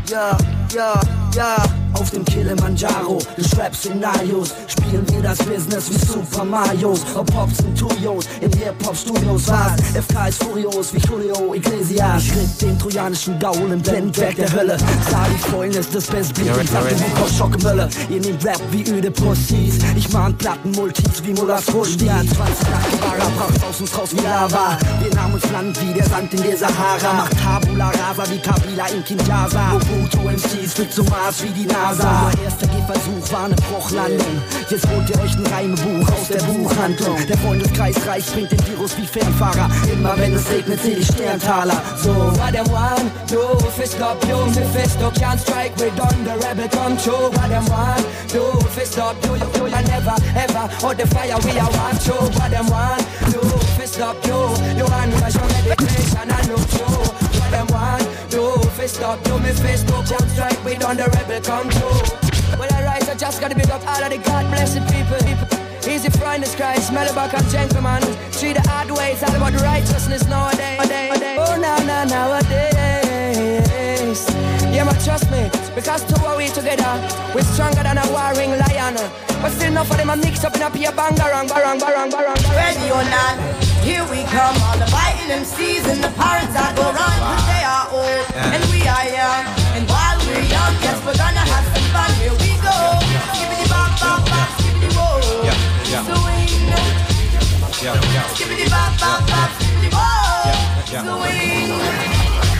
Ja, 0.09 0.37
ja, 0.73 1.01
ja, 1.35 1.57
auf 1.95 2.11
dem 2.11 2.25
Kilimanjaro 2.47 3.19
des 3.37 3.59
Rap-Szenarios 3.59 4.55
spielen 4.69 5.05
wir 5.11 5.21
das 5.21 5.39
Business 5.39 5.91
wie 5.91 5.99
Super 5.99 6.45
Marios. 6.45 7.01
Ob 7.17 7.27
Pops 7.33 7.59
und 7.61 7.77
Tuyos 7.77 8.27
in 8.41 8.53
Hip-Hop-Studios 8.53 9.49
was. 9.49 10.05
FK 10.05 10.29
ist 10.29 10.45
furios 10.45 10.95
wie 10.95 10.99
Julio 10.99 11.55
Iglesias. 11.55 12.23
Ich 12.23 12.33
ritt 12.33 12.63
den 12.63 12.79
trojanischen 12.79 13.37
Gaul 13.41 13.73
im 13.73 13.81
Blendwerk 13.81 14.37
der 14.37 14.53
Hölle. 14.53 14.77
Sah 15.11 15.27
die 15.29 15.51
Fäulnis 15.51 15.91
des 15.91 16.07
Bestbeat 16.07 16.57
und 16.57 16.71
sagte 16.71 16.95
Hip-Hop 16.95 17.31
Schockemölle. 17.37 17.89
Ihr 18.11 18.21
nehmt 18.21 18.45
Rap 18.45 18.61
wie 18.71 18.89
öde 18.93 19.11
Pussys. 19.11 19.79
Ich 19.97 20.13
mahn 20.13 20.33
Platten 20.39 20.71
Multis 20.71 21.25
wie 21.25 21.33
Mullahs 21.33 21.75
Rushdie. 21.75 22.07
20 22.07 22.37
Nachtwahrer 22.37 23.31
bracht 23.37 23.65
aus 23.69 23.81
uns 23.81 23.99
raus 23.99 24.11
wie 24.13 24.23
Lava. 24.23 24.79
Wir 25.03 25.13
nahmen 25.17 25.35
uns 25.35 25.51
Land 25.51 25.81
wie 25.83 25.93
der 25.93 26.07
Sand 26.07 26.33
in 26.33 26.43
der 26.45 26.57
Sahara. 26.57 27.13
Macht 27.13 27.33
Tabula 27.43 27.91
Rasa 27.91 28.31
wie 28.31 28.39
Kabila 28.39 28.87
in 28.87 29.03
Kinshasa. 29.03 29.73
Mobutu 29.73 30.29
MCs 30.29 30.75
fit 30.75 30.93
zum 30.93 31.07
Mars 31.09 31.43
wie 31.43 31.51
die 31.51 31.67
NASA. 31.67 32.31
Erster 32.45 32.67
Gehversuch 32.67 33.33
war 33.33 33.45
eine 33.45 33.57
Bruchlandung. 33.57 34.43
Jetzt 34.69 34.87
holt 34.89 35.09
ihr 35.11 35.21
euch 35.21 35.37
ein 35.37 35.47
Reimebuch 35.47 36.09
aus 36.13 36.29
der 36.29 36.43
Buchhandlung. 36.43 37.27
Der 37.27 37.39
Freundeskreis 37.39 37.97
reich 38.07 38.27
bringt 38.33 38.53
den 38.53 38.67
Virus 38.67 38.97
wie 38.99 39.07
Fernfahrer. 39.07 39.69
Immer 39.93 40.17
wenn 40.19 40.35
es 40.35 40.51
regnet, 40.51 40.81
seh 40.83 40.93
ich 40.93 41.07
Sterntaler. 41.07 41.81
So, 42.03 42.11
What 42.39 42.53
them 42.53 42.67
want, 42.71 43.11
do 43.31 43.59
fist 43.71 44.01
up 44.01 44.23
you, 44.29 44.37
me 44.47 44.65
fist 44.73 45.03
up 45.03 45.15
can't 45.15 45.41
strike 45.41 45.75
we 45.77 45.91
done 45.97 46.25
the 46.25 46.37
rebel 46.47 46.69
come 46.69 46.97
true. 46.97 47.31
What 47.31 47.49
them 47.49 47.65
want, 47.67 48.05
do 48.33 48.61
fist 48.71 48.99
up 48.99 49.17
you, 49.25 49.35
you, 49.37 49.49
you 49.57 49.71
never 49.71 50.17
ever 50.37 50.69
hold 50.81 50.97
the 50.99 51.07
fire 51.09 51.39
we 51.45 51.59
are 51.59 51.71
want 51.71 52.01
to. 52.03 52.13
What 52.39 52.51
them 52.51 52.67
want, 52.69 53.03
do 53.33 53.41
fist 53.79 54.01
up 54.01 54.17
you, 54.27 54.39
you 54.77 54.85
want 54.85 55.13
rush 55.21 55.35
your 55.35 55.49
meditation 55.49 56.31
and 56.31 56.49
look 56.49 56.67
through. 56.69 57.41
What 57.41 57.51
them 57.51 57.67
want, 57.69 58.07
do 58.31 58.57
fist 58.77 59.03
up 59.03 59.19
you, 59.27 59.39
me 59.39 59.53
fist 59.53 59.91
up 59.93 60.07
can't 60.07 60.31
strike 60.31 60.65
we 60.65 60.75
done 60.77 60.97
the 60.97 61.05
rebel 61.05 61.41
come 61.41 61.69
true. 61.71 62.26
Just 63.19 63.41
gotta 63.41 63.55
big 63.55 63.71
up 63.71 63.81
all 63.87 64.05
of 64.05 64.11
the 64.11 64.19
God 64.19 64.45
blessed 64.53 64.85
people. 64.93 65.17
Easy 65.89 66.11
find 66.11 66.43
this 66.43 66.55
Christ, 66.55 66.89
smell 66.89 67.09
back 67.15 67.33
and 67.33 67.49
gentleman. 67.49 68.03
See 68.31 68.53
the 68.53 68.61
hard 68.69 68.91
ways, 68.91 69.23
all 69.23 69.35
about 69.35 69.55
righteousness 69.63 70.29
nowadays. 70.29 70.81
Oh, 71.41 71.57
now, 71.57 71.79
now, 71.89 72.05
nowadays. 72.05 72.77
Yeah, 74.69 74.85
man, 74.85 75.01
trust 75.01 75.31
me, 75.31 75.49
because 75.75 76.05
two 76.05 76.21
are 76.27 76.37
we 76.37 76.49
together, 76.49 76.93
we're 77.35 77.41
stronger 77.57 77.83
than 77.83 77.97
a 77.97 78.07
warring 78.13 78.51
lion. 78.53 78.97
But 79.41 79.51
still, 79.53 79.73
enough 79.73 79.91
of 79.91 79.97
them 79.97 80.11
are 80.11 80.17
mixed 80.17 80.45
up 80.45 80.55
in 80.55 80.63
a 80.63 80.71
peer 80.71 80.93
bangarang, 80.93 81.49
barang, 81.49 81.81
barang, 81.81 82.11
barang. 82.13 82.37
Ready 82.53 82.91
or 82.93 83.05
not, 83.09 83.39
here 83.81 84.05
we 84.13 84.25
come. 84.29 84.57
All 84.69 84.77
the 84.77 84.87
fighting 84.93 85.31
MCs 85.33 85.89
and 85.89 86.05
the 86.05 86.13
pirates 86.21 86.53
that 86.53 86.77
go 86.77 86.93
run. 86.93 87.17
Cause 87.25 87.47
they 87.49 87.65
are 87.65 87.89
old 87.97 88.27
and 88.53 88.63
we 88.69 88.85
are 88.85 89.09
young. 89.09 89.45
And 89.73 89.89
while 89.89 90.19
we're 90.29 90.45
young, 90.45 90.75
yes, 90.85 91.01
we're 91.07 91.17
gonna 91.17 91.41
have 91.41 91.76
Yeah, 95.97 96.05
yeah. 96.05 97.17
Yeah, 97.81 97.97
yeah. 98.13 98.29
Skibbity 98.37 98.69
bop, 98.69 98.93
bop, 99.01 99.25
bop, 99.33 99.49
skibbity 99.57 99.89
whoa. 99.97 100.93
yeah. 100.93 101.09
Swing. 101.09 101.73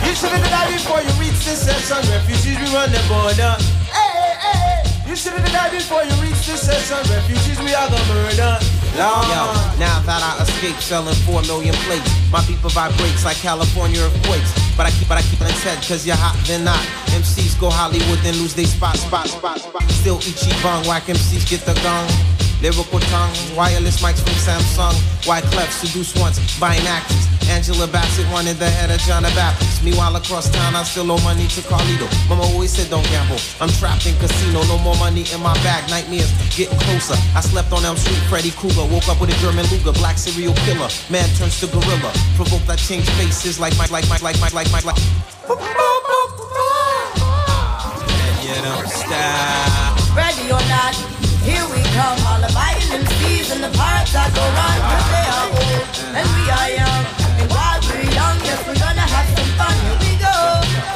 You 0.09 0.13
should 0.17 0.33
have 0.33 0.41
died 0.49 0.73
before 0.73 1.01
you 1.05 1.13
reach 1.21 1.37
this 1.45 1.61
section. 1.61 2.01
Refugees, 2.09 2.57
we 2.57 2.65
run 2.73 2.89
the 2.89 2.97
border. 3.05 3.53
Hey, 3.93 4.33
hey, 4.41 4.81
You 5.05 5.15
should 5.15 5.33
have 5.37 5.45
died 5.53 5.69
before 5.69 6.01
you 6.01 6.17
reach 6.17 6.41
this 6.49 6.65
section. 6.65 6.97
Refugees, 7.13 7.61
we 7.61 7.77
are 7.77 7.85
gonna 7.85 8.09
murder. 8.09 8.57
Lord. 8.97 9.29
Yo, 9.29 9.41
now 9.77 10.01
that 10.09 10.21
I 10.25 10.41
escaped 10.41 10.81
selling 10.81 11.13
four 11.21 11.41
million 11.45 11.75
plates, 11.85 12.09
my 12.33 12.41
people 12.49 12.71
vibrates 12.73 13.21
like 13.21 13.37
California 13.37 14.01
earthquakes. 14.01 14.49
But 14.73 14.89
I 14.89 14.91
keep, 14.97 15.07
but 15.09 15.19
I 15.19 15.21
keep 15.21 15.37
it 15.41 15.49
intent, 15.53 15.85
cause 15.85 16.07
you're 16.09 16.17
hot, 16.17 16.33
then 16.49 16.65
not. 16.65 16.81
MCs 17.13 17.53
go 17.59 17.69
Hollywood, 17.69 18.17
then 18.25 18.33
lose 18.41 18.55
they 18.55 18.65
spot, 18.65 18.97
spot, 18.97 19.27
spot, 19.29 19.61
spot. 19.61 19.85
Still 20.01 20.17
Ichiban, 20.25 20.87
whack 20.89 21.05
MCs 21.05 21.45
get 21.45 21.61
the 21.69 21.77
gun. 21.85 22.09
Lyrical 22.61 22.99
tongue, 22.99 23.33
wireless 23.55 24.01
mics 24.01 24.19
from 24.19 24.33
Samsung. 24.33 24.95
White 25.27 25.43
clef 25.53 25.71
seduce 25.71 26.15
once, 26.15 26.39
buying 26.59 26.85
actors. 26.87 27.27
Angela 27.49 27.87
Bassett 27.87 28.27
wanted 28.31 28.57
the 28.57 28.69
head 28.69 28.91
of 28.91 28.99
John 29.01 29.23
the 29.23 29.29
Baptist. 29.29 29.83
Meanwhile, 29.83 30.15
across 30.15 30.49
town, 30.49 30.75
I 30.75 30.83
still 30.83 31.09
owe 31.11 31.21
money 31.23 31.47
to 31.47 31.61
Carlito. 31.61 32.07
Mama 32.27 32.43
always 32.43 32.71
said, 32.71 32.89
don't 32.89 33.05
gamble. 33.07 33.39
I'm 33.61 33.69
trapped 33.69 34.05
in 34.05 34.17
casino, 34.17 34.63
no 34.65 34.77
more 34.79 34.97
money 34.97 35.23
in 35.33 35.39
my 35.41 35.53
bag. 35.63 35.89
Nightmares 35.89 36.31
getting 36.55 36.77
closer. 36.79 37.15
I 37.35 37.41
slept 37.41 37.71
on 37.71 37.85
Elm 37.85 37.95
Street, 37.95 38.19
Freddy 38.27 38.51
Krueger. 38.51 38.83
Woke 38.91 39.07
up 39.07 39.21
with 39.21 39.29
a 39.29 39.37
German 39.39 39.65
Luger, 39.67 39.93
black 39.93 40.17
serial 40.17 40.53
killer. 40.67 40.89
Man 41.09 41.29
turns 41.35 41.59
to 41.61 41.67
gorilla. 41.67 42.11
Provoked, 42.35 42.69
I 42.69 42.75
change 42.75 43.09
faces 43.11 43.59
like 43.59 43.77
my, 43.77 43.87
like 43.87 44.09
my, 44.09 44.17
like 44.17 44.39
my, 44.41 44.49
like 44.49 44.71
my, 44.71 44.81
like. 44.81 44.97
Ready 50.15 50.51
or 50.51 50.59
not, 50.67 50.95
here 51.47 51.63
we 51.71 51.79
come. 51.95 52.19
All 52.27 52.39
the 52.43 52.51
fighting 52.51 52.91
MCs 52.91 53.55
and 53.55 53.63
the 53.63 53.71
pirates 53.71 54.11
that 54.11 54.29
go 54.35 54.43
run. 54.43 54.77
Cause 54.91 55.07
they 55.15 55.27
are 55.31 55.47
old 55.55 55.87
and 56.19 56.27
we 56.35 56.43
are 56.51 56.71
young. 56.75 57.03
And 57.39 57.47
while 57.47 57.79
we're 57.87 58.03
young, 58.11 58.37
yes, 58.43 58.59
we're 58.67 58.75
gonna 58.75 59.07
have 59.07 59.27
some 59.31 59.51
fun. 59.55 59.75
Here 59.87 59.97
we 60.03 60.11
go. 60.19 60.35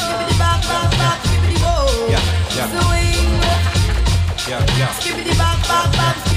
Skibbity 0.04 0.36
bop, 0.36 0.60
bop, 0.68 0.91
bop, 0.99 1.18
skibbity 1.24 1.58
whoa. 1.64 2.12
Yeah, 2.12 2.24
yeah. 2.58 2.68
Swing. 2.68 3.32
Yeah, 4.52 4.60
yeah. 4.76 4.91
Skibbity 4.99 5.34
bop, 5.39 5.58
bop, 5.64 5.88
bop, 5.95 6.16
skibbity 6.20 6.20
whoa. 6.20 6.28
Yeah. 6.28 6.31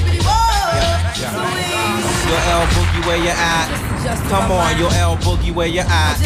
Your 2.24 2.40
L 2.40 2.64
boogie, 2.72 3.06
where 3.06 3.20
you 3.20 3.28
at? 3.28 3.68
Come 4.28 4.52
on, 4.52 4.78
your 4.78 4.92
L 4.94 5.16
boogie, 5.18 5.54
where 5.54 5.66
you 5.66 5.80
at? 5.80 6.16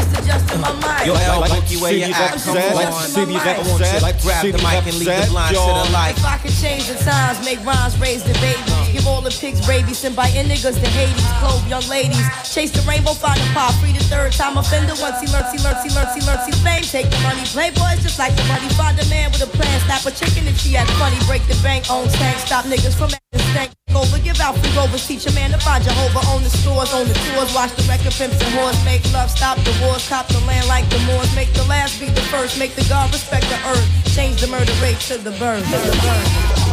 Your 1.05 1.17
L 1.17 1.43
boogie, 1.43 1.81
where 1.81 1.93
you 1.93 2.15
at? 2.15 2.39
Come 2.39 2.57
on, 2.57 3.03
City 3.03 3.35
I 3.35 3.59
want 3.67 3.83
you 3.83 4.01
to 4.01 4.23
grab 4.23 4.45
the 4.47 4.59
mic 4.63 4.87
and 4.87 4.99
lead 4.99 5.11
the 5.11 5.27
blind 5.31 5.55
to 5.55 5.61
the 5.61 5.91
light. 5.93 6.15
If 6.17 6.25
I 6.25 6.39
could 6.39 6.55
change 6.55 6.87
the 6.87 6.95
times, 7.03 7.45
make 7.45 7.59
rhymes, 7.65 7.99
raise 7.99 8.23
the 8.23 8.35
babies. 8.39 8.79
Give 8.93 9.07
all 9.07 9.21
the 9.21 9.31
pigs 9.31 9.67
rabies, 9.69 9.99
send 9.99 10.15
by 10.15 10.29
niggas 10.31 10.79
to 10.79 10.89
Hades. 10.91 11.23
Clove 11.43 11.67
young 11.69 11.87
ladies, 11.89 12.25
chase 12.47 12.71
the 12.71 12.83
rainbow, 12.83 13.13
find 13.13 13.39
a 13.41 13.47
pop. 13.53 13.75
Free 13.83 13.93
the 13.93 14.03
third 14.05 14.33
time 14.33 14.57
offender 14.57 14.95
once 15.03 15.21
he 15.21 15.27
learns, 15.29 15.51
he 15.51 15.59
learns, 15.63 15.83
he 15.83 15.91
learns, 15.91 16.15
he 16.15 16.23
learns, 16.23 16.47
he 16.47 16.53
fame. 16.63 16.83
Take 16.83 17.11
the 17.11 17.19
money, 17.27 17.43
playboys 17.51 18.01
just 18.03 18.19
like 18.19 18.35
the 18.35 18.45
money. 18.47 18.69
Find 18.79 18.99
a 18.99 19.07
man 19.11 19.31
with 19.31 19.43
a 19.43 19.51
plan, 19.51 19.81
snap 19.83 20.07
a 20.07 20.11
chicken 20.15 20.47
if 20.47 20.59
she 20.59 20.77
act 20.77 20.91
funny. 20.99 21.19
Break 21.27 21.43
the 21.47 21.59
bank, 21.63 21.91
own 21.91 22.09
tank, 22.09 22.39
stop 22.39 22.65
niggas 22.65 22.95
from 22.95 23.11
acting 23.11 23.47
stank. 23.51 23.71
Over, 23.95 24.19
give 24.21 24.39
out 24.41 24.57
free 24.59 24.71
rovers, 24.77 25.07
teach 25.07 25.27
a 25.27 25.33
man 25.33 25.51
to 25.51 25.59
find 25.59 25.85
Jehovah. 25.89 26.21
Own 26.29 26.45
the 26.45 26.53
stores, 26.53 26.93
own 26.93 27.09
the 27.09 27.17
tours, 27.33 27.49
watch 27.57 27.73
the 27.73 27.85
record 27.89 28.13
pimps 28.13 28.37
and 28.45 28.53
whores. 28.53 28.77
Make 28.85 29.01
love, 29.13 29.31
stop 29.33 29.57
the 29.65 29.73
wars, 29.81 30.05
cop 30.09 30.29
the 30.29 30.41
land 30.45 30.69
like 30.69 30.85
the 30.93 31.01
Moors. 31.09 31.33
Make 31.35 31.53
the 31.57 31.65
last 31.65 31.97
be 32.01 32.13
the 32.13 32.27
first, 32.29 32.59
make 32.59 32.75
the 32.77 32.85
God 32.93 33.09
respect 33.13 33.49
the 33.49 33.57
earth. 33.73 33.89
Change 34.13 34.41
the 34.45 34.49
murder 34.49 34.75
rate 34.85 35.01
to 35.09 35.17
the 35.17 35.33
burn, 35.41 35.65
to 35.65 35.79
the 35.89 35.97
burn. 36.05 36.25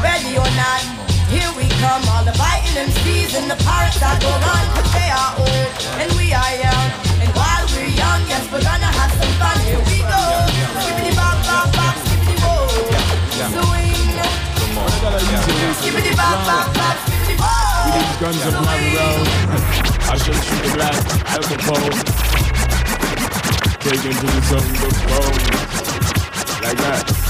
Ready 0.04 0.36
or 0.36 0.52
not, 0.60 0.84
here 1.32 1.48
we 1.56 1.64
come. 1.80 2.04
All 2.12 2.28
the 2.28 2.36
fighting 2.36 2.76
MCs 2.76 3.40
and 3.40 3.48
the 3.48 3.56
pirates 3.64 4.00
that 4.04 4.20
go 4.20 4.32
run. 4.44 4.64
Cause 4.76 4.92
they 4.92 5.08
are 5.08 5.32
old 5.40 5.72
and 6.04 6.12
we 6.20 6.36
are 6.36 6.54
young. 6.60 6.88
And 7.24 7.32
while 7.32 7.64
we're 7.72 7.88
young, 7.96 8.20
yes, 8.28 8.44
we're 8.52 8.68
gonna 8.68 8.92
have 9.00 9.12
some 9.16 9.34
fun. 9.40 9.58
Here 9.64 9.80
we 9.80 10.04
go. 10.04 10.24
Skibbity 10.84 11.16
bop, 11.16 11.40
bop, 11.48 11.72
bop, 11.72 11.96
skibbity 12.04 12.36
whoa. 12.44 12.68
Swing. 13.48 14.12
Skibbity 15.80 16.14
bop, 16.20 16.36
bop, 16.44 16.68
bop. 16.76 17.25
We 17.86 17.90
need 17.96 18.16
guns 18.20 18.42
fly 18.44 18.78
around. 18.96 19.28
I 20.06 20.18
shall 20.18 20.40
shoot 20.46 20.62
the 20.64 20.72
black 20.76 20.98
alcohol. 21.34 21.90
Take 23.86 24.06
into 24.06 24.26
the 24.26 24.42
zone 24.50 24.74
the 24.82 24.90
bone. 25.10 25.38
Like 26.64 26.78
that. 26.78 27.26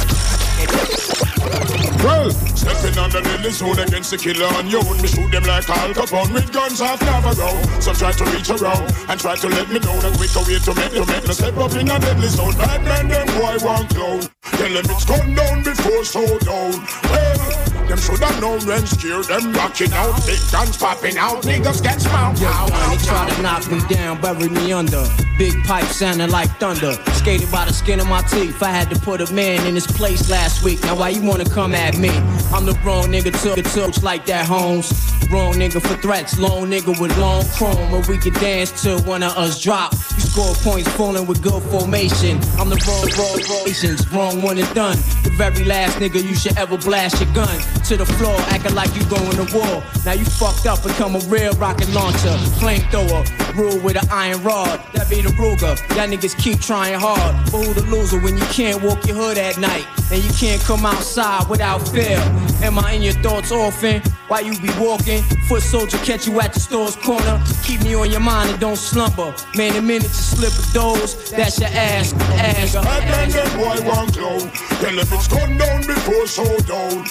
Well, 2.03 2.29
stepping 2.31 2.97
on 2.97 3.09
the 3.09 3.21
deadly 3.21 3.51
zone 3.51 3.79
against 3.79 4.11
the 4.11 4.17
killer 4.17 4.45
on 4.55 4.69
you. 4.69 4.81
Me 5.01 5.07
shoot 5.07 5.31
them 5.31 5.43
like 5.43 5.69
Al 5.69 5.93
Capone 5.93 6.33
with 6.33 6.51
guns 6.53 6.79
half 6.79 7.01
Navarro. 7.01 7.49
Some 7.81 7.95
try 7.95 8.11
to 8.11 8.25
reach 8.25 8.49
around 8.49 8.93
and 9.09 9.19
try 9.19 9.35
to 9.35 9.47
let 9.49 9.67
me 9.69 9.79
know 9.79 9.99
the 9.99 10.11
quicker 10.15 10.43
way 10.47 10.59
to 10.59 10.73
make 10.75 10.93
to 10.93 11.05
make 11.05 11.27
me 11.27 11.33
step 11.33 11.57
up 11.57 11.73
in 11.73 11.89
a 11.89 11.99
deadly 11.99 12.27
zone. 12.27 12.53
Bad 12.57 12.83
man, 12.83 13.07
them 13.09 13.27
boy 13.35 13.57
want 13.65 13.89
clown. 13.89 14.21
Tell 14.55 14.73
them 14.73 14.85
it's 14.85 15.05
gone 15.05 15.33
down 15.33 15.63
before 15.63 16.05
so 16.05 16.23
down. 16.39 16.71
Well, 17.09 17.74
them 17.87 17.97
should 17.97 18.19
have 18.19 18.41
known 18.41 18.65
when 18.65 18.85
scared 18.85 19.25
them 19.25 19.53
rocking 19.53 19.91
out. 19.93 20.15
Big 20.25 20.39
guns 20.51 20.77
popping 20.77 21.17
out, 21.17 21.43
niggas 21.43 21.81
get 21.81 22.01
smoked 22.01 22.41
out. 22.41 22.69
they 22.89 22.97
try 23.05 23.29
to 23.29 23.41
knock 23.41 23.69
me 23.71 23.79
down, 23.87 24.19
bury 24.21 24.49
me 24.49 24.71
under. 24.71 25.05
Big 25.37 25.53
pipe 25.65 25.85
sounding 25.85 26.29
like 26.29 26.49
thunder. 26.59 26.93
Skated 27.13 27.51
by 27.51 27.65
the 27.65 27.73
skin 27.73 27.99
of 27.99 28.07
my 28.07 28.21
teeth. 28.23 28.61
I 28.63 28.69
had 28.69 28.89
to 28.91 28.99
put 28.99 29.19
a 29.19 29.31
man 29.33 29.65
in 29.67 29.75
his 29.75 29.87
place 29.87 30.29
last 30.29 30.63
week. 30.63 30.81
Now 30.83 30.95
why 30.95 31.09
you 31.09 31.21
wanna 31.21 31.45
come 31.45 31.75
at 31.75 31.97
me? 31.97 32.09
I'm 32.53 32.65
the 32.65 32.77
wrong 32.85 33.05
nigga 33.07 33.31
to 33.55 33.61
touch 33.61 34.01
like 34.01 34.25
that, 34.27 34.45
Holmes. 34.45 34.91
Wrong 35.29 35.53
nigga 35.55 35.81
for 35.81 35.95
threats, 36.01 36.39
long 36.39 36.69
nigga 36.69 36.99
with 36.99 37.17
long 37.17 37.43
chrome. 37.57 37.91
Where 37.91 38.03
we 38.07 38.17
can 38.17 38.33
dance 38.33 38.81
till 38.81 39.01
one 39.01 39.23
of 39.23 39.37
us 39.37 39.61
drop. 39.61 39.91
You 39.93 40.21
score 40.21 40.53
points 40.55 40.89
falling 40.93 41.27
with 41.27 41.41
good 41.41 41.61
formation. 41.63 42.39
I'm 42.57 42.69
the 42.69 42.79
wrong, 42.87 43.09
wrong, 43.17 43.39
wrong, 43.49 44.35
wrong 44.35 44.41
one 44.41 44.57
and 44.57 44.75
done. 44.75 44.97
The 45.23 45.33
very 45.35 45.65
last 45.65 45.97
nigga 45.97 46.23
you 46.23 46.35
should 46.35 46.57
ever 46.57 46.77
blast 46.77 47.19
your 47.19 47.33
gun 47.33 47.59
to 47.83 47.97
the 47.97 48.05
floor, 48.05 48.35
acting 48.49 48.75
like 48.75 48.93
you 48.95 49.03
going 49.05 49.31
to 49.31 49.45
war. 49.55 49.83
Now 50.05 50.13
you 50.13 50.25
fucked 50.25 50.65
up, 50.65 50.81
become 50.83 51.15
a 51.15 51.19
real 51.27 51.53
rocket 51.53 51.89
launcher, 51.93 52.35
flamethrower, 52.59 53.23
rule 53.55 53.79
with 53.79 53.95
an 54.01 54.09
iron 54.11 54.41
rod. 54.43 54.79
That 54.93 55.09
be 55.09 55.21
the 55.21 55.29
Ruger. 55.29 55.77
Y'all 55.95 56.07
niggas 56.07 56.37
keep 56.37 56.59
trying 56.59 56.99
hard, 56.99 57.35
but 57.51 57.63
who 57.63 57.73
the 57.73 57.83
loser 57.89 58.19
when 58.19 58.37
you 58.37 58.45
can't 58.45 58.81
walk 58.81 59.05
your 59.07 59.17
hood 59.17 59.37
at 59.37 59.57
night 59.57 59.85
and 60.11 60.23
you 60.23 60.31
can't 60.33 60.61
come 60.61 60.85
outside 60.85 61.47
without 61.49 61.79
fear? 61.89 62.17
Am 62.63 62.79
I 62.79 62.93
in 62.93 63.01
your 63.01 63.13
thoughts 63.13 63.51
often? 63.51 64.01
While 64.27 64.43
you 64.43 64.59
be 64.59 64.69
walking, 64.79 65.21
foot 65.47 65.61
soldier 65.61 65.97
catch 65.99 66.27
you 66.27 66.39
at 66.41 66.53
the 66.53 66.59
store's 66.59 66.95
corner. 66.95 67.41
Keep 67.63 67.83
me 67.83 67.93
on 67.95 68.09
your 68.09 68.21
mind 68.21 68.49
and 68.49 68.59
don't 68.59 68.77
slumber. 68.77 69.35
Man, 69.55 69.73
the 69.73 69.81
minute 69.81 70.03
you 70.03 70.09
slip 70.09 70.53
a 70.53 70.73
dose, 70.73 71.29
that's 71.29 71.59
your 71.59 71.69
ass, 71.69 72.13
ass. 72.13 72.73
Bad 72.73 73.03
man, 73.11 73.29
them 73.29 73.57
boy 73.57 73.87
want 73.87 74.13
clown. 74.13 74.39
Tell 74.81 74.95
them 74.95 75.07
it's 75.11 75.27
gone 75.27 75.57
down 75.57 75.81
before 75.81 76.27
so 76.27 76.43
down 76.65 77.05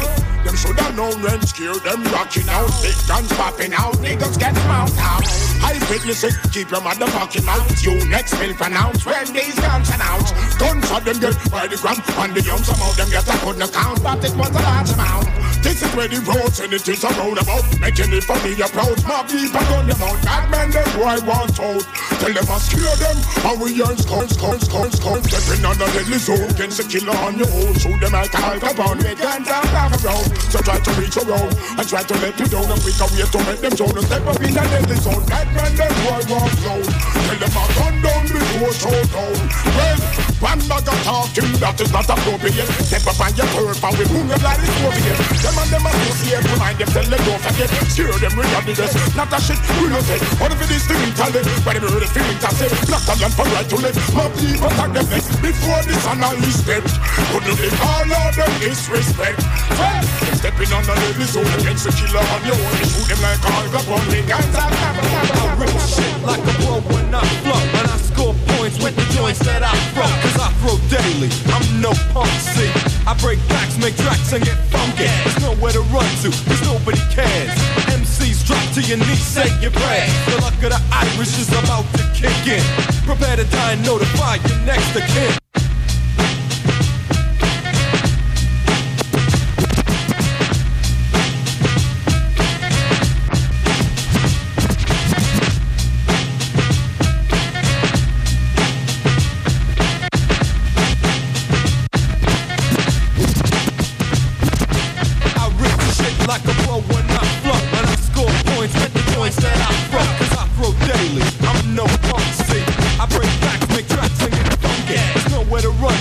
road 0.00 0.37
them 0.48 0.56
should 0.56 0.80
have 0.80 0.96
known 0.96 1.20
when 1.20 1.40
scared 1.44 1.82
them 1.84 2.02
rocking 2.08 2.48
out. 2.48 2.72
Big 2.80 2.96
guns 3.06 3.28
popping 3.36 3.72
out, 3.74 3.94
niggas 4.00 4.38
get 4.38 4.54
mouth 4.64 4.96
out. 4.98 5.24
High 5.60 5.78
witness 5.90 6.24
it, 6.24 6.34
keep 6.52 6.70
your 6.70 6.80
motherfucking 6.80 7.44
mouth. 7.44 7.68
You 7.84 8.00
next 8.08 8.32
will 8.40 8.54
pronounce 8.54 9.04
when 9.04 9.26
these 9.32 9.58
guns 9.60 9.90
announce. 9.90 10.32
Guns 10.56 10.90
of 10.90 11.04
them 11.04 11.20
get 11.20 11.36
by 11.50 11.66
the 11.66 11.76
gram, 11.76 12.00
and 12.24 12.34
the 12.34 12.42
young 12.42 12.62
some 12.64 12.80
of 12.80 12.96
them 12.96 13.10
get 13.10 13.28
I 13.28 13.36
couldn't 13.44 13.72
count, 13.72 14.02
but 14.02 14.24
it 14.24 14.34
was 14.36 14.48
a 14.48 14.62
large 14.64 14.90
amount. 14.92 15.28
This 15.62 15.82
is 15.82 15.90
where 15.94 16.08
the 16.08 16.22
roads 16.22 16.60
and 16.60 16.72
it 16.72 16.86
is 16.86 17.02
a 17.02 17.08
roundabout. 17.18 17.66
Making 17.80 18.14
it 18.14 18.24
for 18.24 18.38
me 18.46 18.54
approach. 18.62 19.02
My 19.04 19.26
people 19.26 19.60
gun 19.68 19.90
them 19.90 20.02
out. 20.02 20.18
Bad 20.22 20.50
men, 20.50 20.70
them 20.70 20.86
boy 20.94 21.18
want 21.26 21.58
out. 21.58 21.84
Tell 22.22 22.32
them 22.32 22.46
I 22.46 22.58
scare 22.62 22.96
them. 22.96 23.16
How 23.42 23.58
we 23.58 23.74
earn 23.82 23.98
scores, 23.98 24.30
scores, 24.38 24.62
scores, 24.64 24.94
scores. 24.94 25.24
Stepping 25.26 25.64
on 25.66 25.76
the 25.78 25.86
deadly 25.90 26.18
zone. 26.18 26.48
Against 26.50 26.78
the 26.78 26.84
killer 26.86 27.16
on 27.26 27.38
your 27.38 27.50
own. 27.50 27.74
Shoot 27.74 27.98
them 27.98 28.12
like 28.12 28.34
Al 28.34 28.58
Capone. 28.58 29.02
With 29.02 29.18
guns 29.18 29.48
out 29.48 29.66
half 29.66 30.04
around. 30.04 30.37
So 30.50 30.58
try 30.62 30.78
to 30.78 30.90
reach 31.00 31.16
around. 31.18 31.52
And 31.78 31.86
try 31.88 32.02
to 32.02 32.14
let 32.22 32.38
you 32.38 32.46
down. 32.46 32.70
And 32.70 32.80
quick 32.82 33.00
away 33.00 33.26
to 33.26 33.38
make 33.44 33.60
them 33.60 33.74
zone. 33.76 33.98
Step 34.02 34.26
up 34.26 34.40
in 34.40 34.54
the 34.54 34.62
deadly 34.62 34.96
zone. 34.96 35.24
Bad 35.26 35.48
men, 35.54 35.72
them 35.76 35.92
boy 36.06 36.22
want 36.30 36.58
out. 36.66 36.86
Tell 36.86 37.38
them 37.38 37.52
I 37.58 37.64
gun 37.74 37.94
down 38.02 38.24
before 38.28 38.72
showdown. 38.72 39.36
Well, 39.76 39.98
one 40.38 40.62
bag 40.70 40.86
of 40.86 40.98
talking 41.02 41.50
that 41.58 41.74
is 41.82 41.90
not 41.90 42.06
appropriate. 42.06 42.70
Step 42.86 43.02
up 43.10 43.18
on 43.18 43.34
your 43.34 43.50
turf 43.58 43.82
and 43.82 43.94
we 43.98 44.04
move 44.06 44.30
your 44.30 44.38
bloody 44.38 44.70
Soviet. 44.78 45.18
Them 45.42 45.58
and 45.58 45.70
them 45.74 45.82
associate, 45.82 46.46
remind 46.46 46.78
them, 46.78 46.88
tell 46.94 47.06
them 47.10 47.20
don't 47.26 47.42
forget. 47.42 47.66
Steer 47.90 48.14
them 48.22 48.34
regardless. 48.38 48.94
Not 49.18 49.34
a 49.34 49.38
shit, 49.42 49.58
we 49.82 49.90
not 49.90 50.06
it. 50.06 50.22
What 50.38 50.54
if 50.54 50.62
it 50.62 50.70
is 50.70 50.86
the 50.86 50.94
mentality? 50.94 51.50
But 51.66 51.74
if 51.74 51.90
it 51.90 52.02
is 52.06 52.12
the 52.14 52.22
mentality, 52.22 52.76
black 52.86 53.02
the 53.02 53.14
land 53.18 53.34
for 53.34 53.46
right 53.50 53.66
to 53.66 53.76
live. 53.82 53.98
My 54.14 54.30
people 54.38 54.70
tag 54.78 54.90
them 54.94 55.06
next 55.10 55.34
before 55.42 55.82
this 55.82 56.06
and 56.06 56.22
all 56.22 56.38
is 56.38 56.54
stepped. 56.54 56.94
Couldn't 57.34 57.58
live 57.58 57.74
all 57.82 58.06
of 58.06 58.30
them 58.38 58.52
disrespect. 58.62 59.42
Well, 59.74 60.27
stepping 60.38 60.70
on 60.70 60.86
the 60.86 60.94
lady 61.02 61.26
zone 61.26 61.50
against 61.58 61.82
the 61.82 61.90
killer 61.98 62.22
on 62.22 62.40
your 62.46 62.54
own. 62.54 62.78
Shoot 62.86 63.10
them 63.10 63.18
like 63.26 63.42
all 63.42 63.66
Capone. 63.74 64.06
The 64.06 64.22
guns 64.22 64.54
are 64.54 64.70
I 64.70 65.58
rip 65.58 65.74
shit 65.82 66.14
like 66.22 66.38
a 66.38 66.54
pro 66.62 66.78
when 66.94 67.10
I 67.10 67.26
flow. 67.42 67.58
And 67.58 67.86
I 67.90 67.96
score 67.98 68.34
points 68.54 68.78
with 68.78 68.94
the 68.94 69.06
joints 69.18 69.42
that 69.42 69.66
I 69.66 69.74
throw. 69.98 70.06
Cause 70.22 70.38
I 70.38 70.48
throw 70.62 70.78
daily, 70.86 71.26
I'm 71.50 71.66
no 71.82 71.90
punk, 72.14 72.30
see. 72.38 72.70
I 73.02 73.18
break 73.18 73.42
backs, 73.50 73.74
make 73.82 73.98
tracks, 73.98 74.30
and 74.30 74.44
get 74.46 74.58
funky. 74.70 75.10
There's 75.26 75.42
nowhere 75.42 75.74
to 75.74 75.82
run 75.90 76.06
to, 76.22 76.30
cause 76.30 76.62
nobody 76.62 77.02
cares. 77.10 77.50
MCs 77.90 78.46
drop 78.46 78.62
to 78.78 78.80
your 78.86 79.02
knees, 79.02 79.18
say 79.18 79.50
your 79.58 79.74
prayers. 79.74 80.14
The 80.30 80.38
luck 80.38 80.54
of 80.62 80.70
the 80.70 80.80
Irish 80.94 81.34
is 81.34 81.50
about 81.50 81.86
to 81.98 82.06
kick 82.14 82.38
in. 82.46 82.62
Prepare 83.02 83.42
to 83.42 83.46
die 83.50 83.74
and 83.74 83.82
notify 83.82 84.38
your 84.46 84.60
next 84.62 84.94
of 84.94 85.02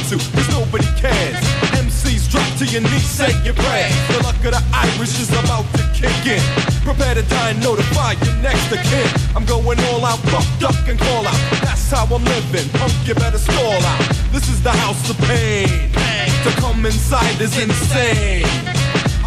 to 0.08 0.16
cause 0.16 0.48
nobody 0.56 0.88
cares. 0.96 1.36
MCs 1.76 2.32
drop 2.32 2.48
to 2.60 2.66
your 2.66 2.80
knees, 2.80 3.04
say 3.04 3.28
your 3.44 3.54
prayers. 3.54 3.92
The 4.08 4.24
luck 4.24 4.40
of 4.40 4.56
the 4.56 4.64
Irish 4.72 5.20
is 5.20 5.28
about 5.36 5.68
to 5.76 5.84
kick 5.92 6.16
in. 6.24 6.40
Prepare 6.88 7.16
to 7.16 7.24
die 7.28 7.52
and 7.52 7.60
notify 7.60 8.16
your 8.24 8.36
next 8.40 8.72
of 8.72 8.80
kin. 8.88 9.04
I'm 9.36 9.44
going 9.44 9.80
all 9.92 10.06
out, 10.08 10.20
fuck, 10.32 10.48
duck, 10.64 10.80
and 10.88 10.98
call 10.98 11.28
out. 11.28 11.40
That's 11.60 11.92
how 11.92 12.08
I'm 12.08 12.24
living, 12.24 12.70
punk, 12.80 12.96
you 13.04 13.16
better 13.16 13.38
stall 13.38 13.84
out. 13.84 14.00
This 14.32 14.48
is 14.48 14.64
the 14.64 14.72
house 14.72 15.10
of 15.10 15.18
pain. 15.28 15.92
To 16.48 16.52
come 16.64 16.86
inside 16.86 17.42
is 17.42 17.60
insane. 17.60 18.48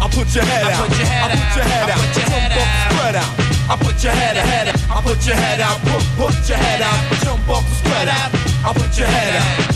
I'll 0.01 0.09
put 0.09 0.33
your 0.33 0.45
head 0.49 0.65
out. 0.65 0.81
I'll 0.81 1.29
put 1.29 1.53
your 1.61 1.67
head 1.69 1.89
out. 1.93 2.01
Jump 2.17 2.33
up, 2.57 2.69
spread 2.89 3.15
out. 3.21 3.33
I'll 3.69 3.77
put 3.77 4.01
your 4.01 4.13
head 4.17 4.37
out. 4.41 4.81
I'll 4.89 5.03
put 5.05 5.21
your 5.27 5.35
head 5.37 5.61
out. 5.61 5.77
Put, 5.85 6.01
put 6.17 6.49
your 6.49 6.57
head 6.57 6.81
out. 6.81 6.99
Jump 7.21 7.45
up, 7.53 7.65
spread 7.77 8.09
out. 8.09 8.33
I'll 8.65 8.73
put 8.73 8.97
your 8.97 9.05
head 9.05 9.37
out. 9.37 9.70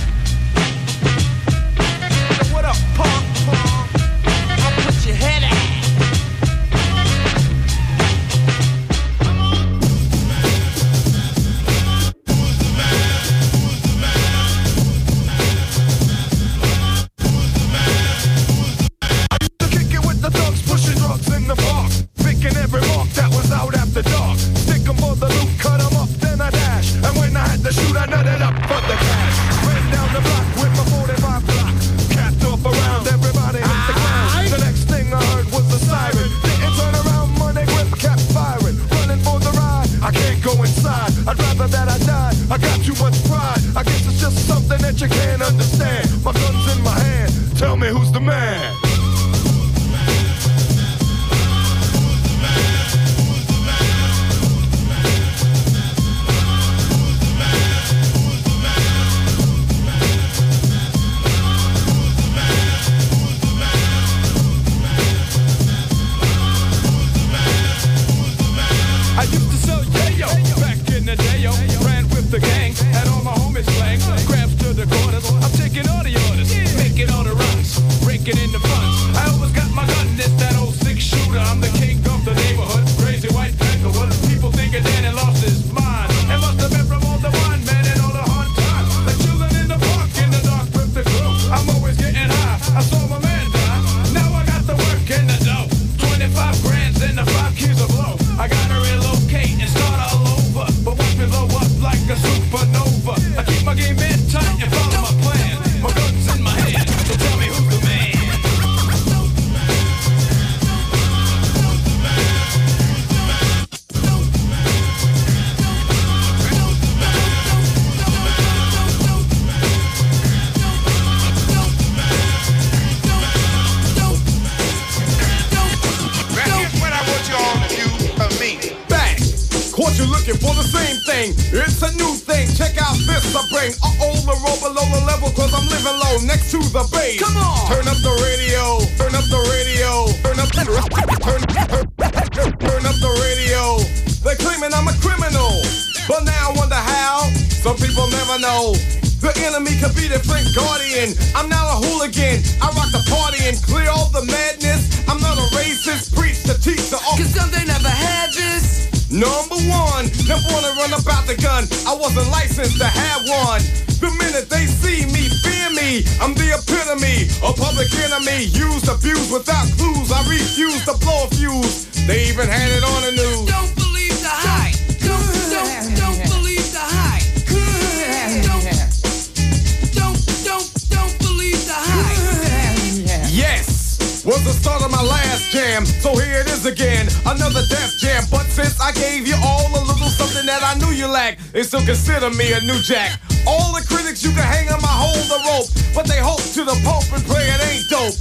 Me 192.35 192.51
a 192.51 192.59
new 192.61 192.79
jack. 192.83 193.19
All 193.47 193.71
the 193.71 193.85
critics 193.87 194.23
you 194.23 194.31
can 194.35 194.43
hang 194.43 194.67
on 194.67 194.81
my 194.81 194.91
hold 194.91 195.23
the 195.31 195.39
rope, 195.47 195.69
but 195.95 196.03
they 196.03 196.19
hope 196.19 196.43
to 196.53 196.67
the 196.67 196.75
pope 196.83 197.07
and 197.15 197.23
pray 197.23 197.47
it 197.47 197.61
ain't 197.71 197.87
dope. 197.87 198.15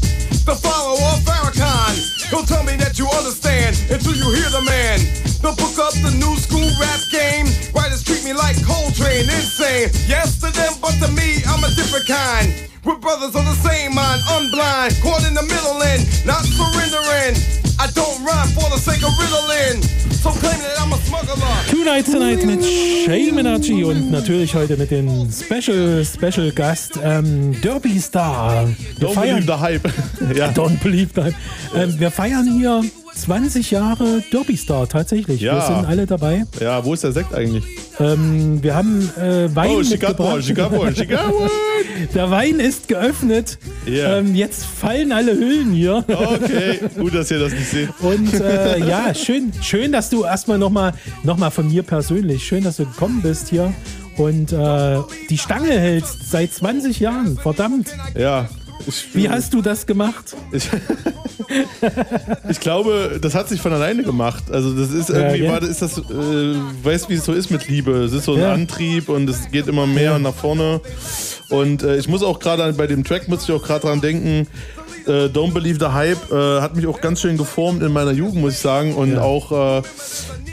The 0.46 0.54
follower 0.54 1.02
of 1.10 1.18
Farrakhan, 1.26 1.98
he'll 2.30 2.46
tell 2.46 2.62
me 2.62 2.76
that 2.78 2.98
you 2.98 3.10
understand 3.10 3.74
until 3.90 4.14
you 4.14 4.30
hear 4.38 4.50
the 4.54 4.62
man. 4.62 5.02
They'll 5.42 5.58
book 5.58 5.76
up 5.82 5.94
the 5.98 6.14
new 6.14 6.36
school 6.38 6.68
rap 6.78 7.00
game. 7.10 7.50
Writers 7.74 8.06
treat 8.06 8.22
me 8.22 8.32
like 8.32 8.54
Coltrane, 8.62 9.26
insane. 9.26 9.90
Yes 10.06 10.38
to 10.40 10.52
them, 10.54 10.78
but 10.78 10.94
to 11.02 11.08
me, 11.10 11.42
I'm 11.50 11.64
a 11.66 11.70
different 11.74 12.06
kind. 12.06 12.54
We're 12.84 13.00
brothers 13.00 13.34
on 13.34 13.44
the 13.48 13.58
same 13.66 13.94
mind, 13.96 14.22
unblind, 14.30 15.00
caught 15.02 15.26
in 15.26 15.34
the 15.34 15.42
middle 15.42 15.80
and 15.82 16.04
not 16.22 16.44
surrendering. 16.44 17.34
I 17.82 17.90
don't 17.90 18.22
rhyme 18.22 18.52
for 18.54 18.68
the 18.70 18.78
sake 18.78 19.02
of 19.02 19.10
riddling. 19.18 19.82
Two 20.24 21.84
Nights 21.84 22.10
Tonight 22.10 22.46
mit 22.46 22.64
Shay 22.64 23.30
Menachi 23.30 23.84
und 23.84 24.10
natürlich 24.10 24.54
heute 24.54 24.74
mit 24.78 24.90
dem 24.90 25.28
Special, 25.30 26.02
Special 26.02 26.50
Gast 26.50 26.98
ähm, 27.02 27.54
Derby 27.60 28.00
Star. 28.00 28.66
Wir 28.98 29.08
Don't 29.10 29.20
believe 29.20 29.42
the 29.42 29.60
hype. 29.60 29.84
ja. 30.34 30.48
Don't 30.48 30.82
believe 30.82 31.10
the 31.14 31.24
hype. 31.24 31.34
Ähm, 31.76 32.00
wir 32.00 32.10
feiern 32.10 32.50
hier 32.56 32.82
20 33.24 33.70
Jahre 33.70 34.22
Derby 34.32 34.56
Star 34.56 34.86
tatsächlich. 34.88 35.40
Wir 35.40 35.46
Ja. 35.54 35.60
sind 35.66 35.86
alle 35.86 36.04
dabei. 36.06 36.44
Ja, 36.60 36.84
wo 36.84 36.92
ist 36.92 37.04
der 37.04 37.12
Sekt 37.12 37.32
eigentlich? 37.32 37.64
Ähm, 37.98 38.62
wir 38.62 38.74
haben 38.74 39.08
äh, 39.16 39.54
Wein 39.54 39.70
Oh, 39.70 39.82
she 39.82 39.96
got 39.96 40.18
one. 40.20 40.42
Der 42.14 42.30
Wein 42.30 42.60
ist 42.60 42.88
geöffnet. 42.88 43.58
Ja. 43.86 44.18
Ähm, 44.18 44.34
jetzt 44.34 44.66
fallen 44.66 45.10
alle 45.12 45.32
Hüllen 45.34 45.72
hier. 45.72 46.04
Okay, 46.06 46.80
gut, 46.98 47.14
dass 47.14 47.30
ihr 47.30 47.38
das 47.38 47.52
nicht 47.52 47.68
seht. 47.70 47.88
Und 48.00 48.34
äh, 48.34 48.78
ja, 48.86 49.14
schön, 49.14 49.52
schön, 49.62 49.92
dass 49.92 50.10
du 50.10 50.24
erstmal 50.24 50.58
nochmal 50.58 50.92
noch 51.22 51.38
mal 51.38 51.50
von 51.50 51.68
mir 51.68 51.82
persönlich, 51.82 52.44
schön, 52.44 52.62
dass 52.64 52.76
du 52.76 52.84
gekommen 52.84 53.22
bist 53.22 53.48
hier 53.48 53.72
und 54.18 54.52
äh, 54.52 54.98
die 55.30 55.38
Stange 55.38 55.70
hältst 55.70 56.30
seit 56.30 56.52
20 56.52 57.00
Jahren. 57.00 57.38
Verdammt. 57.38 57.88
Ja. 58.18 58.48
Ich, 58.86 59.14
Wie 59.14 59.28
hast 59.28 59.52
du 59.54 59.62
das 59.62 59.86
gemacht? 59.86 60.34
Ich, 60.52 60.68
ich 62.50 62.60
glaube, 62.60 63.18
das 63.20 63.34
hat 63.34 63.48
sich 63.48 63.60
von 63.60 63.72
alleine 63.72 64.02
gemacht. 64.02 64.44
Also 64.50 64.72
das 64.74 64.90
ist 64.90 65.08
Ja, 65.08 65.16
irgendwie, 65.16 65.40
gell? 65.40 65.50
war, 65.50 65.62
ist 65.62 65.82
das, 65.82 65.98
äh, 65.98 66.02
weißt 66.82 67.08
wie 67.08 67.14
es 67.14 67.24
so 67.24 67.32
ist 67.32 67.50
mit 67.50 67.68
Liebe. 67.68 67.92
Es 68.04 68.12
ist 68.12 68.24
so 68.24 68.34
ein 68.34 68.40
Ja. 68.40 68.52
Antrieb 68.52 69.08
und 69.08 69.28
es 69.28 69.50
geht 69.50 69.66
immer 69.66 69.86
mehr 69.86 70.18
nach 70.18 70.34
vorne. 70.34 70.80
Und 71.50 71.82
äh, 71.82 71.96
ich 71.96 72.08
muss 72.08 72.22
auch 72.22 72.38
gerade 72.38 72.72
bei 72.72 72.86
dem 72.86 73.04
Track 73.04 73.28
muss 73.28 73.44
ich 73.44 73.52
auch 73.52 73.62
gerade 73.62 73.86
dran 73.86 74.00
denken. 74.00 74.46
Äh, 75.06 75.26
Don't 75.26 75.52
Believe 75.52 75.78
the 75.78 75.92
Hype 75.92 76.32
äh, 76.32 76.60
hat 76.60 76.76
mich 76.76 76.86
auch 76.86 77.00
ganz 77.00 77.20
schön 77.20 77.36
geformt 77.36 77.82
in 77.82 77.92
meiner 77.92 78.12
Jugend, 78.12 78.36
muss 78.40 78.54
ich 78.54 78.58
sagen. 78.60 78.94
Und 78.94 79.18
auch, 79.18 79.80
äh, 79.80 79.82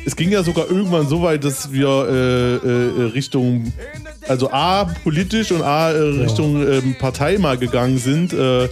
es 0.06 0.16
ging 0.16 0.30
ja 0.32 0.44
sogar 0.44 0.70
irgendwann 0.70 1.08
so 1.08 1.22
weit, 1.22 1.44
dass 1.46 1.72
wir 1.72 1.88
äh, 1.88 3.04
Richtung, 3.14 3.72
also 4.28 4.52
A, 4.52 4.86
politisch 5.04 5.52
und 5.52 5.62
A, 5.62 5.92
äh, 5.92 5.98
Richtung 5.98 6.68
ähm, 6.68 6.96
Partei 7.00 7.38
mal 7.38 7.58
gegangen 7.58 7.98
sind. 7.98 8.34
Äh, 8.34 8.70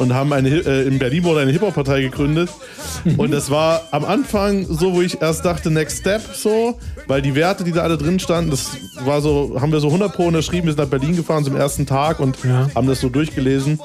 und 0.00 0.14
haben 0.14 0.32
eine, 0.32 0.48
äh, 0.48 0.88
in 0.88 0.98
Berlin 0.98 1.24
wurde 1.24 1.40
eine 1.40 1.52
Hip-Hop-Partei 1.52 2.00
gegründet. 2.00 2.48
Und 3.18 3.32
das 3.32 3.50
war 3.50 3.82
am 3.90 4.06
Anfang 4.06 4.64
so, 4.66 4.94
wo 4.94 5.02
ich 5.02 5.20
erst 5.20 5.44
dachte, 5.44 5.70
Next 5.70 5.98
Step 5.98 6.22
so, 6.34 6.78
weil 7.06 7.20
die 7.20 7.34
Werte, 7.34 7.64
die 7.64 7.72
da 7.72 7.82
alle 7.82 7.98
drin 7.98 8.18
standen, 8.18 8.50
das 8.50 8.70
war 9.04 9.20
so, 9.20 9.58
haben 9.60 9.72
wir 9.72 9.80
so 9.80 9.88
100 9.88 10.14
Pro 10.14 10.26
unterschrieben, 10.26 10.66
wir 10.66 10.72
sind 10.72 10.82
nach 10.82 10.88
Berlin 10.88 11.16
gefahren 11.16 11.44
zum 11.44 11.54
ersten 11.54 11.84
Tag 11.84 12.18
und 12.18 12.38
haben 12.74 12.86
das 12.86 13.00
so 13.00 13.10
durchgelesen. 13.10 13.78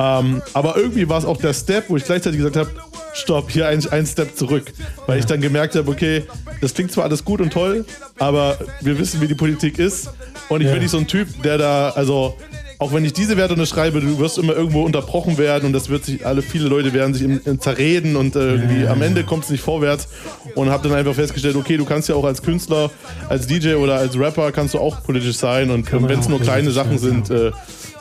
Ähm, 0.00 0.42
aber 0.52 0.76
irgendwie 0.76 1.08
war 1.08 1.18
es 1.18 1.24
auch 1.24 1.36
der 1.36 1.54
Step, 1.54 1.88
wo 1.88 1.96
ich 1.96 2.04
gleichzeitig 2.04 2.38
gesagt 2.38 2.56
habe, 2.56 2.70
stopp, 3.14 3.50
hier 3.50 3.68
ein, 3.68 3.86
ein 3.90 4.06
Step 4.06 4.36
zurück. 4.36 4.72
Weil 5.06 5.18
ich 5.18 5.26
dann 5.26 5.40
gemerkt 5.40 5.74
habe, 5.74 5.90
okay, 5.90 6.24
das 6.60 6.74
klingt 6.74 6.92
zwar 6.92 7.04
alles 7.04 7.24
gut 7.24 7.40
und 7.40 7.52
toll, 7.52 7.84
aber 8.18 8.58
wir 8.80 8.98
wissen, 8.98 9.20
wie 9.20 9.26
die 9.28 9.34
Politik 9.34 9.78
ist. 9.78 10.08
Und 10.48 10.60
ich 10.60 10.66
Ja. 10.66 10.72
bin 10.74 10.82
nicht 10.82 10.90
so 10.90 10.98
ein 10.98 11.06
Typ, 11.06 11.42
der 11.42 11.58
da, 11.58 11.90
also 11.90 12.36
auch 12.78 12.92
wenn 12.92 13.04
ich 13.04 13.12
diese 13.12 13.36
Werte 13.36 13.54
unterschreibe, 13.54 14.00
du 14.00 14.18
wirst 14.18 14.38
immer 14.38 14.54
irgendwo 14.54 14.82
unterbrochen 14.82 15.38
werden 15.38 15.66
und 15.66 15.72
das 15.72 15.88
wird 15.88 16.04
sich, 16.04 16.26
alle 16.26 16.42
viele 16.42 16.66
Leute 16.68 16.92
werden 16.92 17.14
sich 17.14 17.22
im, 17.22 17.40
im 17.44 17.60
zerreden 17.60 18.16
und 18.16 18.34
äh, 18.34 18.54
irgendwie 18.54 18.88
am 18.88 19.00
Ende 19.02 19.22
kommt 19.22 19.44
es 19.44 19.50
nicht 19.50 19.62
vorwärts 19.62 20.08
und 20.56 20.68
habe 20.68 20.88
dann 20.88 20.98
einfach 20.98 21.14
festgestellt, 21.14 21.54
okay, 21.54 21.76
du 21.76 21.84
kannst 21.84 22.08
ja 22.08 22.16
auch 22.16 22.24
als 22.24 22.42
Künstler, 22.42 22.90
als 23.28 23.46
DJ 23.46 23.74
oder 23.74 23.94
als 23.98 24.18
Rapper 24.18 24.50
kannst 24.50 24.74
du 24.74 24.78
auch 24.80 25.00
politisch 25.04 25.36
sein 25.36 25.70
und, 25.70 25.92
wenn 25.92 26.18
es 26.18 26.28
nur 26.28 26.40
kleine 26.40 26.72
Sachen 26.72 26.98
sind, 26.98 27.30
äh, 27.30 27.52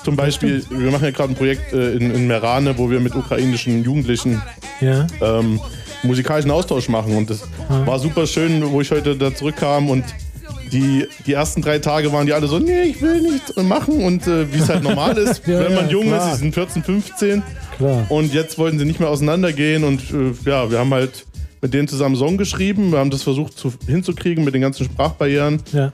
zum 0.04 0.16
Beispiel, 0.16 0.64
wir 0.70 0.91
machen 0.91 1.04
ja 1.04 1.12
gerade 1.12 1.34
ein 1.34 1.36
Projekt 1.36 1.74
äh, 1.74 1.93
in, 1.93 2.14
in 2.14 2.28
Merane, 2.28 2.78
wo 2.78 2.89
wir 2.89 2.99
mit 2.99 3.16
ukrainischen 3.16 3.84
Jugendlichen 3.84 4.41
Ja. 4.80 5.06
ähm, 5.22 5.60
musikalischen 6.04 6.49
Austausch 6.52 6.89
machen. 6.89 7.16
Und 7.16 7.30
das 7.30 7.43
Ah. 7.70 7.86
war 7.86 7.99
super 7.99 8.26
schön, 8.28 8.64
wo 8.72 8.82
ich 8.82 8.91
heute 8.91 9.16
da 9.16 9.34
zurückkam 9.34 9.89
und 9.89 10.04
die, 10.72 11.06
die 11.26 11.34
ersten 11.34 11.62
drei 11.62 11.80
Tage 11.80 12.12
waren 12.14 12.26
die 12.26 12.34
alle 12.34 12.47
so, 12.47 12.58
nee, 12.58 12.84
ich 12.84 13.02
will 13.02 13.22
nicht 13.22 13.56
machen 13.64 14.04
und 14.04 14.26
äh, 14.26 14.52
wie 14.54 14.58
es 14.60 14.70
halt 14.70 14.84
normal 14.84 15.18
ist, 15.18 15.41
Ja, 15.47 15.60
wenn 15.60 15.76
man 15.76 15.86
ja, 15.88 15.91
jung 15.91 16.06
klar. 16.08 16.28
ist, 16.28 16.34
sie 16.36 16.39
sind 16.43 16.54
14, 16.54 16.84
15 16.84 17.43
Klar. 17.78 18.06
und 18.10 18.34
jetzt 18.34 18.58
wollten 18.58 18.80
sie 18.80 18.86
nicht 18.86 18.99
mehr 19.02 19.10
auseinandergehen 19.10 19.84
und 19.84 19.99
äh, 20.12 20.49
ja, 20.49 20.72
wir 20.72 20.80
haben 20.80 20.93
halt 20.93 21.26
mit 21.62 21.74
denen 21.74 21.88
zusammen 21.89 22.16
Song 22.16 22.38
geschrieben, 22.38 22.91
wir 22.91 22.99
haben 22.99 23.10
das 23.12 23.22
versucht 23.22 23.58
zu, 23.58 23.74
hinzukriegen 23.86 24.43
mit 24.45 24.54
den 24.56 24.62
ganzen 24.62 24.86
Sprachbarrieren 24.86 25.62
Ja. 25.74 25.91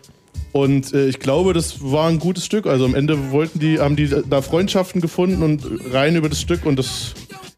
Und 0.57 0.93
äh, 0.93 1.07
ich 1.07 1.19
glaube, 1.19 1.53
das 1.53 1.77
war 1.81 2.07
ein 2.09 2.19
gutes 2.19 2.45
Stück. 2.45 2.65
Also 2.67 2.85
am 2.85 2.95
Ende 2.95 3.31
wollten 3.31 3.59
die, 3.59 3.79
haben 3.79 3.95
die 3.95 4.09
da 4.29 4.41
Freundschaften 4.41 5.01
gefunden 5.01 5.43
und 5.43 5.63
rein 5.91 6.15
über 6.15 6.29
das 6.29 6.41
Stück 6.41 6.65
und 6.65 6.77
das 6.77 7.13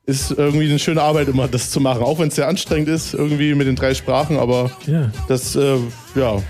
ist 0.06 0.32
irgendwie 0.32 0.68
eine 0.68 0.80
schöne 0.80 1.02
Arbeit 1.02 1.28
immer, 1.28 1.48
das 1.48 1.70
zu 1.70 1.80
machen. 1.80 2.02
Auch 2.02 2.18
wenn 2.20 2.30
es 2.30 2.36
sehr 2.36 2.48
anstrengend 2.48 2.90
ist, 2.90 3.14
irgendwie 3.14 3.54
mit 3.54 3.68
den 3.68 3.76
drei 3.76 3.94
Sprachen, 3.94 4.38
aber 4.38 4.72
Ja. 4.88 5.12
das, 5.28 5.56
äh, 5.56 5.78
ja. 6.16 6.42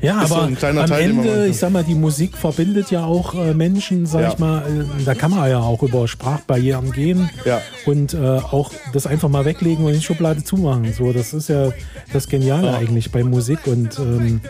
Ja, 0.00 0.22
ist 0.22 0.28
so 0.28 0.34
aber 0.36 0.44
ein 0.46 0.56
kleiner 0.56 0.82
am 0.82 0.86
Teil, 0.88 1.10
Ende, 1.10 1.46
ich 1.46 1.56
sag 1.58 1.70
mal, 1.72 1.82
die 1.84 1.94
Musik 1.94 2.36
verbindet 2.36 2.90
ja 2.90 3.04
auch 3.04 3.34
äh, 3.34 3.54
Menschen, 3.54 4.06
sag 4.06 4.22
Ja. 4.22 4.28
ich 4.32 4.38
mal. 4.38 4.58
Äh, 4.62 5.04
da 5.04 5.14
kann 5.14 5.30
man 5.30 5.48
ja 5.50 5.60
auch 5.60 5.82
über 5.82 6.06
Sprachbarrieren 6.06 6.92
gehen 6.92 7.30
Ja. 7.44 7.60
und 7.86 8.14
äh, 8.14 8.18
auch 8.18 8.70
das 8.92 9.06
einfach 9.06 9.28
mal 9.28 9.44
weglegen 9.44 9.84
und 9.84 9.92
die 9.94 10.00
Schublade 10.02 10.44
zumachen. 10.44 10.92
So, 10.92 11.12
das 11.12 11.32
ist 11.34 11.48
ja 11.48 11.70
das 12.12 12.28
Geniale 12.28 12.68
Ja. 12.68 12.76
eigentlich 12.76 13.10
bei 13.10 13.24
Musik 13.24 13.66
und 13.66 13.98
ähm, 13.98 14.40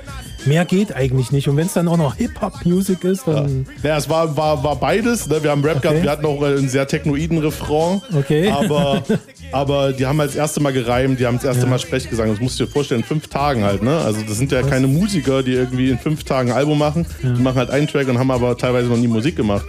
mehr 0.47 0.65
geht 0.65 0.95
eigentlich 0.95 1.31
nicht. 1.33 1.49
Und 1.49 1.57
wenn 1.57 1.67
es 1.67 1.73
dann 1.75 1.89
auch 1.89 1.97
noch 1.97 2.17
Hip-Hop-Music 2.17 3.05
ist, 3.05 3.27
dann 3.27 3.67
Naja, 3.83 3.97
es 3.97 4.09
war, 4.09 4.37
war, 4.37 4.63
war 4.63 4.77
beides. 4.77 5.29
Ne? 5.29 5.43
Wir 5.43 5.51
haben 5.51 5.65
Rap 5.65 5.83
gehabt, 5.83 6.03
wir 6.03 6.11
hatten 6.11 6.27
auch 6.27 6.43
einen 6.43 6.69
sehr 6.69 6.87
technoiden 6.87 7.39
Refrain. 7.39 8.03
Okay. 8.17 8.51
Aber, 8.51 9.03
aber 9.53 9.93
die 9.93 10.07
haben 10.07 10.19
halt 10.19 10.31
das 10.31 10.37
erste 10.37 10.61
Mal 10.61 10.73
gereimt, 10.73 11.21
die 11.21 11.27
haben 11.27 11.37
das 11.37 11.45
erste 11.45 11.67
Mal 11.67 11.79
Sprechgesang. 11.79 12.31
Das 12.31 12.41
musst 12.41 12.59
du 12.59 12.65
dir 12.65 12.71
vorstellen, 12.71 13.01
in 13.03 13.07
fünf 13.07 13.29
Tagen 13.29 13.65
halt. 13.65 13.83
Ne? 13.83 13.97
Also 13.99 14.21
das 14.23 14.37
sind 14.37 14.53
ja 14.53 14.63
keine 14.63 14.87
Musiker, 14.87 15.43
die 15.43 15.53
irgendwie 15.53 15.91
in 15.91 15.99
fünf 15.99 16.25
Tagen 16.25 16.51
ein 16.51 16.57
Album 16.57 16.79
machen. 16.79 17.07
Die 17.23 17.43
machen 17.43 17.57
halt 17.57 17.71
einen 17.71 17.87
Track 17.87 18.09
und 18.09 18.19
haben 18.19 18.31
aber 18.31 18.57
teilweise 18.57 18.89
noch 18.89 18.97
nie 18.97 19.09
Musik 19.09 19.37
gemacht. 19.37 19.67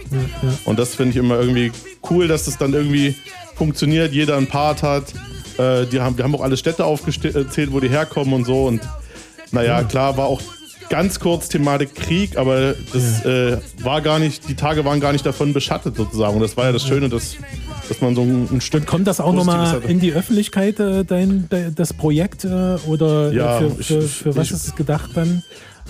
Und 0.64 0.78
das 0.78 0.94
finde 0.94 1.12
ich 1.12 1.16
immer 1.16 1.38
irgendwie 1.38 1.72
cool, 2.10 2.28
dass 2.28 2.44
das 2.44 2.58
dann 2.58 2.72
irgendwie 2.74 3.14
funktioniert, 3.56 4.12
jeder 4.12 4.36
einen 4.36 4.46
Part 4.46 4.82
hat. 4.82 5.04
Äh, 5.58 5.86
die 5.86 6.00
haben, 6.00 6.16
wir 6.16 6.24
haben 6.24 6.34
auch 6.34 6.42
alle 6.42 6.56
Städte 6.56 6.84
aufgezählt, 6.84 7.72
wo 7.72 7.80
die 7.80 7.88
herkommen 7.88 8.32
und 8.34 8.44
so. 8.44 8.66
Und 8.66 8.80
naja, 9.52 9.82
klar, 9.82 10.16
war 10.16 10.26
auch 10.26 10.40
ganz 10.88 11.20
kurz 11.20 11.48
Thematik 11.48 11.94
Krieg, 11.94 12.36
aber 12.36 12.74
das 12.92 13.24
äh, 13.24 13.58
war 13.82 14.00
gar 14.00 14.18
nicht, 14.18 14.48
die 14.48 14.54
Tage 14.54 14.84
waren 14.84 15.00
gar 15.00 15.12
nicht 15.12 15.26
davon 15.26 15.52
beschattet 15.52 15.96
sozusagen. 15.96 16.34
Und 16.34 16.42
das 16.42 16.56
war 16.56 16.66
ja 16.66 16.72
das 16.72 16.86
Schöne, 16.86 17.08
dass, 17.08 17.36
dass 17.88 18.00
man 18.00 18.14
so 18.14 18.22
ein, 18.22 18.48
ein 18.52 18.60
Stück. 18.60 18.86
kommt 18.86 19.06
das 19.06 19.20
auch 19.20 19.32
nochmal 19.32 19.80
in 19.86 20.00
die 20.00 20.12
Öffentlichkeit, 20.12 20.78
äh, 20.80 21.04
dein, 21.04 21.48
de, 21.50 21.70
das 21.74 21.92
Projekt? 21.92 22.44
Äh, 22.44 22.76
oder 22.86 23.32
Ja, 23.32 23.58
äh, 23.60 23.70
für, 23.70 23.82
für, 23.82 23.98
ich- 24.04 24.10
für 24.10 24.36
was 24.36 24.46
ich- 24.48 24.52
ist 24.52 24.66
es 24.68 24.74
gedacht 24.76 25.10
dann? 25.14 25.42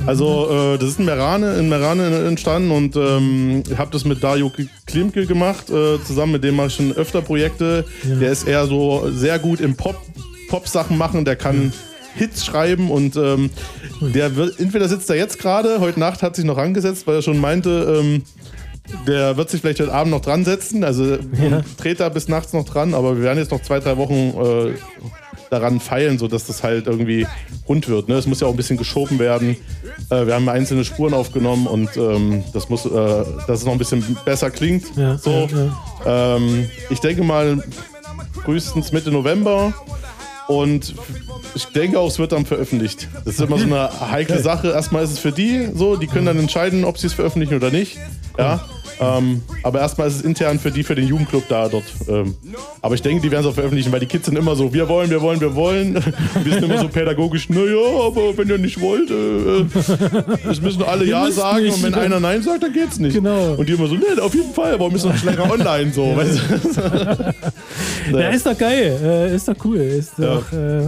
Also 0.07 0.49
äh, 0.49 0.79
das 0.79 0.91
ist 0.91 0.99
in 1.01 1.07
Merane, 1.07 1.55
in 1.57 1.69
Merane 1.69 2.25
entstanden 2.29 2.71
und 2.71 2.95
ähm, 2.95 3.65
ich 3.69 3.77
habe 3.79 3.91
das 3.91 4.05
mit 4.05 4.23
Dario 4.23 4.53
Klimke 4.87 5.27
gemacht. 5.27 5.71
Äh, 5.71 5.99
zusammen 6.05 6.33
mit 6.33 6.45
dem 6.45 6.55
mache 6.55 6.69
ich 6.69 6.75
schon 6.75 6.93
öfter 6.93 7.21
Projekte. 7.21 7.85
Der 8.05 8.31
ist 8.31 8.47
eher 8.47 8.67
so 8.67 9.11
sehr 9.11 9.41
gut 9.41 9.61
im 9.61 9.75
Pop, 9.75 9.97
Pop-Sachen 10.51 10.97
machen. 10.97 11.25
Der 11.25 11.35
kann 11.35 11.73
Hits 12.15 12.45
schreiben 12.47 12.93
und 12.93 13.17
ähm, 13.17 13.51
der 14.01 14.37
wird, 14.37 14.61
entweder 14.61 14.89
sitzt 14.89 15.11
er 15.11 15.17
jetzt 15.17 15.41
gerade, 15.41 15.81
heute 15.81 15.99
Nacht 15.99 16.23
hat 16.23 16.37
sich 16.37 16.45
noch 16.45 16.59
angesetzt, 16.59 17.09
weil 17.09 17.17
er 17.17 17.23
schon 17.23 17.39
meinte, 17.41 17.99
ähm, 18.01 18.23
der 19.07 19.36
wird 19.36 19.51
sich 19.51 19.61
vielleicht 19.61 19.80
heute 19.80 19.93
Abend 19.93 20.12
noch 20.12 20.20
dran 20.20 20.45
setzen. 20.45 20.84
Also 20.84 21.05
Ja. 21.14 21.62
dreht 21.76 22.01
da 22.01 22.09
bis 22.09 22.28
nachts 22.28 22.53
noch 22.53 22.64
dran, 22.64 22.95
aber 22.95 23.16
wir 23.16 23.22
werden 23.24 23.39
jetzt 23.39 23.51
noch 23.51 23.62
zwei, 23.62 23.80
drei 23.80 23.97
Wochen 23.97 24.14
äh, 24.14 24.74
daran 25.51 25.80
feilen, 25.80 26.18
sodass 26.18 26.47
das 26.47 26.62
halt 26.62 26.86
irgendwie 26.86 27.26
rund 27.68 27.89
wird. 27.89 28.09
Ne? 28.09 28.16
Es 28.16 28.26
muss 28.26 28.41
ja 28.41 28.47
auch 28.47 28.51
ein 28.53 28.57
bisschen 28.57 28.76
geschoben 28.76 29.18
werden. 29.18 29.57
Äh, 30.11 30.26
wir 30.26 30.34
haben 30.34 30.49
einzelne 30.49 30.84
Spuren 30.84 31.14
aufgenommen 31.14 31.66
und 31.66 31.97
ähm, 31.97 32.45
das 32.53 32.68
muss, 32.68 32.84
äh, 32.84 32.91
dass 33.47 33.61
es 33.61 33.64
noch 33.64 33.72
ein 33.72 33.78
bisschen 33.78 34.16
besser 34.24 34.51
klingt. 34.51 34.84
Ja, 34.97 35.16
so. 35.18 35.49
ja, 36.05 36.36
Ähm, 36.36 36.68
ich 36.91 37.01
denke 37.01 37.22
mal 37.24 37.62
frühestens 38.45 38.93
Mitte 38.93 39.11
November. 39.11 39.72
Und 40.49 40.95
ich 41.55 41.66
denke 41.66 41.99
auch, 42.01 42.09
es 42.09 42.18
wird 42.18 42.32
dann 42.32 42.47
veröffentlicht. 42.47 43.07
Das 43.26 43.34
ist 43.34 43.41
immer 43.43 43.59
so 43.59 43.64
eine 43.64 43.91
heikle. 44.11 44.41
Sache. 44.41 44.68
Erstmal 44.70 45.05
ist 45.05 45.11
es 45.12 45.18
für 45.18 45.30
die 45.32 45.68
so, 45.74 45.97
die 45.97 46.07
können 46.07 46.24
dann 46.24 46.39
entscheiden, 46.39 46.86
ob 46.86 46.97
sie 46.97 47.07
es 47.09 47.12
veröffentlichen 47.12 47.55
oder 47.55 47.70
nicht. 47.70 47.99
Ja. 48.39 48.64
Ähm, 49.01 49.43
aber 49.63 49.81
erstmal 49.81 50.09
ist 50.09 50.17
es 50.17 50.23
intern 50.23 50.59
für 50.59 50.71
die, 50.71 50.83
für 50.83 50.95
den 50.95 51.07
Jugendclub 51.07 51.47
da 51.49 51.69
dort. 51.69 51.85
Ähm, 52.09 52.35
aber 52.83 52.95
ich 52.95 53.03
denke, 53.03 53.23
die 53.23 53.31
werden 53.31 53.45
es 53.45 53.51
auch 53.51 53.55
veröffentlichen, 53.55 53.93
weil 53.93 54.01
die 54.01 54.07
Kids 54.07 54.27
sind 54.27 54.37
immer 54.37 54.57
so, 54.57 54.73
wir 54.73 54.89
wollen, 54.89 55.11
wir 55.11 55.21
wollen, 55.21 55.41
wir 55.41 55.55
wollen. 55.55 55.95
Wir 56.45 56.53
sind 56.55 56.65
immer 56.65 56.79
so 56.79 56.89
pädagogisch, 56.89 57.49
naja, 57.51 57.77
aber 58.07 58.37
wenn 58.37 58.49
ihr 58.49 58.59
nicht 58.59 58.81
wollt, 58.81 59.11
äh, 59.11 59.15
äh, 59.15 60.51
es 60.51 60.61
müssen 60.61 60.83
alle 60.83 61.05
Ja 61.05 61.31
sagen 61.31 61.65
nicht. 61.65 61.77
und 61.77 61.83
wenn 61.83 61.95
einer 61.95 62.21
Nein 62.21 62.43
sagt, 62.43 62.63
dann 62.63 62.73
geht's 62.73 62.99
nicht. 62.99 63.15
Genau. 63.15 63.55
Und 63.55 63.69
die 63.69 63.73
immer 63.73 63.87
so, 63.87 63.95
nee, 63.95 64.21
auf 64.21 64.35
jeden 64.35 64.53
Fall, 64.55 64.79
warum 64.79 64.95
ist 64.95 65.05
noch 65.05 65.13
nicht 65.13 65.25
länger 65.25 65.51
online 65.51 65.93
so? 65.93 66.17
Weißt 66.17 66.39
du? 66.77 67.35
Ja, 68.19 68.29
ist 68.31 68.47
doch 68.47 68.57
geil, 68.57 68.99
äh, 69.03 69.35
ist 69.35 69.49
doch 69.49 69.55
cool, 69.65 69.77
ist 69.79 70.13
doch 70.19 70.51
äh, 70.53 70.79
äh, 70.81 70.87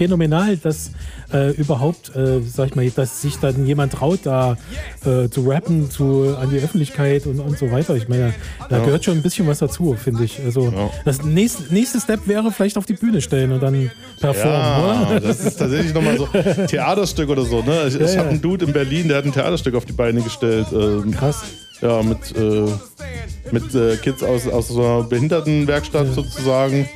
phänomenal, 0.00 0.56
dass 0.56 0.92
äh, 1.30 1.50
überhaupt, 1.56 2.16
äh, 2.16 2.40
sag 2.40 2.68
ich 2.70 2.74
mal, 2.74 2.88
dass 2.90 3.20
sich 3.20 3.36
dann 3.36 3.66
jemand 3.66 3.92
traut, 3.92 4.20
da 4.24 4.56
äh, 5.04 5.28
zu 5.28 5.42
rappen, 5.46 5.90
zu, 5.90 6.34
an 6.40 6.48
die 6.48 6.56
Öffentlichkeit 6.56 7.26
und, 7.26 7.38
und 7.38 7.58
so 7.58 7.70
weiter. 7.70 7.94
Ich 7.96 8.08
meine, 8.08 8.32
da 8.70 8.78
Ja. 8.78 8.84
gehört 8.86 9.04
schon 9.04 9.18
ein 9.18 9.22
bisschen 9.22 9.46
was 9.46 9.58
dazu, 9.58 9.94
finde 10.02 10.24
ich. 10.24 10.40
Also 10.42 10.72
das 11.04 11.22
nächste, 11.22 11.72
nächste 11.72 12.00
Step 12.00 12.26
wäre 12.26 12.50
vielleicht 12.50 12.78
auf 12.78 12.86
die 12.86 12.94
Bühne 12.94 13.20
stellen 13.20 13.52
und 13.52 13.62
dann 13.62 13.90
performen, 14.18 14.52
Ja, 14.60 15.06
oder? 15.10 15.20
das 15.20 15.40
ist 15.44 15.56
tatsächlich 15.58 15.92
nochmal 15.92 16.16
so 16.16 16.26
Theaterstück 16.66 17.28
oder 17.28 17.44
so. 17.44 17.60
Ne? 17.62 17.84
Ich, 17.88 17.94
Ja, 17.94 18.00
ich 18.06 18.12
ja. 18.14 18.18
habe 18.20 18.30
einen 18.30 18.40
Dude 18.40 18.64
in 18.64 18.72
Berlin, 18.72 19.08
der 19.08 19.18
hat 19.18 19.26
ein 19.26 19.32
Theaterstück 19.32 19.74
auf 19.74 19.84
die 19.84 19.92
Beine 19.92 20.22
gestellt. 20.22 20.68
Ähm, 20.72 21.10
Krass. 21.10 21.42
Ja, 21.82 22.02
mit, 22.02 22.36
äh, 22.36 22.66
mit 23.52 23.74
äh, 23.74 23.96
Kids 23.96 24.22
aus, 24.22 24.46
aus 24.46 24.68
so 24.68 24.82
einer 24.84 25.02
Behindertenwerkstatt 25.04 26.14
sozusagen. 26.14 26.88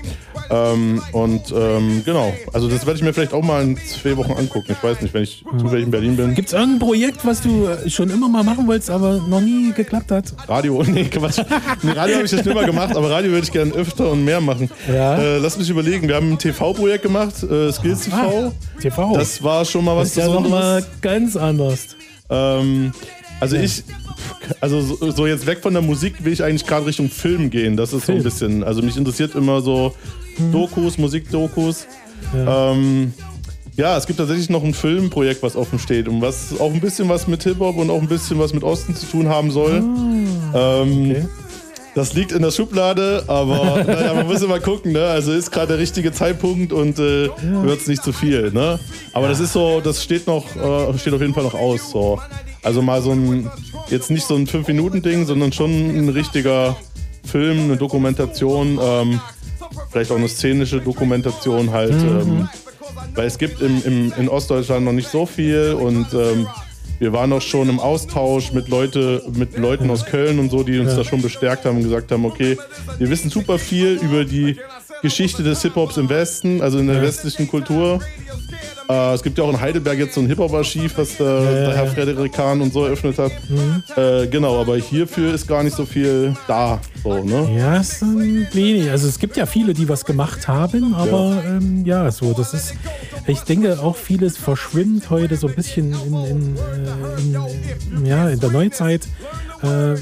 Ähm, 0.51 1.01
und 1.13 1.53
ähm, 1.57 2.03
genau, 2.05 2.35
also 2.53 2.69
das 2.69 2.85
werde 2.85 2.99
ich 2.99 3.03
mir 3.03 3.15
vielleicht 3.15 3.33
auch 3.33 3.43
mal 3.43 3.63
in 3.63 3.79
zwei 3.79 4.15
Wochen 4.19 4.33
angucken. 4.33 4.73
Ich 4.73 4.83
weiß 4.83 5.01
nicht, 5.01 5.15
wenn 5.15 5.23
ich 5.23 5.43
zufällig 5.59 5.87
in 5.87 5.91
Berlin 5.91 6.17
bin. 6.17 6.35
Gibt 6.35 6.49
es 6.49 6.53
irgendein 6.53 6.81
Projekt, 6.81 7.25
was 7.25 7.41
du 7.41 7.67
äh, 7.67 7.89
schon 7.89 8.11
immer 8.11 8.29
mal 8.29 8.43
machen 8.45 8.67
wolltest, 8.67 8.91
aber 8.91 9.15
noch 9.27 9.41
nie 9.41 9.73
geklappt 9.73 10.11
hat? 10.11 10.35
Radio, 10.47 10.83
nee, 10.87 11.05
Quatsch. 11.05 11.39
Nee, 11.83 11.93
Radio 11.93 12.17
habe 12.17 12.27
ich 12.27 12.31
das 12.31 12.43
schon 12.43 12.53
immer 12.53 12.67
gemacht, 12.67 12.95
aber 12.95 13.11
Radio 13.11 13.31
würde 13.31 13.45
ich 13.47 13.53
gerne 13.53 13.73
öfter 13.73 14.11
und 14.11 14.23
mehr 14.25 14.43
machen. 14.43 14.71
Ja. 14.87 15.17
Äh, 15.17 15.39
lass 15.39 15.57
mich 15.57 15.71
überlegen, 15.71 16.07
wir 16.09 16.17
haben 16.17 16.33
ein 16.33 16.39
TV-Projekt 16.39 17.05
gemacht, 17.05 17.43
äh, 17.43 17.73
Skills 17.73 18.03
TV. 18.05 18.17
Ah, 18.17 18.53
TV. 18.81 19.17
Das 19.17 19.43
war 19.43 19.65
schon 19.65 19.83
mal 19.85 19.97
was 19.97 20.13
Das 20.13 20.25
ist 20.25 20.29
ja 20.29 20.35
noch 20.35 20.43
Besonderes. 20.43 20.83
mal 20.83 20.85
ganz 21.01 21.37
anders. 21.37 21.87
Ähm, 22.29 22.93
also 23.41 23.57
ich, 23.57 23.85
also 24.61 24.81
so, 24.81 25.11
so 25.11 25.27
jetzt 25.27 25.47
weg 25.47 25.61
von 25.63 25.73
der 25.73 25.83
Musik 25.83 26.25
will 26.25 26.33
ich 26.33 26.43
eigentlich 26.43 26.67
gerade 26.67 26.87
Richtung 26.87 27.11
Film 27.11 27.51
gehen. 27.51 27.77
Das 27.77 27.93
ist 27.93 28.07
so 28.07 28.13
ein 28.13 28.23
bisschen, 28.23 28.65
also 28.65 28.83
mich 28.83 28.97
interessiert 28.97 29.35
immer 29.35 29.61
so 29.61 29.95
Dokus, 30.53 30.99
Musikdokus. 30.99 31.87
Ja. 32.35 32.73
Ähm, 32.73 33.13
ja, 33.77 33.97
es 33.97 34.07
gibt 34.07 34.19
tatsächlich 34.19 34.51
noch 34.51 34.63
ein 34.63 34.73
Filmprojekt, 34.73 35.43
was 35.43 35.57
offen 35.57 35.79
steht 35.79 36.07
und 36.07 36.21
was 36.21 36.59
auch 36.61 36.73
ein 36.73 36.81
bisschen 36.81 37.09
was 37.09 37.27
mit 37.27 37.43
Hip-Hop 37.43 37.77
und 37.77 37.91
auch 37.91 38.01
ein 38.01 38.09
bisschen 38.09 38.39
was 38.39 38.55
mit 38.55 38.63
Osten 38.63 38.95
zu 38.95 39.07
tun 39.07 39.29
haben 39.29 39.51
soll. 39.51 39.83
ähm, 40.55 41.29
Das 41.95 42.13
liegt 42.13 42.33
in 42.33 42.43
der 42.43 42.51
Schublade, 42.51 43.25
aber 43.29 43.85
naja, 43.87 44.15
man 44.15 44.27
muss 44.27 44.43
immer 44.43 44.59
gucken, 44.59 44.93
ne? 44.93 45.07
Also 45.07 45.33
ist 45.33 45.53
gerade 45.53 45.69
der 45.69 45.79
richtige 45.79 46.13
Zeitpunkt 46.13 46.73
und 46.73 46.99
äh, 46.99 47.29
wird 47.63 47.81
es 47.81 47.87
nicht 47.87 48.03
zu 48.03 48.13
viel, 48.13 48.51
ne? 48.51 48.81
Aber 49.13 49.29
das 49.29 49.41
ist 49.41 49.53
so, 49.53 49.81
das 49.81 50.03
steht 50.03 50.27
noch, 50.27 50.45
äh, 50.57 50.99
steht 50.99 51.15
auf 51.15 51.21
jeden 51.21 51.35
Fall 51.35 51.45
noch 51.45 51.55
aus. 51.55 51.91
So. 51.91 52.21
Also 52.63 52.83
mal 52.83 53.01
so 53.01 53.13
ein, 53.13 53.49
jetzt 53.91 54.11
nicht 54.11 54.27
so 54.27 54.35
ein 54.35 54.47
5-Minuten-Ding, 54.47 55.27
sondern 55.27 55.53
schon 55.53 55.71
ein 55.71 56.09
richtiger 56.09 56.77
Film, 57.25 57.65
eine 57.65 57.77
Dokumentation, 57.77 58.79
ähm, 58.83 59.21
vielleicht 59.91 60.11
auch 60.11 60.17
eine 60.17 60.29
szenische 60.29 60.81
Dokumentation 60.81 61.71
halt. 61.71 61.93
Mhm. 61.93 62.21
Ähm, 62.21 62.49
weil 63.15 63.27
es 63.27 63.39
gibt 63.39 63.61
im, 63.61 63.83
im, 63.85 64.13
in 64.17 64.29
Ostdeutschland 64.29 64.85
noch 64.85 64.93
nicht 64.93 65.09
so 65.09 65.27
viel 65.27 65.77
und 65.79 66.13
ähm, 66.15 66.49
wir 66.99 67.13
waren 67.13 67.33
auch 67.33 67.43
schon 67.43 67.69
im 67.69 67.81
Austausch 67.81 68.53
mit, 68.53 68.69
Leute, 68.69 69.23
mit 69.35 69.57
Leuten 69.59 69.91
aus 69.91 70.07
Köln 70.07 70.39
und 70.39 70.51
so, 70.51 70.63
die 70.63 70.79
uns 70.79 70.91
Ja. 70.93 70.99
da 70.99 71.05
schon 71.05 71.23
bestärkt 71.23 71.65
haben 71.65 71.77
und 71.79 71.83
gesagt 71.85 72.11
haben, 72.13 72.25
okay, 72.25 72.57
wir 72.99 73.11
wissen 73.11 73.31
super 73.31 73.59
viel 73.59 73.99
über 74.01 74.25
die 74.25 74.57
Geschichte 75.05 75.43
des 75.43 75.61
Hip-Hops 75.61 75.99
im 75.99 76.09
Westen, 76.09 76.63
also 76.63 76.79
in 76.79 76.87
der 76.87 77.03
westlichen 77.03 77.47
Kultur. 77.47 78.01
Äh, 78.89 79.13
es 79.13 79.23
gibt 79.23 79.37
ja 79.37 79.45
auch 79.45 79.51
in 79.51 79.61
Heidelberg 79.61 79.99
jetzt 79.99 80.15
so 80.15 80.23
ein 80.23 80.27
Hip-Hop-Archiv, 80.29 80.97
was 80.97 81.19
der, 81.19 81.27
Ja, 81.27 81.51
der 81.51 81.77
Herr. 81.77 81.87
Frederik 81.89 82.33
Kahn 82.33 82.63
und 82.63 82.73
so 82.73 82.87
eröffnet 82.87 83.19
hat. 83.19 83.33
Mhm. 83.51 83.83
Äh, 83.97 84.27
genau, 84.29 84.59
aber 84.59 84.79
hierfür 84.79 85.35
ist 85.35 85.47
gar 85.47 85.63
nicht 85.63 85.77
so 85.77 85.85
viel 85.85 86.35
da. 86.49 86.81
So, 87.03 87.23
ne? 87.23 87.55
Ja, 87.55 87.77
es 87.77 88.01
sind 88.01 88.49
wenig. 88.55 88.91
Also 88.91 89.07
es 89.07 89.19
gibt 89.19 89.37
ja 89.37 89.45
viele, 89.45 89.75
die 89.75 89.87
was 89.91 90.07
gemacht 90.07 90.49
haben, 90.49 90.95
aber 90.95 91.43
ja, 91.45 91.51
ähm, 91.51 91.85
ja 91.85 92.11
so, 92.11 92.33
das 92.33 92.55
ist, 92.55 92.75
ich 93.27 93.41
denke 93.41 93.79
auch 93.81 93.97
vieles 93.97 94.39
verschwimmt 94.39 95.11
heute 95.11 95.37
so 95.37 95.49
ein 95.49 95.55
bisschen 95.55 95.93
in, 95.93 96.15
in, 96.15 96.57
äh, 96.57 97.21
in, 97.21 97.99
in, 97.99 98.07
ja, 98.07 98.31
in 98.31 98.41
der 98.41 98.51
Neuzeit. 98.51 99.03
Äh, 99.63 99.97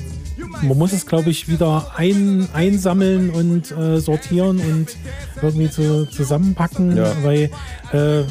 man 0.63 0.79
muss 0.79 0.93
es, 0.93 1.07
glaube 1.07 1.31
ich, 1.31 1.49
wieder 1.49 1.93
ein, 1.97 2.49
einsammeln 2.53 3.31
und 3.31 3.71
äh, 3.73 4.01
sortieren 4.01 4.59
und 4.59 4.97
irgendwie 5.43 5.71
zu, 5.71 6.07
zusammenpacken, 6.07 6.97
Ja. 6.97 7.13
weil 7.23 7.51
äh, 7.93 8.25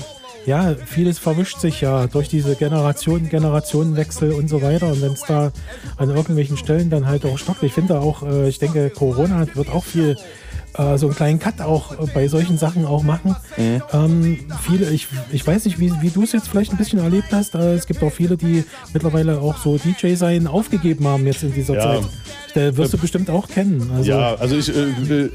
ja, 0.45 0.73
vieles 0.85 1.19
verwischt 1.19 1.59
sich 1.59 1.81
ja 1.81 2.07
durch 2.07 2.27
diese 2.27 2.55
Generation, 2.55 3.29
Generationenwechsel 3.29 4.31
und 4.31 4.47
so 4.47 4.61
weiter. 4.63 4.87
Und 4.91 5.01
wenn 5.01 5.13
es 5.13 5.21
da 5.21 5.51
an 5.97 6.09
irgendwelchen 6.09 6.57
Stellen 6.57 6.89
dann 6.89 7.05
halt 7.05 7.25
auch 7.25 7.37
stockt, 7.37 7.61
ich 7.61 7.73
finde 7.73 7.99
auch, 7.99 8.23
äh, 8.23 8.49
ich 8.49 8.57
denke, 8.57 8.89
Corona 8.89 9.45
wird 9.53 9.69
auch 9.69 9.83
viel 9.83 10.17
äh, 10.77 10.97
so 10.97 11.07
einen 11.07 11.15
kleinen 11.15 11.39
Cut 11.39 11.61
auch 11.61 11.91
äh, 11.93 12.05
bei 12.13 12.27
solchen 12.27 12.57
Sachen 12.57 12.85
auch 12.85 13.03
machen. 13.03 13.35
Mhm. 13.57 13.81
Ähm, 13.93 14.39
viele, 14.61 14.89
ich, 14.89 15.07
ich 15.31 15.45
weiß 15.45 15.65
nicht, 15.65 15.79
wie, 15.79 15.91
wie 16.01 16.09
du 16.09 16.23
es 16.23 16.31
jetzt 16.31 16.47
vielleicht 16.47 16.71
ein 16.71 16.77
bisschen 16.77 16.99
erlebt 16.99 17.27
hast. 17.31 17.55
Äh, 17.55 17.73
es 17.73 17.85
gibt 17.87 18.01
auch 18.03 18.11
viele, 18.11 18.37
die 18.37 18.63
mittlerweile 18.93 19.39
auch 19.39 19.57
so 19.57 19.77
DJ 19.77 20.15
sein 20.15 20.47
aufgegeben 20.47 21.07
haben 21.07 21.25
jetzt 21.25 21.43
in 21.43 21.53
dieser 21.53 21.75
Ja. 21.75 21.81
Zeit. 21.81 22.01
Da 22.53 22.75
wirst 22.75 22.91
du 22.91 22.97
bestimmt 22.97 23.29
auch 23.29 23.47
kennen. 23.47 23.89
Also, 23.95 24.09
ja, 24.11 24.35
also 24.35 24.57
ich, 24.57 24.67
äh, 24.75 25.29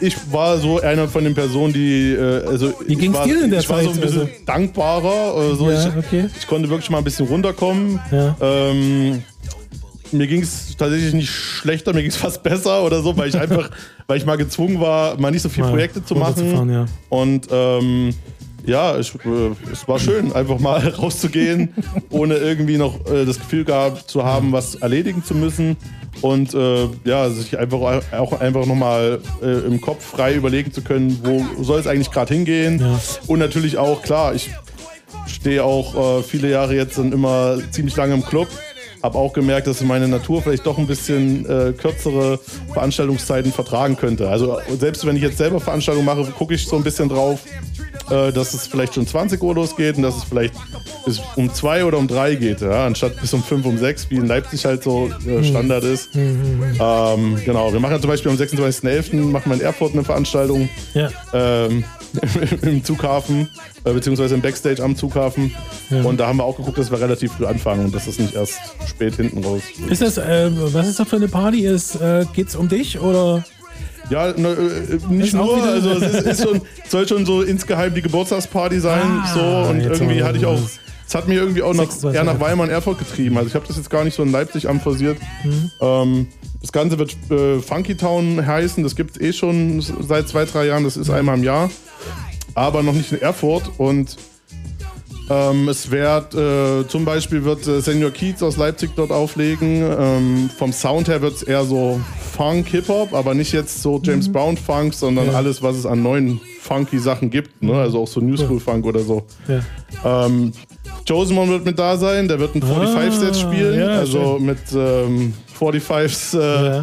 ich 0.00 0.16
war 0.30 0.56
so 0.58 0.80
einer 0.80 1.08
von 1.08 1.24
den 1.24 1.34
Personen, 1.34 1.72
die, 1.72 2.12
äh, 2.12 2.46
also 2.46 2.72
Wie 2.86 2.92
ich 2.92 2.98
ging's 3.00 3.16
war, 3.18 3.26
dir 3.26 3.42
in 3.42 3.50
der 3.50 3.58
ich 3.60 3.68
war 3.68 3.82
so 3.82 3.88
ein 3.88 3.94
Zeit? 3.94 4.02
bisschen 4.02 4.20
Also- 4.20 4.32
dankbarer. 4.46 5.52
Äh, 5.52 5.56
so 5.56 5.68
Ja, 5.70 5.88
ich, 5.88 5.96
okay. 5.96 6.26
ich 6.38 6.46
konnte 6.46 6.68
wirklich 6.70 6.88
mal 6.90 6.98
ein 6.98 7.04
bisschen 7.04 7.26
runterkommen. 7.26 7.98
Ähm, 8.40 9.22
mir 10.12 10.26
ging 10.26 10.42
es 10.42 10.76
tatsächlich 10.76 11.14
nicht 11.14 11.30
schlechter, 11.30 11.92
mir 11.92 12.02
ging 12.02 12.10
es 12.10 12.16
fast 12.16 12.42
besser 12.42 12.82
oder 12.84 13.02
so, 13.02 13.16
weil 13.16 13.28
ich 13.28 13.36
einfach, 13.40 13.70
weil 14.06 14.18
ich 14.18 14.26
mal 14.26 14.36
gezwungen 14.36 14.80
war, 14.80 15.18
mal 15.20 15.30
nicht 15.30 15.42
so 15.42 15.48
viele 15.48 15.68
Projekte 15.68 16.04
zu 16.04 16.14
machen. 16.14 16.70
ja. 16.70 16.86
Und 17.08 17.48
ähm, 17.50 18.14
ja, 18.66 18.98
ich, 18.98 19.14
äh, 19.14 19.50
es 19.72 19.86
war 19.88 19.98
schön, 19.98 20.32
einfach 20.32 20.58
mal 20.58 20.86
rauszugehen, 20.98 21.70
ohne 22.10 22.34
irgendwie 22.34 22.76
noch 22.76 23.06
äh, 23.10 23.24
das 23.24 23.38
Gefühl 23.38 23.64
gehabt 23.64 24.10
zu 24.10 24.24
haben, 24.24 24.52
was 24.52 24.76
erledigen 24.76 25.24
zu 25.24 25.34
müssen. 25.34 25.76
Und 26.22 26.52
äh, 26.54 26.88
ja, 27.04 27.30
sich 27.30 27.58
einfach 27.58 28.02
auch 28.12 28.40
einfach 28.40 28.66
nochmal 28.66 29.20
äh, 29.42 29.66
im 29.66 29.80
Kopf 29.80 30.04
frei 30.04 30.34
überlegen 30.34 30.72
zu 30.72 30.82
können, 30.82 31.18
wo 31.22 31.62
soll 31.62 31.80
es 31.80 31.86
eigentlich 31.86 32.10
gerade 32.10 32.34
hingehen. 32.34 32.84
Und 33.26 33.38
natürlich 33.38 33.78
auch, 33.78 34.02
klar, 34.02 34.34
ich 34.34 34.50
stehe 35.26 35.64
auch 35.64 36.18
äh, 36.18 36.22
viele 36.22 36.50
Jahre 36.50 36.74
jetzt 36.74 36.98
dann 36.98 37.12
immer 37.12 37.58
ziemlich 37.70 37.96
lange 37.96 38.14
im 38.14 38.24
Club. 38.24 38.48
Habe 39.02 39.16
auch 39.18 39.32
gemerkt, 39.32 39.66
dass 39.66 39.80
meine 39.82 40.08
Natur 40.08 40.42
vielleicht 40.42 40.66
doch 40.66 40.76
ein 40.78 40.86
bisschen 40.86 41.46
äh, 41.46 41.72
kürzere 41.72 42.38
Veranstaltungszeiten 42.72 43.52
vertragen 43.52 43.96
könnte. 43.96 44.28
Also 44.28 44.58
selbst 44.78 45.06
wenn 45.06 45.16
ich 45.16 45.22
jetzt 45.22 45.38
selber 45.38 45.58
Veranstaltungen 45.60 46.04
mache, 46.06 46.24
gucke 46.32 46.54
ich 46.54 46.66
so 46.66 46.76
ein 46.76 46.82
bisschen 46.84 47.08
drauf, 47.08 47.40
äh, 48.10 48.30
dass 48.32 48.52
es 48.52 48.66
vielleicht 48.66 48.94
schon 48.94 49.06
20 49.06 49.42
Uhr 49.42 49.54
losgeht 49.54 49.96
und 49.96 50.02
dass 50.02 50.16
es 50.16 50.24
vielleicht 50.24 50.54
bis 51.06 51.20
um 51.36 51.52
zwei 51.54 51.84
oder 51.84 51.96
um 51.96 52.08
drei 52.08 52.34
geht, 52.34 52.60
ja? 52.60 52.84
anstatt 52.86 53.18
bis 53.20 53.32
um 53.32 53.42
fünf, 53.42 53.64
um 53.64 53.78
sechs, 53.78 54.10
wie 54.10 54.16
in 54.16 54.26
Leipzig 54.26 54.66
halt 54.66 54.82
so 54.82 55.10
äh, 55.26 55.42
Standard 55.44 55.84
ist. 55.84 56.10
Ähm, 56.14 57.40
genau, 57.44 57.72
wir 57.72 57.80
machen 57.80 57.92
ja 57.92 58.00
zum 58.00 58.10
Beispiel 58.10 58.30
am 58.30 58.36
26.11. 58.36 59.16
machen 59.16 59.50
wir 59.50 59.54
in 59.56 59.62
Erfurt 59.62 59.94
eine 59.94 60.04
Veranstaltung 60.04 60.68
Ja. 60.92 61.08
ähm, 61.32 61.84
im 62.62 62.84
Zughafen, 62.84 63.48
beziehungsweise 63.84 64.34
im 64.34 64.40
Backstage 64.42 64.82
am 64.82 64.96
Zughafen. 64.96 65.54
Ja. 65.90 66.02
Und 66.02 66.18
da 66.20 66.26
haben 66.28 66.36
wir 66.38 66.44
auch 66.44 66.56
geguckt, 66.56 66.78
dass 66.78 66.90
wir 66.90 67.00
relativ 67.00 67.32
früh 67.32 67.46
anfangen 67.46 67.86
und 67.86 67.94
dass 67.94 68.06
das 68.06 68.18
nicht 68.18 68.34
erst 68.34 68.54
spät 68.88 69.16
hinten 69.16 69.42
raus. 69.44 69.62
Ist 69.88 70.02
das, 70.02 70.18
äh, 70.18 70.50
was 70.72 70.86
ist 70.88 70.98
das 71.00 71.08
für 71.08 71.16
eine 71.16 71.28
Party? 71.28 71.64
Ist, 71.66 71.94
äh, 72.00 72.24
geht's 72.34 72.54
um 72.56 72.68
dich 72.68 72.98
oder? 73.00 73.44
Ja, 74.10 74.32
ne, 74.36 74.48
äh, 74.48 75.12
nicht 75.12 75.28
Ist 75.28 75.34
auch 75.36 75.46
nur, 75.46 75.56
wieder- 75.56 75.72
also 75.72 75.90
es 75.92 76.02
ist, 76.14 76.26
ist 76.26 76.42
schon, 76.42 76.60
soll 76.88 77.06
schon 77.08 77.24
so 77.26 77.42
insgeheim 77.42 77.94
die 77.94 78.02
Geburtstagsparty 78.02 78.80
sein. 78.80 79.02
Ah, 79.04 79.32
so 79.34 79.70
und 79.70 79.80
irgendwie 79.80 80.22
hatte 80.22 80.38
ich 80.38 80.46
auch, 80.46 80.58
es 81.06 81.14
hat 81.14 81.28
mir 81.28 81.34
irgendwie 81.40 81.62
auch 81.62 81.74
noch 81.74 81.90
26. 81.90 82.14
eher 82.18 82.24
nach 82.24 82.40
Weimar 82.40 82.66
und 82.66 82.72
Erfurt 82.72 82.98
getrieben. 82.98 83.36
Also 83.36 83.48
ich 83.48 83.54
habe 83.54 83.66
das 83.66 83.76
jetzt 83.76 83.88
gar 83.90 84.04
nicht 84.04 84.14
so 84.16 84.22
in 84.22 84.30
Leipzig 84.32 84.68
am 84.68 84.80
forciert. 84.80 85.18
Mhm. 85.44 85.70
Ähm, 85.80 86.26
Das 86.60 86.72
Ganze 86.72 86.98
wird 86.98 87.16
äh, 87.30 87.60
Funky 87.60 87.94
Town 87.96 88.44
heißen. 88.46 88.82
Das 88.84 88.94
gibt 88.96 89.16
es 89.16 89.22
eh 89.22 89.32
schon 89.32 89.80
seit 90.06 90.28
zwei, 90.28 90.44
drei 90.44 90.66
Jahren. 90.66 90.84
Das 90.84 90.96
ist 90.96 91.08
einmal 91.08 91.38
im 91.38 91.44
Jahr. 91.44 91.70
Aber 92.54 92.82
noch 92.82 92.92
nicht 92.94 93.12
in 93.12 93.20
Erfurt. 93.22 93.64
Und 93.78 94.16
ähm, 95.30 95.68
es 95.68 95.90
wird 95.90 96.34
äh, 96.34 96.86
zum 96.88 97.04
Beispiel 97.04 97.44
wird 97.44 97.66
äh, 97.68 97.80
Senior 97.80 98.10
Keats 98.10 98.42
aus 98.42 98.56
Leipzig 98.56 98.90
dort 98.96 99.12
auflegen. 99.12 99.82
Ähm, 99.98 100.50
vom 100.58 100.72
Sound 100.72 101.08
her 101.08 101.22
wird 101.22 101.34
es 101.36 101.42
eher 101.44 101.64
so 101.64 102.00
Funk, 102.32 102.66
Hip-Hop, 102.68 103.14
aber 103.14 103.34
nicht 103.34 103.52
jetzt 103.52 103.80
so 103.82 104.00
James 104.02 104.30
Brown 104.30 104.56
Funk, 104.56 104.92
sondern 104.94 105.26
Ja. 105.26 105.32
alles, 105.34 105.62
was 105.62 105.76
es 105.76 105.86
an 105.86 106.02
neuen 106.02 106.40
funky 106.60 106.98
Sachen 106.98 107.30
gibt. 107.30 107.62
Ne? 107.62 107.74
Also 107.74 108.02
auch 108.02 108.08
so 108.08 108.20
New 108.20 108.36
School 108.36 108.58
Funk 108.60 108.84
oder 108.84 109.00
so. 109.00 109.24
Ja. 109.46 110.26
Ähm, 110.26 110.52
Josemon 111.06 111.48
wird 111.48 111.64
mit 111.64 111.78
da 111.78 111.96
sein, 111.96 112.28
der 112.28 112.38
wird 112.38 112.54
ein 112.54 112.62
45-Set 112.62 113.30
Ah, 113.30 113.34
spielen, 113.34 113.78
ja, 113.80 113.86
also 113.98 114.36
schön. 114.36 114.46
mit 114.46 114.58
ähm, 114.74 115.32
45s 115.58 116.38
äh, 116.38 116.82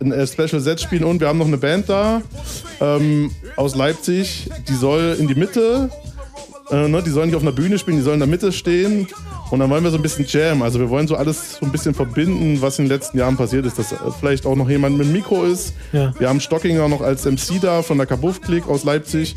ein 0.00 0.12
äh, 0.12 0.26
Special 0.26 0.60
Set 0.60 0.80
spielen 0.80 1.04
und 1.04 1.20
wir 1.20 1.28
haben 1.28 1.38
noch 1.38 1.46
eine 1.46 1.58
Band 1.58 1.88
da 1.88 2.22
ähm, 2.80 3.30
aus 3.56 3.74
Leipzig, 3.74 4.50
die 4.68 4.74
soll 4.74 5.16
in 5.18 5.28
die 5.28 5.34
Mitte, 5.34 5.90
äh, 6.70 6.88
ne, 6.88 7.02
die 7.02 7.10
sollen 7.10 7.28
nicht 7.28 7.36
auf 7.36 7.42
einer 7.42 7.52
Bühne 7.52 7.78
spielen, 7.78 7.96
die 7.96 8.02
sollen 8.02 8.16
in 8.16 8.20
der 8.20 8.28
Mitte 8.28 8.52
stehen 8.52 9.06
und 9.50 9.60
dann 9.60 9.70
wollen 9.70 9.84
wir 9.84 9.90
so 9.90 9.96
ein 9.96 10.02
bisschen 10.02 10.26
Jam, 10.28 10.62
also 10.62 10.80
wir 10.80 10.90
wollen 10.90 11.06
so 11.06 11.16
alles 11.16 11.58
so 11.58 11.66
ein 11.66 11.72
bisschen 11.72 11.94
verbinden, 11.94 12.60
was 12.60 12.78
in 12.78 12.86
den 12.86 12.92
letzten 12.92 13.18
Jahren 13.18 13.36
passiert 13.36 13.64
ist, 13.64 13.78
dass 13.78 13.92
äh, 13.92 13.96
vielleicht 14.18 14.44
auch 14.44 14.56
noch 14.56 14.68
jemand 14.68 14.98
mit 14.98 15.06
dem 15.06 15.12
Mikro 15.12 15.44
ist. 15.44 15.74
Ja. 15.92 16.12
Wir 16.18 16.28
haben 16.28 16.40
Stockinger 16.40 16.88
noch 16.88 17.00
als 17.00 17.24
MC 17.24 17.60
da 17.60 17.82
von 17.82 17.96
der 17.96 18.06
Kabuff-Klick 18.06 18.68
aus 18.68 18.84
Leipzig. 18.84 19.36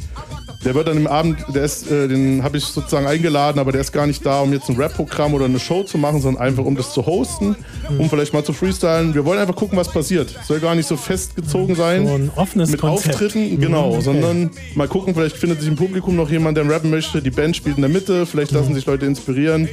Der 0.65 0.75
wird 0.75 0.89
dann 0.89 0.97
im 0.97 1.07
Abend, 1.07 1.37
der 1.55 1.63
ist, 1.63 1.89
äh, 1.89 2.09
den 2.09 2.43
habe 2.43 2.57
ich 2.57 2.65
sozusagen 2.65 3.07
eingeladen, 3.07 3.59
aber 3.59 3.71
der 3.71 3.79
ist 3.79 3.93
gar 3.93 4.05
nicht 4.05 4.25
da, 4.25 4.41
um 4.41 4.51
jetzt 4.51 4.69
ein 4.69 4.75
Rap-Programm 4.75 5.33
oder 5.33 5.45
eine 5.45 5.57
Show 5.59 5.83
zu 5.83 5.97
machen, 5.97 6.19
sondern 6.19 6.43
einfach 6.43 6.65
um 6.65 6.75
das 6.75 6.93
zu 6.93 7.05
hosten, 7.05 7.55
um 7.97 8.09
vielleicht 8.09 8.33
mal 8.33 8.43
zu 8.43 8.51
freestylen. 8.51 9.13
Wir 9.13 9.23
wollen 9.23 9.39
einfach 9.39 9.55
gucken, 9.55 9.77
was 9.77 9.87
passiert. 9.89 10.35
Soll 10.45 10.59
gar 10.59 10.75
nicht 10.75 10.87
so 10.87 10.97
festgezogen 10.97 11.75
sein. 11.75 12.05
So 12.05 12.13
ein 12.15 12.31
offenes 12.35 12.71
mit 12.71 12.81
Konzept. 12.81 13.15
Auftritten, 13.15 13.53
Mhm, 13.55 13.61
genau, 13.61 13.91
okay. 13.93 14.01
sondern 14.01 14.49
mal 14.75 14.89
gucken, 14.89 15.13
vielleicht 15.15 15.37
findet 15.37 15.59
sich 15.61 15.69
im 15.69 15.77
Publikum 15.77 16.17
noch 16.17 16.29
jemand, 16.29 16.57
der 16.57 16.69
rappen 16.69 16.89
möchte. 16.89 17.21
Die 17.21 17.31
Band 17.31 17.55
spielt 17.55 17.77
in 17.77 17.81
der 17.83 17.89
Mitte, 17.89 18.25
vielleicht 18.25 18.51
Mhm. 18.51 18.57
lassen 18.57 18.75
sich 18.75 18.85
Leute 18.85 19.05
inspirieren. 19.05 19.69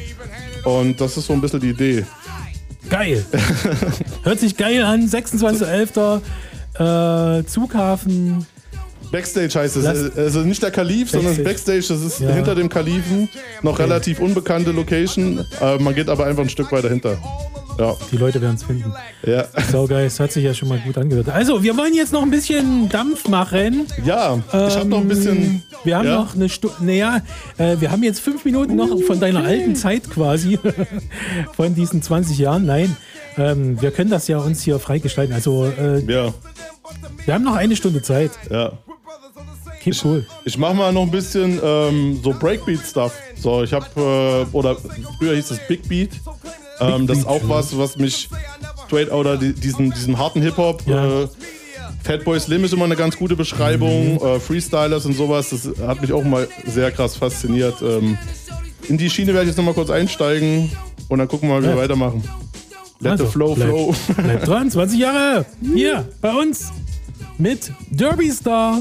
Und 0.65 1.01
das 1.01 1.17
ist 1.17 1.27
so 1.27 1.33
ein 1.33 1.41
bisschen 1.41 1.61
die 1.61 1.71
Idee. 1.71 2.05
Geil. 2.89 3.25
Hört 4.23 4.39
sich 4.39 4.57
geil 4.57 4.85
an. 4.85 5.05
26.11. 5.09 6.21
Äh, 6.79 7.45
Zughafen. 7.45 8.47
Backstage 9.11 9.55
heißt 9.59 9.77
es. 9.77 9.85
Lass- 9.85 10.17
Also 10.17 10.41
nicht 10.41 10.63
der 10.63 10.71
Kalif, 10.71 11.11
sondern 11.11 11.35
das 11.37 11.45
Backstage. 11.45 11.85
Das 11.89 12.03
ist 12.03 12.21
Ja. 12.21 12.31
hinter 12.31 12.55
dem 12.55 12.69
Kalifen. 12.69 13.29
Noch 13.63 13.79
relativ 13.79 14.21
unbekannte 14.21 14.73
Location. 14.73 15.45
Äh, 15.61 15.79
man 15.79 15.95
geht 15.95 16.09
aber 16.09 16.27
einfach 16.27 16.43
ein 16.43 16.49
Stück 16.49 16.71
weiter 16.73 16.89
hinter. 16.89 17.17
Ja. 17.79 17.95
Die 18.11 18.17
Leute 18.17 18.41
werden 18.41 18.57
es 18.57 18.63
finden. 18.63 18.91
Ja. 19.27 19.45
So 19.71 19.87
geil, 19.87 20.07
es 20.07 20.19
hat 20.19 20.33
sich 20.33 20.43
ja 20.43 20.55
schon 20.55 20.69
mal 20.69 20.79
gut 20.79 20.97
angehört. 20.97 21.29
Also, 21.29 21.63
wir 21.63 21.77
wollen 21.77 21.93
jetzt 21.95 22.11
noch 22.11 22.23
ein 22.23 22.31
bisschen 22.31 22.89
Dampf 22.89 23.29
machen. 23.29 23.87
Ja, 24.03 24.39
ich 24.49 24.55
habe 24.77 24.87
noch 24.89 25.01
ein 25.01 25.09
bisschen. 25.09 25.63
Wir 25.85 25.99
haben 25.99 26.07
ja? 26.09 26.15
noch 26.17 26.35
eine 26.35 26.49
Stunde. 26.49 26.77
Naja, 26.81 27.21
äh, 27.59 27.77
wir 27.79 27.91
haben 27.91 28.03
jetzt 28.03 28.21
fünf 28.21 28.47
Minuten 28.47 28.77
noch 28.77 28.99
von 29.03 29.21
deiner 29.21 29.45
alten 29.45 29.77
Zeit 29.77 30.09
quasi. 30.09 30.59
von 31.55 31.75
diesen 31.75 32.01
20 32.01 32.39
Jahren. 32.39 32.65
Nein, 32.65 32.97
ähm, 33.37 33.81
wir 33.81 33.91
können 33.91 34.11
das 34.11 34.27
ja 34.27 34.39
uns 34.39 34.63
hier 34.63 34.79
freigestalten. 34.79 35.35
Also, 35.35 35.67
äh, 35.67 36.01
ja. 36.11 36.33
wir 37.27 37.35
haben 37.35 37.45
noch 37.45 37.57
eine 37.57 37.77
Stunde 37.77 38.01
Zeit. 38.01 38.31
Ja. 38.51 38.73
Keep 39.93 40.05
cool. 40.05 40.27
Ich 40.45 40.59
mache 40.59 40.75
mal 40.75 40.93
noch 40.93 41.03
ein 41.03 41.11
bisschen 41.11 41.61
ähm, 41.63 42.21
so 42.23 42.31
Breakbeat-Stuff. 42.33 43.13
So, 43.41 43.63
ich 43.63 43.73
habe, 43.73 43.87
äh, 44.53 44.57
oder 44.57 44.77
früher 45.19 45.35
hieß 45.37 45.51
es 45.53 45.61
Big 45.69 45.89
Beat. 45.89 46.11
Ähm, 46.81 47.07
das 47.07 47.19
ist 47.19 47.27
auch 47.27 47.41
was, 47.45 47.77
was 47.79 47.97
mich 47.97 48.29
straight 48.87 49.11
oder 49.13 49.37
die, 49.37 49.53
diesen, 49.53 49.91
diesen 49.93 50.19
harten 50.19 50.43
Hip-Hop. 50.43 50.87
Äh, 50.89 51.29
Fatboy 52.05 52.39
Slim 52.39 52.65
ist 52.65 52.73
immer 52.73 52.85
eine 52.85 52.97
ganz 52.97 53.17
gute 53.17 53.35
Beschreibung. 53.37 54.21
Äh, 54.21 54.39
Freestylers 54.41 55.07
und 55.07 55.15
sowas, 55.15 55.51
das 55.51 55.69
hat 55.87 56.01
mich 56.03 56.13
auch 56.13 56.23
mal 56.25 56.47
sehr 56.67 56.91
krass 56.91 57.17
fasziniert. 57.17 57.77
Ähm, 57.83 58.19
in 58.89 58.99
die 58.99 59.09
Schiene 59.11 59.29
werde 59.35 59.43
ich 59.45 59.49
jetzt 59.49 59.57
noch 59.57 59.65
mal 59.65 59.75
kurz 59.75 59.91
einsteigen 59.91 60.71
und 61.09 61.19
dann 61.19 61.27
gucken 61.29 61.49
wir 61.49 61.55
mal, 61.57 61.63
wie 61.63 61.67
Ja. 61.69 61.75
wir 61.75 61.83
weitermachen. 61.83 62.23
Let 63.01 63.13
Also, 63.13 63.27
the 63.27 63.31
flow 63.33 63.55
bleib- 63.55 63.69
flow. 63.69 63.95
Bleib 64.17 64.45
dran, 64.45 64.71
20 64.71 64.99
Jahre. 64.99 65.47
Hier, 65.75 66.09
bei 66.21 66.33
uns. 66.33 66.73
Mit 67.39 67.71
Derby 67.91 68.31
Star. 68.31 68.81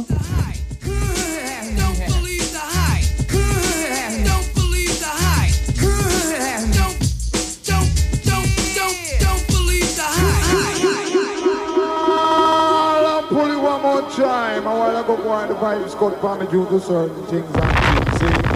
Go 15.05 15.17
go 15.17 15.47
the 15.47 15.53
vibes 15.55 15.93
cut 15.97 16.13
upon 16.13 16.39
due 16.49 16.65
to 16.65 16.79
certain 16.79 17.25
things 17.27 17.55
and 17.55 18.19
things. 18.19 18.49
See. 18.49 18.54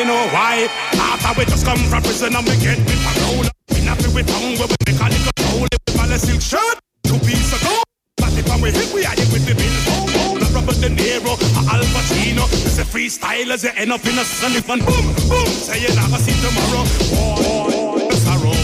You 0.00 0.06
know 0.06 0.28
why? 0.32 0.64
After 0.96 1.38
we 1.38 1.44
just 1.44 1.66
come 1.66 1.76
from 1.76 2.00
prison 2.00 2.32
and 2.32 2.40
we 2.48 2.56
get 2.56 2.80
with 2.88 3.04
a 3.04 3.12
roll. 3.20 3.44
We 3.68 3.84
not 3.84 4.00
with 4.00 4.24
tongue, 4.32 4.56
but 4.56 4.72
we 4.72 4.76
make 4.88 4.96
a 4.96 5.12
little 5.12 5.44
hole. 5.44 5.68
With 5.68 5.92
my 5.92 6.16
silk 6.16 6.40
shirt, 6.40 6.80
two 7.04 7.20
piece 7.20 7.52
of 7.52 7.60
gold. 7.60 7.84
But 8.16 8.32
if 8.32 8.48
I'm 8.48 8.64
with 8.64 8.80
him, 8.80 8.88
we 8.96 9.04
are 9.04 9.12
here 9.12 9.28
with 9.28 9.44
the 9.44 9.52
bill. 9.52 9.76
Oh, 9.92 10.08
oh, 10.08 10.38
the 10.40 10.48
Robert 10.56 10.80
De 10.80 10.88
Niro, 10.88 11.36
a 11.36 11.60
Al 11.68 11.84
Pacino. 11.92 12.48
It's 12.64 12.78
a 12.78 12.84
freestyle 12.88 13.44
freestylers, 13.44 13.62
you 13.62 13.76
end 13.76 13.92
up 13.92 14.00
in 14.08 14.16
a 14.16 14.24
sunny 14.24 14.64
fun. 14.64 14.80
Boom, 14.80 15.04
boom, 15.28 15.44
say 15.52 15.84
you 15.84 15.92
never 15.92 16.16
see 16.16 16.32
tomorrow. 16.40 16.80
War, 17.12 17.36
war, 17.44 18.00
war, 18.00 18.12
sorrow. 18.24 18.56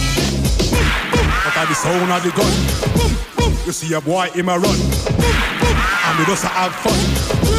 Boom, 0.72 0.88
boom, 1.12 1.28
but 1.44 1.52
I 1.52 1.68
the 1.68 1.76
sound 1.76 2.16
of 2.16 2.20
the 2.24 2.32
gun. 2.32 2.54
Boom, 2.96 3.12
boom, 3.36 3.52
you 3.66 3.72
see 3.76 3.92
a 3.92 4.00
boy 4.00 4.32
in 4.32 4.48
a 4.48 4.56
run. 4.56 4.80
Boom, 5.20 5.36
boom, 5.60 5.76
and 6.00 6.16
we 6.16 6.24
just 6.32 6.48
have 6.48 6.72
fun. 6.80 7.55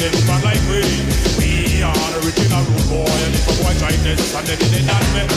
Them 0.00 0.12
bad 0.26 0.42
like 0.42 0.60
we, 0.70 0.80
we 1.36 1.82
are 1.82 1.92
the 1.92 2.24
original 2.24 2.64
rude 2.64 2.88
boy, 2.88 3.04
and 3.04 3.34
if 3.34 3.46
a 3.46 3.62
boy 3.62 3.78
try 3.78 3.92
this, 4.00 4.34
and 4.34 4.46
they 4.46 4.56
done 4.86 5.04
me. 5.12 5.28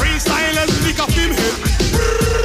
Freestylers, 0.00 0.72
pick 0.82 0.98
up 1.00 1.10
him 1.10 1.32
head. 1.32 2.43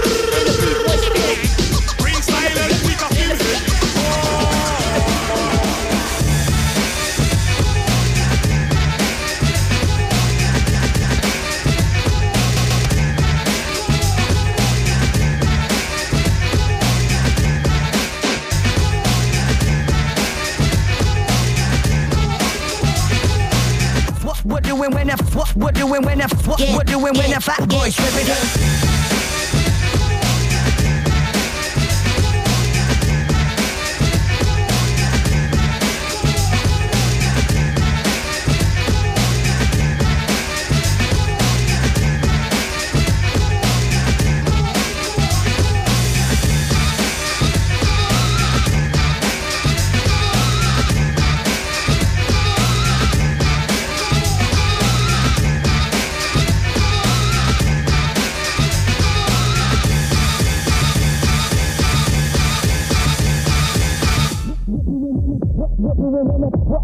doing 24.79 24.91
when 24.91 25.09
I 25.09 25.15
what 25.33 25.55
we're 25.55 25.71
doing 25.71 26.01
when 26.03 26.21
I 26.21 26.27
what 26.45 26.59
we're 26.59 26.83
doing 26.83 27.13
when 27.13 27.33
I 27.33 27.39
fat 27.39 27.67
boys 27.67 27.95
slip 27.95 28.13
it. 28.15 28.88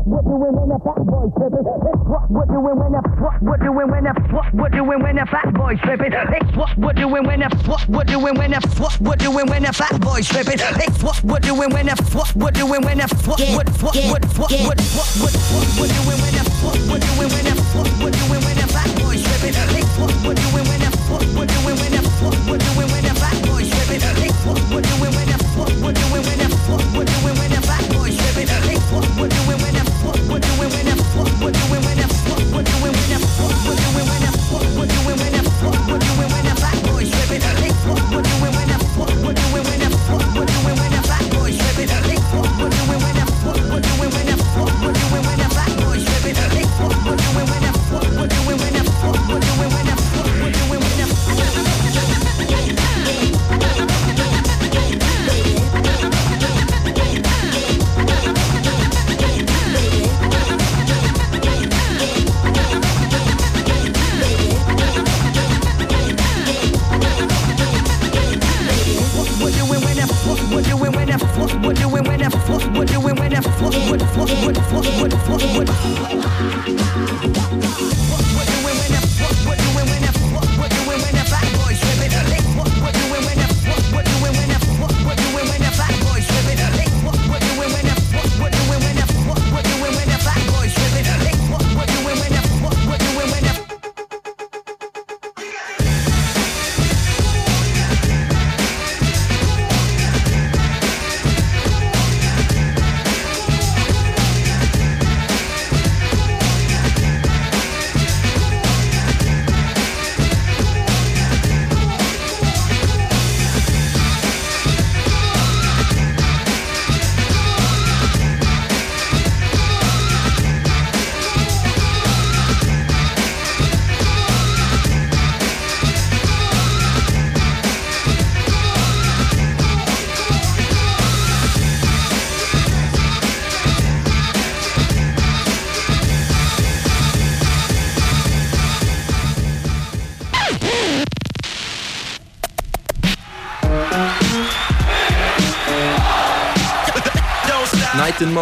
What 0.05 0.21
doing 0.23 0.53
when 0.53 0.69
that 0.69 0.85
fat 0.85 1.01
boy 1.01 1.33
tripping? 1.33 1.65
What 1.65 2.29
what 2.29 2.45
doing 2.45 2.77
when 2.77 2.91
that 2.93 3.05
what 3.17 3.41
what 3.41 3.57
doing 3.57 3.89
when 3.89 4.03
that 4.05 4.13
what 4.29 4.53
what 4.53 4.71
doing 4.71 5.01
when 5.01 5.15
that 5.15 5.29
fat 5.29 5.49
boy 5.51 5.75
tripping? 5.81 6.13
What 6.53 6.77
what 6.77 6.95
doing 6.95 7.25
when 7.25 7.39
that 7.39 7.53
what 7.65 7.89
what 7.89 8.05
doing 8.05 8.37
when 8.37 8.51
that 8.51 8.61
what 8.77 9.01
what 9.01 9.17
doing 9.17 9.47
when 9.49 9.63
that 9.63 9.73
fat 9.75 9.99
boy 9.99 10.21
tripping? 10.21 10.61
What 11.01 11.17
what 11.25 11.41
doing 11.41 11.73
when 11.73 11.87
that 11.87 11.97
what 12.13 12.29
what 12.35 12.53
doing 12.53 12.85
when 12.85 12.99
that 12.99 13.09
what 13.25 13.41
what 13.41 13.65
what 13.81 13.95
what 13.97 14.21
what 14.21 14.53
what 14.53 14.77
what 14.77 14.77
what 14.77 15.33
what 15.73 15.89
doing 15.89 16.21
when 16.21 16.33
that 16.37 16.53
what 16.61 16.77
what 16.85 17.01
doing 17.01 17.29
when 17.33 17.43
that 17.49 17.57
what 17.73 17.89
what 17.97 18.13
doing 18.13 18.43
when 18.45 18.55
that 18.61 18.69
fat 18.69 18.89
boy 19.01 19.17
tripping? 19.17 19.74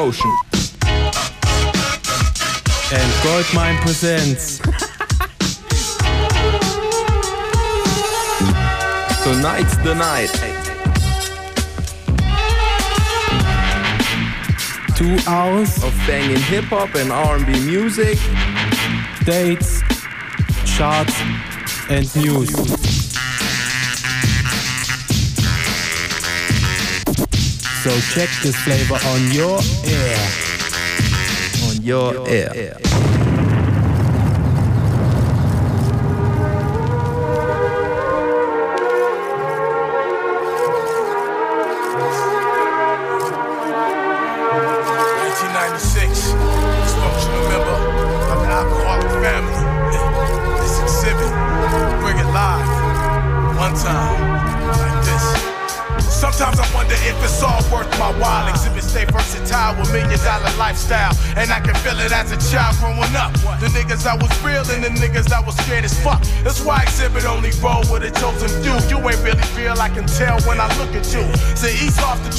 Motion. 0.04 0.32
And 2.92 3.24
Goldmine 3.24 3.78
presents. 3.84 4.58
Tonight's 9.24 9.78
the 9.78 9.96
night. 9.96 10.34
Two 14.98 15.18
hours 15.26 15.82
of 15.86 15.94
banging 16.06 16.36
hip 16.36 16.66
hop 16.66 16.96
and 16.96 17.10
R&B 17.10 17.66
music, 17.66 18.20
dates, 19.26 19.82
charts, 20.66 21.18
and 21.90 22.14
news. 22.18 22.83
So 27.84 27.90
check 28.00 28.30
this 28.42 28.56
flavor 28.56 28.96
on 29.08 29.30
your 29.34 29.60
ear. 29.86 30.18
On 31.68 31.84
your 31.84 32.30
ear. 32.30 32.52
dysfunctional 32.54 32.83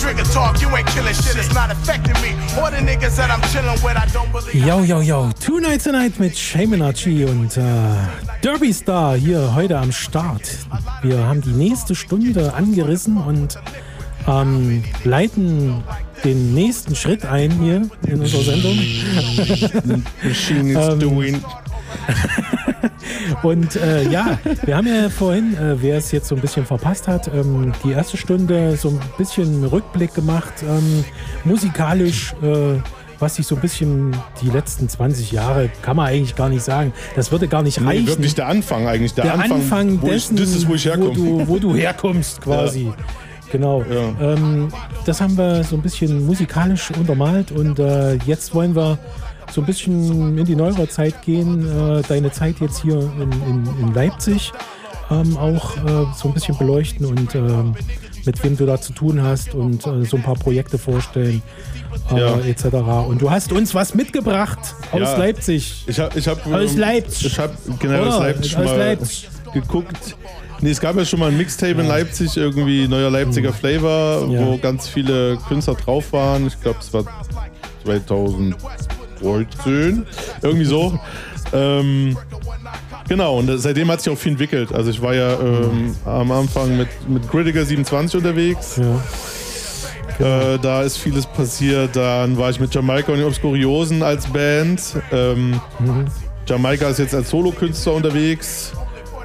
trigger 0.04 0.24
talk, 0.34 0.60
you 0.60 0.68
ain't 0.76 0.86
killing 0.88 1.14
shit, 1.14 1.36
it's 1.36 1.54
not 1.54 1.70
affecting 1.70 2.12
me. 2.20 2.30
Or 2.60 2.70
the 2.70 2.76
niggas 2.76 3.16
that 3.16 3.30
I'm 3.30 3.40
chilling 3.52 3.80
with, 3.82 3.96
I 3.96 4.06
don't 4.12 4.30
believe. 4.32 4.54
Yo, 4.54 4.82
yo, 4.82 5.00
yo. 5.00 5.30
Two 5.40 5.60
Nights 5.60 5.86
a 5.86 5.92
Night 5.92 6.20
mit 6.20 6.36
Shaminachi 6.36 7.24
und 7.24 7.56
äh, 7.56 7.62
Derby 8.42 8.72
Star 8.74 9.16
hier 9.16 9.54
heute 9.54 9.78
am 9.78 9.92
Start. 9.92 10.42
Wir 11.02 11.26
haben 11.26 11.40
die 11.40 11.52
nächste 11.54 11.94
Stunde 11.94 12.52
angerissen 12.52 13.16
und 13.16 13.58
ähm, 14.28 14.84
leiten 15.04 15.82
den 16.22 16.52
nächsten 16.54 16.94
Schritt 16.94 17.24
ein 17.24 17.50
hier 17.52 17.88
in 18.06 18.20
unserer 18.20 18.42
Sendung. 18.42 18.76
Machine 20.22 20.70
is 20.78 20.88
Ähm, 20.88 21.00
doing. 21.00 21.44
Und 23.44 23.76
äh, 23.76 24.08
ja, 24.08 24.38
wir 24.64 24.74
haben 24.74 24.86
ja 24.86 25.10
vorhin, 25.10 25.54
äh, 25.58 25.80
wer 25.82 25.98
es 25.98 26.10
jetzt 26.12 26.28
so 26.28 26.34
ein 26.34 26.40
bisschen 26.40 26.64
verpasst 26.64 27.06
hat, 27.06 27.28
ähm, 27.28 27.72
die 27.84 27.92
erste 27.92 28.16
Stunde 28.16 28.74
so 28.78 28.88
ein 28.88 29.00
bisschen 29.18 29.64
Rückblick 29.64 30.14
gemacht, 30.14 30.54
ähm, 30.66 31.04
musikalisch, 31.44 32.32
äh, 32.42 32.80
was 33.18 33.34
sich 33.36 33.46
so 33.46 33.54
ein 33.56 33.60
bisschen 33.60 34.16
die 34.40 34.48
letzten 34.48 34.88
20 34.88 35.30
Jahre, 35.30 35.70
kann 35.82 35.96
man 35.96 36.06
eigentlich 36.06 36.34
gar 36.34 36.48
nicht 36.48 36.64
sagen. 36.64 36.94
Das 37.16 37.30
würde 37.32 37.46
gar 37.46 37.62
nicht 37.62 37.80
Nee, 37.80 37.86
reichen. 37.86 38.06
wirklich 38.06 38.34
der 38.34 38.48
Anfang 38.48 38.86
eigentlich. 38.88 39.12
Der, 39.12 39.24
Der 39.24 39.34
Anfang, 39.34 40.00
wo 40.00 40.06
dessen, 40.08 40.36
ich, 40.36 40.40
das 40.42 40.54
ist, 40.54 40.66
wo 40.66 40.74
ich. 40.74 40.86
Wo 40.88 41.08
du, 41.10 41.46
wo 41.46 41.58
du 41.58 41.74
herkommst 41.76 42.40
quasi. 42.40 42.90
Genau. 43.52 43.84
Ähm, 44.20 44.68
das 45.04 45.20
haben 45.20 45.36
wir 45.36 45.62
so 45.64 45.76
ein 45.76 45.82
bisschen 45.82 46.24
musikalisch 46.26 46.90
untermalt 46.98 47.52
und 47.52 47.78
äh, 47.78 48.14
jetzt 48.26 48.54
wollen 48.54 48.74
wir 48.74 48.98
so 49.50 49.60
ein 49.60 49.66
bisschen 49.66 50.36
in 50.38 50.44
die 50.44 50.56
neuere 50.56 50.88
Zeit 50.88 51.22
gehen. 51.22 51.64
Äh, 51.68 52.02
deine 52.08 52.30
Zeit 52.32 52.56
jetzt 52.60 52.82
hier 52.82 52.98
in, 52.98 53.32
in, 53.48 53.68
in 53.80 53.94
Leipzig 53.94 54.52
ähm, 55.10 55.36
auch 55.36 55.76
äh, 55.76 56.06
so 56.16 56.28
ein 56.28 56.34
bisschen 56.34 56.56
beleuchten 56.56 57.06
und 57.06 57.34
ähm, 57.34 57.74
mit 58.24 58.42
wem 58.42 58.56
du 58.56 58.64
da 58.64 58.80
zu 58.80 58.92
tun 58.94 59.22
hast 59.22 59.54
und 59.54 59.86
äh, 59.86 60.04
so 60.06 60.16
ein 60.16 60.22
paar 60.22 60.34
Projekte 60.34 60.78
vorstellen 60.78 61.42
äh, 62.10 62.18
Ja. 62.20 62.38
etc. 62.40 62.64
Und 63.06 63.20
du 63.20 63.30
hast 63.30 63.52
uns 63.52 63.74
was 63.74 63.94
mitgebracht 63.94 64.58
aus 64.92 65.00
Ja. 65.00 65.16
Leipzig. 65.18 65.84
Ich 65.86 66.00
habe 66.00 66.18
ich 66.18 66.26
hab, 66.26 66.46
Aus 66.46 66.72
ähm, 66.72 66.78
Leipzig. 66.78 67.26
Ich 67.26 67.38
habe 67.38 67.52
generell 67.78 68.08
aus 68.08 68.16
Oder? 68.16 68.24
Leipzig 68.28 68.56
Aus 68.56 68.64
mal 68.64 68.78
Leipzig. 68.78 69.28
geguckt. 69.52 70.16
Nee, 70.60 70.70
es 70.70 70.80
gab 70.80 70.96
ja 70.96 71.04
schon 71.04 71.20
mal 71.20 71.30
ein 71.30 71.36
Mixtape 71.36 71.72
in 71.82 71.86
Leipzig, 71.86 72.34
irgendwie 72.38 72.88
neuer 72.88 73.10
Leipziger 73.10 73.52
Flavor, 73.52 74.24
Mhm. 74.26 74.32
Ja. 74.32 74.46
wo 74.46 74.56
ganz 74.56 74.88
viele 74.88 75.36
Künstler 75.48 75.74
drauf 75.74 76.10
waren. 76.14 76.46
Ich 76.46 76.58
glaube, 76.62 76.78
es 76.80 76.90
war 76.94 77.04
2013, 79.24 80.06
irgendwie 80.42 80.64
so. 80.64 80.98
ähm, 81.52 82.16
genau, 83.08 83.38
und 83.38 83.50
seitdem 83.58 83.90
hat 83.90 84.00
sich 84.02 84.12
auch 84.12 84.18
viel 84.18 84.32
entwickelt. 84.32 84.72
Also 84.72 84.90
ich 84.90 85.00
war 85.00 85.14
ja 85.14 85.34
ähm, 85.40 85.94
am 86.04 86.30
Anfang 86.32 86.76
mit, 86.76 86.88
mit 87.08 87.28
Critical 87.30 87.64
27 87.64 88.16
unterwegs. 88.18 88.78
Äh, 90.18 90.58
da 90.60 90.82
ist 90.82 90.98
vieles 90.98 91.26
passiert. 91.26 91.96
Dann 91.96 92.36
war 92.38 92.50
ich 92.50 92.60
mit 92.60 92.72
Jamaika 92.74 93.12
und 93.12 93.18
den 93.18 93.26
Obskuriosen 93.26 94.02
als 94.02 94.26
Band. 94.26 94.80
Ähm, 95.10 95.60
Jamaika 96.46 96.88
ist 96.88 96.98
jetzt 96.98 97.14
als 97.14 97.30
Solokünstler 97.30 97.94
unterwegs. 97.94 98.72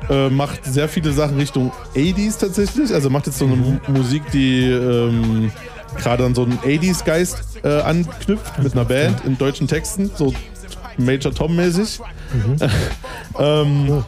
Äh, 0.10 0.30
macht 0.30 0.66
sehr 0.66 0.90
viele 0.90 1.12
Sachen 1.12 1.38
Richtung 1.38 1.72
80s 1.96 2.40
tatsächlich. 2.40 2.92
Also 2.94 3.10
macht 3.12 3.28
jetzt 3.28 3.38
so 3.38 3.46
eine 3.46 3.56
Mu- 3.56 3.78
Musik, 3.88 4.24
die 4.34 4.64
ähm, 4.72 5.52
gerade 5.98 6.26
an 6.26 6.36
so 6.36 6.44
einen 6.44 6.58
80s-Geist 6.60 7.64
äh, 7.64 7.82
anknüpft 7.82 8.62
mit 8.62 8.74
einer 8.74 8.86
Band 8.86 9.26
in 9.26 9.38
deutschen 9.38 9.68
Texten. 9.68 10.12
So 10.16 10.34
Major 10.98 11.34
Tom-mäßig. 11.34 12.00
ähm, 13.40 14.04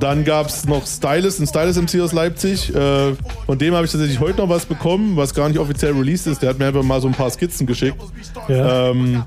dann 0.00 0.24
gab 0.24 0.48
es 0.48 0.66
noch 0.66 0.86
Stylus, 0.86 1.38
ein 1.38 1.46
Stylus 1.46 1.80
MC 1.80 2.00
aus 2.00 2.12
Leipzig. 2.12 2.74
Äh, 2.74 3.14
von 3.46 3.58
dem 3.58 3.74
habe 3.74 3.86
ich 3.86 3.92
tatsächlich 3.92 4.20
heute 4.20 4.38
noch 4.38 4.48
was 4.48 4.66
bekommen, 4.66 5.16
was 5.16 5.34
gar 5.34 5.48
nicht 5.48 5.58
offiziell 5.58 5.92
released 5.92 6.26
ist. 6.26 6.42
Der 6.42 6.50
hat 6.50 6.58
mir 6.58 6.66
einfach 6.66 6.82
mal 6.82 7.00
so 7.00 7.08
ein 7.08 7.14
paar 7.14 7.30
Skizzen 7.30 7.66
geschickt. 7.66 8.00
Ja. 8.48 8.90
Ähm, 8.90 9.24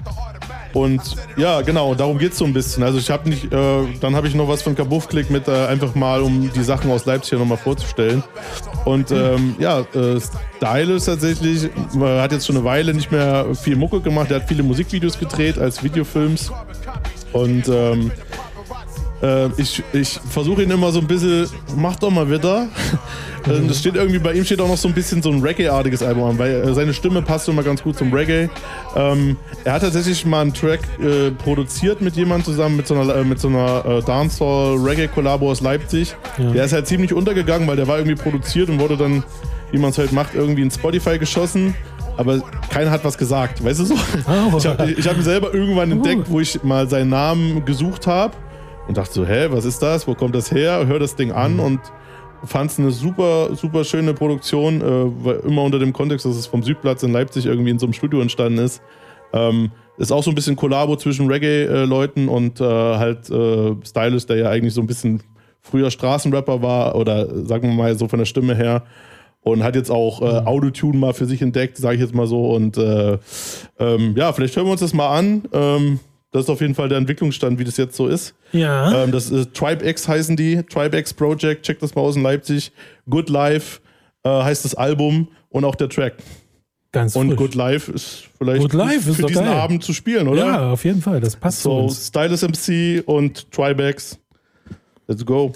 und 0.73 1.01
ja, 1.35 1.61
genau, 1.61 1.95
darum 1.95 2.17
geht 2.17 2.33
es 2.33 2.37
so 2.37 2.45
ein 2.45 2.53
bisschen. 2.53 2.83
Also 2.83 2.99
ich 2.99 3.09
habe 3.09 3.29
nicht, 3.29 3.51
äh, 3.51 3.85
dann 3.99 4.15
habe 4.15 4.27
ich 4.27 4.35
noch 4.35 4.47
was 4.47 4.61
von 4.61 4.75
Kabuff-Klick 4.75 5.29
mit, 5.29 5.47
äh, 5.47 5.65
einfach 5.67 5.95
mal, 5.95 6.21
um 6.21 6.51
die 6.53 6.63
Sachen 6.63 6.91
aus 6.91 7.05
Leipzig 7.05 7.39
nochmal 7.39 7.57
vorzustellen. 7.57 8.23
Und 8.85 9.11
ähm, 9.11 9.55
ja, 9.59 9.79
äh, 9.79 10.19
Stylus 10.57 11.05
tatsächlich 11.05 11.65
äh, 11.65 12.19
hat 12.19 12.31
jetzt 12.31 12.45
schon 12.45 12.57
eine 12.57 12.65
Weile 12.65 12.93
nicht 12.93 13.11
mehr 13.11 13.47
viel 13.55 13.75
Mucke 13.75 13.99
gemacht. 14.01 14.29
Er 14.31 14.37
hat 14.37 14.47
viele 14.47 14.63
Musikvideos 14.63 15.17
gedreht 15.17 15.57
als 15.57 15.83
Videofilms. 15.83 16.51
Und 17.33 17.67
ähm, 17.67 18.11
äh, 19.21 19.47
ich, 19.57 19.83
ich 19.93 20.19
versuche 20.29 20.63
ihn 20.63 20.71
immer 20.71 20.91
so 20.91 20.99
ein 20.99 21.07
bisschen, 21.07 21.47
mach 21.75 21.95
doch 21.97 22.11
mal 22.11 22.29
wieder. 22.29 22.67
Äh, 23.47 23.65
Das 23.69 23.79
steht 23.79 23.95
irgendwie, 23.95 24.19
bei 24.19 24.33
ihm 24.33 24.43
steht 24.43 24.59
auch 24.59 24.67
noch 24.67 24.75
so 24.75 24.89
ein 24.89 24.93
bisschen 24.93 25.21
so 25.21 25.31
ein 25.31 25.41
Reggae-artiges 25.41 26.03
Album 26.03 26.25
an, 26.25 26.37
weil 26.37 26.55
äh, 26.55 26.73
seine 26.73 26.93
Stimme 26.93 27.21
passt 27.21 27.47
immer 27.47 27.63
ganz 27.63 27.81
gut 27.81 27.97
zum 27.97 28.11
Reggae. 28.11 28.49
Ähm, 28.97 29.37
er 29.63 29.71
hat 29.71 29.81
tatsächlich 29.81 30.25
mal 30.25 30.41
einen 30.41 30.53
Track 30.53 30.81
äh, 30.99 31.31
produziert 31.31 32.01
mit 32.01 32.17
jemandem 32.17 32.43
zusammen, 32.43 32.75
mit 32.75 32.85
so 32.85 32.95
einer, 32.95 33.15
äh, 33.15 33.23
mit 33.23 33.39
so 33.39 33.47
einer 33.47 33.85
äh, 33.85 34.01
Dancehall-Reggae-Kollabo 34.01 35.49
aus 35.49 35.61
Leipzig. 35.61 36.17
Ja. 36.37 36.51
Der 36.51 36.65
ist 36.65 36.73
halt 36.73 36.87
ziemlich 36.87 37.13
untergegangen, 37.13 37.65
weil 37.65 37.77
der 37.77 37.87
war 37.87 37.97
irgendwie 37.97 38.21
produziert 38.21 38.67
und 38.69 38.77
wurde 38.79 38.97
dann, 38.97 39.23
wie 39.71 39.77
man 39.77 39.91
es 39.91 39.97
halt 39.97 40.11
macht, 40.11 40.35
irgendwie 40.35 40.63
in 40.63 40.69
Spotify 40.71 41.17
geschossen. 41.17 41.75
Aber 42.17 42.41
keiner 42.69 42.91
hat 42.91 43.05
was 43.05 43.17
gesagt, 43.17 43.63
weißt 43.63 43.79
du 43.79 43.85
so? 43.85 43.93
Oh. 44.27 44.57
Ich 44.57 44.65
habe 44.67 44.83
hab 44.83 45.15
ihn 45.15 45.23
selber 45.23 45.53
irgendwann 45.53 45.93
entdeckt, 45.93 46.29
wo 46.29 46.41
ich 46.41 46.61
mal 46.63 46.89
seinen 46.89 47.09
Namen 47.11 47.63
gesucht 47.63 48.05
habe 48.05 48.33
und 48.89 48.97
dachte 48.97 49.13
so, 49.13 49.25
hä, 49.25 49.47
was 49.51 49.65
ist 49.65 49.83
das? 49.83 50.07
Wo 50.07 50.15
kommt 50.15 50.33
das 50.33 50.51
her? 50.51 50.87
Hör 50.87 50.97
das 50.97 51.15
Ding 51.15 51.31
an 51.31 51.59
und 51.59 51.79
fand 52.43 52.71
es 52.71 52.79
eine 52.79 52.89
super, 52.89 53.55
super 53.55 53.83
schöne 53.83 54.15
Produktion, 54.15 54.81
äh, 54.81 55.23
weil 55.23 55.35
immer 55.41 55.61
unter 55.61 55.77
dem 55.77 55.93
Kontext, 55.93 56.25
dass 56.25 56.35
es 56.35 56.47
vom 56.47 56.63
Südplatz 56.63 57.03
in 57.03 57.11
Leipzig 57.11 57.45
irgendwie 57.45 57.69
in 57.69 57.77
so 57.77 57.85
einem 57.85 57.93
Studio 57.93 58.19
entstanden 58.19 58.57
ist. 58.57 58.81
Ähm, 59.31 59.71
ist 59.99 60.11
auch 60.11 60.23
so 60.23 60.31
ein 60.31 60.35
bisschen 60.35 60.55
Kollabo 60.55 60.95
zwischen 60.95 61.27
Reggae-Leuten 61.27 62.29
und 62.29 62.61
äh, 62.61 62.63
halt 62.63 63.29
äh, 63.29 63.75
Stylus, 63.85 64.25
der 64.25 64.37
ja 64.37 64.49
eigentlich 64.49 64.73
so 64.73 64.81
ein 64.81 64.87
bisschen 64.87 65.21
früher 65.61 65.91
Straßenrapper 65.91 66.63
war 66.63 66.95
oder 66.95 67.45
sagen 67.45 67.69
wir 67.69 67.75
mal 67.75 67.95
so 67.95 68.07
von 68.07 68.17
der 68.17 68.25
Stimme 68.25 68.55
her. 68.55 68.83
Und 69.41 69.63
hat 69.63 69.75
jetzt 69.75 69.91
auch 69.91 70.21
äh, 70.21 70.25
Autotune 70.25 70.97
mal 70.97 71.13
für 71.13 71.25
sich 71.25 71.41
entdeckt, 71.43 71.77
sage 71.77 71.95
ich 71.95 72.01
jetzt 72.01 72.15
mal 72.15 72.27
so. 72.27 72.49
Und 72.49 72.77
äh, 72.77 73.19
ähm, 73.79 74.15
ja, 74.17 74.33
vielleicht 74.33 74.55
hören 74.55 74.65
wir 74.65 74.71
uns 74.71 74.81
das 74.81 74.93
mal 74.93 75.15
an. 75.15 75.43
Ähm, 75.53 75.99
das 76.31 76.43
ist 76.43 76.49
auf 76.49 76.61
jeden 76.61 76.75
Fall 76.75 76.89
der 76.89 76.97
Entwicklungsstand, 76.97 77.59
wie 77.59 77.63
das 77.63 77.77
jetzt 77.77 77.95
so 77.95 78.07
ist. 78.07 78.35
Ja. 78.51 79.03
Ähm, 79.03 79.11
das 79.11 79.29
ist 79.31 79.53
Tribe 79.53 79.87
X 79.87 80.07
heißen 80.07 80.35
die. 80.35 80.63
Tribe 80.63 80.97
X 80.97 81.13
Project, 81.13 81.63
checkt 81.65 81.81
das 81.81 81.95
mal 81.95 82.01
aus 82.01 82.15
in 82.15 82.23
Leipzig. 82.23 82.71
Good 83.09 83.29
Life 83.29 83.79
äh, 84.23 84.29
heißt 84.29 84.65
das 84.65 84.75
Album 84.75 85.29
und 85.49 85.65
auch 85.65 85.75
der 85.75 85.89
Track. 85.89 86.15
Ganz 86.91 87.15
Und 87.15 87.27
frisch. 87.29 87.37
Good 87.37 87.55
Life 87.55 87.91
ist 87.91 88.23
vielleicht 88.37 88.61
Good 88.61 88.73
Life 88.73 89.01
für 89.01 89.11
ist 89.11 89.29
diesen 89.29 89.45
geil. 89.45 89.53
Abend 89.53 89.83
zu 89.83 89.93
spielen, 89.93 90.27
oder? 90.27 90.45
Ja, 90.45 90.71
auf 90.71 90.83
jeden 90.85 91.01
Fall. 91.01 91.19
Das 91.19 91.35
passt 91.35 91.61
So, 91.61 91.81
uns. 91.81 92.07
Stylus 92.07 92.41
MC 92.41 93.03
und 93.07 93.51
Tribe 93.51 93.87
X. 93.89 94.17
Let's 95.07 95.23
go. 95.25 95.53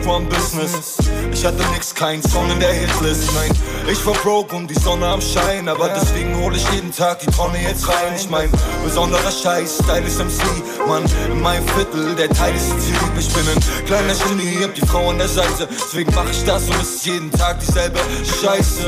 broke, 0.00 0.06
war 0.06 0.18
im 0.18 0.28
Business. 0.28 0.96
Ich 1.32 1.44
hatte 1.44 1.62
nix, 1.72 1.94
kein 1.94 2.22
Song 2.22 2.50
in 2.50 2.60
der 2.60 2.72
Hitlist. 2.72 3.30
Nein, 3.34 3.50
ich 3.90 4.04
war 4.06 4.14
broke 4.14 4.54
und 4.54 4.68
die 4.68 4.78
Sonne 4.78 5.06
am 5.06 5.20
Schein. 5.20 5.68
Aber 5.68 5.88
deswegen 5.88 6.36
hole 6.36 6.56
ich 6.56 6.68
jeden 6.70 6.92
Tag 6.94 7.20
die 7.20 7.26
Tonne 7.26 7.62
jetzt 7.62 7.88
rein. 7.88 8.14
Ich 8.16 8.28
mein, 8.28 8.50
besonderer 8.84 9.30
Scheiß, 9.30 9.80
Style 9.84 10.06
ist 10.06 10.18
MC. 10.18 10.86
Mann, 10.86 11.04
in 11.30 11.40
meinem 11.40 11.66
Viertel, 11.68 12.14
der 12.14 12.28
Teil 12.30 12.54
ist 12.54 12.70
Typ. 12.70 13.18
Ich 13.18 13.28
bin 13.32 13.42
ein 13.48 13.86
kleiner 13.86 14.14
Genie, 14.14 14.62
hab 14.62 14.74
die 14.74 14.86
Frau 14.86 15.10
an 15.10 15.18
der 15.18 15.28
Seite. 15.28 15.68
Deswegen 15.70 16.12
mach 16.14 16.28
ich 16.30 16.44
das 16.44 16.64
und 16.64 16.80
es 16.80 16.96
ist 16.96 17.06
jeden 17.06 17.30
Tag 17.32 17.60
dieselbe 17.60 17.98
Scheiße. 18.40 18.84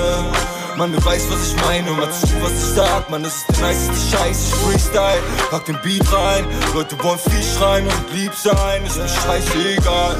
Mann, 0.77 0.93
du 0.93 1.05
weißt, 1.05 1.31
was 1.31 1.49
ich 1.49 1.63
meine, 1.67 1.95
hör 1.95 2.11
zu, 2.11 2.29
was 2.41 2.53
ich 2.53 2.75
sag, 2.75 3.11
Mann, 3.11 3.23
das 3.23 3.37
ist 3.37 3.45
der 3.51 3.69
niceste 3.69 4.17
Scheiß, 4.17 4.49
ich 4.49 4.55
freestyle, 4.55 5.23
pack 5.51 5.67
den 5.67 5.79
Beat 5.83 6.11
rein, 6.11 6.47
Leute 6.73 6.97
wollen 7.03 7.19
viel 7.19 7.43
schreien 7.43 7.87
und 7.87 8.15
lieb 8.15 8.33
sein, 8.35 8.83
ist 8.87 8.97
mir 8.97 9.07
scheißegal. 9.07 10.17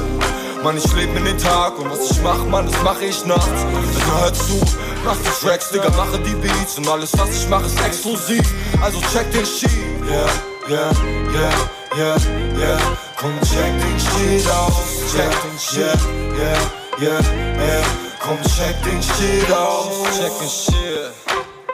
Mann, 0.63 0.77
ich 0.77 0.93
lebe 0.93 1.17
in 1.17 1.25
den 1.25 1.37
Tag 1.37 1.77
und 1.77 1.91
was 1.91 2.09
ich 2.09 2.21
mach, 2.21 2.45
Mann, 2.45 2.65
das 2.71 2.81
mache 2.83 3.03
ich 3.03 3.25
nachts. 3.25 3.47
Also 3.47 4.21
hör 4.21 4.33
zu, 4.33 4.61
mach 5.03 5.17
die 5.17 5.45
Tracks, 5.45 5.69
Digga, 5.71 5.89
mache 5.89 6.17
die 6.19 6.35
Beats 6.35 6.77
und 6.77 6.87
alles, 6.87 7.11
was 7.17 7.29
ich 7.31 7.49
mache, 7.49 7.65
ist 7.65 7.79
exklusiv. 7.85 8.43
Also 8.81 9.01
check 9.11 9.29
den 9.33 9.45
Sheet. 9.45 9.69
yeah, 10.09 10.29
yeah, 10.69 10.91
yeah, 11.33 11.97
yeah, 11.97 12.17
yeah. 12.57 12.79
Komm, 13.17 13.33
check 13.41 13.73
den 13.77 13.99
Sheet 13.99 14.49
aus, 14.51 15.03
check 15.11 15.29
den 15.43 15.59
Sheet. 15.59 15.99
yeah, 16.39 16.57
yeah, 17.01 17.19
yeah. 17.59 17.83
Komm, 18.21 18.37
check 18.43 18.81
den 18.83 19.01
Sheet 19.03 19.51
aus, 19.51 19.87
check 20.17 20.31
den 20.39 20.49
Sheet. 20.49 21.11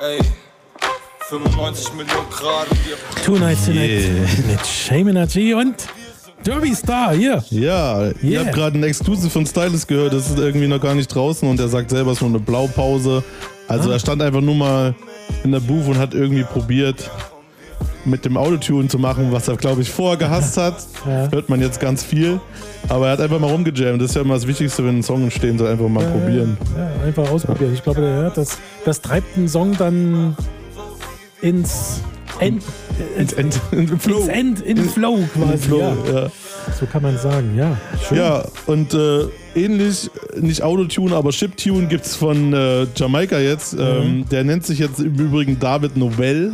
ey. 0.01 0.19
95 1.29 1.93
Millionen 1.93 2.29
Grad. 2.31 2.65
Two 3.23 3.37
Nights 3.37 3.65
Tonight 3.65 3.89
yeah. 3.89 4.47
mit 4.47 4.65
Shame 4.65 5.09
Energy 5.09 5.53
und 5.53 5.75
Derby 6.43 6.73
Star, 6.73 7.13
hier. 7.13 7.43
Ja, 7.49 8.01
yeah. 8.01 8.13
ihr 8.21 8.39
habt 8.39 8.53
gerade 8.53 8.75
einen 8.75 8.83
Exclusive 8.83 9.29
von 9.29 9.45
Stylist 9.45 9.87
gehört, 9.87 10.13
das 10.13 10.29
ist 10.29 10.39
irgendwie 10.39 10.67
noch 10.67 10.81
gar 10.81 10.95
nicht 10.95 11.13
draußen 11.13 11.47
und 11.47 11.59
er 11.59 11.67
sagt 11.67 11.89
selber, 11.89 12.11
es 12.11 12.17
ist 12.17 12.21
nur 12.21 12.29
eine 12.29 12.39
Blaupause. 12.39 13.23
Also 13.67 13.89
ah. 13.89 13.93
er 13.93 13.99
stand 13.99 14.21
einfach 14.21 14.41
nur 14.41 14.55
mal 14.55 14.95
in 15.43 15.51
der 15.51 15.59
Booth 15.59 15.87
und 15.87 15.97
hat 15.97 16.13
irgendwie 16.13 16.43
probiert, 16.43 17.09
mit 18.05 18.25
dem 18.25 18.37
Autotune 18.37 18.87
zu 18.87 18.97
machen, 18.97 19.31
was 19.31 19.47
er, 19.47 19.57
glaube 19.57 19.81
ich, 19.81 19.91
vorher 19.91 20.17
gehasst 20.17 20.57
hat. 20.57 20.75
Ja. 21.05 21.31
Hört 21.31 21.47
man 21.47 21.61
jetzt 21.61 21.79
ganz 21.79 22.03
viel. 22.03 22.41
Aber 22.89 23.07
er 23.07 23.13
hat 23.13 23.21
einfach 23.21 23.39
mal 23.39 23.49
rumgejammt. 23.49 24.01
Das 24.01 24.09
ist 24.09 24.15
ja 24.15 24.21
immer 24.21 24.33
das 24.33 24.45
Wichtigste, 24.45 24.85
wenn 24.85 24.99
ein 24.99 25.03
Song 25.03 25.23
entstehen 25.23 25.57
soll, 25.57 25.69
einfach 25.69 25.87
mal 25.87 26.03
ja, 26.03 26.11
probieren. 26.11 26.57
Ja, 26.77 27.05
einfach 27.05 27.31
ausprobieren. 27.31 27.73
Ich 27.73 27.81
glaube, 27.81 28.31
das, 28.35 28.57
das 28.83 29.01
treibt 29.01 29.37
einen 29.37 29.47
Song 29.47 29.77
dann 29.77 30.35
ins 31.41 32.01
Enden. 32.39 32.63
Ins 33.17 33.33
End. 33.33 33.59
In 33.71 33.99
Flow. 33.99 34.19
Ins 34.19 34.27
End, 34.27 34.61
in 34.61 34.77
Flow 34.89 35.19
quasi. 35.33 35.53
In 35.53 35.59
Flow, 35.59 35.79
ja. 36.07 36.13
ja. 36.21 36.31
So 36.79 36.85
kann 36.85 37.01
man 37.01 37.17
sagen, 37.17 37.55
ja. 37.57 37.77
Schön. 38.07 38.17
Ja, 38.17 38.45
und 38.67 38.93
äh, 38.93 39.21
ähnlich, 39.55 40.09
nicht 40.39 40.61
Autotune, 40.61 41.15
aber 41.15 41.31
Chiptune 41.31 41.87
gibt 41.87 42.05
es 42.05 42.15
von 42.15 42.53
äh, 42.53 42.85
Jamaika 42.95 43.39
jetzt. 43.39 43.73
Mhm. 43.73 43.79
Ähm, 43.81 44.25
der 44.29 44.43
nennt 44.43 44.65
sich 44.65 44.79
jetzt 44.79 44.99
im 44.99 45.15
Übrigen 45.15 45.59
David 45.59 45.97
Novell. 45.97 46.53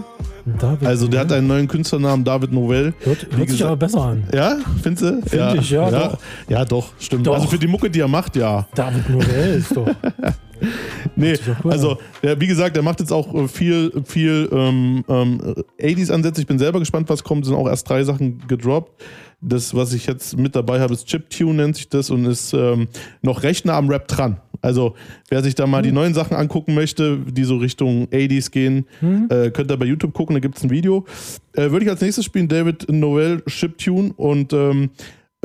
David 0.59 0.87
Also 0.87 1.07
der 1.07 1.21
hat 1.21 1.31
einen 1.31 1.47
neuen 1.47 1.67
Künstlernamen, 1.67 2.23
David 2.23 2.51
Novell. 2.51 2.93
Hört, 2.99 3.23
hört 3.23 3.31
sich 3.31 3.47
gesagt- 3.47 3.63
aber 3.63 3.77
besser 3.77 4.01
an. 4.01 4.23
Ja, 4.33 4.57
findest 4.81 5.03
du? 5.03 5.21
Find 5.27 5.33
ja. 5.33 5.55
ich, 5.55 5.69
ja, 5.71 5.89
ja. 5.89 6.07
doch. 6.07 6.17
Ja, 6.47 6.65
doch, 6.65 6.93
stimmt. 6.99 7.25
Doch. 7.25 7.33
Also 7.33 7.47
für 7.47 7.57
die 7.57 7.67
Mucke, 7.67 7.89
die 7.89 7.99
er 7.99 8.07
macht, 8.07 8.35
ja. 8.35 8.67
David 8.75 9.09
Novell 9.09 9.55
ist 9.57 9.75
doch. 9.75 9.87
Nee, 11.15 11.35
also 11.63 11.97
der, 12.23 12.39
wie 12.41 12.47
gesagt, 12.47 12.75
der 12.75 12.83
macht 12.83 12.99
jetzt 12.99 13.11
auch 13.11 13.33
äh, 13.33 13.47
viel, 13.47 13.91
viel 14.05 14.49
ähm, 14.51 15.03
ähm, 15.07 15.41
80s-Ansätze. 15.79 16.41
Ich 16.41 16.47
bin 16.47 16.59
selber 16.59 16.79
gespannt, 16.79 17.09
was 17.09 17.23
kommt. 17.23 17.43
Es 17.43 17.49
sind 17.49 17.57
auch 17.57 17.67
erst 17.67 17.89
drei 17.89 18.03
Sachen 18.03 18.45
gedroppt. 18.47 19.03
Das, 19.41 19.75
was 19.75 19.93
ich 19.93 20.07
jetzt 20.07 20.37
mit 20.37 20.55
dabei 20.55 20.79
habe, 20.79 20.93
ist 20.93 21.07
Chiptune, 21.07 21.53
nennt 21.53 21.75
sich 21.75 21.89
das, 21.89 22.09
und 22.09 22.25
ist 22.25 22.53
ähm, 22.53 22.87
noch 23.21 23.43
recht 23.43 23.65
nah 23.65 23.77
am 23.77 23.89
Rap 23.89 24.07
dran. 24.07 24.37
Also, 24.61 24.95
wer 25.29 25.43
sich 25.43 25.53
da 25.53 25.67
mal 25.67 25.83
die 25.83 25.91
neuen 25.91 26.13
Sachen 26.15 26.35
angucken 26.35 26.73
möchte, 26.73 27.19
die 27.19 27.43
so 27.43 27.57
Richtung 27.57 28.07
80s 28.07 28.49
gehen, 28.49 28.87
äh, 29.29 29.51
könnt 29.51 29.71
ihr 29.71 29.77
bei 29.77 29.85
YouTube 29.85 30.13
gucken, 30.13 30.33
da 30.33 30.39
gibt 30.39 30.57
es 30.57 30.63
ein 30.63 30.71
Video. 30.71 31.05
Äh, 31.53 31.69
Würde 31.69 31.85
ich 31.85 31.91
als 31.91 32.01
nächstes 32.01 32.25
spielen 32.25 32.47
David 32.47 32.91
Noel 32.91 33.43
Chiptune 33.47 34.13
und 34.15 34.53
ähm, 34.53 34.89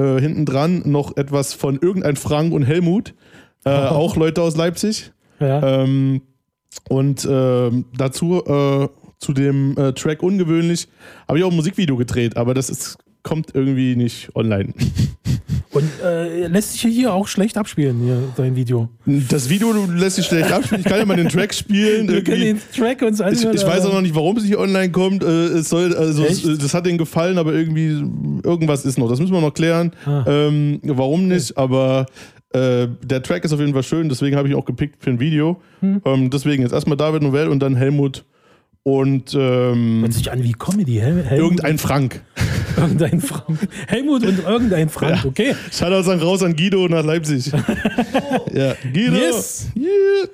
äh, 0.00 0.18
hinten 0.20 0.46
dran 0.46 0.82
noch 0.86 1.16
etwas 1.18 1.52
von 1.52 1.78
irgendein 1.80 2.16
Frank 2.16 2.54
und 2.54 2.62
Helmut, 2.62 3.14
äh, 3.64 3.70
auch 3.70 4.16
Leute 4.16 4.42
aus 4.42 4.56
Leipzig. 4.56 5.12
Ja. 5.40 5.82
Ähm, 5.82 6.22
und 6.88 7.26
ähm, 7.30 7.86
dazu 7.96 8.44
äh, 8.44 8.88
zu 9.18 9.32
dem 9.32 9.76
äh, 9.76 9.92
Track 9.92 10.22
ungewöhnlich 10.22 10.88
habe 11.28 11.38
ich 11.38 11.44
auch 11.44 11.50
ein 11.50 11.56
Musikvideo 11.56 11.96
gedreht, 11.96 12.36
aber 12.36 12.54
das 12.54 12.70
ist, 12.70 12.96
kommt 13.22 13.54
irgendwie 13.54 13.96
nicht 13.96 14.34
online. 14.34 14.72
Und 15.72 15.88
äh, 16.04 16.48
lässt 16.48 16.72
sich 16.72 16.80
hier 16.82 17.14
auch 17.14 17.28
schlecht 17.28 17.56
abspielen, 17.56 18.00
hier, 18.02 18.20
dein 18.36 18.56
Video. 18.56 18.88
Das 19.06 19.48
Video 19.48 19.72
lässt 19.86 20.16
sich 20.16 20.26
schlecht 20.26 20.50
abspielen. 20.50 20.80
Ich 20.80 20.86
kann 20.88 20.98
ja 20.98 21.04
mal 21.06 21.16
den 21.16 21.28
Track 21.28 21.54
spielen. 21.54 22.08
Wir 22.08 22.24
können 22.24 22.40
den 22.40 22.60
Track 22.76 23.02
uns 23.02 23.20
Ich, 23.20 23.26
anhören. 23.26 23.54
ich 23.54 23.64
weiß 23.64 23.86
auch 23.86 23.92
noch 23.92 24.00
nicht, 24.00 24.16
warum 24.16 24.36
es 24.36 24.42
nicht 24.42 24.56
online 24.56 24.90
kommt. 24.90 25.22
Äh, 25.22 25.26
Es 25.28 25.68
soll, 25.68 25.94
also 25.94 26.24
es, 26.24 26.42
das 26.42 26.74
hat 26.74 26.86
denen 26.86 26.98
gefallen, 26.98 27.38
aber 27.38 27.52
irgendwie 27.52 28.02
irgendwas 28.42 28.84
ist 28.84 28.98
noch. 28.98 29.08
Das 29.08 29.20
müssen 29.20 29.32
wir 29.32 29.40
noch 29.40 29.54
klären. 29.54 29.92
Ah. 30.06 30.24
Ähm, 30.26 30.80
warum 30.82 31.28
nicht? 31.28 31.56
Aber 31.56 32.06
äh, 32.52 32.88
der 33.04 33.22
Track 33.22 33.44
ist 33.44 33.52
auf 33.52 33.60
jeden 33.60 33.72
Fall 33.72 33.82
schön. 33.82 34.08
Deswegen 34.08 34.36
habe 34.36 34.48
ich 34.48 34.54
ihn 34.54 34.60
auch 34.60 34.64
gepickt 34.64 35.02
für 35.02 35.10
ein 35.10 35.20
Video. 35.20 35.60
Hm. 35.80 36.02
Ähm, 36.04 36.30
deswegen 36.30 36.62
jetzt 36.62 36.72
erstmal 36.72 36.96
David 36.96 37.22
Novell 37.22 37.48
und 37.48 37.60
dann 37.60 37.76
Helmut 37.76 38.24
und 38.82 39.34
ähm, 39.34 40.00
Hört 40.00 40.14
sich 40.14 40.30
an 40.30 40.42
wie 40.42 40.52
Comedy. 40.52 40.94
Hel 40.94 41.22
Helmut, 41.22 41.44
irgendein 41.44 41.78
Frank. 41.78 42.22
irgendein 42.76 43.20
Frank. 43.20 43.68
Helmut 43.86 44.24
und 44.24 44.44
irgendein 44.44 44.88
Frank, 44.88 45.24
okay. 45.26 45.54
Shoutouts 45.70 46.08
an 46.08 46.18
raus 46.18 46.42
an 46.42 46.56
Guido 46.56 46.88
nach 46.88 47.04
Leipzig. 47.04 47.46
ja, 48.54 48.74
Guido. 48.92 49.16
Yes. 49.16 49.68
Yeah. 49.76 50.28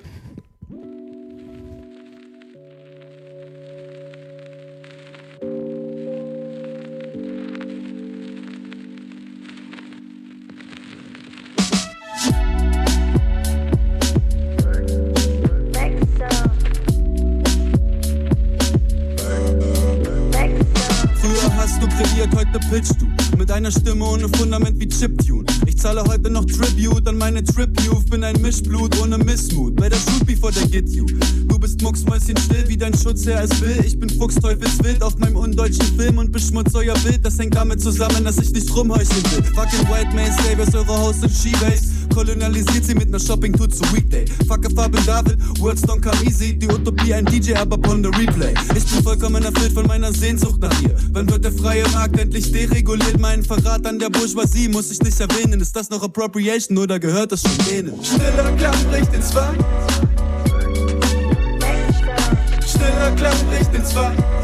Hast 21.66 21.82
du 21.82 21.88
kreiert, 21.88 22.34
heute 22.34 22.59
pitchst 22.70 22.97
du. 23.01 23.06
Mit 23.36 23.51
einer 23.51 23.70
Stimme 23.70 24.05
ohne 24.05 24.28
Fundament 24.28 24.78
wie 24.78 24.88
Chiptune. 24.88 25.44
Ich 25.66 25.76
zahle 25.76 26.02
heute 26.05 26.30
noch 26.30 26.44
Tribute 26.44 27.06
an 27.09 27.18
meine 27.18 27.43
Trip 27.43 27.68
Youth. 27.82 28.09
Bin 28.09 28.22
ein 28.22 28.40
Mischblut 28.40 28.98
ohne 29.01 29.18
Missmut. 29.18 29.74
Better 29.76 29.97
shoot 29.97 30.26
before 30.26 30.52
they 30.52 30.66
get 30.68 30.88
you. 30.90 31.06
Du 31.47 31.59
bist 31.59 31.82
mucksmäuschen 31.82 32.36
still, 32.36 32.68
wie 32.68 32.76
dein 32.76 32.94
Schutzherr 32.94 33.43
es 33.43 33.60
will. 33.60 33.84
Ich 33.84 33.98
bin 33.98 34.09
Fuchsteufelswild 34.10 35.02
auf 35.02 35.18
meinem 35.18 35.36
undeutschen 35.36 35.86
Film 35.98 36.18
und 36.18 36.30
beschmutz 36.30 36.74
euer 36.74 36.94
Bild. 36.98 37.24
Das 37.24 37.38
hängt 37.38 37.56
damit 37.56 37.80
zusammen, 37.80 38.24
dass 38.24 38.38
ich 38.38 38.52
nicht 38.52 38.74
rumheucheln 38.74 39.22
will. 39.32 39.44
Fucking 39.55 39.88
White 39.88 40.14
Man 40.14 40.32
Saviors, 40.44 40.74
eure 40.74 41.01
Host 41.01 41.22
und 41.24 41.32
She-Base. 41.32 41.95
Kolonialisiert 42.15 42.85
sie 42.85 42.95
mit 42.95 43.11
ner 43.11 43.20
Shopping-Tour 43.20 43.69
zu 43.69 43.83
Weekday. 43.95 44.24
Fuck 44.47 44.66
a 44.66 44.70
Farben 44.74 45.05
David, 45.07 45.39
Words 45.61 45.83
don't 45.83 46.01
come 46.01 46.16
easy. 46.24 46.55
Die 46.59 46.69
Utopie 46.69 47.15
ein 47.15 47.24
DJ, 47.24 47.55
aber 47.55 47.77
upon 47.77 48.03
the 48.03 48.11
replay. 48.11 48.55
Ich 48.77 48.85
bin 48.85 49.03
vollkommen 49.03 49.43
erfüllt 49.45 49.73
von 49.73 49.87
meiner 49.87 50.12
Sehnsucht 50.12 50.61
nach 50.61 50.81
ihr. 50.83 50.97
Wann 51.12 51.28
wird 51.31 51.45
der 51.45 51.53
freie 51.53 51.89
Markt 51.91 52.19
endlich 52.19 52.51
dereguliert? 52.53 53.19
Meinen 53.20 53.43
Verrat 53.43 53.87
an 53.87 53.99
der 53.99 54.11
Bourgeoisie 54.11 54.69
muss 54.69 54.91
ich 54.91 55.01
nicht 55.03 55.19
erwähnen. 55.20 55.61
Ist 55.61 55.74
das 55.74 55.91
noch 55.91 56.03
Appropriation 56.03 56.78
oder 56.78 56.99
gehört 56.99 57.33
das 57.33 57.43
schon 57.43 57.59
denen? 57.70 58.05
Stiller 58.05 58.53
Klapp 58.57 58.77
bricht 58.91 59.12
in 59.15 59.23
zwei. 59.23 59.49
Stiller 62.66 63.11
Klapp 63.16 63.37
bricht 63.51 63.74
in 63.74 63.85
zwei. 63.85 64.35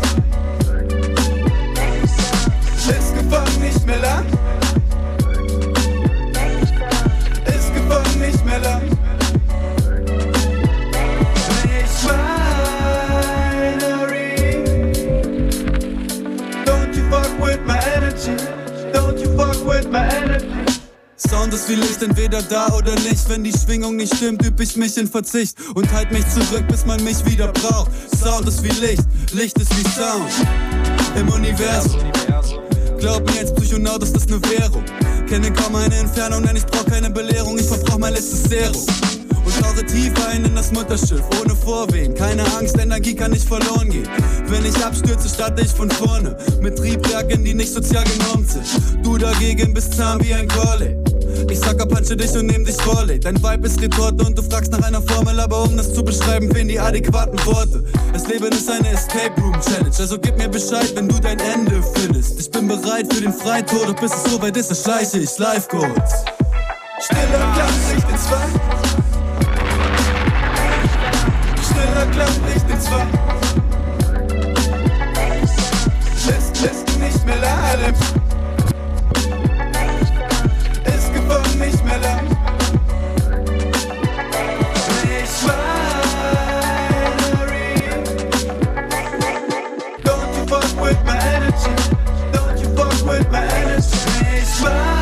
Sound 21.43 21.55
ist 21.55 21.69
wie 21.69 21.75
Licht, 21.75 22.01
entweder 22.01 22.41
da 22.41 22.69
oder 22.69 22.95
nicht. 23.01 23.29
Wenn 23.29 23.43
die 23.43 23.53
Schwingung 23.53 23.97
nicht 23.97 24.15
stimmt, 24.15 24.47
üb 24.47 24.61
ich 24.61 24.77
mich 24.77 24.97
in 24.97 25.09
Verzicht 25.09 25.57
und 25.75 25.93
halt 25.93 26.13
mich 26.13 26.25
zurück, 26.29 26.65
bis 26.69 26.87
man 26.87 27.03
mich 27.03 27.25
wieder 27.27 27.49
braucht. 27.49 27.91
Sound 28.17 28.47
ist 28.47 28.63
wie 28.63 28.69
Licht, 28.69 29.03
Licht 29.33 29.59
ist 29.59 29.77
wie 29.77 29.83
Sound 29.91 30.31
im 31.17 31.29
Universum. 31.31 31.99
Glaub 33.01 33.29
mir 33.29 33.41
als 33.41 33.53
Psychonaut 33.55 34.05
ist 34.05 34.15
das 34.15 34.29
ne 34.29 34.41
Währung. 34.51 34.85
Kenne 35.29 35.53
kaum 35.53 35.75
eine 35.75 35.97
Entfernung, 35.97 36.45
denn 36.45 36.55
ich 36.55 36.65
brauch 36.65 36.87
keine 36.87 37.11
Belehrung. 37.11 37.59
Ich 37.59 37.67
verbrauch 37.67 37.99
mein 37.99 38.13
letztes 38.13 38.45
Serum. 38.45 38.87
Und 39.45 39.61
tauche 39.61 39.85
tief 39.85 40.13
ein 40.29 40.45
in 40.45 40.55
das 40.55 40.71
Mutterschiff, 40.71 41.25
ohne 41.41 41.57
Vorwehen. 41.57 42.15
Keine 42.15 42.45
Angst, 42.55 42.79
Energie 42.79 43.17
kann 43.17 43.33
nicht 43.33 43.49
verloren 43.49 43.91
gehen. 43.91 44.09
Wenn 44.47 44.65
ich 44.65 44.77
abstürze, 44.77 45.29
starte 45.29 45.63
ich 45.63 45.73
von 45.73 45.91
vorne. 45.91 46.37
Mit 46.61 46.79
Triebwerken, 46.79 47.45
die 47.45 47.55
nicht 47.55 47.73
sozial 47.73 48.05
genormt 48.05 48.49
sind. 48.49 48.65
Du 49.03 49.19
dagegen 49.19 49.75
bist 49.75 49.95
zahm 49.95 50.23
wie 50.23 50.35
ein 50.35 50.47
Corley. 50.47 51.03
Ich 51.51 51.61
sacker 51.61 51.87
punche 51.87 52.17
dich 52.17 52.33
und 52.33 52.47
nehm 52.47 52.65
dich 52.65 52.77
Volley. 52.87 53.19
Dein 53.19 53.43
Vibe 53.43 53.67
ist 53.67 53.81
Retorte 53.81 54.25
und 54.25 54.37
du 54.37 54.43
fragst 54.43 54.73
nach 54.73 54.83
einer 54.83 55.03
Formel, 55.03 55.39
aber 55.41 55.63
um 55.63 55.77
das 55.77 55.93
zu 55.93 56.05
beschreiben, 56.05 56.51
fehlen 56.51 56.69
die 56.69 56.79
adäquaten 56.79 57.39
Worte. 57.47 57.85
Das 58.13 58.27
Leben 58.27 58.49
ist 58.53 58.71
eine 58.71 58.91
Escape 58.91 59.41
Room 59.41 59.59
Challenge, 59.61 59.95
also 59.99 60.19
gib 60.19 60.37
mir 60.37 60.49
Bescheid, 60.49 60.93
wenn 60.95 61.09
du 61.09 61.19
dein 61.19 61.39
Ende 61.39 61.83
findest. 61.95 62.41
Ich 62.41 62.51
bin 62.51 62.69
bereit 62.69 63.13
für 63.13 63.21
den 63.21 63.33
Freitod, 63.33 63.89
doch 63.89 64.01
bis 64.01 64.13
es 64.13 64.31
soweit 64.31 64.57
ist, 64.57 64.71
erschleiche 64.71 65.19
ich 65.19 65.39
Life 65.39 65.69
Goals. 65.71 66.13
Stiller 67.01 67.53
Klapp 67.55 67.73
nicht 67.95 68.09
in 68.09 68.19
zwei. 68.19 68.47
Stiller 71.63 72.07
Klapp 72.13 72.31
nicht 72.47 72.71
in 72.71 72.81
zwei. 72.81 73.07
Lässt, 76.27 76.63
lässt 76.63 76.99
nicht 77.01 77.27
mehr 77.27 77.39
laden. 77.39 78.22
Energy. 94.65 95.02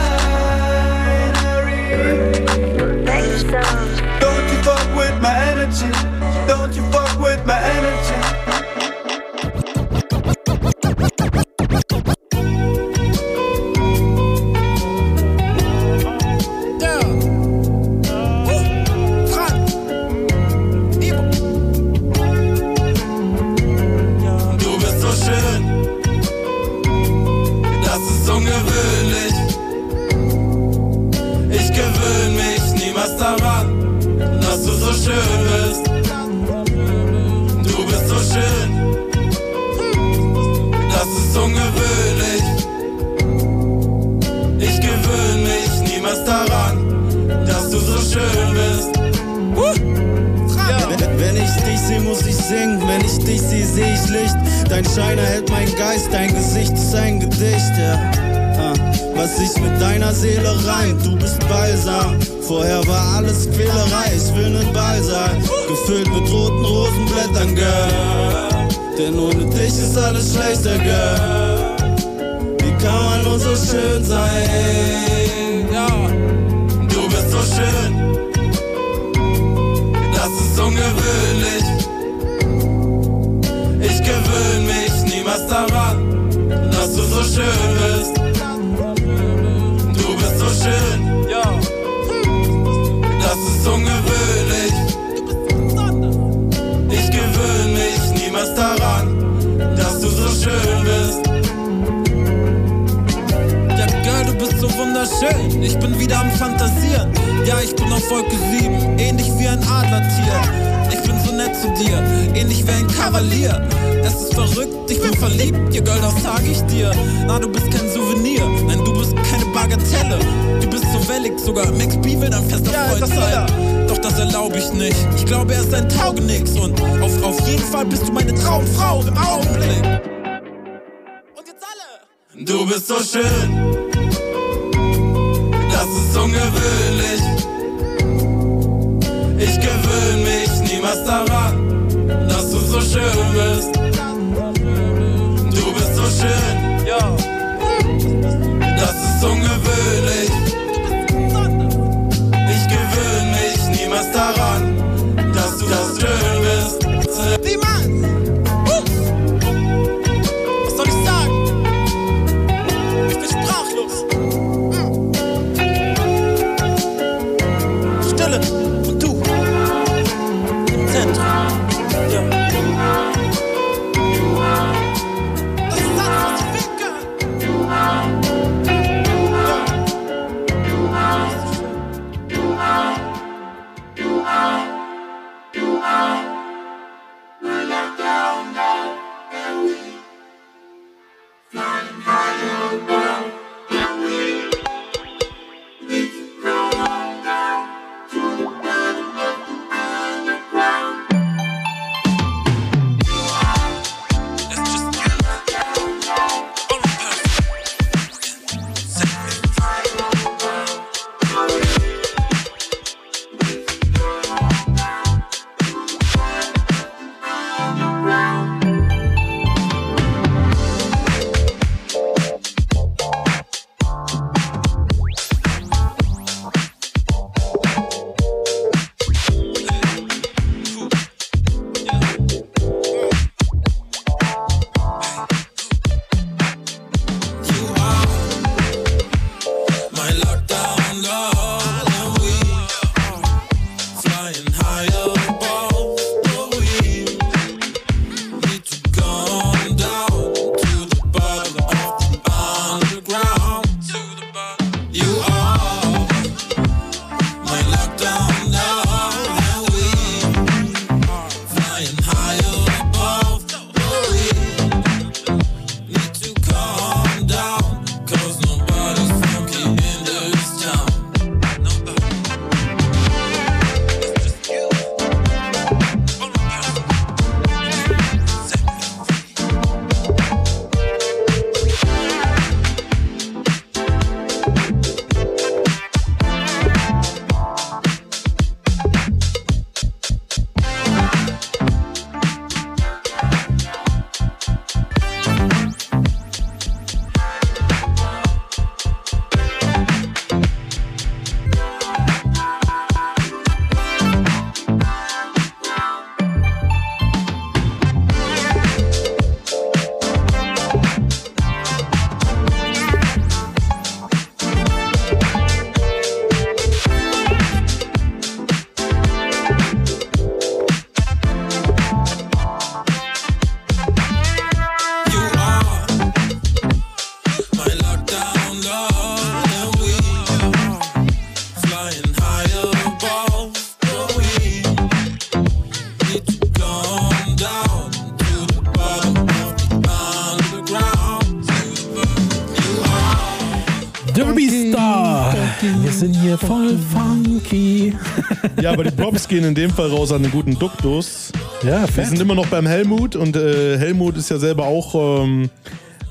Gehen 349.41 349.49
in 349.49 349.55
dem 349.55 349.71
Fall 349.71 349.89
raus 349.91 350.13
an 350.13 350.23
den 350.23 350.31
guten 350.31 350.59
Duktus. 350.59 351.33
Ja, 351.63 351.81
Wir 351.83 351.89
fett. 351.89 352.07
sind 352.09 352.21
immer 352.21 352.35
noch 352.35 352.47
beim 352.47 352.67
Helmut 352.67 353.17
und 353.17 353.37
äh, 353.37 353.79
Helmut 353.79 354.17
ist 354.17 354.31
ja 354.31 354.39
selber 354.39 354.67
auch, 354.67 355.23
ähm, 355.25 355.49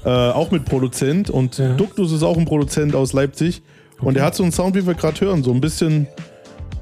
äh, 0.03 0.09
auch 0.09 0.49
mit 0.51 0.65
Produzent 0.65 1.29
und 1.29 1.61
Duktus 1.77 2.11
ist 2.11 2.23
auch 2.23 2.37
ein 2.37 2.45
Produzent 2.45 2.95
aus 2.95 3.13
Leipzig 3.13 3.61
und 4.01 4.17
er 4.17 4.23
hat 4.25 4.35
so 4.35 4.43
einen 4.43 4.51
Sound, 4.51 4.75
wie 4.75 4.85
wir 4.87 4.93
gerade 4.95 5.19
hören, 5.21 5.43
so 5.43 5.51
ein 5.51 5.61
bisschen 5.61 6.07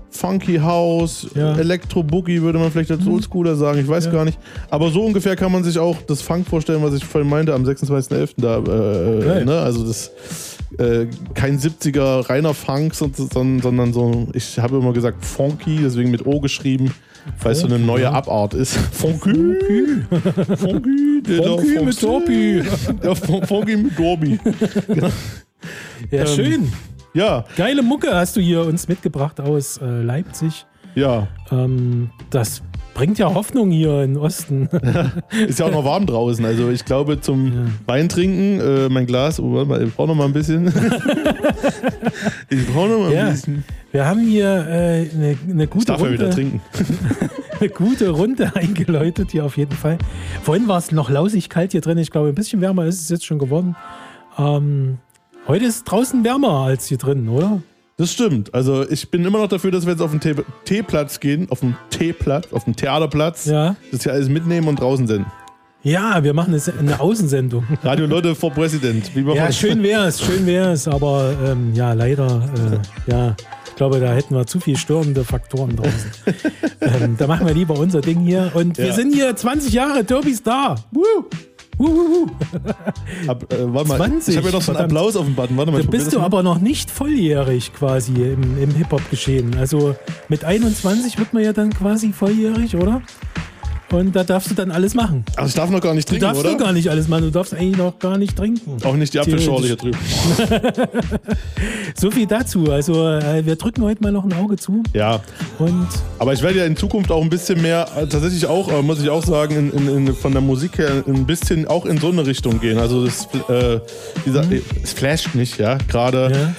Funky 0.09 0.57
House, 0.57 1.27
Elektro 1.35 2.01
Boogie 2.01 2.41
würde 2.41 2.57
man 2.59 2.71
vielleicht 2.71 2.91
als 2.91 3.05
Oldschooler 3.05 3.55
sagen, 3.55 3.79
ich 3.79 3.87
weiß 3.87 4.05
Ja. 4.05 4.11
gar 4.11 4.25
nicht. 4.25 4.39
Aber 4.69 4.89
so 4.89 5.03
ungefähr 5.03 5.35
kann 5.35 5.51
man 5.51 5.63
sich 5.63 5.77
auch 5.77 5.97
das 6.07 6.21
Funk 6.21 6.47
vorstellen, 6.47 6.81
was 6.81 6.93
ich 6.95 7.03
vorhin 7.05 7.29
meinte 7.29 7.53
am 7.53 7.63
26.11. 7.63 8.31
da. 8.37 8.57
Äh, 8.59 9.23
Geil. 9.23 9.45
ne? 9.45 9.59
Also 9.59 9.85
das 9.85 10.11
äh, 10.79 11.05
kein 11.37 11.59
70er 11.59 12.27
reiner 12.29 12.53
Funk, 12.53 12.95
sondern, 12.95 13.61
sondern 13.61 13.93
so, 13.93 14.27
ich 14.33 14.59
habe 14.59 14.77
immer 14.77 14.91
gesagt 14.91 15.23
Funky, 15.23 15.79
deswegen 15.81 16.11
mit 16.11 16.25
O 16.25 16.39
geschrieben, 16.41 16.93
weil 17.41 17.51
es 17.53 17.59
so 17.59 17.67
eine 17.67 17.75
Funky, 17.75 17.87
neue. 17.87 18.09
Abart 18.11 18.53
ist. 18.55 18.75
Funky. 18.91 20.01
Funky. 20.57 21.21
der 21.27 21.43
Funky 21.43 21.79
mit 21.85 22.03
Dorbi. 22.03 22.63
Ja, 23.03 23.15
Fun- 23.15 23.45
Funky 23.45 23.77
mit 23.77 23.97
Dorbi. 23.97 24.39
Genau. 24.87 25.09
Ja, 26.11 26.21
Ähm, 26.21 26.27
schön. 26.27 26.71
Ja. 27.13 27.43
Geile 27.57 27.81
Mucke 27.81 28.13
hast 28.13 28.35
du 28.35 28.41
hier 28.41 28.61
uns 28.61 28.87
mitgebracht 28.87 29.39
aus 29.41 29.77
äh, 29.81 29.85
Leipzig. 30.03 30.65
Ja. 30.95 31.27
Ähm, 31.51 32.11
das 32.29 32.61
bringt 32.97 33.19
ja 33.19 33.31
Hoffnung 33.31 33.69
hier 33.69 34.01
im 34.01 34.17
Osten. 34.17 34.67
Ist 35.47 35.59
ja 35.59 35.67
auch 35.67 35.71
noch 35.71 35.85
warm 35.85 36.07
draußen. 36.07 36.43
Also 36.43 36.71
ich 36.71 36.83
glaube 36.83 37.21
zum 37.21 37.75
Wein 37.85 38.09
trinken, 38.09 38.59
äh, 38.59 38.89
mein 38.89 39.05
Glas, 39.05 39.39
oh, 39.39 39.53
warte 39.53 39.69
mal, 39.69 39.83
ich 39.87 39.93
brauche 39.93 40.07
noch 40.07 40.15
mal 40.15 40.25
ein 40.25 40.33
bisschen. 40.33 40.65
ich 42.49 42.65
brauche 42.67 42.89
noch 42.89 42.99
mal 42.99 43.07
ein 43.09 43.13
Ja. 43.13 43.29
bisschen. 43.29 43.63
Wir 43.91 44.05
haben 44.05 44.21
hier 44.21 44.47
äh, 44.67 45.09
eine, 45.13 45.37
eine 45.47 45.67
gute 45.67 45.79
Ich 45.79 45.85
darf 45.85 45.99
ja 45.99 46.05
Runde. 46.07 46.19
wieder 46.19 46.29
trinken. 46.31 46.61
eine 47.59 47.69
gute 47.69 48.09
Runde 48.09 48.51
eingeläutet 48.55 49.29
hier 49.31 49.45
auf 49.45 49.57
jeden 49.57 49.75
Fall. 49.75 49.99
Vorhin 50.41 50.67
war 50.67 50.79
es 50.79 50.91
noch 50.91 51.11
lausig 51.11 51.49
kalt 51.49 51.73
hier 51.73 51.81
drin. 51.81 51.99
Ich 51.99 52.09
glaube, 52.09 52.29
ein 52.29 52.35
bisschen 52.35 52.61
wärmer 52.61 52.85
ist 52.85 52.99
es 53.01 53.09
jetzt 53.09 53.25
schon 53.27 53.37
geworden. 53.37 53.75
Ähm, 54.39 54.97
heute 55.47 55.65
ist 55.65 55.83
draußen 55.83 56.23
wärmer 56.23 56.61
als 56.61 56.87
hier 56.87 56.97
drin, 56.97 57.29
oder? 57.29 57.61
Das 57.99 58.11
stimmt. 58.13 58.53
Also 58.53 58.87
ich 58.87 59.09
bin 59.09 59.25
immer 59.25 59.39
noch 59.39 59.47
dafür, 59.49 59.71
dass 59.71 59.85
wir 59.85 59.93
jetzt 59.93 60.01
auf 60.01 60.11
den 60.11 60.19
Tee- 60.19 60.35
Teeplatz 60.65 61.19
gehen, 61.19 61.47
auf 61.49 61.61
den 61.61 61.75
Teeplatz, 61.89 62.47
auf 62.53 62.65
den 62.65 62.75
Theaterplatz. 62.75 63.45
Ja. 63.45 63.75
Das 63.91 64.03
hier 64.03 64.13
alles 64.13 64.29
mitnehmen 64.29 64.67
und 64.67 64.79
draußen 64.79 65.07
senden. 65.07 65.25
Ja, 65.81 66.23
wir 66.23 66.33
machen 66.33 66.53
jetzt 66.53 66.71
eine 66.77 66.99
Außensendung. 66.99 67.63
Radio 67.83 68.05
Leute 68.05 68.35
vor 68.35 68.51
Präsident. 68.51 69.09
Ja, 69.15 69.25
wir- 69.25 69.51
schön 69.51 69.81
wäre 69.81 70.05
es, 70.07 70.21
schön 70.21 70.45
wäre 70.45 70.73
es, 70.73 70.87
aber 70.87 71.33
ähm, 71.43 71.73
ja, 71.73 71.93
leider, 71.93 72.43
äh, 73.07 73.11
ja, 73.11 73.35
ich 73.67 73.75
glaube, 73.75 73.99
da 73.99 74.11
hätten 74.13 74.35
wir 74.35 74.45
zu 74.45 74.59
viel 74.59 74.77
störende 74.77 75.23
Faktoren 75.23 75.75
draußen. 75.75 76.11
ähm, 76.81 77.15
da 77.17 77.25
machen 77.25 77.47
wir 77.47 77.53
lieber 77.55 77.79
unser 77.79 78.01
Ding 78.01 78.19
hier. 78.19 78.51
Und 78.53 78.77
wir 78.77 78.87
Ja. 78.87 78.93
sind 78.93 79.13
hier 79.13 79.35
20 79.35 79.73
Jahre, 79.73 80.03
Derby 80.03 80.33
Star. 80.35 80.75
Woo! 80.91 81.25
Woo. 81.77 82.27
Ab, 83.27 83.51
äh, 83.53 83.57
warte 83.61 83.89
mal, 83.89 83.97
20, 83.97 84.29
ich 84.33 84.37
habe 84.37 84.47
ja 84.49 84.53
noch 84.55 84.61
so 84.61 84.71
einen. 84.71 84.81
Applaus 84.81 85.15
auf 85.15 85.25
dem 85.25 85.35
Button. 85.35 85.57
Warte 85.57 85.71
mal, 85.71 85.81
Da 85.83 85.89
bist 85.89 86.11
du 86.13 86.19
mal. 86.19 86.25
aber 86.25 86.43
noch 86.43 86.59
nicht 86.59 86.89
volljährig 86.89 87.73
quasi 87.73 88.13
im, 88.13 88.61
im 88.61 88.71
Hip-Hop-Geschehen. 88.73 89.55
Also 89.57 89.95
mit 90.27 90.43
21 90.43 91.17
wird 91.19 91.33
man 91.33 91.43
ja 91.43 91.53
dann 91.53 91.71
quasi 91.71 92.13
volljährig, 92.13 92.75
oder? 92.75 93.01
Und 93.89 94.13
da 94.13 94.23
darfst 94.25 94.49
du 94.51 94.53
dann 94.53 94.69
alles 94.71 94.93
machen. 94.95 95.23
Also 95.37 95.47
ich 95.47 95.53
darf 95.55 95.69
noch 95.69 95.79
gar 95.79 95.93
nicht 95.93 96.09
Du 96.09 96.11
trinken, 96.11 96.25
darfst 96.27 96.41
oder? 96.43 96.51
doch 96.51 96.57
gar 96.65 96.73
nicht 96.73 96.89
alles 96.89 97.07
machen, 97.07 97.23
du 97.23 97.31
darfst 97.31 97.53
eigentlich 97.53 97.77
noch 97.77 97.97
gar 97.99 98.17
nicht 98.17 98.35
trinken. 98.35 98.77
Auch 98.83 98.95
nicht 98.95 99.13
die 99.13 99.19
Apfelschorle 99.19 99.67
hier 99.67 99.75
drüben. 99.77 99.97
So 101.99 102.11
viel 102.11 102.27
dazu. 102.27 102.71
Also 102.71 103.07
äh, 103.07 103.43
wir 103.45 103.55
drücken 103.55 103.81
heute 103.83 104.03
mal 104.03 104.11
noch 104.11 104.23
ein 104.23 104.33
Auge 104.33 104.55
zu. 104.57 104.83
Ja. 104.93 105.21
Und 105.57 105.87
Aber 106.19 106.33
ich 106.33 106.41
werde 106.43 106.59
ja 106.59 106.65
in 106.65 106.75
Zukunft 106.75 107.11
auch 107.11 107.21
ein 107.23 107.29
bisschen 107.29 107.61
mehr, 107.61 107.87
äh, 107.97 108.05
tatsächlich 108.07 108.45
auch, 108.45 108.71
äh, 108.71 108.81
muss 108.83 109.01
ich 109.01 109.09
auch 109.09 109.23
sagen, 109.25 109.55
in, 109.55 109.71
in, 109.87 110.07
in, 110.07 110.15
von 110.15 110.31
der 110.31 110.41
Musik 110.41 110.77
her 110.77 111.03
ein 111.07 111.25
bisschen 111.25 111.67
auch 111.67 111.85
in 111.85 111.97
so 111.97 112.09
eine 112.09 112.25
Richtung 112.25 112.59
gehen. 112.59 112.77
Also 112.77 113.05
das, 113.05 113.27
äh, 113.49 113.79
dieser, 114.25 114.43
Mhm. 114.43 114.61
es 114.83 114.93
flasht 114.93 115.33
mich, 115.33 115.57
ja. 115.57 115.77
Gerade 115.87 116.53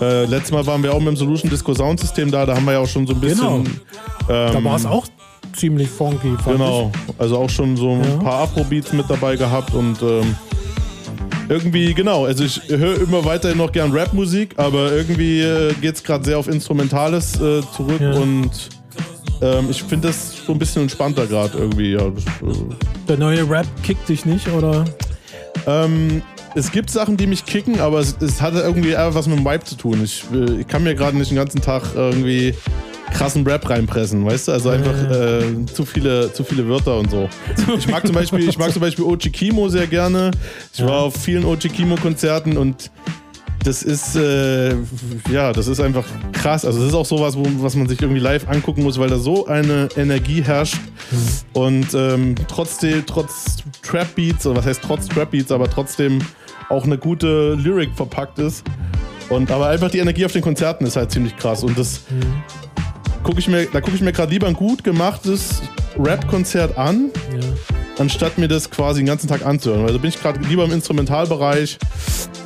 äh, 0.00 0.24
letztes 0.24 0.50
Mal 0.50 0.66
waren 0.66 0.82
wir 0.82 0.92
auch 0.92 0.98
mit 0.98 1.08
dem 1.08 1.16
Solution 1.16 1.48
Disco 1.50 1.72
Sound 1.74 2.00
System 2.00 2.30
da, 2.30 2.44
da 2.44 2.56
haben 2.56 2.64
wir 2.64 2.72
ja 2.72 2.78
auch 2.80 2.88
schon 2.88 3.06
so 3.06 3.14
ein 3.14 3.20
bisschen. 3.20 3.38
Genau. 3.38 3.58
ähm, 4.28 4.52
da 4.54 4.64
war 4.64 4.76
es 4.76 4.86
auch 4.86 5.06
ziemlich 5.54 5.88
funky. 5.88 6.34
Fand 6.42 6.58
Genau, 6.58 6.92
also 7.18 7.38
auch 7.38 7.50
schon 7.50 7.76
so 7.76 7.92
ein 7.92 8.04
Ja. 8.04 8.16
paar 8.18 8.40
Afro-Beats 8.42 8.92
mit 8.92 9.08
dabei 9.08 9.36
gehabt 9.36 9.74
und 9.74 10.00
ähm, 10.02 10.34
irgendwie, 11.48 11.92
genau, 11.94 12.26
also 12.26 12.44
ich 12.44 12.60
höre 12.68 13.00
immer 13.00 13.24
weiterhin 13.24 13.58
noch 13.58 13.72
gern 13.72 13.90
Rap-Musik, 13.92 14.54
aber 14.56 14.92
irgendwie 14.92 15.40
äh, 15.40 15.72
geht 15.80 15.96
es 15.96 16.04
gerade 16.04 16.24
sehr 16.24 16.38
auf 16.38 16.46
Instrumentales 16.48 17.34
äh, 17.40 17.60
zurück 17.76 18.00
Ja. 18.00 18.12
und 18.12 18.50
ähm, 19.42 19.66
ich 19.70 19.82
finde 19.82 20.08
das 20.08 20.44
so 20.46 20.52
ein 20.52 20.58
bisschen 20.58 20.82
entspannter 20.82 21.26
gerade 21.26 21.58
irgendwie. 21.58 21.92
Ja, 21.92 22.02
äh, 22.06 22.12
ich. 22.16 23.06
Der 23.08 23.16
neue 23.16 23.48
Rap 23.50 23.66
kickt 23.82 24.08
dich 24.08 24.24
nicht, 24.26 24.46
oder? 24.48 24.84
ähm, 25.66 26.22
es 26.54 26.70
gibt 26.72 26.90
Sachen, 26.90 27.16
die 27.16 27.26
mich 27.26 27.44
kicken, 27.44 27.80
aber 27.80 28.00
es, 28.00 28.16
es 28.20 28.40
hat 28.42 28.54
irgendwie 28.54 28.90
eher 28.90 29.14
was 29.14 29.26
mit 29.26 29.38
dem 29.38 29.44
Vibe 29.44 29.64
zu 29.64 29.76
tun. 29.76 30.02
Ich, 30.04 30.24
äh, 30.32 30.60
ich 30.60 30.66
kann 30.68 30.82
mir 30.82 30.94
gerade 30.94 31.16
nicht 31.16 31.30
den 31.30 31.36
ganzen 31.36 31.60
Tag 31.60 31.82
irgendwie 31.94 32.54
krassen 33.12 33.46
Rap 33.46 33.68
reinpressen, 33.68 34.24
weißt 34.24 34.48
du? 34.48 34.52
Also 34.52 34.70
einfach 34.70 34.94
äh, 35.10 35.42
zu, 35.66 35.84
viele, 35.84 36.32
zu 36.32 36.44
viele 36.44 36.68
Wörter 36.68 36.98
und 36.98 37.10
so. 37.10 37.28
Ich 37.76 37.88
mag 37.88 38.06
zum 38.06 38.14
Beispiel, 38.14 38.48
ich 38.48 38.58
mag 38.58 38.72
zum 38.72 38.80
Beispiel 38.80 39.04
Ochi 39.04 39.30
Kimo 39.30 39.68
sehr 39.68 39.86
gerne. 39.86 40.30
Ich 40.72 40.82
war 40.82 41.02
auf 41.02 41.16
vielen 41.16 41.44
Ochi 41.44 41.68
Kimo 41.68 41.96
Konzerten 41.96 42.56
und 42.56 42.90
das 43.64 43.82
ist 43.82 44.16
äh, 44.16 44.70
ja, 45.30 45.52
das 45.52 45.66
ist 45.66 45.80
einfach 45.80 46.06
krass. 46.32 46.64
Also 46.64 46.78
das 46.78 46.88
ist 46.88 46.94
auch 46.94 47.04
sowas, 47.04 47.36
wo, 47.36 47.44
was 47.62 47.76
man 47.76 47.88
sich 47.88 48.00
irgendwie 48.00 48.20
live 48.20 48.48
angucken 48.48 48.82
muss, 48.82 48.98
weil 48.98 49.10
da 49.10 49.18
so 49.18 49.46
eine 49.46 49.88
Energie 49.96 50.42
herrscht 50.42 50.78
und 51.52 51.88
ähm, 51.94 52.34
trotzdem 52.48 53.04
trotz 53.06 53.58
Trap 53.82 54.14
Beats, 54.14 54.46
oder 54.46 54.58
was 54.58 54.66
heißt 54.66 54.80
trotz 54.82 55.08
Trap 55.08 55.30
Beats, 55.30 55.52
aber 55.52 55.68
trotzdem 55.68 56.20
auch 56.70 56.84
eine 56.84 56.96
gute 56.96 57.54
Lyric 57.54 57.90
verpackt 57.94 58.38
ist. 58.38 58.64
Und 59.28 59.50
aber 59.50 59.68
einfach 59.68 59.90
die 59.90 59.98
Energie 59.98 60.24
auf 60.24 60.32
den 60.32 60.42
Konzerten 60.42 60.86
ist 60.86 60.96
halt 60.96 61.12
ziemlich 61.12 61.36
krass 61.36 61.62
und 61.62 61.78
das 61.78 62.00
gucke 63.22 63.38
ich 63.38 63.48
mir, 63.48 63.66
da 63.66 63.80
gucke 63.80 63.96
ich 63.96 64.02
mir 64.02 64.12
gerade 64.12 64.32
lieber 64.32 64.46
ein 64.46 64.54
gut 64.54 64.84
gemachtes 64.84 65.62
Rap-Konzert 65.98 66.76
an, 66.78 67.10
anstatt 67.98 68.38
mir 68.38 68.48
das 68.48 68.70
quasi 68.70 69.00
den 69.00 69.06
ganzen 69.06 69.28
Tag 69.28 69.44
anzuhören. 69.44 69.86
Also 69.86 69.98
bin 69.98 70.10
ich 70.10 70.20
gerade 70.20 70.40
lieber 70.40 70.64
im 70.64 70.72
Instrumentalbereich 70.72 71.78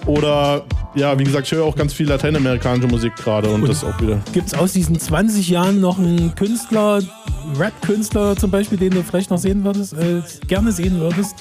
oder 0.06 0.64
ja, 0.94 1.18
wie 1.18 1.24
gesagt, 1.24 1.46
ich 1.46 1.52
höre 1.52 1.64
auch 1.64 1.76
ganz 1.76 1.92
viel 1.92 2.08
lateinamerikanische 2.08 2.88
Musik 2.88 3.16
gerade 3.16 3.48
und, 3.48 3.62
Und 3.62 3.68
das 3.68 3.84
auch 3.84 4.00
wieder. 4.00 4.20
Gibt 4.32 4.48
es 4.48 4.54
aus 4.54 4.72
diesen 4.72 4.98
20 4.98 5.48
Jahren 5.48 5.80
noch 5.80 5.98
einen 5.98 6.34
Künstler, 6.34 7.02
Rap-Künstler 7.58 8.36
zum 8.36 8.50
Beispiel, 8.50 8.78
den 8.78 8.90
du 8.90 9.02
vielleicht 9.02 9.30
noch 9.30 9.38
sehen 9.38 9.64
würdest, 9.64 9.94
äh, 9.94 10.22
gerne 10.46 10.72
sehen 10.72 11.00
würdest? 11.00 11.36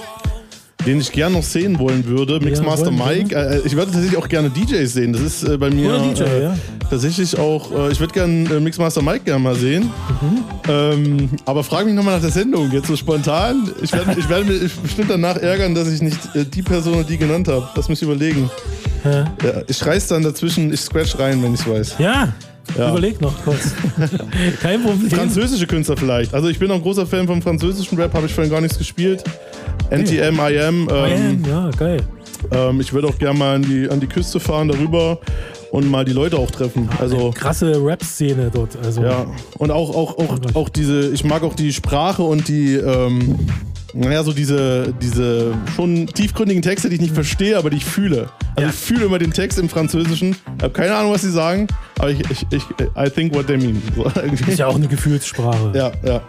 Den 0.85 0.99
ich 0.99 1.11
gerne 1.11 1.35
noch 1.37 1.43
sehen 1.43 1.79
wollen 1.79 2.05
würde, 2.05 2.39
Mixmaster 2.41 2.87
wollen 2.87 2.97
wir. 2.99 3.05
Mike. 3.05 3.35
Äh, 3.35 3.61
ich 3.65 3.75
würde 3.75 3.91
tatsächlich 3.91 4.17
auch 4.17 4.27
gerne 4.27 4.49
DJs 4.49 4.91
sehen. 4.91 5.13
Das 5.13 5.21
ist 5.21 5.43
äh, 5.43 5.57
bei 5.57 5.69
mir 5.69 5.97
DJ, 5.99 6.23
äh, 6.23 6.43
ja. 6.43 6.57
tatsächlich 6.89 7.37
auch. 7.39 7.71
Äh, 7.71 7.91
ich 7.93 7.99
würde 7.99 8.13
gerne 8.13 8.49
äh, 8.55 8.59
Mixmaster 8.59 9.01
Mike 9.01 9.21
gerne 9.25 9.39
mal 9.41 9.55
sehen. 9.55 9.83
Mhm. 10.21 10.43
Ähm, 10.69 11.29
aber 11.45 11.63
frag 11.63 11.85
mich 11.85 11.93
nochmal 11.95 12.15
nach 12.15 12.21
der 12.21 12.31
Sendung, 12.31 12.69
jetzt 12.71 12.87
so 12.87 12.95
spontan. 12.97 13.69
Ich 13.81 13.93
werde 13.93 14.15
ich 14.19 14.27
werd 14.27 14.45
mich 14.45 14.71
bestimmt 14.75 15.09
danach 15.09 15.37
ärgern, 15.37 15.73
dass 15.73 15.87
ich 15.89 16.01
nicht 16.01 16.19
äh, 16.35 16.43
die 16.45 16.61
Person 16.61 17.05
die 17.07 17.17
genannt 17.17 17.47
habe. 17.47 17.67
Lass 17.75 17.87
mich 17.87 18.01
überlegen. 18.01 18.49
Ja. 19.05 19.19
Ja, 19.43 19.61
ich 19.67 19.85
reiß 19.85 20.07
dann 20.07 20.23
dazwischen, 20.23 20.71
ich 20.73 20.79
scratch 20.81 21.17
rein, 21.19 21.41
wenn 21.43 21.53
ich 21.53 21.67
weiß. 21.67 21.95
Ja, 21.99 22.33
Ja. 22.77 22.89
überleg 22.89 23.19
noch 23.21 23.33
kurz. 23.43 23.73
Kein 24.61 24.81
Problem. 24.81 25.09
Französische 25.11 25.67
Künstler 25.67 25.97
vielleicht. 25.97 26.33
Also 26.33 26.47
ich 26.47 26.57
bin 26.59 26.71
auch 26.71 26.75
ein 26.75 26.81
großer 26.81 27.05
Fan 27.05 27.27
vom 27.27 27.41
französischen 27.41 27.97
Rap, 27.97 28.13
habe 28.13 28.25
ich 28.27 28.33
vorhin 28.33 28.51
gar 28.51 28.61
nichts 28.61 28.77
gespielt. 28.77 29.23
NTM, 29.89 30.39
IM. 30.39 30.87
Ähm, 30.91 31.43
ja, 31.47 31.69
geil. 31.77 32.01
Ähm, 32.51 32.79
ich 32.81 32.93
würde 32.93 33.07
auch 33.07 33.17
gerne 33.17 33.37
mal 33.37 33.55
an 33.55 33.61
die, 33.61 33.89
an 33.89 33.99
die 33.99 34.07
Küste 34.07 34.39
fahren 34.39 34.67
darüber 34.67 35.19
und 35.71 35.89
mal 35.89 36.05
die 36.05 36.13
Leute 36.13 36.37
auch 36.37 36.51
treffen. 36.51 36.89
Also 36.99 37.31
Krasse 37.31 37.83
Rap-Szene 37.83 38.51
dort. 38.53 38.77
Also. 38.83 39.01
ja. 39.01 39.25
Und 39.57 39.71
auch, 39.71 39.95
auch, 39.95 40.17
auch, 40.17 40.37
auch 40.53 40.69
diese, 40.69 41.11
ich 41.11 41.23
mag 41.23 41.43
auch 41.43 41.55
die 41.55 41.73
Sprache 41.73 42.23
und 42.23 42.47
die, 42.47 42.75
ähm, 42.75 43.39
naja, 43.93 44.23
so 44.23 44.33
diese, 44.33 44.93
diese 45.01 45.53
schon 45.75 46.07
tiefgründigen 46.07 46.61
Texte, 46.61 46.89
die 46.89 46.95
ich 46.95 47.01
nicht 47.01 47.13
verstehe, 47.13 47.57
aber 47.57 47.69
die 47.69 47.77
ich 47.77 47.85
fühle. 47.85 48.29
Also 48.55 48.69
ich 48.69 48.75
fühle 48.75 49.05
immer 49.05 49.19
den 49.19 49.31
Text 49.31 49.59
im 49.59 49.69
Französischen. 49.69 50.31
Ich 50.57 50.63
habe 50.63 50.73
keine 50.73 50.95
Ahnung, 50.95 51.13
was 51.13 51.21
sie 51.21 51.31
sagen, 51.31 51.67
aber 51.99 52.09
ich, 52.11 52.19
ich, 52.29 52.45
ich 52.51 52.63
I 52.97 53.09
think 53.09 53.33
what 53.35 53.47
they 53.47 53.57
mean. 53.57 53.81
So. 53.95 54.05
Ist 54.47 54.59
ja 54.59 54.67
auch 54.67 54.75
eine 54.75 54.87
Gefühlssprache. 54.87 55.71
Ja, 55.75 55.91
ja. 56.05 56.21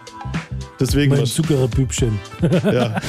Deswegen 0.79 1.15
Mein 1.15 1.25
Zuckerpüppchen. 1.25 2.19
Ja. 2.71 3.01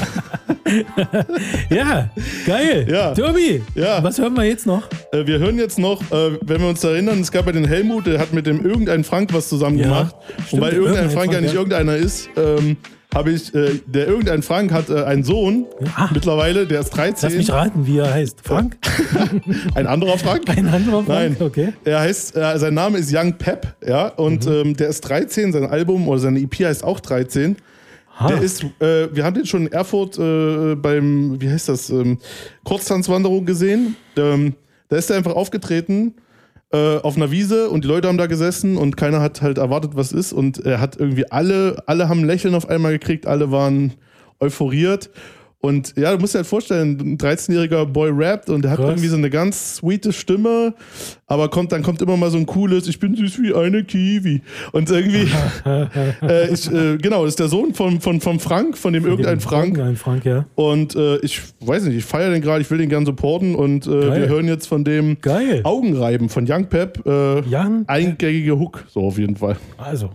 ja, 1.70 2.10
geil. 2.46 2.86
Ja. 2.90 3.12
Tobi, 3.14 3.62
Ja. 3.74 4.02
was 4.02 4.18
hören 4.18 4.34
wir 4.34 4.44
jetzt 4.44 4.66
noch? 4.66 4.82
Äh, 5.12 5.26
wir 5.26 5.38
hören 5.38 5.58
jetzt 5.58 5.78
noch, 5.78 6.00
äh, 6.10 6.38
wenn 6.42 6.60
wir 6.60 6.68
uns 6.68 6.82
erinnern, 6.84 7.20
es 7.20 7.30
gab 7.30 7.46
ja 7.46 7.52
den 7.52 7.64
Helmut, 7.66 8.06
der 8.06 8.18
hat 8.18 8.32
mit 8.32 8.46
dem 8.46 8.64
irgendein 8.64 9.04
Frank 9.04 9.32
was 9.32 9.48
zusammen 9.48 9.78
Ja, 9.78 9.84
gemacht. 9.84 10.14
stimmt, 10.46 10.52
Und 10.54 10.60
weil 10.60 10.72
irgendein 10.74 10.94
irgendein 11.04 11.10
Frank 11.10 11.26
ja 11.26 11.32
Frank, 11.32 11.42
nicht 11.42 11.54
ja. 11.54 11.60
irgendeiner 11.60 11.96
ist, 11.96 12.28
ähm, 12.36 12.76
habe 13.16 13.32
ich, 13.32 13.54
äh, 13.54 13.80
der 13.86 14.06
irgendein 14.06 14.42
Frank 14.42 14.72
hat 14.72 14.90
äh, 14.90 15.02
einen 15.04 15.24
Sohn 15.24 15.64
mittlerweile, 16.12 16.66
der 16.66 16.80
ist 16.80 16.90
13. 16.90 17.30
Lass 17.30 17.38
mich 17.38 17.50
raten, 17.50 17.86
wie 17.86 17.98
er 17.98 18.12
heißt. 18.12 18.40
Frank? 18.44 18.76
Ein 19.74 19.86
anderer 19.86 20.18
Frank? 20.18 20.42
Ein 20.48 20.68
anderer 20.68 21.02
Frank, 21.02 21.08
Nein. 21.08 21.36
okay. 21.40 21.72
Er 21.84 22.00
heißt, 22.00 22.36
äh, 22.36 22.58
sein 22.58 22.74
Name 22.74 22.98
ist 22.98 23.12
Young 23.14 23.32
Pep, 23.38 23.74
ja, 23.86 24.08
und 24.08 24.44
Mhm. 24.46 24.52
ähm, 24.52 24.76
der 24.76 24.88
ist 24.88 25.00
13, 25.00 25.52
sein 25.52 25.64
Album 25.64 26.06
oder 26.08 26.18
seine 26.18 26.40
EP 26.40 26.54
heißt 26.64 26.84
auch 26.84 27.00
13. 27.00 27.56
Der 28.28 28.40
ist, 28.40 28.64
äh, 28.80 29.14
wir 29.14 29.24
haben 29.24 29.34
den 29.34 29.44
schon 29.46 29.66
in 29.66 29.72
Erfurt 29.72 30.18
äh, 30.18 30.74
beim, 30.74 31.38
wie 31.40 31.50
heißt 31.50 31.68
das, 31.68 31.90
ähm, 31.90 32.18
Kurztanzwanderung 32.64 33.44
gesehen. 33.44 33.96
Ähm, 34.16 34.54
da 34.88 34.96
ist 34.96 35.10
er 35.10 35.16
einfach 35.16 35.34
aufgetreten 35.34 36.14
äh, 36.72 36.98
auf 36.98 37.16
einer 37.16 37.30
Wiese 37.30 37.70
und 37.70 37.84
die 37.84 37.88
Leute 37.88 38.08
haben 38.08 38.18
da 38.18 38.26
gesessen 38.26 38.76
und 38.76 38.96
keiner 38.96 39.20
hat 39.20 39.42
halt 39.42 39.58
erwartet, 39.58 39.92
was 39.94 40.12
ist. 40.12 40.32
Und 40.32 40.58
er 40.64 40.80
hat 40.80 40.96
irgendwie 40.96 41.30
alle, 41.30 41.82
alle 41.86 42.08
haben 42.08 42.20
ein 42.20 42.26
Lächeln 42.26 42.54
auf 42.54 42.68
einmal 42.68 42.92
gekriegt, 42.92 43.26
alle 43.26 43.50
waren 43.50 43.94
euphoriert. 44.40 45.10
Und 45.60 45.94
ja, 45.96 46.12
du 46.12 46.18
musst 46.18 46.34
dir 46.34 46.38
halt 46.38 46.46
vorstellen, 46.46 46.98
ein 47.00 47.18
13-jähriger 47.18 47.86
Boy 47.86 48.10
rappt 48.12 48.50
und 48.50 48.62
der 48.62 48.72
hat 48.72 48.78
Krass. 48.78 48.90
irgendwie 48.90 49.08
so 49.08 49.16
eine 49.16 49.30
ganz 49.30 49.76
sweete 49.76 50.12
Stimme, 50.12 50.74
aber 51.26 51.48
kommt, 51.48 51.72
dann 51.72 51.82
kommt 51.82 52.00
immer 52.02 52.16
mal 52.16 52.30
so 52.30 52.36
ein 52.36 52.46
cooles, 52.46 52.86
ich 52.86 53.00
bin 53.00 53.16
süß 53.16 53.42
wie 53.42 53.54
eine 53.54 53.82
Kiwi. 53.82 54.42
Und 54.72 54.90
irgendwie, 54.90 55.28
äh, 56.22 56.52
ich, 56.52 56.70
äh, 56.70 56.98
genau, 56.98 57.24
das 57.24 57.32
ist 57.32 57.40
der 57.40 57.48
Sohn 57.48 57.74
von, 57.74 58.00
von, 58.00 58.20
von 58.20 58.38
Frank, 58.38 58.76
von 58.78 58.92
dem 58.92 59.06
irgendein 59.06 59.40
Frank. 59.40 59.76
Irgendein 59.76 59.96
Frank, 59.96 60.24
ja. 60.24 60.46
Und 60.54 60.94
äh, 60.94 61.16
ich 61.18 61.40
weiß 61.60 61.84
nicht, 61.84 61.96
ich 61.96 62.04
feiere 62.04 62.30
den 62.30 62.42
gerade, 62.42 62.60
ich 62.60 62.70
will 62.70 62.78
den 62.78 62.88
gern 62.88 63.06
supporten 63.06 63.54
und 63.54 63.86
äh, 63.86 63.90
wir 63.90 64.28
hören 64.28 64.46
jetzt 64.46 64.66
von 64.68 64.84
dem 64.84 65.20
Geil. 65.20 65.62
Augenreiben 65.64 66.28
von 66.28 66.46
Young 66.48 66.66
Pep. 66.66 67.04
Äh, 67.06 67.42
Eingängige 67.86 68.58
Hook, 68.58 68.84
so 68.88 69.00
auf 69.00 69.18
jeden 69.18 69.36
Fall. 69.36 69.56
Also. 69.78 70.10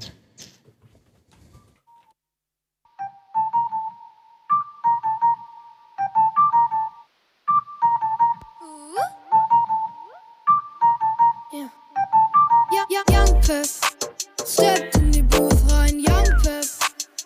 Pep. 13.51 13.67
Steppt 14.47 14.95
in 14.95 15.11
die 15.11 15.21
Booth 15.23 15.57
rein, 15.69 15.97
Young 15.97 16.41
Pep. 16.41 16.63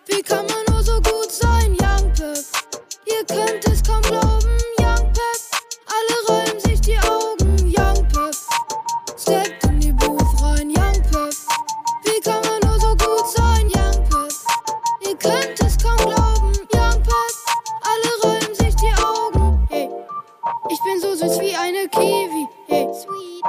Wie 0.07 0.23
kann 0.23 0.47
man 0.47 0.65
nur 0.69 0.81
so 0.81 0.95
gut 1.02 1.30
sein, 1.30 1.77
Young 1.80 2.11
Pep? 2.14 2.43
Ihr 3.06 3.23
könnt 3.27 3.64
es 3.68 3.84
kaum 3.84 4.02
glauben, 4.02 4.57
Young 4.80 5.06
Pep. 5.14 5.39
Alle 5.95 6.18
reiben 6.27 6.60
sich 6.61 6.81
die 6.81 6.97
Augen, 6.97 7.72
Young 7.77 8.07
Pep. 8.07 8.34
Steppt 9.19 9.65
in 9.65 9.80
die 9.80 9.91
Booth 9.93 10.41
rein, 10.41 10.72
Young 10.72 10.99
Pep. 11.11 11.35
Wie 12.06 12.19
kann 12.22 12.41
man 12.41 12.60
nur 12.61 12.80
so 12.80 12.95
gut 12.95 13.27
sein, 13.30 13.68
Young 13.68 14.03
Pep? 14.10 14.34
Ihr 15.02 15.15
könnt 15.18 15.61
es 15.61 15.77
kaum 15.77 15.97
glauben, 15.97 16.53
Young 16.73 17.03
Pep. 17.03 17.35
Alle 17.91 18.34
reiben 18.34 18.56
sich 18.56 18.76
die 18.77 18.93
Augen, 18.99 19.68
hey. 19.69 19.91
Ich 20.72 20.80
bin 20.81 20.99
so 20.99 21.14
süß 21.14 21.39
wie 21.39 21.56
eine 21.56 21.88
Kiwi, 21.88 22.47
hey. 22.68 22.88
Sweet. 22.95 23.45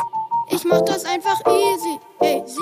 Ich 0.51 0.65
mach 0.65 0.83
das 0.83 1.05
einfach 1.05 1.41
easy, 1.47 1.99
hey. 2.21 2.43
Sie. 2.47 2.61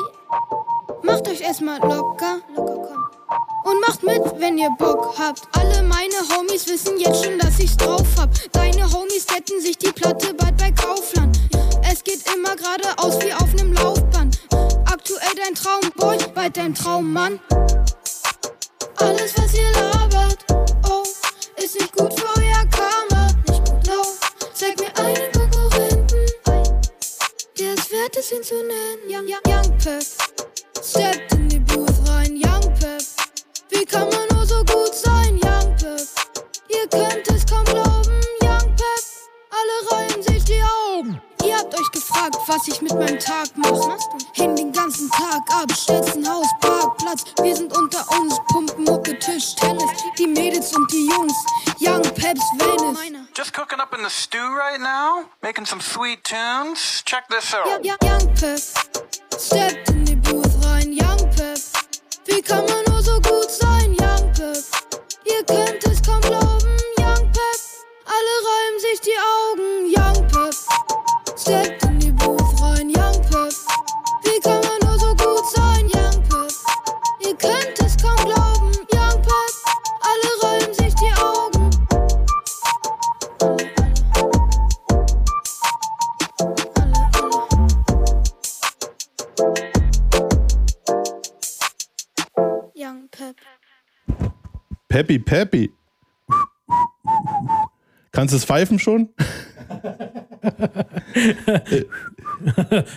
Macht 1.02 1.28
euch 1.28 1.40
erstmal 1.40 1.78
locker, 1.80 2.40
locker, 2.54 2.88
komm. 2.88 3.72
Und 3.72 3.80
macht 3.80 4.02
mit, 4.02 4.22
wenn 4.40 4.58
ihr 4.58 4.70
Bock 4.78 5.14
habt. 5.18 5.42
Alle 5.52 5.82
meine 5.82 6.14
Homies 6.30 6.66
wissen 6.68 6.98
jetzt 6.98 7.24
schon, 7.24 7.38
dass 7.38 7.58
ich's 7.58 7.76
drauf 7.76 8.06
hab. 8.18 8.30
Deine 8.52 8.90
Homies 8.92 9.26
hätten 9.30 9.60
sich 9.60 9.78
die 9.78 9.92
Platte 9.92 10.34
bald 10.34 10.56
bei 10.56 10.70
Kaufland. 10.70 11.38
Es 11.90 12.02
geht 12.02 12.20
immer 12.34 12.56
geradeaus 12.56 13.18
wie 13.22 13.32
auf 13.32 13.52
nem 13.54 13.72
Laufband. 13.72 14.38
Aktuell 14.86 15.34
dein 15.36 15.54
Traumboy, 15.54 16.18
bald 16.34 16.56
dein 16.56 16.74
Traummann. 16.74 17.40
Alles, 18.96 19.36
was 19.36 19.54
ihr 19.54 19.70
labert, 19.72 20.44
oh, 20.88 21.02
ist 21.56 21.74
nicht 21.78 21.92
gut 21.96 22.18
für 22.18 22.40
euer 22.40 22.64
Karma. 22.70 23.28
Nicht 23.48 23.64
gut, 23.64 23.86
no. 23.86 24.02
Zeig 24.54 24.78
mir 24.78 25.04
einen 25.04 25.33
der 27.58 27.74
es 27.74 27.90
wert 27.90 28.16
ist, 28.16 28.32
ihn 28.32 28.42
zu 28.42 28.54
nennen. 28.54 28.98
Young, 29.08 29.26
young, 29.26 29.42
young 29.46 29.78
Pep. 29.78 30.02
Steppt 30.82 31.32
in 31.34 31.48
die 31.48 31.58
Booth 31.60 32.08
rein, 32.08 32.32
Young 32.32 32.74
Pep. 32.74 33.02
Wie 33.70 33.84
kann 33.84 34.08
man 34.08 34.28
nur 34.32 34.46
so 34.46 34.58
gut 34.64 34.94
sein, 34.94 35.38
Young 35.42 35.76
Pep? 35.76 36.00
Ihr 36.68 36.88
könnt 36.88 37.28
es 37.28 37.46
kaum 37.46 37.64
glauben, 37.64 38.20
Young 38.42 38.76
Pep. 38.76 39.04
Alle 39.50 39.90
reihen 39.92 40.22
sich 40.22 40.44
die 40.44 40.62
Augen. 40.62 41.20
Ihr 41.44 41.56
habt 41.56 41.74
euch 41.74 41.90
gefragt, 41.92 42.36
was 42.46 42.66
ich 42.68 42.80
mit 42.82 42.92
meinem 42.94 43.18
Tag 43.18 43.48
mach. 43.56 43.98
Häng 44.32 44.56
den 44.56 44.72
ganzen 44.72 45.10
Tag 45.10 45.42
ab, 45.50 45.70
Stetzenhaus, 45.72 46.46
Parkplatz. 46.60 47.24
Wir 47.40 47.54
sind 47.54 47.76
unter 47.76 48.04
uns, 48.18 48.34
Pumpen, 48.48 48.84
Mucke, 48.84 49.18
Tisch, 49.18 49.54
Tennis. 49.54 49.90
Die 50.18 50.26
Mädels 50.26 50.74
und 50.74 50.90
die 50.90 51.06
Jungs, 51.08 51.34
Young 51.80 52.02
Peps, 52.14 52.42
Venice. 52.58 53.23
Just 53.34 53.52
cooking 53.52 53.80
up 53.80 53.92
in 53.92 54.00
the 54.04 54.10
stew 54.10 54.56
right 54.56 54.80
now, 54.80 55.24
making 55.42 55.64
some 55.64 55.80
sweet 55.80 56.22
tunes. 56.22 57.02
Check 57.04 57.26
this 57.28 57.52
out. 57.52 57.66
Ja, 57.66 57.78
ja, 57.82 57.96
Young 58.00 58.32
Pep. 58.36 58.60
Steppt 59.36 59.88
in 59.90 60.04
die 60.04 60.14
Booth 60.14 60.64
rein, 60.64 60.92
Young 60.92 61.18
Pep. 61.34 61.58
Wie 62.26 62.40
kann 62.40 62.64
man 62.66 62.84
nur 62.86 63.02
so 63.02 63.20
gut 63.20 63.50
sein, 63.50 63.90
Young 64.00 64.32
Pep? 64.34 64.56
Ihr 65.24 65.42
könnt 65.46 65.84
es 65.84 66.00
kaum 66.00 66.20
glauben, 66.20 66.78
Young 66.96 67.32
Pep. 67.32 67.60
Alle 68.06 68.34
reiben 68.46 68.78
sich 68.78 69.00
die 69.00 69.18
Augen, 69.18 69.92
Young 69.92 70.28
Pep. 70.28 70.54
Steppt 71.36 71.82
in 71.86 71.98
die 71.98 72.12
Booth 72.12 72.62
rein, 72.62 72.88
Young 72.88 73.20
Pep. 73.30 73.52
Wie 74.22 74.38
kann 74.38 74.60
man 74.60 74.83
Peppy, 94.94 95.18
Peppy. 95.18 95.72
Kannst 98.12 98.32
du 98.32 98.36
es 98.36 98.44
pfeifen 98.44 98.78
schon? 98.78 99.08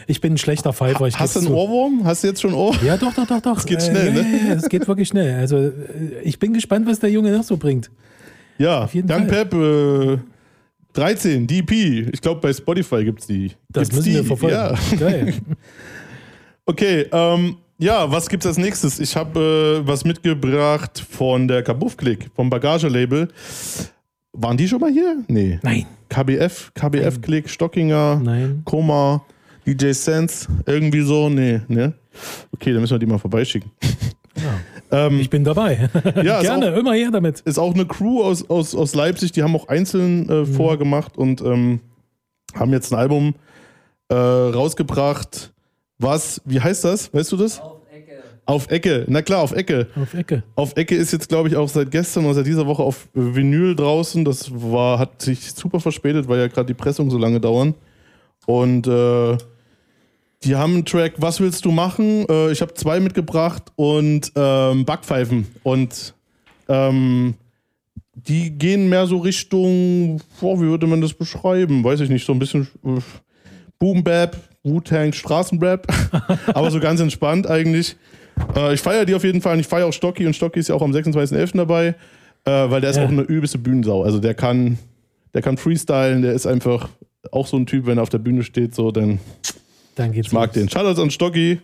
ich 0.05 0.21
bin 0.21 0.33
ein 0.33 0.37
schlechter 0.37 0.73
Pfeifer. 0.73 1.07
Ich 1.07 1.17
Hast 1.17 1.37
du 1.37 1.39
einen. 1.39 1.47
Ohrwurm? 1.47 2.03
Hast 2.03 2.23
du 2.23 2.27
jetzt 2.27 2.39
schon 2.39 2.53
Ohr? 2.53 2.75
Ja, 2.85 2.97
doch, 2.97 3.15
doch, 3.15 3.25
doch, 3.25 3.41
doch. 3.41 3.57
Es 3.57 3.65
geht 3.65 3.81
schnell, 3.81 4.09
äh, 4.09 4.11
ne? 4.11 4.19
Ja, 4.19 4.47
ja, 4.49 4.53
es 4.53 4.69
geht 4.69 4.87
wirklich 4.87 5.07
schnell. 5.07 5.39
Also, 5.39 5.57
äh, 5.57 5.71
ich 6.21 6.37
bin 6.37 6.53
gespannt, 6.53 6.85
was 6.85 6.99
der 6.99 7.09
Junge 7.09 7.31
noch 7.31 7.43
so 7.43 7.57
bringt. 7.57 7.89
Ja, 8.59 8.87
Young 8.93 9.07
Fall. 9.07 9.25
Pep 9.25 9.53
äh, 9.55 10.17
13, 10.93 11.47
DP. 11.47 12.09
Ich 12.13 12.21
glaube, 12.21 12.41
bei 12.41 12.53
Spotify 12.53 13.05
gibt 13.05 13.21
es 13.21 13.25
die. 13.25 13.53
Das 13.69 13.89
Gibt's 13.89 13.95
müssen 14.05 14.13
wir 14.13 14.21
die? 14.21 14.27
verfolgen. 14.27 14.55
Ja. 14.55 14.75
Geil. 14.99 15.33
Okay, 16.69 17.07
ähm, 17.13 17.55
ja, 17.79 18.11
was 18.11 18.27
gibt's 18.29 18.45
als 18.45 18.57
nächstes? 18.57 18.99
Ich 18.99 19.15
habe 19.15 19.81
äh, 19.83 19.87
was 19.87 20.03
mitgebracht 20.05 21.03
von 21.09 21.47
der 21.47 21.63
Kabuff-Klick, 21.63 22.29
vom 22.35 22.49
Bagagelabel. 22.49 23.27
Waren 24.33 24.57
die 24.57 24.67
schon 24.67 24.79
mal 24.79 24.91
hier? 24.91 25.17
Nee. 25.27 25.59
Nein. 25.63 25.85
KBF, 26.09 26.71
KBF-Klick, 26.73 27.49
Stockinger, 27.49 28.19
Nein. 28.23 28.61
Koma, 28.65 29.23
DJ 29.65 29.91
Sense, 29.91 30.47
irgendwie 30.65 31.01
so? 31.01 31.29
Nee, 31.29 31.61
ne? 31.67 31.93
Okay, 32.53 32.71
dann 32.71 32.81
müssen 32.81 32.93
wir 32.93 32.99
die 32.99 33.05
mal 33.05 33.17
vorbeischicken. 33.19 33.71
Ähm, 34.89 35.19
ich 35.19 35.29
bin 35.29 35.43
dabei. 35.43 35.89
Ja, 36.23 36.41
Gerne, 36.41 36.71
auch- 36.71 36.77
immer 36.77 36.93
her 36.93 37.09
damit. 37.11 37.41
Ist 37.41 37.57
auch 37.57 37.73
eine 37.73 37.85
Crew 37.85 38.23
aus, 38.23 38.49
aus, 38.49 38.73
aus 38.73 38.95
Leipzig, 38.95 39.33
die 39.33 39.43
haben 39.43 39.53
auch 39.55 39.67
einzeln 39.67 40.29
äh, 40.29 40.45
vorher 40.45 40.77
gemacht 40.77 41.17
und 41.17 41.41
ähm, 41.41 41.81
haben 42.55 42.71
jetzt 42.71 42.93
ein 42.93 42.99
Album 42.99 43.35
äh, 44.07 44.13
rausgebracht. 44.15 45.51
Was, 45.99 46.41
wie 46.45 46.59
heißt 46.59 46.83
das? 46.83 47.13
Weißt 47.13 47.31
du 47.31 47.37
das? 47.37 47.59
Auf 47.59 47.81
Ecke. 47.91 48.23
Auf 48.45 48.69
Ecke, 48.69 49.05
na 49.07 49.21
klar, 49.21 49.41
auf 49.41 49.51
Ecke. 49.51 49.87
Auf 49.95 50.13
Ecke. 50.13 50.43
Auf 50.55 50.77
Ecke 50.77 50.95
ist 50.95 51.11
jetzt, 51.11 51.27
glaube 51.27 51.49
ich, 51.49 51.55
auch 51.55 51.67
seit 51.67 51.91
gestern 51.91 52.25
oder 52.25 52.35
seit 52.35 52.45
dieser 52.45 52.67
Woche 52.67 52.83
auf 52.83 53.07
Vinyl 53.13 53.75
draußen. 53.75 54.23
Das 54.23 54.49
war, 54.53 54.99
hat 54.99 55.21
sich 55.21 55.51
super 55.53 55.79
verspätet, 55.79 56.27
weil 56.27 56.39
ja 56.39 56.47
gerade 56.47 56.67
die 56.67 56.73
Pressung 56.73 57.09
so 57.09 57.17
lange 57.17 57.39
dauern. 57.39 57.73
Und 58.45 58.87
äh, 58.87 59.37
die 60.43 60.55
haben 60.55 60.75
einen 60.75 60.85
Track, 60.85 61.13
was 61.17 61.39
willst 61.39 61.65
du 61.65 61.71
machen? 61.71 62.25
Äh, 62.29 62.51
ich 62.51 62.61
habe 62.61 62.73
zwei 62.73 62.99
mitgebracht 62.99 63.63
und 63.75 64.31
ähm, 64.35 64.85
Backpfeifen. 64.85 65.47
Und 65.63 66.13
ähm, 66.69 67.33
die 68.13 68.51
gehen 68.51 68.87
mehr 68.89 69.07
so 69.07 69.17
Richtung, 69.17 70.21
boah, 70.39 70.57
wie 70.59 70.65
würde 70.65 70.87
man 70.87 71.01
das 71.01 71.13
beschreiben? 71.13 71.83
Weiß 71.83 71.99
ich 71.99 72.09
nicht, 72.09 72.25
so 72.25 72.33
ein 72.33 72.39
bisschen 72.39 72.67
äh, 72.85 72.99
Boom 73.79 74.03
Bap, 74.03 74.37
Wu-Tang, 74.63 75.13
Straßenrap. 75.13 75.87
Aber 76.53 76.71
so 76.71 76.79
ganz 76.79 76.99
entspannt 76.99 77.47
eigentlich. 77.47 77.95
Äh, 78.55 78.73
ich 78.73 78.81
feiere 78.81 79.05
die 79.05 79.15
auf 79.15 79.23
jeden 79.23 79.41
Fall 79.41 79.53
und 79.53 79.59
ich 79.59 79.67
feiere 79.67 79.85
auch 79.87 79.93
Stocky 79.93 80.25
und 80.25 80.35
Stocky 80.35 80.59
ist 80.59 80.69
ja 80.69 80.75
auch 80.75 80.81
am 80.81 80.91
26.11. 80.91 81.57
dabei, 81.57 81.95
äh, 82.45 82.51
weil 82.51 82.81
der 82.81 82.89
ist 82.91 82.97
Ja. 82.97 83.05
auch 83.05 83.09
eine 83.09 83.21
übelste 83.23 83.57
Bühnensau. 83.57 84.03
Also 84.03 84.19
der 84.19 84.33
kann, 84.33 84.77
der 85.33 85.41
kann 85.41 85.57
freestylen, 85.57 86.21
der 86.21 86.33
ist 86.33 86.45
einfach 86.45 86.89
auch 87.31 87.47
so 87.47 87.57
ein 87.57 87.65
Typ, 87.65 87.85
wenn 87.85 87.97
er 87.97 88.03
auf 88.03 88.09
der 88.09 88.19
Bühne 88.19 88.43
steht, 88.43 88.73
so, 88.75 88.91
dann 88.91 89.19
Dann 89.95 90.11
geht's 90.11 90.27
ich 90.27 90.33
mag 90.33 90.53
den. 90.53 90.69
Shoutouts 90.69 90.99
an 90.99 91.09
Stocky, 91.11 91.59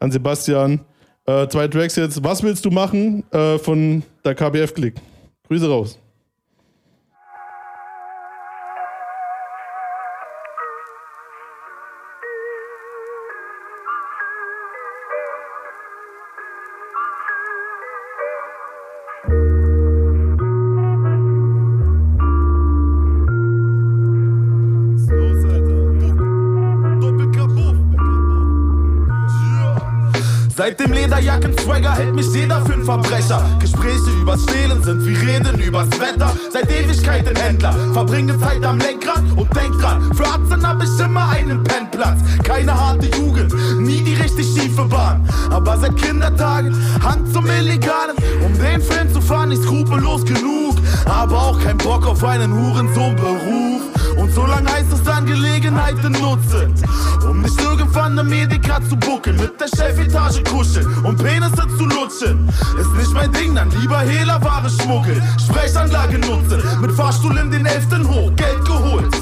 an 0.00 0.10
Sebastian. 0.10 0.80
Äh, 1.26 1.48
zwei 1.48 1.66
Tracks 1.68 1.96
jetzt. 1.96 2.22
Was 2.22 2.42
willst 2.42 2.64
du 2.64 2.70
machen? 2.70 3.24
Äh, 3.32 3.58
von 3.58 4.02
der 4.24 4.34
KBF 4.34 4.74
Klick. 4.74 4.94
Grüße 5.48 5.68
raus. 5.68 5.98
Seit 31.08 31.18
dem 31.18 31.24
Lederjacken-Swagger 31.24 31.92
hält 31.92 32.14
mich 32.14 32.26
jeder 32.32 32.64
für 32.64 32.72
einen 32.72 32.84
Verbrecher. 32.84 33.40
Gespräche 33.60 34.10
übers 34.20 34.42
Stehlen 34.42 34.82
sind 34.82 35.06
wie 35.06 35.14
Reden 35.14 35.60
übers 35.60 35.88
Wetter. 36.00 36.32
Seit 36.52 36.68
Ewigkeiten 36.70 37.36
Händler, 37.36 37.74
verbringe 37.92 38.38
Zeit 38.40 38.64
am 38.64 38.78
Lenkrad 38.78 39.22
und 39.36 39.54
denk 39.54 39.78
dran, 39.78 40.12
für 40.14 40.26
Atzen 40.26 40.66
hab 40.66 40.82
ich 40.82 40.98
immer 40.98 41.28
einen 41.28 41.62
Pennplatz. 41.62 42.18
Keine 42.42 42.74
harte 42.74 43.06
Jugend, 43.16 43.54
nie 43.78 44.02
die 44.02 44.14
richtig 44.14 44.46
schiefe 44.46 44.84
Bahn. 44.84 45.28
Aber 45.50 45.76
seit 45.78 45.96
Kindertagen 45.96 46.74
Hand 47.04 47.32
zum 47.32 47.46
Illegalen. 47.46 48.16
Um 48.44 48.52
den 48.58 48.80
Film 48.80 49.12
zu 49.12 49.20
fahren, 49.20 49.50
nicht 49.50 49.62
skrupellos 49.62 50.24
genug. 50.24 50.76
Aber 51.04 51.36
auch 51.36 51.60
kein 51.62 51.78
Bock 51.78 52.04
auf 52.06 52.24
einen 52.24 52.52
Hurensohn-Beruf. 52.52 53.82
Und 54.16 54.32
so 54.32 54.46
lang 54.46 54.66
heißt 54.66 54.92
es 54.92 55.02
dann 55.02 55.26
Gelegenheiten 55.26 56.12
nutzen, 56.12 56.74
um 57.28 57.42
nicht 57.42 57.60
irgendwann 57.60 58.18
eine 58.18 58.24
Medika 58.24 58.80
zu 58.88 58.96
buckeln, 58.96 59.36
mit 59.36 59.60
der 59.60 59.68
Chefetage 59.68 60.42
kuscheln 60.44 60.86
und 61.02 61.16
Penisse 61.16 61.66
zu 61.76 61.84
lutschen. 61.84 62.48
Ist 62.78 62.92
nicht 62.96 63.12
mein 63.12 63.32
Ding, 63.32 63.54
dann 63.54 63.70
lieber 63.70 64.00
Hehlerware 64.00 64.68
schmuggeln, 64.68 65.22
Sprechanlage 65.38 66.18
nutzen, 66.18 66.62
mit 66.80 66.92
Fahrstuhl 66.92 67.36
in 67.38 67.50
den 67.50 67.66
Elften 67.66 68.06
hoch, 68.08 68.34
Geld 68.36 68.64
geholt. 68.64 69.14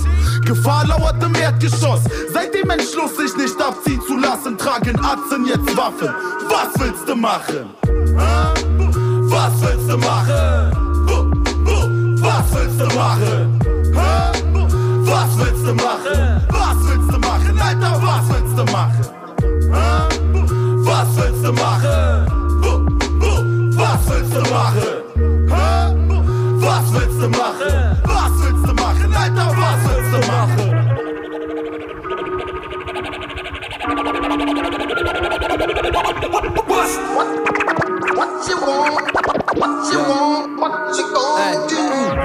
Gefahr 0.44 0.86
lauert 0.86 1.22
im 1.22 1.34
Erdgeschoss. 1.34 2.02
Seit 2.32 2.54
dem 2.54 2.68
Entschluss, 2.70 3.16
sich 3.16 3.36
nicht 3.36 3.60
abziehen 3.60 4.00
zu 4.06 4.18
lassen, 4.18 4.58
tragen 4.58 4.98
Atzen 5.00 5.46
jetzt 5.46 5.76
Waffen. 5.76 6.10
Was 6.48 6.80
willst 6.80 7.08
du 7.08 7.16
machen? 7.16 7.70
Was 9.30 9.52
willst 9.62 9.90
du 9.90 9.96
machen? 9.96 10.72
Was 12.20 12.54
willst 12.54 12.80
du 12.80 12.86
machen? 12.96 13.60
Was 15.06 15.38
willst 15.38 15.66
du 15.66 15.74
machen? 15.74 16.53
Willst 21.44 21.58
du 21.58 21.62
machen? 21.62 22.26
Was 23.76 24.08
willst 24.08 24.34
du 24.34 24.40
machen? 24.50 24.82
Hä? 25.50 25.94
Was 26.60 26.92
willst 26.92 27.20
du 27.20 27.28
machen? 27.28 27.98
Was 28.04 28.32
willst 28.42 28.68
du 28.68 28.74
machen? 28.74 29.14
Alter, 29.14 29.48
was 29.56 29.80
willst 29.84 30.12
du 30.12 30.18
machen? 30.32 30.74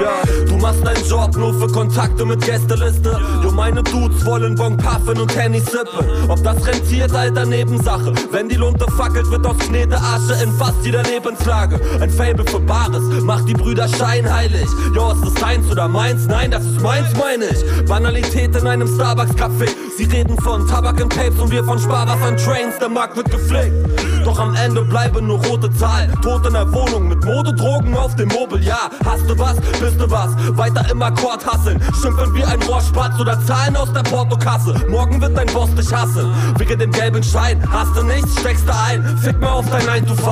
Ja, 0.01 0.45
du 0.47 0.57
machst 0.57 0.85
deinen 0.85 1.05
Job 1.07 1.35
nur 1.35 1.53
für 1.53 1.67
Kontakte 1.67 2.25
mit 2.25 2.43
Gästeliste. 2.45 3.19
Jo, 3.43 3.51
meine 3.51 3.83
Dudes 3.83 4.25
wollen 4.25 4.55
Bon 4.55 4.77
puffen 4.77 5.19
und 5.19 5.35
Henny 5.35 5.59
sippen. 5.59 6.07
Ob 6.27 6.43
das 6.43 6.65
rentiert, 6.65 7.13
alter 7.13 7.45
Nebensache. 7.45 8.13
Wenn 8.31 8.49
die 8.49 8.55
Lunte 8.55 8.85
fackelt, 8.91 9.29
wird 9.29 9.45
aus 9.45 9.57
Knete 9.59 9.97
Asche 9.97 10.41
in 10.43 10.51
fast 10.53 10.83
jeder 10.83 11.03
Lebenslage. 11.03 11.79
Ein 11.99 12.09
Fable 12.09 12.45
für 12.45 12.59
Bares 12.59 13.03
macht 13.23 13.47
die 13.47 13.53
Brüder 13.53 13.87
scheinheilig. 13.87 14.67
Jo, 14.95 15.11
ist 15.11 15.23
das 15.23 15.33
deins 15.35 15.69
oder 15.71 15.87
meins? 15.87 16.27
Nein, 16.27 16.51
das 16.51 16.65
ist 16.65 16.81
meins, 16.81 17.07
meine 17.17 17.45
ich. 17.45 17.85
Banalität 17.85 18.55
in 18.55 18.67
einem 18.67 18.87
Starbucks-Café. 18.87 19.69
Sie 19.97 20.05
reden 20.05 20.39
von 20.41 20.67
Tabak 20.67 21.01
und 21.01 21.13
Tapes 21.13 21.39
und 21.39 21.51
wir 21.51 21.63
von 21.63 21.77
Sparwassern 21.77 22.37
Trains. 22.37 22.77
Der 22.79 22.89
Markt 22.89 23.17
wird 23.17 23.29
gepflegt. 23.29 23.73
Doch 24.23 24.39
am 24.39 24.55
Ende 24.55 24.83
bleiben 24.83 25.27
nur 25.27 25.43
rote 25.45 25.71
Zahlen. 25.73 26.13
Tot 26.21 26.45
in 26.45 26.53
der 26.53 26.71
Wohnung 26.71 27.07
mit 27.09 27.18
Modedrogen 27.25 27.95
auf 27.95 28.15
dem 28.15 28.29
Mobil. 28.29 28.63
Ja, 28.63 28.89
hast 29.05 29.29
du 29.29 29.37
was, 29.37 29.55
bist 29.79 29.99
du 29.99 30.09
was. 30.09 30.29
Weiter 30.57 30.85
im 30.89 31.01
Akkord 31.01 31.45
hasseln. 31.45 31.81
Schimpfen 32.01 32.33
wie 32.33 32.43
ein 32.43 32.61
Rohrspatz 32.63 33.19
oder 33.19 33.39
Zahlen 33.45 33.75
aus 33.75 33.91
der 33.93 34.03
Portokasse. 34.03 34.75
Morgen 34.89 35.21
wird 35.21 35.37
dein 35.37 35.47
Boss 35.47 35.73
dich 35.75 35.93
hassen. 35.93 36.33
Wegen 36.57 36.79
dem 36.79 36.91
gelben 36.91 37.23
Schein. 37.23 37.63
Hast 37.71 37.95
du 37.95 38.03
nichts, 38.03 38.39
steckst 38.39 38.67
du 38.67 38.73
ein. 38.87 39.17
Fick 39.17 39.39
mal 39.39 39.51
auf 39.51 39.69
dein 39.69 39.85
9 39.85 40.07
to 40.07 40.15
5. 40.15 40.25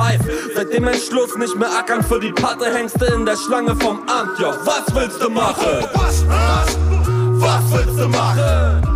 Seit 0.54 0.72
dem 0.72 0.86
Entschluss 0.86 1.36
nicht 1.36 1.56
mehr 1.56 1.68
ackern 1.78 2.02
für 2.02 2.20
die 2.20 2.32
Patte 2.32 2.72
hängst 2.74 3.00
du 3.00 3.04
in 3.06 3.26
der 3.26 3.36
Schlange 3.36 3.74
vom 3.76 4.00
Amt. 4.08 4.38
Ja, 4.40 4.52
was 4.64 4.94
willst 4.94 5.22
du 5.22 5.30
machen? 5.30 5.86
Was, 5.94 6.24
was, 6.28 6.78
was 7.40 7.72
willst 7.72 7.98
du 7.98 8.08
machen? 8.08 8.88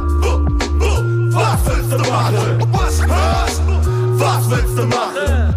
Was 1.34 1.58
willst 1.66 1.92
du 1.92 1.98
machen? 2.10 2.68
Was, 2.72 3.00
was, 3.08 3.60
was 4.18 4.50
willst 4.50 4.78
du 4.78 4.86
machen? 4.86 5.54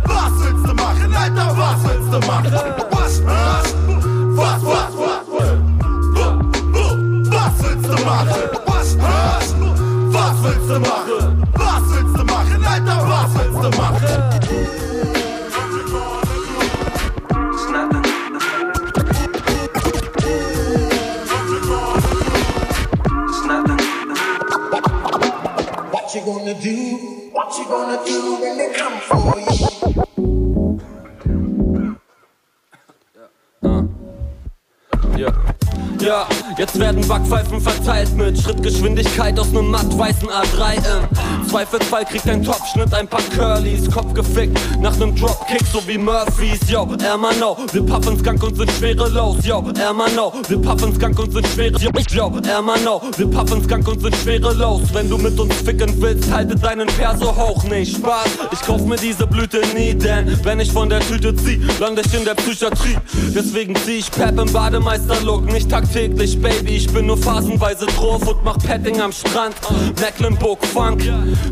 Ja. 35.99 36.27
Jetzt 36.57 36.79
werden 36.79 37.07
Backpfeifen 37.07 37.59
verteilt 37.59 38.15
mit 38.15 38.39
Schrittgeschwindigkeit 38.39 39.39
aus 39.39 39.51
nem 39.51 39.69
matt-weißen 39.71 40.29
A3 40.29 40.75
im 40.75 41.14
Zweifelsfall 41.55 42.03
kriegt 42.03 42.27
ein 42.27 42.43
Topschnitt 42.43 42.93
ein 42.93 43.07
paar 43.07 43.21
Curlys 43.33 43.89
Kopf 43.89 44.13
gefickt. 44.13 44.59
Nach 44.81 44.93
nem 44.97 45.15
Dropkick 45.15 45.61
so 45.71 45.81
wie 45.87 45.97
Murphys. 45.97 46.59
Yo, 46.69 46.85
Ermano, 47.01 47.55
wir 47.71 47.81
puffen 47.81 48.19
Skunk 48.19 48.43
und 48.43 48.57
sind 48.57 48.69
schwerelos. 48.73 49.37
Yo, 49.45 49.63
Ermano, 49.79 50.33
wir 50.49 50.61
puffen 50.61 50.93
Skunk 50.93 51.17
und 51.17 51.31
sind 51.31 51.47
schwere 51.47 51.77
Yo, 51.79 52.33
Ermano, 52.45 53.01
wir 53.15 53.27
puffen 53.27 53.63
Skunk 53.63 53.87
und 53.87 54.01
sind 54.01 54.13
schwerelos. 54.17 54.81
Wenn 54.91 55.09
du 55.09 55.17
mit 55.17 55.39
uns 55.39 55.55
ficken 55.61 55.93
willst, 56.01 56.29
halte 56.29 56.57
deinen 56.57 56.87
Perso 56.87 57.33
hoch. 57.33 57.63
Nicht 57.63 57.95
Spaß, 57.95 58.27
ich 58.51 58.59
kauf 58.59 58.85
mir 58.85 58.97
diese 58.97 59.25
Blüte 59.25 59.61
nie 59.73 59.93
Denn 59.93 60.37
wenn 60.43 60.59
ich 60.59 60.73
von 60.73 60.89
der 60.89 60.99
Tüte 60.99 61.33
zieh, 61.37 61.61
lande 61.79 62.01
ich 62.05 62.13
in 62.13 62.25
der 62.25 62.35
Psychiatrie. 62.35 62.97
Deswegen 63.33 63.77
zieh 63.77 63.99
ich 63.99 64.11
Pep 64.11 64.37
im 64.37 64.51
Bademeister-Look 64.51 65.45
Nicht 65.45 65.71
tagtäglich, 65.71 66.41
Baby, 66.41 66.75
ich 66.75 66.91
bin 66.91 67.05
nur 67.05 67.17
phasenweise 67.17 67.85
drauf 67.85 68.27
Und 68.27 68.43
mach 68.43 68.57
Petting 68.57 68.99
am 68.99 69.13
Strand. 69.13 69.55
Mecklenburg 70.01 70.59
Funk 70.65 71.01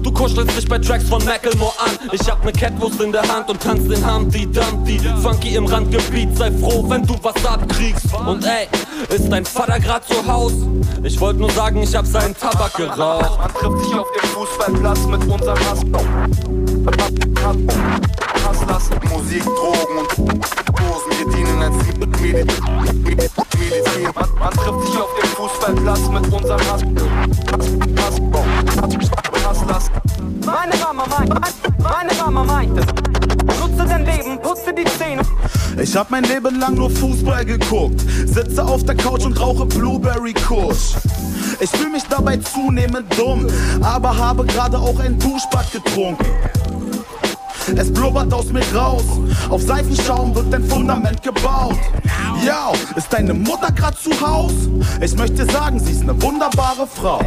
Du 0.02 0.12
kuschelst 0.12 0.58
dich 0.58 0.68
bei 0.68 0.80
Tracks 0.80 1.08
von 1.08 1.24
Macklemore 1.24 1.74
an 1.80 1.92
Ich 2.12 2.30
hab 2.30 2.44
ne 2.44 2.52
Catwurst 2.52 3.00
in 3.02 3.12
der 3.12 3.22
Hand 3.28 3.50
und 3.50 3.62
tanz 3.62 3.88
den 3.88 4.06
Humpty 4.06 4.46
Dumpty 4.52 5.00
Funky 5.22 5.56
im 5.56 5.66
Randgebiet, 5.66 6.36
sei 6.38 6.52
froh, 6.52 6.84
wenn 6.90 7.06
du 7.06 7.16
was 7.22 7.46
abkriegst 7.46 8.08
Und 8.26 8.44
ey, 8.46 8.68
ist 9.16 9.30
dein 9.32 9.46
Vater 9.46 9.80
grad 9.80 10.06
zu 10.08 10.26
Haus? 10.26 10.54
Ich 11.04 11.20
wollte 11.20 11.40
nur 11.40 11.52
sagen, 11.52 11.82
ich 11.84 11.96
hab 11.96 12.06
seinen 12.06 12.36
Tabak 12.38 12.74
geraucht 12.76 13.38
Man 13.40 13.54
trifft 13.54 13.86
sich 13.86 13.96
auf 13.96 14.08
dem 14.22 14.30
Fußballplatz 14.30 15.00
mit 15.08 15.22
unserem 15.26 15.60
Hass. 15.60 15.80
Hasslassen, 18.46 18.98
Musik, 19.10 19.44
Drogen 19.44 19.98
und 20.00 20.18
Dosen. 20.20 21.12
Wir 21.18 21.34
dienen 21.34 21.62
als 21.62 21.76
Medi- 21.76 22.46
Medi- 23.04 23.30
Medizin. 23.58 24.04
Man, 24.16 24.30
man 24.40 24.52
trifft 24.52 24.88
sich 24.88 24.98
auf 25.02 25.10
dem 25.22 25.30
Fußballplatz 25.30 26.00
mit 26.10 26.34
unserem 26.34 26.60
Hass. 26.60 26.82
Hass, 26.82 26.84
Hass, 27.52 27.68
Hasslassen. 27.98 28.63
Meine 30.46 30.76
Mama 30.76 31.06
meint, 31.08 31.34
meine 31.80 32.14
Mama 32.16 32.44
meinte, 32.44 32.82
nutze 33.60 33.86
dein 33.88 34.06
Leben, 34.06 34.40
putze 34.42 34.74
die 34.74 34.84
Zähne. 34.84 35.22
Ich 35.82 35.96
hab 35.96 36.12
mein 36.12 36.24
Leben 36.26 36.60
lang 36.60 36.76
nur 36.76 36.90
Fußball 36.90 37.46
geguckt, 37.46 38.02
sitze 38.26 38.64
auf 38.64 38.84
der 38.84 38.96
Couch 38.96 39.26
und 39.26 39.40
rauche 39.40 39.66
Blueberry 39.66 40.34
Kush. 40.34 40.96
Ich 41.60 41.70
fühl 41.70 41.90
mich 41.90 42.04
dabei 42.10 42.38
zunehmend 42.38 43.06
dumm, 43.18 43.48
aber 43.82 44.18
habe 44.18 44.46
gerade 44.46 44.78
auch 44.78 45.00
ein 45.00 45.18
Duschbad 45.18 45.72
getrunken. 45.72 46.26
Es 47.76 47.92
blubbert 47.92 48.34
aus 48.34 48.52
mir 48.52 48.64
raus. 48.74 49.04
Auf 49.50 49.62
Seifenschaum 49.62 50.36
wird 50.36 50.52
dein 50.52 50.64
Fundament 50.64 51.22
gebaut. 51.24 51.78
Ja, 52.46 52.72
ist 52.96 53.12
deine 53.12 53.34
Mutter 53.34 53.72
grad 53.72 53.98
zu 53.98 54.12
Haus? 54.20 54.54
Ich 55.02 55.16
möchte 55.16 55.46
sagen, 55.46 55.80
sie 55.80 55.94
ist 55.94 56.02
eine 56.02 56.22
wunderbare 56.22 56.88
Frau. 56.88 57.22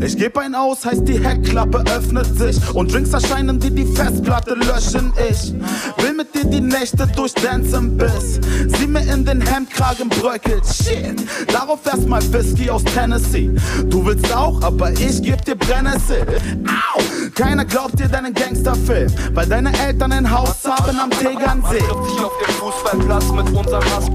Ich 0.00 0.16
geb 0.16 0.36
ein 0.36 0.54
aus, 0.54 0.84
heißt 0.84 1.08
die 1.08 1.24
Heckklappe 1.24 1.84
öffnet 1.90 2.38
sich. 2.38 2.56
Und 2.74 2.92
Drinks 2.92 3.12
erscheinen, 3.12 3.58
die 3.58 3.70
die 3.70 3.86
Festplatte 3.86 4.54
löschen. 4.54 5.12
Ich 5.30 5.54
will 6.02 6.14
mit 6.14 6.34
dir 6.34 6.44
die 6.44 6.60
Nächte 6.60 7.06
durchdancen 7.06 7.96
bis 7.96 8.40
sie 8.78 8.86
mir 8.86 9.00
in 9.12 9.24
den 9.24 9.40
Hemdkragen 9.40 10.08
bröckelt. 10.08 10.64
Shit, 10.66 11.22
darauf 11.52 11.80
erstmal 11.86 12.22
Whisky 12.32 12.70
aus 12.70 12.84
Tennessee. 12.84 13.50
Du 13.86 14.04
willst 14.04 14.34
auch, 14.34 14.62
aber 14.62 14.92
ich 14.92 15.22
geb 15.22 15.44
dir 15.44 15.56
Brennnessel. 15.56 16.26
Au! 16.66 17.00
Keiner 17.34 17.64
glaubt 17.64 17.98
dir 17.98 18.08
deinen 18.08 18.34
Gangsterfilm, 18.34 19.12
weil 19.32 19.46
deine 19.46 19.70
Eltern 19.78 20.12
ein 20.12 20.30
Haus 20.30 20.56
haben 20.64 20.98
am 20.98 21.10
Tegernsee. 21.10 21.80
Man 21.80 21.88
trifft 21.88 22.10
sich 22.10 22.24
auf 22.24 22.32
dem 22.38 22.54
Fußballplatz 22.54 23.32
mit 23.32 23.48
unserem 23.56 23.84
Hass. 23.84 24.10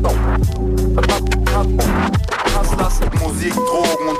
Hass 2.56 2.76
lassen. 2.77 3.06
Musik, 3.22 3.53
Drogen 3.53 4.10
und 4.10 4.19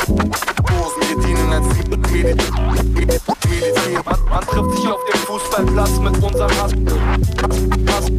Dosen, 0.70 1.02
wir 1.08 1.18
dienen 1.24 1.54
als 1.54 1.68
Medizin. 1.78 2.38
Man, 4.06 4.20
man 4.30 4.42
trifft 4.42 4.78
sich 4.78 4.88
auf 4.90 5.02
dem 5.12 5.20
Fußballplatz 5.22 6.00
mit 6.00 6.24
unserem 6.24 6.52
Hass. 6.62 6.72
Hass, 7.88 8.12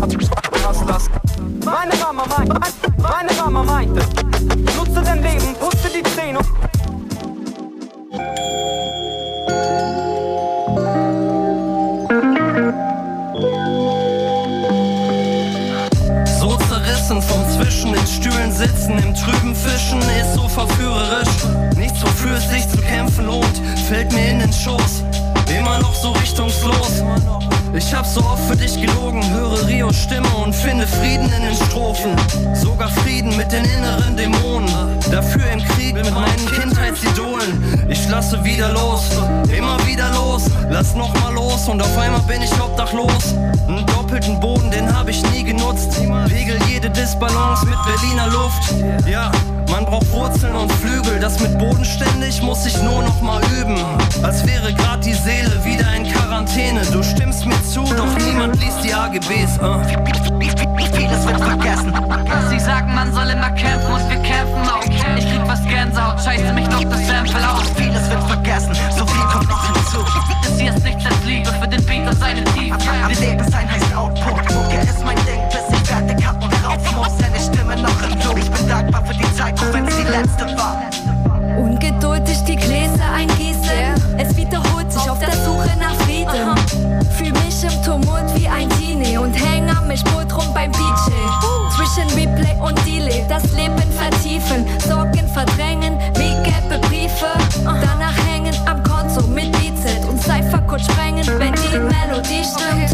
Hass, 0.00 0.66
Hass 0.66 0.84
lassen. 0.88 1.12
Meine 1.64 1.94
Mama 1.96 2.24
meinte, 2.28 2.60
meine 2.98 3.32
Mama 3.34 3.62
meinte, 3.62 4.00
nutze 4.76 5.02
dein 5.02 5.22
Leben, 5.22 5.54
putze 5.60 5.88
die 5.94 6.02
Zähne. 6.02 6.40
Zwischen 17.72 17.94
in 17.94 18.06
Stühlen 18.06 18.52
sitzen, 18.52 18.98
im 18.98 19.14
trüben 19.14 19.54
Fischen 19.54 19.98
ist 20.00 20.34
so 20.34 20.46
verführerisch. 20.46 21.28
Nichts, 21.74 22.02
wofür 22.02 22.36
es 22.36 22.46
sich 22.50 22.68
zu 22.68 22.76
kämpfen 22.76 23.24
lohnt, 23.24 23.62
fällt 23.88 24.12
mir 24.12 24.28
in 24.28 24.40
den 24.40 24.52
Schoß. 24.52 25.02
Immer 25.58 25.78
noch 25.78 25.94
so 25.94 26.12
richtungslos. 26.12 27.02
Ich 27.74 27.94
hab 27.94 28.04
so 28.04 28.20
oft 28.20 28.44
für 28.44 28.56
dich 28.56 28.78
gelogen, 28.78 29.22
höre 29.32 29.66
Rios 29.66 29.96
Stimme 29.96 30.28
und 30.44 30.54
finde 30.54 30.86
Frieden 30.86 31.32
in 31.32 31.42
den 31.42 31.54
Strophen. 31.54 32.14
Sogar 32.54 32.90
Frieden 32.90 33.34
mit 33.36 33.50
den 33.50 33.64
inneren 33.64 34.14
Dämonen. 34.14 34.68
Dafür 35.10 35.50
im 35.50 35.64
Krieg 35.64 35.94
mit 35.94 36.12
meinen 36.12 36.46
Kindheitsidolen. 36.54 37.86
Ich 37.88 38.06
lasse 38.10 38.42
wieder 38.44 38.72
los, 38.72 39.08
immer 39.56 39.78
wieder 39.86 40.10
los. 40.10 40.44
Lass 40.70 40.94
noch 40.94 41.14
mal 41.20 41.32
los 41.32 41.66
und 41.68 41.80
auf 41.80 41.96
einmal 41.96 42.20
bin 42.22 42.42
ich 42.42 42.52
obdachlos. 42.60 43.34
Einen 43.66 43.86
doppelten 43.86 44.38
Boden, 44.38 44.70
den 44.70 44.94
hab 44.94 45.08
ich 45.08 45.22
nie 45.32 45.42
genutzt. 45.42 45.98
Regel 46.30 46.58
jede 46.68 46.90
Disbalance 46.90 47.64
mit 47.64 47.78
Berliner 47.86 48.28
Luft. 48.28 49.08
Ja, 49.10 49.32
man 49.70 49.86
braucht 49.86 50.10
Wurzeln 50.12 50.54
und 50.54 50.70
Flügel. 50.72 51.18
Das 51.20 51.40
mit 51.40 51.58
bodenständig 51.58 52.42
muss 52.42 52.66
ich 52.66 52.76
nur 52.82 53.02
noch 53.02 53.22
mal 53.22 53.40
üben. 53.58 53.76
Als 54.22 54.46
wäre 54.46 54.74
grad 54.74 55.04
die 55.04 55.14
Seele 55.14 55.52
wieder 55.64 55.81
AGBs. 59.02 59.58
Uh. 59.58 59.82
Vieles 60.94 61.26
wird 61.26 61.40
vergessen. 61.40 61.92
Sie 62.48 62.60
sagen, 62.60 62.94
man 62.94 63.12
soll 63.12 63.28
immer 63.30 63.50
kämpfen 63.50 63.92
und 63.92 64.08
wir 64.08 64.18
kämpfen 64.18 64.62
auch. 64.70 64.84
Ich 64.84 65.26
krieg 65.26 65.40
was 65.46 65.62
Gänsehaut, 65.64 66.20
scheiße 66.20 66.52
mich 66.52 66.68
noch 66.68 66.84
das 66.84 67.06
Sample 67.06 67.50
aus. 67.50 67.68
Vieles 67.76 68.08
wird 68.08 68.22
vergessen, 68.24 68.74
so 68.96 69.04
viel 69.06 69.22
kommt 69.24 69.48
nicht 69.48 69.64
hinzu. 69.66 70.04
Das 70.42 70.60
hier 70.60 70.74
ist 70.74 70.84
nichts 70.84 71.04
als 71.04 71.24
Liebe 71.24 71.50
für 71.50 71.68
den 71.68 71.84
Beat 71.84 72.08
und 72.08 72.18
seine 72.18 72.44
Tiefe. 72.44 72.76
Am 73.04 73.10
Leben 73.10 73.50
sein 73.50 73.70
heißt 73.70 73.94
Output. 73.94 74.54
Mucke 74.54 74.76
ist 74.82 75.04
mein 75.04 75.16
Ding, 75.16 75.40
bis 75.50 75.80
ich 75.80 75.88
fertig 75.88 76.26
hab 76.26 76.42
und 76.42 76.52
rauf 76.64 76.96
muss. 76.96 77.18
Seine 77.18 77.38
Stimme 77.38 77.82
noch 77.82 78.02
im 78.02 78.18
Blut. 78.18 78.38
Ich 78.38 78.50
bin 78.50 78.68
dankbar 78.68 79.04
für 79.04 79.14
die 79.14 79.34
Zeit, 79.34 79.58
auch 79.60 79.72
wenn 79.72 79.86
es 79.86 79.96
die 79.96 80.02
letzte 80.02 80.56
war. 80.56 80.82
Ungeduldig 81.58 82.44
die 82.44 82.56
Gläser 82.56 83.12
eingießen. 83.14 84.18
Es 84.18 84.36
wiederholt 84.36 84.92
sich 84.92 85.10
auf 85.10 85.18
der 85.18 85.32
Suche 85.32 85.70
nach 85.78 85.94
Frieden. 86.06 86.22
Fühl 86.32 86.54
mich 86.54 86.91
am 89.82 89.88
Mischpult 89.88 90.34
rum 90.36 90.54
beim 90.54 90.72
DJ. 90.72 91.12
Zwischen 91.74 92.08
Replay 92.14 92.56
und 92.60 92.78
Delay 92.86 93.24
das 93.28 93.42
Leben 93.52 93.82
vertiefen, 93.92 94.66
Sorgen 94.86 95.28
verdrängen 95.28 95.98
wie 96.14 96.34
gelbe 96.42 96.78
Briefe. 96.88 97.26
Danach 97.64 98.16
hängen 98.26 98.54
am 98.66 98.82
Konto 98.82 99.26
mit 99.28 99.50
Beatset 99.52 100.04
und 100.08 100.20
Cyphercode 100.20 100.82
sprengen, 100.82 101.26
wenn 101.38 101.54
die 101.54 101.78
Melodie 101.78 102.44
stimmt. 102.44 102.91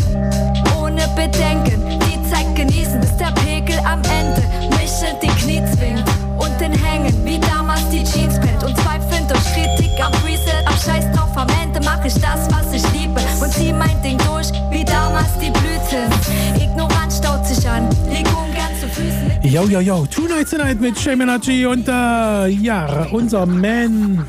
Yo, 19.59 19.64
yo, 19.64 19.80
yo, 19.80 20.06
Two 20.06 20.28
Nights 20.28 20.52
Tonight 20.52 20.80
mit 20.80 21.05
Energy 21.05 21.66
und 21.66 21.89
äh, 21.89 22.47
ja, 22.47 23.09
unser 23.10 23.44
Man 23.44 24.24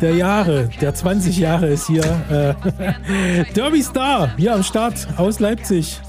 der 0.00 0.16
Jahre, 0.16 0.68
der 0.80 0.92
20 0.92 1.38
Jahre 1.38 1.68
ist 1.68 1.86
hier. 1.86 2.02
Äh, 2.28 3.44
Derby 3.54 3.80
Star, 3.80 4.30
hier 4.36 4.56
am 4.56 4.64
Start 4.64 5.06
aus 5.18 5.38
Leipzig. 5.38 6.00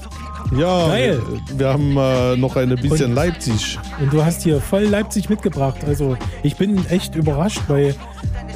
Ja, 0.50 0.88
Geil. 0.88 1.22
Wir, 1.50 1.58
wir 1.60 1.68
haben 1.68 1.96
äh, 1.96 2.36
noch 2.36 2.56
ein 2.56 2.70
bisschen 2.74 3.10
Und- 3.10 3.14
Leipzig. 3.14 3.78
Und 4.00 4.12
du 4.12 4.24
hast 4.24 4.42
hier 4.42 4.60
voll 4.60 4.82
Leipzig 4.86 5.30
mitgebracht. 5.30 5.78
Also 5.86 6.16
ich 6.42 6.56
bin 6.56 6.84
echt 6.88 7.14
überrascht, 7.14 7.62
weil 7.68 7.94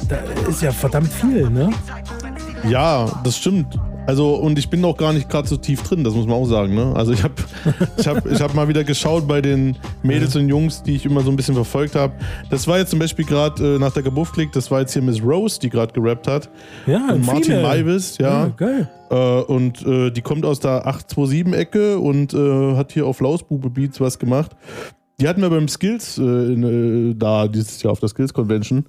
da 0.09 0.17
ist 0.49 0.61
ja 0.61 0.73
verdammt 0.73 1.13
viel, 1.13 1.49
ne? 1.49 1.69
Ja, 2.67 3.05
das 3.23 3.37
stimmt. 3.37 3.79
Also, 4.05 4.35
und 4.35 4.59
ich 4.59 4.69
bin 4.69 4.83
auch 4.83 4.97
gar 4.97 5.13
nicht 5.13 5.29
gerade 5.29 5.47
so 5.47 5.55
tief 5.55 5.81
drin, 5.83 6.03
das 6.03 6.13
muss 6.13 6.25
man 6.25 6.35
auch 6.35 6.45
sagen. 6.45 6.75
Ne? 6.75 6.93
Also, 6.95 7.13
ich 7.13 7.23
habe 7.23 7.33
ich 7.97 8.07
hab, 8.07 8.25
ich 8.29 8.41
hab 8.41 8.53
mal 8.53 8.67
wieder 8.67 8.83
geschaut 8.83 9.27
bei 9.27 9.41
den 9.41 9.77
Mädels 10.01 10.35
und 10.35 10.49
Jungs, 10.49 10.83
die 10.83 10.95
ich 10.95 11.05
immer 11.05 11.21
so 11.21 11.29
ein 11.29 11.35
bisschen 11.35 11.55
verfolgt 11.55 11.95
habe. 11.95 12.13
Das 12.49 12.67
war 12.67 12.77
jetzt 12.77 12.89
zum 12.89 12.99
Beispiel 12.99 13.25
gerade 13.25 13.75
äh, 13.75 13.79
nach 13.79 13.93
der 13.93 14.03
Gebuff-Klick, 14.03 14.51
das 14.51 14.69
war 14.69 14.81
jetzt 14.81 14.93
hier 14.93 15.01
Miss 15.01 15.23
Rose, 15.23 15.59
die 15.59 15.69
gerade 15.69 15.93
gerappt 15.93 16.27
hat. 16.27 16.49
Ja, 16.85 17.07
und 17.13 17.25
Martin. 17.25 17.61
Maivis, 17.61 18.17
ja. 18.17 18.45
Ja, 18.45 18.47
geil. 18.49 18.89
Äh, 19.09 19.41
und 19.41 19.85
äh, 19.85 20.11
die 20.11 20.21
kommt 20.21 20.45
aus 20.45 20.59
der 20.59 20.85
827-Ecke 20.87 21.97
und 21.97 22.33
äh, 22.33 22.75
hat 22.75 22.91
hier 22.91 23.05
auf 23.05 23.21
Lausbube 23.21 23.69
Beats 23.69 24.01
was 24.01 24.19
gemacht. 24.19 24.51
Die 25.19 25.27
hatten 25.27 25.41
wir 25.41 25.49
beim 25.49 25.67
Skills 25.67 26.17
äh, 26.17 26.21
in, 26.21 27.11
äh, 27.11 27.15
da 27.15 27.47
dieses 27.47 27.81
Jahr 27.83 27.91
auf 27.91 27.99
der 27.99 28.09
Skills 28.09 28.33
Convention 28.33 28.85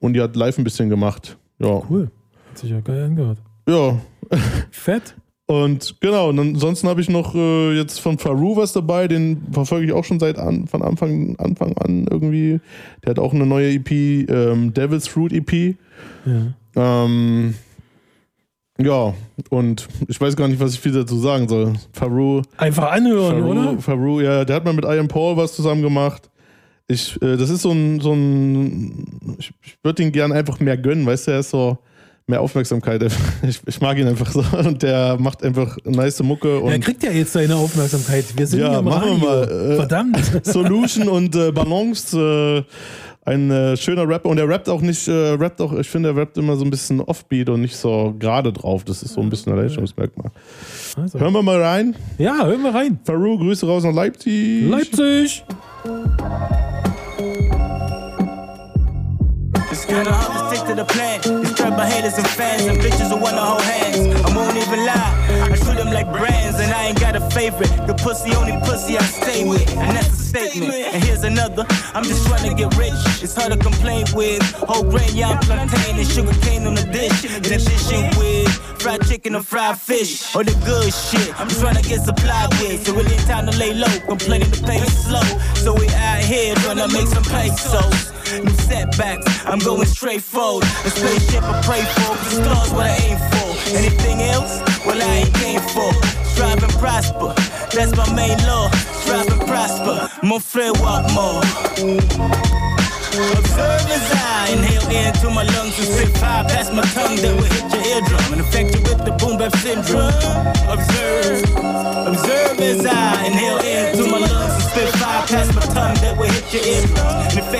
und 0.00 0.14
die 0.14 0.20
hat 0.20 0.34
live 0.34 0.58
ein 0.58 0.64
bisschen 0.64 0.88
gemacht. 0.88 1.36
Ja. 1.58 1.82
Cool. 1.88 2.10
Hat 2.50 2.58
sich 2.58 2.70
ja 2.70 2.80
geil 2.80 3.04
angehört. 3.04 3.38
Ja. 3.68 3.98
Fett. 4.70 5.14
Und 5.50 5.96
genau, 6.00 6.28
und 6.28 6.38
ansonsten 6.38 6.88
habe 6.88 7.00
ich 7.00 7.08
noch 7.08 7.34
äh, 7.34 7.74
jetzt 7.74 8.00
von 8.00 8.18
Faru 8.18 8.56
was 8.56 8.74
dabei, 8.74 9.08
den 9.08 9.40
verfolge 9.50 9.86
ich 9.86 9.92
auch 9.92 10.04
schon 10.04 10.20
seit 10.20 10.38
an, 10.38 10.66
von 10.66 10.82
Anfang, 10.82 11.36
Anfang 11.38 11.74
an 11.78 12.06
irgendwie. 12.10 12.60
Der 13.02 13.10
hat 13.10 13.18
auch 13.18 13.32
eine 13.32 13.46
neue 13.46 13.72
EP, 13.72 13.90
ähm, 13.90 14.74
Devil's 14.74 15.08
Fruit 15.08 15.32
EP. 15.32 15.74
Ja. 16.26 17.04
Ähm, 17.04 17.54
ja, 18.78 19.14
und 19.48 19.88
ich 20.06 20.20
weiß 20.20 20.36
gar 20.36 20.48
nicht, 20.48 20.60
was 20.60 20.74
ich 20.74 20.80
viel 20.80 20.92
dazu 20.92 21.18
sagen 21.18 21.48
soll. 21.48 21.72
Faru. 21.92 22.42
Einfach 22.58 22.92
anhören, 22.92 23.40
Faru, 23.40 23.50
oder? 23.50 23.78
Faru, 23.78 24.20
ja, 24.20 24.44
der 24.44 24.56
hat 24.56 24.64
mal 24.66 24.74
mit 24.74 24.84
Ian 24.84 25.08
Paul 25.08 25.38
was 25.38 25.56
zusammen 25.56 25.82
gemacht. 25.82 26.30
Ich, 26.86 27.20
äh, 27.22 27.36
das 27.38 27.48
ist 27.48 27.62
so 27.62 27.72
ein, 27.72 28.00
so 28.00 28.12
ein 28.12 29.36
ich, 29.38 29.50
ich 29.64 29.78
würde 29.82 30.02
ihn 30.02 30.12
gern 30.12 30.32
einfach 30.32 30.60
mehr 30.60 30.76
gönnen, 30.76 31.06
weißt 31.06 31.26
du, 31.26 31.30
er 31.30 31.38
ist 31.40 31.50
so 31.50 31.78
mehr 32.28 32.40
Aufmerksamkeit. 32.40 33.04
Ich, 33.42 33.60
ich 33.66 33.80
mag 33.80 33.96
ihn 33.98 34.06
einfach 34.08 34.30
so 34.30 34.44
und 34.58 34.82
der 34.82 35.16
macht 35.18 35.42
einfach 35.42 35.78
nice 35.84 36.22
Mucke. 36.22 36.58
Und 36.58 36.72
Er 36.72 36.78
kriegt 36.80 37.02
ja 37.02 37.10
jetzt 37.10 37.32
seine 37.32 37.56
Aufmerksamkeit. 37.56 38.24
Wir 38.36 38.46
sind 38.46 38.60
ja, 38.60 38.70
hier 38.70 38.78
im 38.80 38.84
machen 38.84 39.10
Radio. 39.10 39.20
wir 39.20 39.28
mal. 39.28 39.72
Äh, 39.72 39.76
Verdammt. 39.76 40.18
Solution 40.44 41.08
und 41.08 41.34
äh, 41.36 41.52
Balance. 41.52 42.18
Äh, 42.18 42.72
ein 43.24 43.50
äh, 43.50 43.76
schöner 43.76 44.08
Rapper 44.08 44.30
und 44.30 44.38
er 44.38 44.48
rappt 44.48 44.68
auch 44.70 44.80
nicht, 44.80 45.06
äh, 45.06 45.12
rappt 45.12 45.60
auch, 45.60 45.74
ich 45.74 45.88
finde, 45.88 46.08
er 46.10 46.16
rappt 46.16 46.38
immer 46.38 46.56
so 46.56 46.64
ein 46.64 46.70
bisschen 46.70 47.00
offbeat 47.02 47.50
und 47.50 47.60
nicht 47.60 47.76
so 47.76 48.14
gerade 48.18 48.52
drauf. 48.52 48.84
Das 48.84 49.02
ist 49.02 49.14
so 49.14 49.20
ein 49.20 49.28
bisschen 49.28 49.52
ein 49.52 49.58
Alleinstellungsmerkmal. 49.58 50.30
Also. 50.96 51.20
Hören 51.20 51.34
wir 51.34 51.42
mal 51.42 51.60
rein. 51.60 51.94
Ja, 52.16 52.46
hören 52.46 52.62
wir 52.62 52.74
rein. 52.74 52.98
Faru, 53.04 53.36
Grüße 53.38 53.66
raus 53.66 53.84
nach 53.84 53.92
Leipzig. 53.92 54.64
Leipzig. 54.68 55.44
Hard 59.90 60.50
to 60.50 60.54
stick 60.54 60.66
to 60.66 60.74
the 60.74 60.84
plan. 60.84 61.47
By 61.78 61.86
haters 61.86 62.18
and 62.18 62.26
fans 62.26 62.64
and 62.64 62.76
bitches 62.80 63.08
who 63.08 63.16
wanna 63.18 63.40
hold 63.40 63.62
hands. 63.62 63.98
I 64.26 64.34
won't 64.34 64.56
even 64.56 64.84
lie, 64.84 65.14
I 65.44 65.54
treat 65.54 65.76
them 65.76 65.92
like 65.92 66.10
brands 66.10 66.58
and 66.58 66.72
I 66.72 66.86
ain't 66.86 66.98
got 66.98 67.14
a 67.14 67.20
favorite. 67.30 67.70
The 67.86 67.94
pussy 67.94 68.34
only 68.34 68.58
pussy 68.66 68.98
I 68.98 69.02
stay 69.04 69.48
with, 69.48 69.70
and 69.76 69.96
that's 69.96 70.08
a 70.08 70.24
statement. 70.24 70.74
And 70.74 71.04
here's 71.04 71.22
another, 71.22 71.64
I'm 71.94 72.02
just 72.02 72.26
trying 72.26 72.50
to 72.50 72.54
get 72.56 72.76
rich. 72.76 72.98
It's 73.22 73.36
hard 73.36 73.52
to 73.52 73.58
complain 73.58 74.06
with 74.12 74.42
whole 74.66 74.82
grain, 74.82 75.14
yam 75.14 75.38
plantain, 75.38 75.96
and 75.96 76.08
sugar 76.08 76.34
cane 76.42 76.66
on 76.66 76.74
the 76.74 76.82
dish. 76.82 77.22
In 77.24 77.60
shit 77.60 78.16
with 78.18 78.50
fried 78.82 79.06
chicken 79.06 79.36
and 79.36 79.46
fried 79.46 79.78
fish, 79.78 80.34
or 80.34 80.42
the 80.42 80.58
good 80.66 80.92
shit. 80.92 81.30
I'm 81.38 81.46
trying 81.46 81.76
to 81.76 81.88
get 81.88 82.00
supplied 82.00 82.50
with, 82.58 82.86
so 82.86 82.98
it 82.98 83.08
ain't 83.08 83.26
time 83.30 83.46
to 83.46 83.56
lay 83.56 83.72
low. 83.72 83.94
Complaining 84.08 84.50
the 84.50 84.66
pace 84.66 85.06
slow, 85.06 85.22
so 85.54 85.74
we 85.74 85.86
out 85.90 86.24
here 86.24 86.56
trying 86.56 86.78
to 86.78 86.88
make 86.88 87.06
some 87.06 87.22
pesos. 87.22 88.10
Setbacks, 88.68 89.46
I'm 89.46 89.58
going 89.60 89.86
straight 89.86 90.22
forward. 90.22 90.64
The 90.84 90.90
spaceship 90.90 91.42
I 91.42 91.62
pray 91.62 91.82
for, 91.96 92.12
the 92.22 92.30
stars 92.44 92.70
what 92.70 92.84
I 92.84 92.96
aim 93.08 93.18
for. 93.32 93.48
Anything 93.76 94.20
else? 94.22 94.60
Well, 94.84 95.00
I 95.00 95.24
ain't 95.24 95.34
game 95.40 95.60
for. 95.72 95.90
Strive 96.32 96.62
and 96.62 96.72
prosper, 96.74 97.32
that's 97.74 97.96
my 97.96 98.12
main 98.14 98.36
law. 98.46 98.70
Strive 99.00 99.26
and 99.32 99.40
prosper, 99.48 100.10
mon 100.22 100.38
frère 100.38 100.76
walk 100.82 101.08
more. 101.16 101.40
Observe 103.18 103.88
as 103.88 104.12
I 104.12 104.52
inhale 104.52 104.86
air 104.92 105.08
into 105.08 105.30
my 105.30 105.42
lungs 105.42 105.76
and 105.78 105.88
spit 105.88 106.16
fire 106.18 106.44
past 106.44 106.72
my 106.72 106.82
tongue 106.92 107.16
that 107.16 107.34
will 107.34 107.50
hit 107.50 107.72
your 107.72 107.82
eardrum 107.96 108.32
and 108.32 108.40
affect 108.42 108.76
you 108.76 108.82
with 108.82 109.02
the 109.02 109.12
boom 109.18 109.38
bap 109.38 109.56
syndrome. 109.56 110.12
Observe, 110.68 111.42
observe 112.06 112.60
as 112.60 112.86
I 112.86 113.26
inhale 113.26 113.58
air 113.64 113.90
into 113.90 114.04
my 114.10 114.18
lungs 114.18 114.54
and 114.54 114.62
spit 114.70 114.88
fire 115.00 115.26
past 115.26 115.54
my 115.56 115.62
tongue 115.74 115.96
that 116.04 116.16
will 116.16 116.30
hit 116.30 116.46
your 116.52 116.62
eardrum 116.62 117.06
and 117.26 117.38
affect 117.40 117.57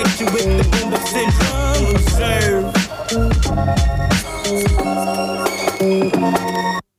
Observe. 1.11 2.65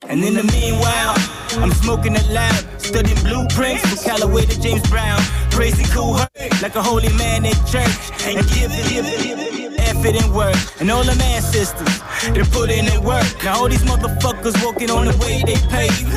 And 0.09 0.25
in 0.25 0.35
the 0.35 0.43
meanwhile, 0.53 1.15
I'm 1.63 1.71
smoking 1.71 2.17
it 2.17 2.29
loud, 2.29 2.81
studying 2.81 3.17
blueprints 3.23 3.87
from 3.89 3.99
Callaway 3.99 4.47
to 4.47 4.61
James 4.61 4.83
Brown. 4.91 5.21
Praising 5.53 5.87
cool 5.95 6.15
hurt 6.15 6.63
like 6.63 6.75
a 6.75 6.83
holy 6.83 7.13
man 7.19 7.45
in 7.45 7.55
church. 7.67 7.95
And 8.25 8.39
give 8.49 8.73
it, 8.73 8.89
give 8.89 9.07
it, 9.07 9.23
give 9.23 9.39
it, 9.39 9.60
effort 9.91 10.15
and 10.15 10.33
work. 10.35 10.57
And 10.81 10.91
all 10.91 11.05
the 11.05 11.15
man 11.17 11.43
sisters 11.43 12.01
they 12.33 12.45
put 12.45 12.71
in 12.71 12.87
their 12.87 13.01
work. 13.01 13.27
Now 13.45 13.59
all 13.61 13.69
these 13.69 13.83
motherfuckers 13.83 14.57
walking 14.65 14.91
on 14.91 15.07
the 15.07 15.17
way 15.19 15.43
they 15.45 15.59
paved. 15.69 16.15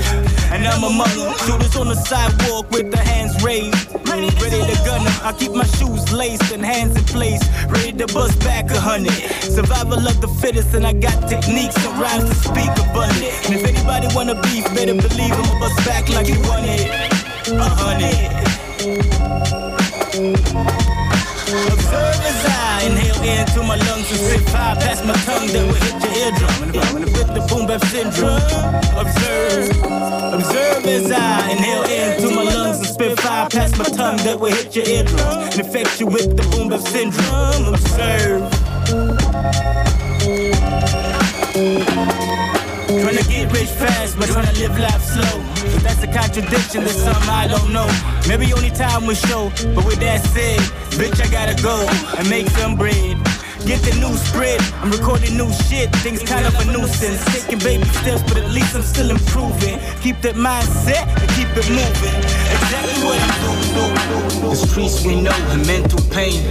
And 0.54 0.68
I'm 0.68 0.84
among 0.84 1.14
them, 1.18 1.34
shooters 1.46 1.76
on 1.76 1.88
the 1.88 1.96
sidewalk 1.96 2.70
with 2.72 2.92
their 2.92 3.04
hands 3.04 3.44
raised. 3.44 3.76
Ready 4.08 4.30
to 4.30 4.76
gun 4.86 5.04
them. 5.04 5.14
I 5.24 5.34
keep 5.38 5.52
my 5.52 5.66
shoes 5.78 6.12
laced 6.12 6.52
and 6.52 6.64
hands 6.64 6.96
in 6.96 7.04
place. 7.06 7.42
Ready 7.68 7.94
to 7.94 8.08
bust 8.14 8.40
back 8.42 8.70
a 8.70 8.80
hundred. 8.80 9.14
Survival 9.42 10.06
of 10.08 10.22
the 10.22 10.28
fittest, 10.42 10.74
and 10.74 10.86
I 10.86 10.94
got 10.94 11.28
techniques 11.28 11.76
and 11.86 12.00
rhymes 12.00 12.30
to 12.30 12.36
speak 12.36 12.70
abundant. 12.86 13.34
And 13.46 13.56
if 13.56 13.66
anybody 13.66 14.08
wanna 14.16 14.36
beef, 14.42 14.66
better 14.76 14.94
believe 14.94 15.34
I'ma 15.34 15.60
bust 15.60 15.86
back 15.86 16.10
like 16.10 16.28
you 16.28 16.40
want 16.42 16.66
it. 16.68 16.88
A 17.50 17.70
hundred. 17.82 18.44
Observe 21.94 22.26
as 22.26 22.46
I 22.46 22.86
inhale 22.88 23.22
into 23.22 23.62
my 23.62 23.76
lungs 23.76 24.10
and 24.10 24.20
spit 24.20 24.50
fire 24.50 24.76
past 24.76 25.06
my 25.06 25.14
tongue 25.14 25.48
that 25.48 25.66
will 25.68 25.76
hit 25.86 26.02
your 26.02 26.14
eardrum. 26.24 26.54
With 27.14 27.28
the 27.36 27.42
boom 27.48 27.68
bap 27.68 27.84
syndrome, 27.86 28.42
observe, 28.98 29.70
observe 30.34 30.86
as 30.86 31.12
I 31.12 31.52
inhale 31.52 31.84
into 31.84 32.34
my 32.36 32.44
lungs 32.44 32.78
and 32.78 32.88
spit 32.88 33.20
fire 33.20 33.48
past 33.50 33.78
my 33.78 33.86
tongue 33.86 34.18
that 34.26 34.40
will 34.40 34.52
hit 34.52 34.76
your 34.76 34.86
eardrum 34.88 35.44
and 35.52 35.60
affect 35.60 36.00
you 36.00 36.08
with 36.08 36.36
the 36.36 36.44
boom 36.50 36.70
bap 36.70 36.82
syndrome. 36.82 37.76
Observe. 37.76 38.42
Trying 43.02 43.18
to 43.18 43.28
get 43.28 43.52
rich 43.52 43.70
fast, 43.70 44.18
but 44.20 44.30
trying 44.30 44.46
to 44.46 44.60
live 44.62 44.78
life 44.78 45.02
slow. 45.02 45.42
But 45.74 45.82
that's 45.82 46.04
a 46.04 46.08
contradiction, 46.08 46.84
that's 46.84 47.02
something 47.02 47.30
I 47.30 47.48
don't 47.48 47.74
know. 47.74 47.90
Maybe 48.28 48.54
only 48.54 48.70
time 48.70 49.08
will 49.08 49.16
show, 49.16 49.52
but 49.74 49.86
with 49.86 50.00
that 50.00 50.22
said, 50.22 50.60
bitch, 51.00 51.20
I 51.20 51.28
gotta 51.32 51.62
go 51.64 51.88
and 52.18 52.30
make 52.30 52.50
some 52.50 52.76
bread. 52.76 53.18
Get 53.66 53.82
the 53.82 53.96
new 54.00 54.14
spread, 54.18 54.60
I'm 54.84 54.92
recording 54.92 55.38
new 55.38 55.52
shit, 55.66 55.90
things 56.04 56.22
kind 56.22 56.46
of 56.46 56.54
a 56.60 56.66
nuisance. 56.72 57.24
Taking 57.34 57.60
baby 57.60 57.86
steps, 57.86 58.22
but 58.24 58.38
at 58.38 58.52
least 58.52 58.76
I'm 58.76 58.84
still 58.84 59.10
improving. 59.10 59.80
Keep 60.02 60.22
that 60.22 60.36
mindset 60.36 61.08
and 61.08 61.30
keep 61.32 61.50
it 61.56 61.70
moving. 61.72 62.33
Exactly 62.74 63.06
what 63.06 63.22
I'm 63.22 63.38
doing. 63.78 64.50
The 64.50 64.56
streets 64.56 65.06
we 65.06 65.22
know, 65.22 65.38
and 65.54 65.66
mental 65.68 66.02
pain. 66.10 66.42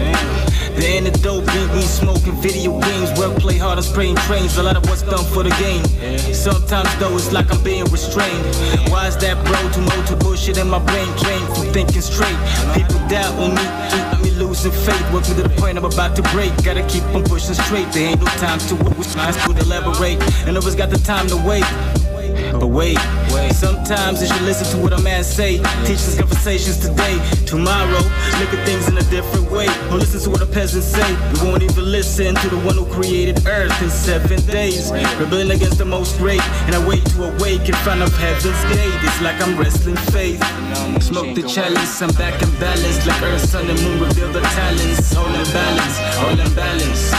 The 0.79 0.87
antidote, 0.87 1.45
beat 1.47 1.71
we 1.75 1.83
smoking 1.83 2.41
video 2.41 2.79
games, 2.79 3.11
work 3.19 3.39
play 3.41 3.59
hard 3.59 3.79
and 3.79 3.85
spraying 3.85 4.15
trains. 4.31 4.57
A 4.57 4.63
lot 4.63 4.77
of 4.77 4.87
what's 4.87 5.03
done 5.03 5.25
for 5.35 5.43
the 5.43 5.51
game. 5.59 5.83
Sometimes 6.33 6.89
though 7.01 7.15
it's 7.17 7.33
like 7.33 7.51
I'm 7.53 7.61
being 7.65 7.87
restrained. 7.87 8.47
Why 8.89 9.09
is 9.09 9.17
that 9.19 9.35
bro? 9.45 9.59
Too 9.75 9.83
much 9.83 10.09
to 10.11 10.17
bullshit 10.17 10.59
in 10.59 10.71
my 10.71 10.79
brain 10.79 11.11
drained 11.19 11.47
from 11.57 11.67
thinking 11.75 12.01
straight. 12.01 12.39
People 12.73 13.03
doubt 13.09 13.35
on 13.43 13.59
me, 13.59 13.67
me 14.23 14.31
losing 14.39 14.71
faith. 14.71 15.03
Work 15.13 15.25
me 15.27 15.35
to 15.35 15.43
the 15.43 15.49
point 15.59 15.77
I'm 15.77 15.85
about 15.85 16.15
to 16.17 16.23
break. 16.31 16.55
Gotta 16.63 16.87
keep 16.87 17.03
on 17.19 17.25
pushing 17.25 17.55
straight. 17.55 17.91
There 17.91 18.11
ain't 18.11 18.21
no 18.21 18.31
time 18.39 18.61
to 18.71 18.75
I 19.19 19.33
to 19.33 19.59
elaborate. 19.59 20.23
And 20.47 20.57
always 20.57 20.77
got 20.77 20.91
the 20.91 20.99
time 20.99 21.27
to 21.29 21.37
wait. 21.37 21.67
But 22.51 22.69
wait, 22.69 22.99
sometimes 23.53 24.23
you 24.23 24.47
listen 24.47 24.67
to 24.77 24.83
what 24.83 24.93
a 24.93 25.03
man 25.03 25.25
say. 25.25 25.59
Teach 25.85 26.03
these 26.05 26.19
conversations 26.19 26.79
today, 26.79 27.19
tomorrow. 27.47 28.03
Look 28.41 28.53
at 28.55 28.67
things 28.67 28.89
in 28.89 28.97
a 28.97 29.03
different 29.11 29.51
way. 29.51 29.67
Or 29.91 29.99
listen 29.99 30.21
to 30.23 30.31
what 30.31 30.43
a 30.43 30.47
peasant 30.47 30.85
say. 30.85 31.11
We 31.33 31.49
won't 31.49 31.63
even 31.63 31.91
listen 31.91 32.35
to 32.35 32.49
the 32.49 32.59
one 32.59 32.77
who 32.77 32.87
created 32.87 33.47
earth 33.47 33.81
in 33.83 33.91
seven 33.91 34.41
days. 34.47 34.91
Rebelling 35.19 35.51
against 35.51 35.79
the 35.79 35.85
most 35.85 36.19
great, 36.19 36.43
and 36.67 36.75
I 36.75 36.87
wait 36.87 37.05
to 37.13 37.25
awake 37.35 37.69
in 37.69 37.75
front 37.85 38.03
of 38.03 38.13
heaven's 38.17 38.63
gate. 38.75 38.99
It's 39.03 39.21
like 39.21 39.41
I'm 39.41 39.57
wrestling 39.59 39.97
faith. 40.11 40.43
Smoke 41.03 41.35
the 41.35 41.43
chalice, 41.43 42.03
I'm 42.03 42.13
back 42.15 42.41
in 42.43 42.51
balance. 42.59 43.07
Like 43.07 43.23
earth, 43.23 43.45
sun, 43.49 43.69
and 43.69 43.81
moon 43.83 44.01
reveal 44.01 44.33
the 44.33 44.41
talents. 44.41 45.15
All 45.17 45.27
in 45.27 45.47
balance, 45.53 45.97
all 46.19 46.39
in 46.39 46.55
balance. 46.55 47.13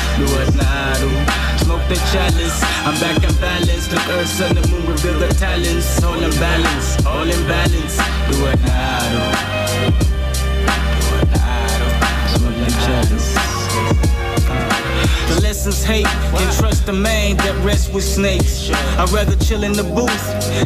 Smoke 1.63 1.87
the 1.87 1.95
chalice, 2.11 2.61
I'm 2.83 2.99
back 2.99 3.23
in 3.23 3.33
balance. 3.39 3.89
Like 3.91 4.09
earth, 4.09 4.27
sun, 4.27 4.55
the 4.55 4.67
moon 4.67 4.85
reveal 4.85 5.17
the 5.17 5.29
talents. 5.29 6.03
All 6.03 6.21
in 6.21 6.29
balance, 6.31 7.05
all 7.05 7.29
in 7.29 7.47
balance. 7.47 7.95
Do 8.27 8.43
what 8.43 8.59
now, 8.63 8.99
do. 9.11 9.95
What 11.09 11.31
now. 11.31 12.35
Smoke 12.35 12.55
the 12.55 12.69
chalice. 12.85 13.52
The 15.33 15.41
lessons 15.41 15.83
hate 15.83 16.05
and 16.05 16.57
trust 16.59 16.85
the 16.85 16.93
man 16.93 17.37
that 17.37 17.55
rests 17.65 17.91
with 17.91 18.03
snakes. 18.03 18.69
I'd 18.69 19.09
rather 19.09 19.35
chill 19.37 19.63
in 19.63 19.73
the 19.73 19.81
booth, 19.81 20.25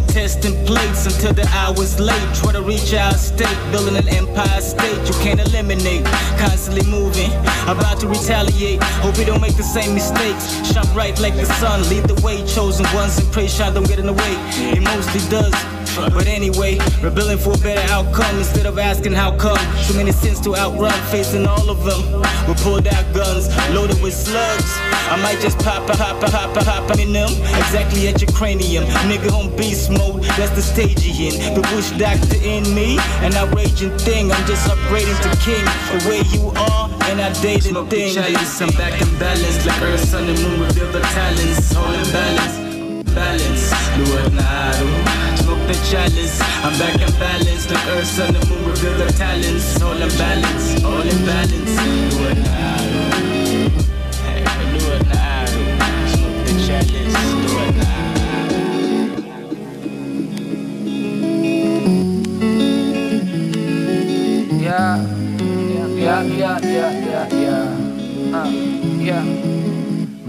testing 0.10 0.54
plates 0.66 1.06
until 1.06 1.32
the 1.32 1.48
hour's 1.56 1.98
late. 2.02 2.22
Try 2.36 2.52
to 2.52 2.62
reach 2.62 2.94
our 2.94 3.14
state, 3.14 3.58
building 3.72 3.96
an 3.96 4.10
empire 4.10 4.60
state 4.60 5.00
you 5.08 5.14
can't 5.24 5.40
eliminate. 5.40 6.04
Constantly 6.36 6.86
moving, 6.92 7.32
about 7.64 8.02
to 8.02 8.10
retaliate. 8.10 8.84
Hope 9.00 9.18
we 9.18 9.24
don't 9.24 9.42
make 9.42 9.56
the 9.56 9.64
same 9.64 9.94
mistakes. 9.94 10.52
Shine 10.68 10.92
bright 10.94 11.18
like 11.22 11.36
the 11.36 11.46
sun, 11.46 11.88
lead 11.88 12.04
the 12.04 12.20
way. 12.22 12.46
Chosen 12.46 12.86
ones 12.94 13.18
and 13.20 13.32
pray 13.32 13.48
shine 13.48 13.74
don't 13.74 13.88
get 13.88 14.00
in 14.00 14.06
the 14.06 14.14
way. 14.14 14.34
It 14.76 14.84
mostly 14.84 15.22
does. 15.30 15.77
But 16.14 16.28
anyway, 16.28 16.78
rebelling 17.02 17.38
for 17.38 17.54
a 17.54 17.58
better 17.58 17.92
outcome 17.92 18.38
instead 18.38 18.66
of 18.66 18.78
asking 18.78 19.14
how 19.14 19.36
come. 19.38 19.58
Too 19.88 19.96
many 19.96 20.12
sins 20.12 20.40
to 20.42 20.56
outrun, 20.56 20.94
facing 21.10 21.46
all 21.48 21.70
of 21.70 21.84
them. 21.84 22.22
We 22.48 22.54
pulled 22.62 22.88
out 22.88 23.06
guns, 23.14 23.50
loaded 23.74 24.02
with 24.02 24.14
slugs. 24.14 24.72
I 25.10 25.20
might 25.22 25.40
just 25.40 25.58
pop, 25.60 25.90
a, 25.90 25.98
pop, 25.98 26.22
a, 26.22 26.30
pop, 26.30 26.54
pop, 26.54 26.66
pop 26.66 27.00
in 27.00 27.14
them. 27.14 27.30
Exactly 27.58 28.08
at 28.08 28.22
your 28.22 28.32
cranium. 28.32 28.86
Nigga 29.10 29.32
on 29.32 29.56
beast 29.56 29.90
mode, 29.90 30.24
that's 30.38 30.52
the 30.52 30.62
stage 30.62 31.04
you 31.04 31.30
in. 31.30 31.56
The 31.56 31.62
bush 31.74 31.92
doctor 31.98 32.38
in 32.44 32.64
me, 32.76 32.98
an 33.26 33.34
outraging 33.34 33.98
thing. 34.00 34.32
I'm 34.32 34.46
just 34.46 34.68
upgrading 34.70 35.20
to 35.24 35.32
king. 35.44 35.66
The 35.92 36.10
way 36.10 36.22
you 36.32 36.50
are, 36.56 36.90
and 37.10 37.22
I 37.22 37.34
dated 37.42 37.72
Smoke 37.72 37.90
thing. 37.90 38.14
Chalice, 38.14 38.62
I'm 38.62 38.70
back 38.76 39.02
in 39.02 39.10
balance. 39.20 39.66
Like 39.66 39.82
earth, 39.82 40.04
sun, 40.04 40.28
and 40.30 40.40
moon 40.42 40.62
reveal 40.62 40.92
the 40.92 41.02
talents. 41.02 41.76
All 41.76 41.94
in 41.94 42.12
balance, 42.12 42.67
balance. 43.18 43.72
It 43.98 44.34
now, 44.34 44.72
do. 44.78 44.88
Smoke 45.42 45.64
the 45.68 45.74
chalice, 45.90 46.40
I'm 46.64 46.74
back 46.78 47.02
in 47.02 47.12
balance. 47.20 47.66
The 47.66 47.78
earth, 47.94 48.06
sun, 48.06 48.34
the 48.34 48.42
moon 48.48 48.64
reveal 48.70 48.96
the 48.98 49.12
talents. 49.14 49.82
All 49.82 50.02
in 50.06 50.10
balance, 50.22 50.84
all 50.84 51.02
in 51.02 51.20
balance. 51.26 51.74
Do 52.14 52.20
it 52.30 52.38
now, 52.46 53.07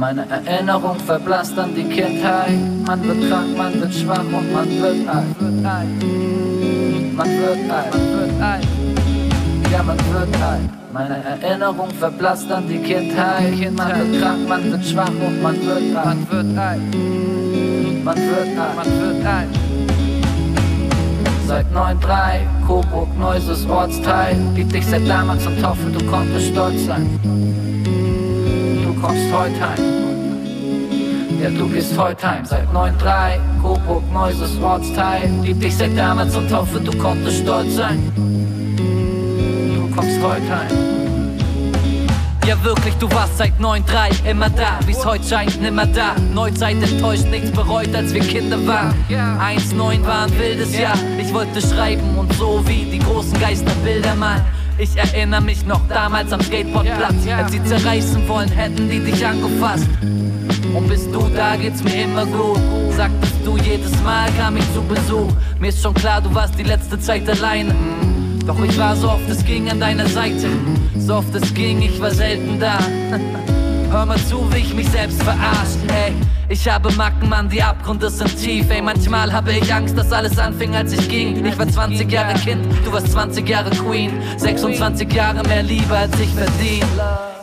Meine 0.09 0.25
Erinnerung 0.31 0.99
verblasst 1.01 1.59
an 1.59 1.75
die 1.75 1.85
Kindheit. 1.85 2.59
Man 2.87 3.07
wird 3.07 3.29
krank, 3.29 3.55
man 3.59 3.79
wird 3.79 3.93
schwach 3.93 4.21
und 4.21 4.53
man 4.55 4.67
wird 4.81 5.07
alt. 5.07 5.43
Man 7.15 7.29
wird 7.29 7.71
alt, 7.71 7.93
man 7.93 8.09
wird 8.17 8.43
alt. 8.43 8.67
Ja, 9.71 9.83
man 9.83 9.99
wird 9.99 10.43
alt. 10.43 10.71
Meine 10.95 11.23
Erinnerung 11.23 11.91
verblasst 11.91 12.51
an 12.51 12.67
die 12.67 12.79
Kindheit. 12.79 13.71
Man 13.77 13.89
wird 13.99 14.23
krank, 14.23 14.49
man 14.49 14.73
wird 14.73 14.87
schwach 14.87 15.09
und 15.09 15.43
man 15.43 15.57
wird 15.67 15.95
alt. 15.95 16.07
Man 16.07 16.31
wird 16.31 16.59
alt. 16.59 16.81
Man 18.03 18.17
wird 18.17 18.59
alt. 18.59 18.77
Man 18.77 18.87
wird 18.87 19.27
alt. 19.27 19.49
Seit 21.47 21.67
9-3, 21.67 22.67
Coburg, 22.67 23.09
Neuses 23.19 23.69
Ortsteil. 23.69 24.39
Lieb 24.55 24.73
dich 24.73 24.87
seit 24.87 25.07
damals 25.07 25.45
zum 25.45 25.61
Teufel, 25.61 25.93
du 25.93 26.03
konntest 26.07 26.49
stolz 26.49 26.87
sein. 26.87 27.78
Kommst 29.09 29.33
heute 29.33 29.59
heim. 29.59 29.83
Ja, 31.43 31.49
du 31.49 31.67
gehst 31.67 31.97
heute 31.97 32.31
heim. 32.31 32.45
Seit 32.45 32.69
9-3, 32.75 33.39
Coburg, 33.63 34.03
Neuses 34.13 34.61
Ortsteil. 34.61 35.31
Lieb 35.43 35.63
dich 35.63 35.75
seit 35.75 35.97
damals 35.97 36.35
zum 36.35 36.47
Teufel, 36.47 36.83
du 36.83 36.95
konntest 36.99 37.39
stolz 37.39 37.77
sein. 37.77 38.13
Du 38.77 39.97
kommst 39.97 40.21
heute 40.23 40.59
heim. 40.59 40.69
Ja 42.47 42.63
wirklich, 42.63 42.93
du 42.97 43.11
warst 43.13 43.39
seit 43.39 43.59
9-3 43.59 44.31
immer 44.31 44.51
da, 44.51 44.79
wie's 44.85 45.03
heute 45.03 45.27
scheint, 45.27 45.59
nimmer 45.59 45.87
da. 45.87 46.15
Neuzeit 46.35 46.77
enttäuscht, 46.83 47.25
nichts 47.31 47.51
bereut, 47.51 47.95
als 47.95 48.13
wir 48.13 48.21
Kinder 48.21 48.59
waren. 48.67 48.95
1-9 49.09 50.07
war 50.07 50.27
ein 50.27 50.39
wildes 50.39 50.79
Jahr, 50.79 50.99
ich 51.19 51.33
wollte 51.33 51.63
schreiben 51.63 52.19
und 52.19 52.31
so 52.35 52.63
wie 52.67 52.85
die 52.85 52.99
großen 52.99 53.41
Geister 53.41 53.73
Bilder 53.83 54.15
malen. 54.15 54.45
Ich 54.81 54.97
erinnere 54.97 55.41
mich 55.41 55.67
noch 55.67 55.81
damals 55.89 56.33
am 56.33 56.41
Skateboardplatz, 56.41 57.27
als 57.37 57.51
sie 57.51 57.65
zerreißen 57.65 58.29
wollen, 58.29 58.49
hätten 58.49 58.89
die 58.89 59.01
dich 59.01 59.27
angefasst. 59.27 59.89
Und 60.73 60.89
bist 60.89 61.13
du 61.13 61.29
da, 61.35 61.57
geht's 61.57 61.83
mir 61.83 62.05
immer 62.05 62.25
gut. 62.25 62.61
Sagtest 62.97 63.35
du 63.45 63.57
jedes 63.57 63.91
Mal, 64.05 64.31
kam 64.39 64.57
ich 64.57 64.65
zu 64.75 64.83
Besuch. 64.83 65.33
Mir 65.59 65.71
ist 65.71 65.83
schon 65.83 65.95
klar, 65.95 66.21
du 66.21 66.33
warst 66.33 66.57
die 66.57 66.63
letzte 66.63 66.99
Zeit 67.01 67.29
alleine. 67.29 67.75
Doch 68.47 68.63
ich 68.63 68.79
war 68.79 68.95
so 68.95 69.11
oft 69.11 69.29
es 69.29 69.45
ging 69.45 69.69
an 69.69 69.81
deiner 69.81 70.07
Seite. 70.07 70.49
So 70.97 71.17
oft 71.17 71.35
es 71.35 71.53
ging, 71.55 71.83
ich 71.83 72.01
war 72.01 72.13
selten 72.13 72.61
da. 72.61 72.79
Hör 73.91 74.05
mal 74.05 74.19
zu, 74.19 74.53
wie 74.53 74.59
ich 74.59 74.75
mich 74.75 74.89
selbst 74.91 75.23
verarscht, 75.23 75.79
ey. 75.89 76.13
Ich 76.51 76.69
habe 76.69 76.93
Macken, 76.93 77.29
Mann, 77.29 77.49
die 77.49 77.63
Abgründe 77.63 78.11
sind 78.11 78.37
tief, 78.37 78.71
ey. 78.71 78.83
Manchmal 78.83 79.33
habe 79.33 79.53
ich 79.53 79.73
Angst, 79.73 79.97
dass 79.97 80.13
alles 80.13 80.39
anfing, 80.39 80.75
als 80.77 80.93
ich 80.93 81.09
ging. 81.09 81.45
Ich 81.45 81.59
war 81.59 81.67
20 81.67 82.11
Jahre 82.11 82.35
Kind, 82.35 82.67
du 82.85 82.93
warst 82.93 83.11
20 83.13 83.49
Jahre 83.49 83.71
Queen. 83.71 84.13
26 84.37 85.11
Jahre 85.13 85.43
mehr 85.49 85.63
Liebe, 85.63 85.97
als 85.97 86.19
ich 86.21 86.29
verdien. 86.35 86.87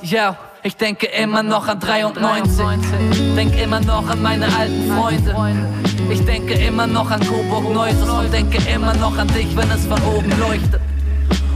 Ja, 0.03 0.37
ich 0.61 0.77
denke 0.77 1.07
immer 1.07 1.41
noch 1.41 1.67
an 1.67 1.79
93. 1.79 2.63
Denk 3.35 3.59
immer 3.59 3.79
noch 3.79 4.07
an 4.07 4.21
meine 4.21 4.45
alten 4.45 4.91
Freunde. 4.91 5.35
Ich 6.11 6.23
denke 6.25 6.53
immer 6.53 6.85
noch 6.85 7.09
an 7.09 7.21
Coburg 7.21 7.73
Neuses 7.73 8.07
und 8.07 8.31
denke 8.31 8.59
immer 8.69 8.93
noch 8.93 9.17
an 9.17 9.27
dich, 9.29 9.55
wenn 9.57 9.71
es 9.71 9.87
von 9.87 9.99
oben 10.03 10.31
leuchtet. 10.39 10.81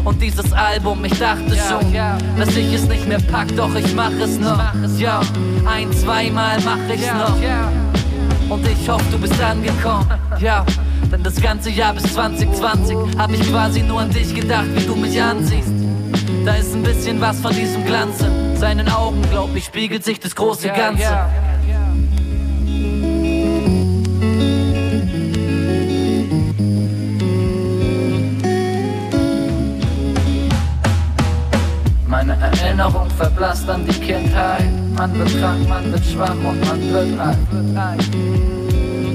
Und 0.04 0.22
dieses 0.22 0.52
Album, 0.54 1.04
ich 1.06 1.18
dachte 1.20 1.56
schon, 1.56 1.94
dass 2.38 2.56
ich 2.56 2.74
es 2.74 2.88
nicht 2.88 3.08
mehr 3.08 3.20
pack, 3.20 3.48
doch 3.56 3.74
ich 3.76 3.94
mach 3.94 4.12
es 4.12 4.40
noch. 4.40 4.62
Ja, 4.98 5.22
ein, 5.66 5.92
zweimal 5.94 6.58
mach 6.64 6.78
ich's 6.94 7.12
noch. 7.14 7.36
Und 8.50 8.68
ich 8.68 8.90
hoffe, 8.90 9.06
du 9.12 9.20
bist 9.20 9.42
angekommen. 9.42 10.08
Ja, 10.40 10.66
denn 11.12 11.22
das 11.22 11.42
ganze 11.42 11.70
Jahr 11.70 11.94
bis 11.94 12.14
2020 12.14 12.96
hab 13.18 13.30
ich 13.32 13.42
quasi 13.52 13.82
nur 13.82 14.00
an 14.00 14.10
dich 14.10 14.34
gedacht, 14.34 14.68
wie 14.74 14.86
du 14.86 14.96
mich 14.96 15.22
ansiehst. 15.22 15.68
Da 16.46 16.54
ist 16.54 16.74
ein 16.74 16.84
bisschen 16.84 17.20
was 17.20 17.42
von 17.42 17.54
diesem 17.54 17.86
Glanz 17.86 18.22
in 18.22 18.56
seinen 18.56 18.88
Augen, 18.88 19.22
glaub 19.30 19.54
ich, 19.54 19.66
spiegelt 19.66 20.06
sich 20.06 20.20
das 20.22 20.34
große 20.36 20.70
Ganze. 20.70 21.04
Meine 32.20 32.36
Erinnerung 32.42 33.10
verblasst 33.12 33.70
an 33.70 33.86
die 33.86 33.94
Kindheit. 33.94 34.68
Man 34.98 35.18
wird 35.18 35.40
krank, 35.40 35.70
man 35.70 35.90
wird 35.90 36.06
schwach 36.06 36.32
und 36.32 36.60
man 36.68 36.92
wird 36.92 37.18
alt. 37.18 37.38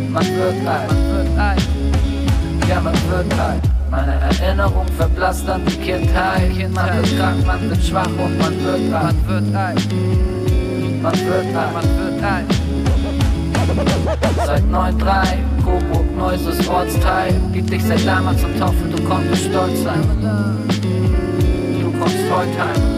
Man 0.08 0.24
wird 0.24 0.66
alt. 0.66 1.62
Ja, 2.66 2.80
man 2.80 2.94
wird 2.94 3.38
alt. 3.38 3.62
Meine 3.90 4.14
Erinnerung 4.14 4.86
verblasst 4.96 5.46
an 5.50 5.66
die 5.66 5.76
Kindheit. 5.76 6.50
Man 6.72 6.96
wird 6.96 7.18
krank, 7.18 7.46
man 7.46 7.68
wird 7.68 7.84
schwach 7.84 8.06
und 8.06 8.38
man 8.38 8.64
wird 8.64 8.94
alt. 8.94 9.14
Man 9.28 9.28
wird 9.28 9.54
alt. 9.54 9.92
Man 11.02 11.88
wird 11.98 12.24
alt. 12.24 12.46
Seit 14.46 14.64
9-3, 14.64 15.42
Coburg, 15.62 16.16
Neuses 16.16 16.66
Ortsteil. 16.66 17.34
Gib 17.52 17.70
dich 17.70 17.84
seit 17.84 18.06
damals 18.06 18.40
zum 18.40 18.58
Teufel, 18.58 18.90
du 18.96 19.02
konntest 19.02 19.44
stolz 19.44 19.82
sein. 19.82 20.00
Du 21.82 21.90
kommst 21.98 22.16
heute 22.30 22.58
heim. 22.58 22.93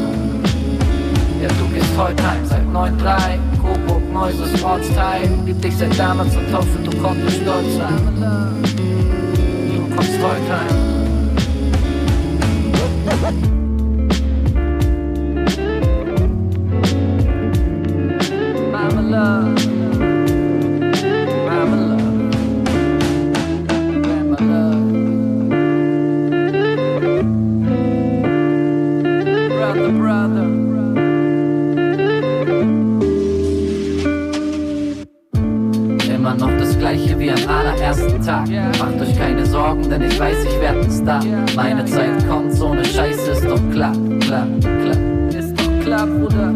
Ja, 1.46 1.52
du 1.58 1.68
gehst 1.72 1.96
heute 1.96 2.28
heim. 2.28 2.44
Seit 2.44 2.66
9-3, 2.66 3.38
Coburg, 3.62 4.02
Neuses 4.12 4.64
Ortsteil. 4.64 5.28
Gib 5.44 5.62
dich 5.62 5.76
seit 5.76 5.96
damals 5.96 6.32
zum 6.32 6.50
Teufel, 6.50 6.82
du 6.82 6.96
konntest 6.98 7.36
stolz 7.40 7.76
sein. 7.76 8.64
Du 9.76 9.94
kommst 9.94 10.18
heute 10.22 10.52
heim. 13.38 13.55
Denn 39.98 40.10
ich 40.10 40.18
weiß, 40.18 40.44
ich 40.44 40.60
werd 40.60 40.84
ein 40.84 40.90
Star. 40.90 41.22
Meine 41.54 41.84
Zeit 41.84 42.26
kommt, 42.28 42.52
so 42.52 42.74
ne 42.74 42.84
Scheiße 42.84 43.30
ist 43.32 43.44
doch 43.44 43.60
klar, 43.70 43.92
klar, 44.20 44.46
klar. 44.60 44.96
Ist 45.28 45.58
doch 45.58 45.84
klar, 45.84 46.06
Bruder. 46.06 46.52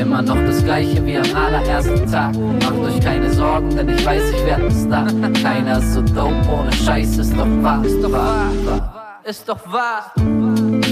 Immer 0.00 0.22
noch 0.22 0.38
das 0.46 0.64
gleiche 0.64 1.04
wie 1.04 1.16
am 1.16 1.34
allerersten 1.34 2.10
Tag. 2.10 2.34
Macht 2.36 2.78
euch 2.78 3.00
keine 3.00 3.30
Sorgen, 3.32 3.74
denn 3.76 3.88
ich 3.88 4.04
weiß, 4.04 4.22
ich 4.30 4.46
werd 4.46 4.62
ein 4.62 4.70
Star. 4.70 5.06
Keiner 5.42 5.78
ist 5.78 5.94
so 5.94 6.02
dope, 6.02 6.34
ohne 6.50 6.72
Scheiße 6.72 7.20
ist 7.20 7.36
doch 7.36 7.46
wahr, 7.62 7.84
ist 7.84 8.02
doch 8.02 8.12
wahr, 8.12 8.50
wahr. 8.64 8.94
Ist 9.24 9.46
doch 9.46 9.72
wahr. 9.72 10.12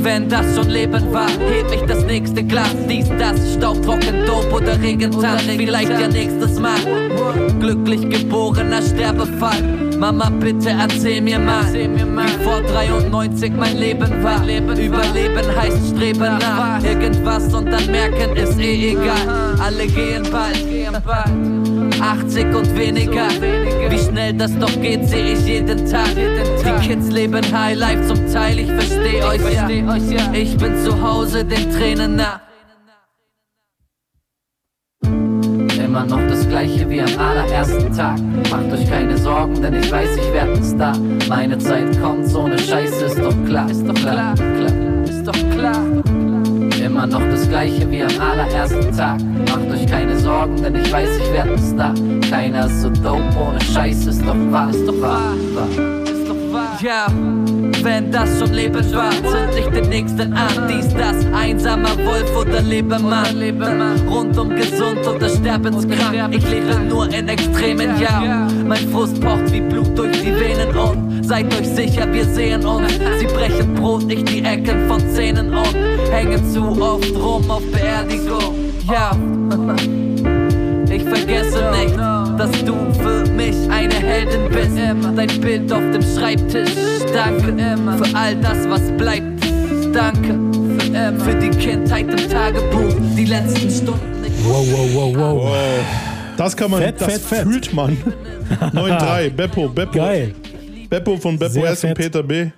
Wenn 0.02 0.28
das 0.28 0.54
schon 0.54 0.68
Leben 0.68 1.12
war, 1.12 1.28
heb 1.28 1.72
ich 1.72 1.82
das 1.86 2.04
nächste 2.04 2.44
Glas. 2.44 2.74
Dies, 2.88 3.08
das, 3.18 3.54
Staubtrocken, 3.54 4.26
Dope 4.26 4.50
oder 4.50 4.80
Regentag. 4.80 5.40
Vielleicht 5.40 5.90
ja 5.90 6.08
nächstes 6.08 6.60
Mal. 6.60 6.78
Glücklich 7.58 8.08
geborener 8.10 8.82
Sterbefall. 8.82 9.85
Mama, 9.98 10.30
bitte 10.30 10.70
erzähl 10.70 11.20
mir 11.22 11.38
mal, 11.38 11.72
wie 11.72 12.44
vor 12.44 12.60
93 12.62 13.52
mein 13.56 13.78
Leben 13.78 14.22
war. 14.22 14.42
Überleben 14.44 15.56
heißt 15.56 15.94
streben 15.94 16.38
nach 16.38 16.82
irgendwas 16.82 17.52
und 17.54 17.66
dann 17.66 17.90
merken, 17.90 18.36
ist 18.36 18.58
eh 18.58 18.90
egal. 18.92 19.56
Alle 19.58 19.86
gehen 19.86 20.22
bald. 20.30 20.64
80 22.00 22.54
und 22.54 22.76
weniger. 22.76 23.28
Wie 23.88 23.98
schnell 23.98 24.34
das 24.34 24.56
doch 24.58 24.80
geht, 24.80 25.08
seh 25.08 25.32
ich 25.32 25.46
jeden 25.46 25.90
Tag. 25.90 26.10
Die 26.14 26.86
Kids 26.86 27.10
leben 27.10 27.44
Highlife 27.52 28.06
zum 28.06 28.30
Teil, 28.30 28.58
ich 28.58 28.70
versteh 28.70 29.22
euch 29.22 30.10
ja. 30.10 30.32
Ich 30.32 30.56
bin 30.56 30.76
zu 30.84 31.00
Hause 31.00 31.44
den 31.44 31.70
Tränen 31.72 32.16
nah. 32.16 32.40
Immer 35.02 36.04
noch 36.04 36.20
das 36.28 36.35
gleiche 36.56 36.88
wie 36.88 37.02
am 37.02 37.18
allerersten 37.18 37.94
Tag. 37.94 38.18
Macht 38.50 38.72
euch 38.72 38.88
keine 38.88 39.18
Sorgen, 39.18 39.60
denn 39.60 39.74
ich 39.74 39.92
weiß, 39.92 40.16
ich 40.16 40.32
werd 40.32 40.56
ein 40.56 40.64
Star. 40.64 40.96
Meine 41.28 41.58
Zeit 41.58 42.00
kommt, 42.00 42.26
so 42.26 42.48
ne 42.48 42.58
Scheiße 42.58 43.04
ist 43.04 43.18
doch 43.18 43.34
klar. 43.44 43.70
Ist 43.70 43.86
doch 43.86 43.94
klar, 43.94 44.34
klar. 44.34 45.04
Ist 45.04 45.22
doch 45.26 45.50
klar. 45.50 45.82
Immer 46.82 47.06
noch 47.06 47.20
das 47.30 47.46
gleiche 47.46 47.90
wie 47.90 48.02
am 48.02 48.18
allerersten 48.18 48.96
Tag. 48.96 49.20
Macht 49.50 49.70
euch 49.70 49.86
keine 49.86 50.18
Sorgen, 50.18 50.56
denn 50.62 50.76
ich 50.76 50.90
weiß, 50.90 51.10
ich 51.18 51.32
werd 51.34 51.50
ein 51.50 51.58
Star. 51.58 51.94
Keiner 52.30 52.66
ist 52.66 52.80
so 52.80 52.88
dope, 52.88 53.22
ohne 53.38 53.60
Scheiße 53.60 54.08
ist 54.08 54.22
doch 54.22 54.34
wahr. 54.50 54.70
Ist 54.70 54.88
doch 54.88 54.98
wahr, 55.02 55.34
wahr. 55.54 56.78
Ja, 56.80 57.06
wenn 57.86 58.10
das 58.10 58.38
schon 58.38 58.52
Leben 58.52 58.92
war, 58.94 59.12
zünd 59.12 59.54
ich 59.56 59.66
den 59.66 59.88
nächsten 59.88 60.32
an. 60.32 60.68
Dies, 60.68 60.88
das, 60.92 61.24
einsamer 61.32 61.96
Wolf 62.04 62.36
oder 62.36 62.60
Lebemann. 62.60 63.38
Rundum 64.08 64.50
gesund 64.50 65.06
oder 65.06 65.28
sterbenskrank. 65.28 66.34
Ich 66.34 66.50
lebe 66.50 66.80
nur 66.88 67.06
in 67.14 67.28
extremen 67.28 68.00
Jahren. 68.00 68.66
Mein 68.66 68.88
Frust 68.88 69.20
pocht 69.20 69.52
wie 69.52 69.60
Blut 69.60 69.96
durch 69.96 70.20
die 70.20 70.34
Venen 70.34 70.76
und 70.76 71.24
seid 71.24 71.46
euch 71.54 71.68
sicher, 71.68 72.12
wir 72.12 72.24
sehen 72.24 72.66
uns. 72.66 72.92
Sie 73.18 73.26
brechen 73.26 73.74
Brot, 73.74 74.04
nicht 74.06 74.28
die 74.28 74.42
Ecken 74.44 74.88
von 74.88 75.00
Zähnen 75.14 75.54
und 75.54 75.76
hängen 76.10 76.44
zu 76.52 76.62
oft 76.82 77.14
rum 77.14 77.48
auf 77.48 77.62
Beerdigung. 77.70 78.54
Ja, 78.90 79.12
ich 80.90 81.02
vergesse 81.04 81.70
nicht, 81.70 81.96
dass 82.36 82.50
du 82.64 82.74
für 82.92 83.30
mich 83.32 83.56
eine 83.70 83.94
Heldin 83.94 84.48
bist. 84.50 84.76
Dein 85.16 85.40
Bild 85.40 85.72
auf 85.72 85.82
dem 85.92 86.02
Schreibtisch, 86.02 86.70
danke 87.12 87.54
für 87.96 88.16
all 88.16 88.36
das, 88.36 88.68
was 88.68 88.82
bleibt. 88.96 89.42
danke 89.92 90.34
für, 90.78 90.86
immer. 90.86 91.24
für 91.24 91.34
die 91.34 91.50
Kindheit 91.50 92.08
im 92.08 92.30
Tagebuch, 92.30 92.94
die 93.16 93.24
letzten 93.24 93.70
Stunden. 93.70 94.24
Wow, 94.44 94.66
wow, 94.70 94.94
wow, 94.94 95.34
wow. 95.36 95.50
Das 96.36 96.56
kann 96.56 96.70
man, 96.70 96.82
Fett, 96.82 97.00
das 97.00 97.12
fett, 97.12 97.22
fett. 97.22 97.42
fühlt 97.42 97.72
man. 97.72 97.96
9-3, 98.72 99.30
Beppo, 99.30 99.68
Beppo. 99.68 99.98
Geil. 99.98 100.34
Beppo 100.88 101.16
von 101.16 101.38
Beppo 101.38 101.54
Sehr 101.54 101.70
S 101.70 101.84
und. 101.84 101.94
Peter 101.94 102.22
B. 102.22 102.50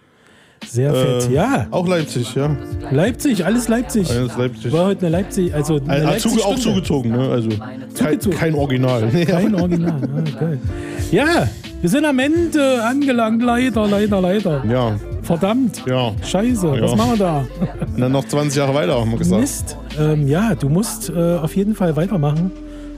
Sehr 0.67 0.93
fett, 0.95 1.29
Äh, 1.31 1.35
ja. 1.35 1.67
Auch 1.71 1.87
Leipzig, 1.89 2.35
ja. 2.35 2.55
Leipzig, 2.91 3.45
alles 3.45 3.69
Leipzig. 3.69 4.11
Alles 4.11 4.37
Leipzig. 4.37 4.73
War 4.73 4.87
heute 4.87 5.07
eine 5.07 5.17
Leipzig, 5.17 5.55
also 5.55 5.77
eine 5.77 5.97
Äh, 5.97 6.03
Leipzig 6.05 6.31
zuge, 6.33 6.45
auch 6.45 6.59
zugezogen, 6.59 7.11
ne? 7.13 7.29
Also 7.31 7.49
kein, 7.51 7.89
Zugezogen. 7.95 8.37
kein 8.39 8.55
Original. 8.55 9.09
Kein 9.27 9.55
Original. 9.61 10.01
Ah, 10.03 10.41
geil. 10.41 10.59
Ja, 11.11 11.49
wir 11.81 11.89
sind 11.91 12.05
am 12.05 12.19
Ende 12.19 12.83
angelangt, 12.85 13.43
leider, 13.43 13.87
leider, 13.87 14.21
leider. 14.21 14.65
Ja. 14.67 14.97
Verdammt. 15.23 15.83
Ja. 15.87 16.13
Scheiße, 16.23 16.67
Ja. 16.75 16.83
was 16.83 16.97
machen 16.97 17.11
wir 17.13 17.19
da? 17.19 17.45
Und 17.95 18.01
dann 18.01 18.13
noch 18.13 18.27
20 18.27 18.57
Jahre 18.59 18.75
weiter, 18.75 18.99
haben 19.01 19.11
wir 19.11 19.19
gesagt. 19.19 19.41
Mist. 19.41 19.77
Ähm, 19.99 20.27
ja, 20.29 20.55
du 20.55 20.69
musst 20.69 21.11
äh, 21.11 21.37
auf 21.37 21.55
jeden 21.57 21.75
Fall 21.75 21.97
weitermachen. 21.97 22.51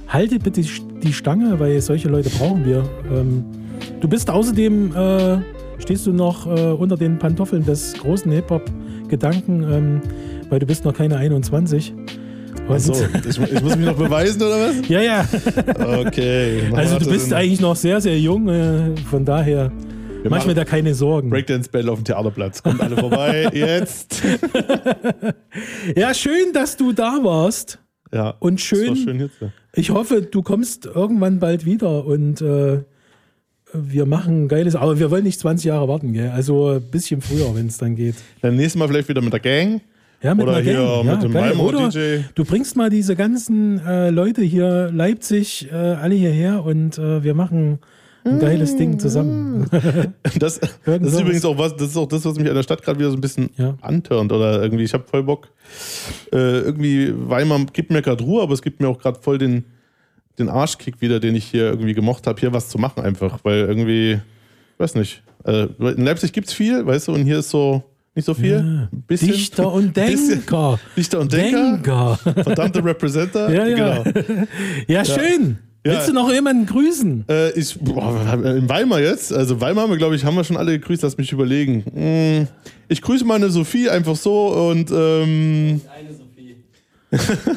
Halte 0.08 0.38
bitte 0.38 0.60
die- 0.60 0.68
die 1.02 1.12
Stange, 1.12 1.58
weil 1.60 1.80
solche 1.80 2.08
Leute 2.08 2.30
brauchen 2.30 2.64
wir. 2.64 2.84
Ähm, 3.12 3.44
du 4.00 4.08
bist 4.08 4.28
außerdem, 4.30 4.94
äh, 4.94 5.38
stehst 5.80 6.06
du 6.06 6.12
noch 6.12 6.46
äh, 6.46 6.70
unter 6.72 6.96
den 6.96 7.18
Pantoffeln 7.18 7.64
des 7.64 7.94
großen 7.94 8.30
Hip-Hop-Gedanken, 8.30 9.62
ähm, 9.64 10.00
weil 10.48 10.58
du 10.58 10.66
bist 10.66 10.84
noch 10.84 10.94
keine 10.94 11.16
21. 11.16 11.92
Und- 12.68 12.70
Achso, 12.76 12.92
ich, 12.92 13.38
ich 13.52 13.62
muss 13.62 13.76
mich 13.76 13.86
noch 13.86 13.96
beweisen, 13.96 14.42
oder 14.42 14.68
was? 14.68 14.88
Ja, 14.88 15.00
ja. 15.00 15.24
Okay. 16.06 16.62
Also 16.74 16.98
du 16.98 17.08
bist 17.10 17.32
eigentlich 17.32 17.60
noch 17.60 17.74
sehr, 17.76 18.00
sehr 18.00 18.18
jung, 18.18 18.48
äh, 18.48 18.94
von 19.10 19.24
daher 19.24 19.72
Wir 20.22 20.30
mach 20.30 20.38
ich 20.40 20.46
mir 20.46 20.54
da 20.54 20.64
keine 20.64 20.94
Sorgen. 20.94 21.30
Breakdance-Battle 21.30 21.90
auf 21.90 21.98
dem 22.00 22.04
Theaterplatz. 22.04 22.62
Kommt 22.62 22.80
alle 22.80 22.96
vorbei, 22.96 23.48
jetzt. 23.52 24.22
Ja, 25.96 26.14
schön, 26.14 26.52
dass 26.52 26.76
du 26.76 26.92
da 26.92 27.18
warst. 27.22 27.78
Ja. 28.12 28.34
Und 28.40 28.54
das 28.60 28.62
schön, 28.62 28.88
war 28.88 28.96
schön 28.96 29.20
jetzt. 29.20 29.40
ja. 29.40 29.48
ich 29.74 29.90
hoffe, 29.90 30.22
du 30.22 30.42
kommst 30.42 30.86
irgendwann 30.86 31.38
bald 31.38 31.64
wieder 31.64 32.04
und 32.04 32.40
äh, 32.40 32.82
wir 33.72 34.06
machen 34.06 34.48
geiles, 34.48 34.76
aber 34.76 34.98
wir 34.98 35.10
wollen 35.10 35.24
nicht 35.24 35.40
20 35.40 35.66
Jahre 35.66 35.88
warten, 35.88 36.12
gell? 36.12 36.30
Also 36.30 36.70
ein 36.70 36.82
bisschen 36.82 37.20
früher, 37.20 37.54
wenn 37.54 37.66
es 37.66 37.78
dann 37.78 37.96
geht. 37.96 38.16
Dann 38.42 38.56
nächstes 38.56 38.78
Mal 38.78 38.88
vielleicht 38.88 39.08
wieder 39.08 39.22
mit 39.22 39.32
der 39.32 39.40
Gang. 39.40 39.80
Ja, 40.22 40.34
mit 40.34 40.46
Oder 40.46 40.60
hier 40.60 40.74
Gang. 40.74 41.04
mit 41.04 41.14
ja, 41.14 41.20
dem 41.20 41.32
geil. 41.32 41.52
Oder 41.56 41.88
DJ. 41.88 42.24
du 42.34 42.44
bringst 42.44 42.76
mal 42.76 42.90
diese 42.90 43.16
ganzen 43.16 43.80
äh, 43.86 44.10
Leute 44.10 44.42
hier, 44.42 44.90
Leipzig, 44.92 45.68
äh, 45.72 45.74
alle 45.74 46.14
hierher 46.14 46.64
und 46.64 46.98
äh, 46.98 47.24
wir 47.24 47.34
machen 47.34 47.78
ein 48.24 48.38
geiles 48.38 48.76
Ding 48.76 48.98
zusammen. 48.98 49.66
Das, 50.38 50.60
das 50.60 50.60
Irgend 50.84 51.06
ist 51.06 51.20
übrigens 51.20 51.44
auch 51.46 51.56
was, 51.56 51.74
das 51.76 51.88
ist 51.88 51.96
auch 51.96 52.06
das, 52.06 52.24
was 52.26 52.36
mich 52.36 52.48
an 52.48 52.54
der 52.54 52.62
Stadt 52.62 52.82
gerade 52.82 52.98
wieder 52.98 53.10
so 53.10 53.16
ein 53.16 53.22
bisschen 53.22 53.48
antörnt. 53.80 54.30
Oder 54.30 54.62
irgendwie, 54.62 54.84
ich 54.84 54.92
habe 54.92 55.04
voll 55.10 55.22
Bock. 55.22 55.48
Äh, 56.30 56.60
irgendwie, 56.60 57.14
Weimar 57.16 57.64
gibt 57.72 57.90
mir 57.90 58.02
gerade 58.02 58.22
Ruhe, 58.22 58.42
aber 58.42 58.52
es 58.52 58.60
gibt 58.60 58.80
mir 58.80 58.88
auch 58.88 58.98
gerade 58.98 59.20
voll 59.22 59.38
den, 59.38 59.64
den 60.40 60.48
Arschkick 60.48 61.00
wieder, 61.00 61.20
den 61.20 61.34
ich 61.36 61.44
hier 61.46 61.64
irgendwie 61.64 61.94
gemocht 61.94 62.26
habe, 62.26 62.40
hier 62.40 62.52
was 62.52 62.68
zu 62.68 62.78
machen 62.78 63.02
einfach. 63.04 63.38
Weil 63.44 63.60
irgendwie, 63.60 64.18
weiß 64.78 64.94
nicht. 64.96 65.22
Äh, 65.44 65.66
in 65.78 66.04
Leipzig 66.04 66.32
gibt 66.32 66.48
es 66.48 66.52
viel, 66.54 66.84
weißt 66.84 67.08
du, 67.08 67.12
und 67.12 67.24
hier 67.24 67.38
ist 67.38 67.50
so 67.50 67.82
nicht 68.14 68.24
so 68.26 68.34
viel. 68.34 68.56
Ein 68.56 68.88
bisschen, 69.06 69.28
Dichter 69.32 69.72
und 69.72 69.94
bisschen- 69.94 70.28
Denker. 70.40 70.80
Dichter 70.96 71.20
und 71.20 71.32
Denker. 71.32 72.18
Denker. 72.24 72.42
Verdammte 72.44 72.84
Representer. 72.84 73.48
Ja, 73.52 73.66
ja. 73.66 74.02
Genau. 74.02 74.44
Ja, 74.88 75.04
schön. 75.04 75.58
Ja. 75.86 75.92
Willst 75.92 76.08
du 76.10 76.12
noch 76.12 76.30
jemanden 76.30 76.66
grüßen? 76.66 77.24
Äh, 77.30 77.52
ich, 77.58 77.78
boah, 77.80 78.38
in 78.44 78.68
Weimar 78.68 79.00
jetzt, 79.00 79.32
also 79.32 79.58
Weimar 79.62 79.84
haben 79.84 79.90
wir, 79.90 79.96
glaube 79.96 80.14
ich, 80.14 80.24
haben 80.26 80.34
wir 80.36 80.44
schon 80.44 80.58
alle 80.58 80.72
gegrüßt, 80.72 81.02
lass 81.02 81.16
mich 81.16 81.32
überlegen. 81.32 81.84
Hm, 81.94 82.48
ich 82.88 83.00
grüße 83.00 83.24
meine 83.24 83.48
Sophie 83.48 83.88
einfach 83.88 84.14
so 84.16 84.48
und 84.68 84.90
ähm, 84.90 85.80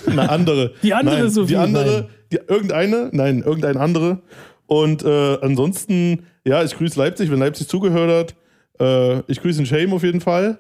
eine 0.06 0.30
andere. 0.30 0.74
Die 0.82 0.94
andere 0.94 1.20
nein, 1.22 1.30
Sophie, 1.30 1.48
Die 1.50 1.58
andere, 1.58 1.86
nein. 2.02 2.06
Die, 2.34 2.40
irgendeine, 2.48 3.10
nein, 3.12 3.40
irgendeine 3.40 3.80
andere. 3.80 4.20
Und 4.68 5.04
äh, 5.04 5.38
ansonsten, 5.42 6.24
ja, 6.46 6.64
ich 6.64 6.78
grüße 6.78 7.00
Leipzig, 7.00 7.32
wenn 7.32 7.40
Leipzig 7.40 7.68
zugehört 7.68 8.36
hat. 8.80 8.80
Äh, 8.80 9.24
ich 9.32 9.42
grüße 9.42 9.58
den 9.58 9.66
Shame 9.66 9.94
auf 9.94 10.04
jeden 10.04 10.22
Fall. 10.22 10.60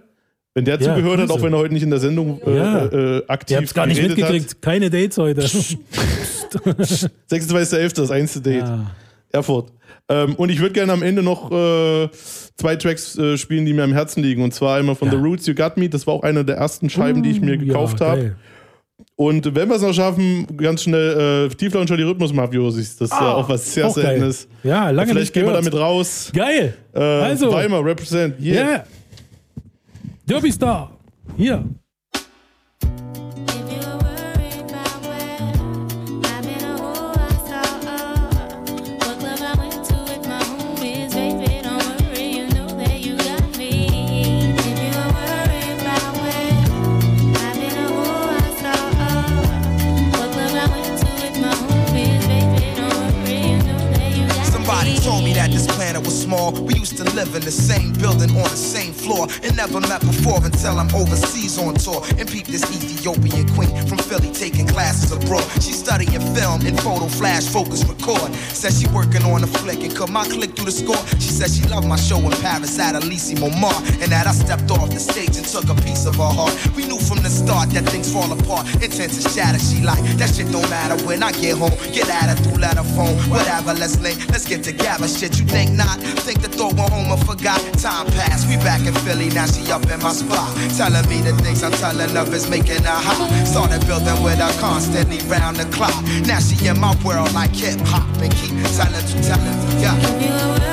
Wenn 0.53 0.65
der 0.65 0.79
Ja, 0.79 0.81
zugehört 0.81 1.19
hat, 1.19 1.27
Grüße. 1.27 1.39
auch 1.39 1.43
wenn 1.43 1.53
er 1.53 1.59
heute 1.59 1.73
nicht 1.73 1.83
in 1.83 1.89
der 1.89 1.99
Sendung 1.99 2.39
äh, 2.45 2.55
Ja. 2.55 2.85
äh, 2.85 3.23
aktiv 3.27 3.55
Ihr 3.55 3.57
habt's 3.57 3.73
gar 3.73 3.87
nicht 3.87 4.01
mitgekriegt. 4.01 4.61
Keine 4.61 4.89
Dates 4.89 5.17
heute. 5.17 5.43
Hat. 5.43 5.49
26.11. 5.49 7.95
das 7.95 8.11
einzige 8.11 8.43
Date. 8.43 8.65
Erfurt. 9.31 9.71
Ähm, 10.09 10.35
und 10.35 10.49
ich 10.49 10.59
würde 10.59 10.73
gerne 10.73 10.93
am 10.93 11.01
Ende 11.01 11.23
noch 11.23 11.51
äh, 11.51 12.09
zwei 12.55 12.75
Tracks 12.75 13.17
äh, 13.17 13.37
spielen, 13.37 13.65
die 13.65 13.73
mir 13.73 13.83
am 13.83 13.93
Herzen 13.93 14.21
liegen. 14.21 14.43
Und 14.43 14.53
zwar 14.53 14.77
einmal 14.77 14.95
von 14.95 15.09
The 15.09 15.15
Roots, 15.15 15.47
You 15.47 15.55
Got 15.55 15.77
Me. 15.77 15.89
Das 15.89 16.05
war 16.05 16.13
auch 16.13 16.23
eine 16.23 16.45
der 16.45 16.57
ersten 16.57 16.89
Scheiben, 16.89 17.23
die 17.23 17.31
ich 17.31 17.41
mir 17.41 17.57
gekauft 17.57 17.99
ja, 17.99 18.07
habe. 18.07 18.35
Geil. 19.31 19.35
Und 19.47 19.55
wenn 19.55 19.69
wir 19.69 19.75
es 19.75 19.81
noch 19.81 19.93
schaffen, 19.93 20.45
ganz 20.57 20.83
schnell 20.83 21.47
äh, 21.51 21.55
Tiefler 21.55 21.81
und 21.81 21.87
die 21.97 22.03
Rhythmus-Mafiosis. 22.03 22.97
Das 22.97 23.09
ist 23.11 23.13
ja 23.19 23.19
Ah, 23.27 23.33
auch 23.33 23.49
was 23.49 23.73
sehr 23.73 23.87
auch 23.87 23.95
geil. 23.95 24.05
Seltenes. 24.05 24.47
Ja, 24.63 24.89
lange 24.89 25.09
Vielleicht 25.09 25.19
nicht 25.19 25.33
gehen 25.33 25.43
wir 25.45 25.51
gehört. 25.51 25.65
damit 25.65 25.79
raus. 25.79 26.31
Geil. 26.35 26.75
Äh, 26.93 26.99
Also. 26.99 27.51
Weimar, 27.51 27.83
represent. 27.85 28.35
Ja. 28.39 28.53
Yeah. 28.53 28.69
Yeah. 28.69 28.83
Derby 30.25 30.51
Star. 30.51 30.91
Hier. 31.37 31.63
Small. 56.33 56.51
We 56.51 56.73
used 56.75 56.97
to 56.97 57.03
live 57.15 57.35
in 57.35 57.41
the 57.41 57.51
same 57.51 57.93
building 57.93 58.29
on 58.31 58.49
the 58.49 58.57
same 58.57 58.93
floor 58.93 59.27
and 59.43 59.55
never 59.55 59.79
met 59.81 60.01
before 60.01 60.43
until 60.43 60.79
I'm 60.79 60.93
overseas 60.95 61.57
on 61.59 61.75
tour 61.75 62.01
and 62.17 62.27
peep 62.29 62.47
this 62.47 62.63
Ethiopian 62.63 63.47
queen 63.55 63.71
from 63.87 63.97
Philly 63.99 64.31
taking 64.31 64.67
classes 64.67 65.11
abroad. 65.11 65.43
She's 65.61 65.79
studying 65.79 66.21
film 66.33 66.65
and 66.65 66.79
photo 66.81 67.07
flash 67.07 67.45
focus 67.47 67.83
record. 67.85 68.33
Says 68.53 68.79
she 68.79 68.87
working 68.89 69.23
on 69.23 69.43
a 69.43 69.47
flick 69.47 69.81
and 69.83 69.95
cut 69.95 70.09
my 70.09 70.25
click 70.25 70.55
through 70.55 70.65
the 70.65 70.71
score. 70.71 71.03
She 71.19 71.31
says 71.37 71.57
she 71.57 71.63
loved 71.69 71.87
my 71.87 71.97
show 71.97 72.19
in 72.19 72.31
Paris 72.41 72.79
at 72.79 72.95
Elysee 72.95 73.35
Montmartre 73.39 74.01
and 74.01 74.11
that 74.11 74.27
I 74.27 74.33
stepped 74.33 74.69
off 74.71 74.89
the 74.89 74.99
stage 74.99 75.37
and 75.37 75.45
took 75.45 75.69
a 75.69 75.75
piece 75.81 76.05
of 76.05 76.15
her 76.15 76.33
heart. 76.39 76.53
We 76.75 76.85
knew 76.85 76.99
from 76.99 77.21
the 77.21 77.29
start 77.29 77.69
that 77.71 77.85
things 77.89 78.11
fall 78.11 78.31
apart. 78.31 78.65
Intent 78.81 79.13
to 79.13 79.21
shatter. 79.29 79.59
She 79.59 79.81
like 79.83 80.03
that 80.17 80.33
shit 80.33 80.51
don't 80.51 80.69
matter 80.69 80.97
when 81.05 81.21
I 81.21 81.31
get 81.33 81.57
home. 81.57 81.75
Get 81.93 82.09
at 82.09 82.29
her 82.31 82.37
through 82.43 82.59
letter 82.61 82.83
phone. 82.95 83.17
Whatever, 83.29 83.73
let's 83.73 83.99
link. 83.99 84.17
Let's 84.29 84.47
get 84.47 84.63
together. 84.63 85.07
Shit, 85.07 85.39
you 85.39 85.45
think 85.45 85.71
not? 85.71 85.99
Think 86.23 86.41
the 86.41 86.47
thought 86.47 86.73
went 86.75 86.89
home 86.89 87.11
and 87.11 87.19
forgot. 87.27 87.59
Time 87.83 88.07
passed. 88.15 88.47
We 88.47 88.55
back 88.63 88.79
in 88.87 88.93
Philly. 89.03 89.27
Now 89.29 89.45
she 89.45 89.69
up 89.73 89.83
in 89.91 89.99
my 89.99 90.13
spot. 90.13 90.55
Telling 90.77 91.03
me 91.09 91.19
the 91.19 91.35
things 91.43 91.61
I'm 91.63 91.73
telling 91.73 92.15
her 92.15 92.33
is 92.33 92.49
making 92.49 92.83
her 92.83 92.95
hot. 92.95 93.27
Started 93.45 93.85
building 93.85 94.23
with 94.23 94.39
her 94.39 94.53
constantly 94.61 95.19
round 95.27 95.57
the 95.57 95.65
clock. 95.75 96.01
Now 96.25 96.39
she 96.39 96.55
in 96.65 96.79
my 96.79 96.95
world 97.03 97.33
like 97.33 97.53
hip 97.53 97.77
hop 97.91 98.07
and 98.23 98.31
keep 98.31 98.55
telling 98.71 99.03
to 99.03 99.15
telling 99.19 99.59
to 99.67 99.79
yeah. 99.83 99.99
Yeah, 99.99 100.63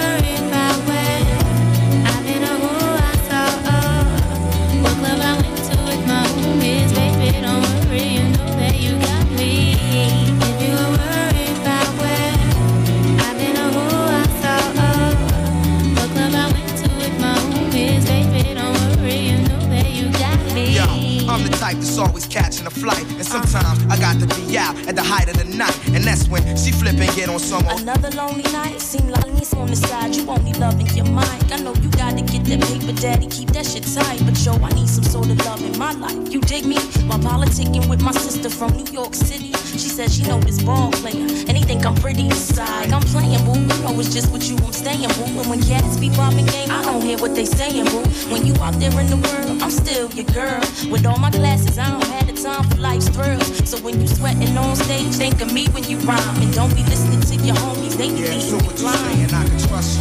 always 22.01 22.27
catching 22.27 22.67
a 22.67 22.71
flight. 22.71 23.05
And 23.13 23.25
sometimes 23.27 23.85
I 23.87 23.99
got 23.99 24.19
to 24.21 24.27
be 24.35 24.57
out 24.57 24.77
at 24.89 24.97
the 24.97 25.03
height 25.03 25.29
of 25.29 25.37
the 25.37 25.45
night. 25.45 25.77
And 25.95 26.03
that's 26.05 26.29
when 26.29 26.43
she 26.57 26.73
flip 26.73 26.97
and 26.99 27.15
get 27.15 27.29
on 27.29 27.39
some 27.39 27.63
more. 27.65 27.79
Another 27.79 28.11
lonely 28.11 28.45
night, 28.53 28.81
seem 28.81 29.09
like 29.09 29.27
me 29.33 29.43
on 29.57 29.69
the 29.69 29.77
side. 29.77 30.17
You 30.17 30.29
only 30.29 30.53
loving 30.55 30.87
your 30.97 31.07
mind. 31.07 31.53
I 31.53 31.59
know 31.59 31.75
you 31.75 31.91
gotta 31.91 32.23
get 32.23 32.45
that 32.45 32.61
paper, 32.69 32.93
daddy. 33.01 33.27
Keep 33.27 33.51
that 33.51 33.67
shit 33.67 33.85
tight. 33.85 34.21
But 34.25 34.37
yo, 34.45 34.53
I 34.55 34.71
need 34.73 34.89
some 34.89 35.05
sort 35.05 35.31
of 35.31 35.39
love 35.45 35.63
in 35.63 35.79
my 35.79 35.93
life. 35.93 36.33
You 36.33 36.41
dig 36.41 36.65
me? 36.65 36.79
While 37.09 37.21
politicking 37.21 37.89
with 37.89 38.03
my 38.03 38.13
sister 38.13 38.49
from 38.49 38.73
New 38.73 38.91
York 38.93 39.15
City. 39.15 39.53
She 39.81 39.89
said 39.89 40.13
she 40.13 40.23
know 40.25 40.39
this 40.41 40.63
ball 40.63 40.91
player. 40.93 41.25
And 41.49 41.57
he 41.57 41.63
think 41.65 41.87
I'm 41.87 41.95
pretty 41.95 42.27
inside. 42.27 42.93
I'm 42.93 43.01
playing, 43.01 43.43
boo. 43.47 43.59
You 43.59 43.83
know 43.83 43.99
it's 43.99 44.13
just 44.13 44.31
with 44.31 44.45
you 44.51 44.57
I'm 44.59 44.75
staying, 44.75 45.09
boo. 45.17 45.25
And 45.41 45.49
when 45.49 45.63
cats 45.63 45.97
be 45.97 46.11
popping 46.11 46.45
game, 46.47 46.71
I 46.71 46.83
don't 46.83 47.01
hear 47.01 47.17
what 47.17 47.35
they 47.35 47.47
saying, 47.47 47.87
boo. 47.87 48.05
When 48.29 48.45
you 48.45 48.53
out 48.61 48.75
there 48.75 48.93
in 49.01 49.07
the 49.07 49.17
world, 49.17 49.63
I'm 49.63 49.71
still 49.71 50.11
your 50.13 50.27
girl. 50.37 50.61
With 50.93 51.07
all 51.07 51.19
my 51.19 51.31
classes, 51.31 51.79
I 51.79 51.89
don't 51.91 52.05
have 52.13 52.27
the 52.27 52.35
time 52.43 52.69
for 52.69 52.77
life's 52.77 53.09
thrills. 53.09 53.47
So 53.71 53.79
when 53.79 53.99
you 53.99 54.07
sweating 54.07 54.55
on 54.59 54.77
stage, 54.77 55.15
think 55.15 55.41
of 55.41 55.51
me 55.51 55.67
when 55.69 55.85
you 55.85 55.97
rhyme. 56.01 56.43
And 56.43 56.53
don't 56.53 56.75
be 56.75 56.85
listening 56.85 57.23
to 57.23 57.47
your 57.47 57.57
homies, 57.57 57.97
they 57.97 58.09
be 58.09 58.21
leading 58.21 58.61
you 58.61 58.73
blind. 58.77 59.33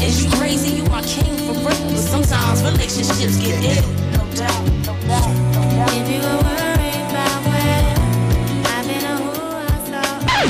Is 0.04 0.26
you 0.26 0.30
crazy? 0.32 0.76
You 0.76 0.84
my 0.92 1.02
king 1.04 1.38
for 1.48 1.56
real. 1.56 1.80
But 1.88 2.04
sometimes 2.04 2.64
relationships 2.64 3.38
get 3.40 3.64
ill, 3.64 3.88
no 4.12 4.28
doubt. 4.36 4.66
If 5.96 6.12
you 6.12 6.20
were 6.20 6.69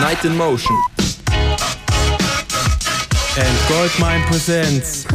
Night 0.00 0.24
in 0.24 0.34
Motion. 0.34 0.74
And 3.36 3.68
Goldmine 3.68 4.22
presents. 4.28 5.04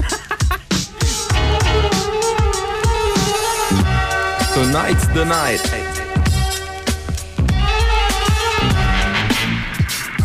Tonight's 4.54 5.08
the 5.08 5.26
night. 5.26 5.64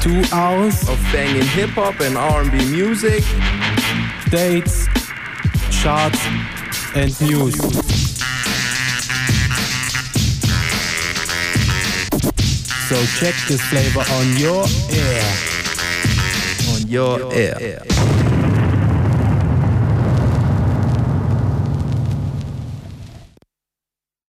Two 0.02 0.22
hours 0.30 0.86
of 0.90 0.98
banging 1.10 1.46
hip 1.46 1.70
hop 1.70 2.00
and 2.00 2.18
R&B 2.18 2.70
music. 2.70 3.24
Dates, 4.30 4.86
charts, 5.70 6.20
and 6.94 7.20
news. 7.20 7.54
So 12.88 12.96
check 13.18 13.34
this 13.46 13.60
flavor 13.68 14.04
on 14.12 14.36
your 14.36 14.64
air. 14.90 15.34
On 16.74 16.88
your 16.88 17.32
air. 17.34 18.07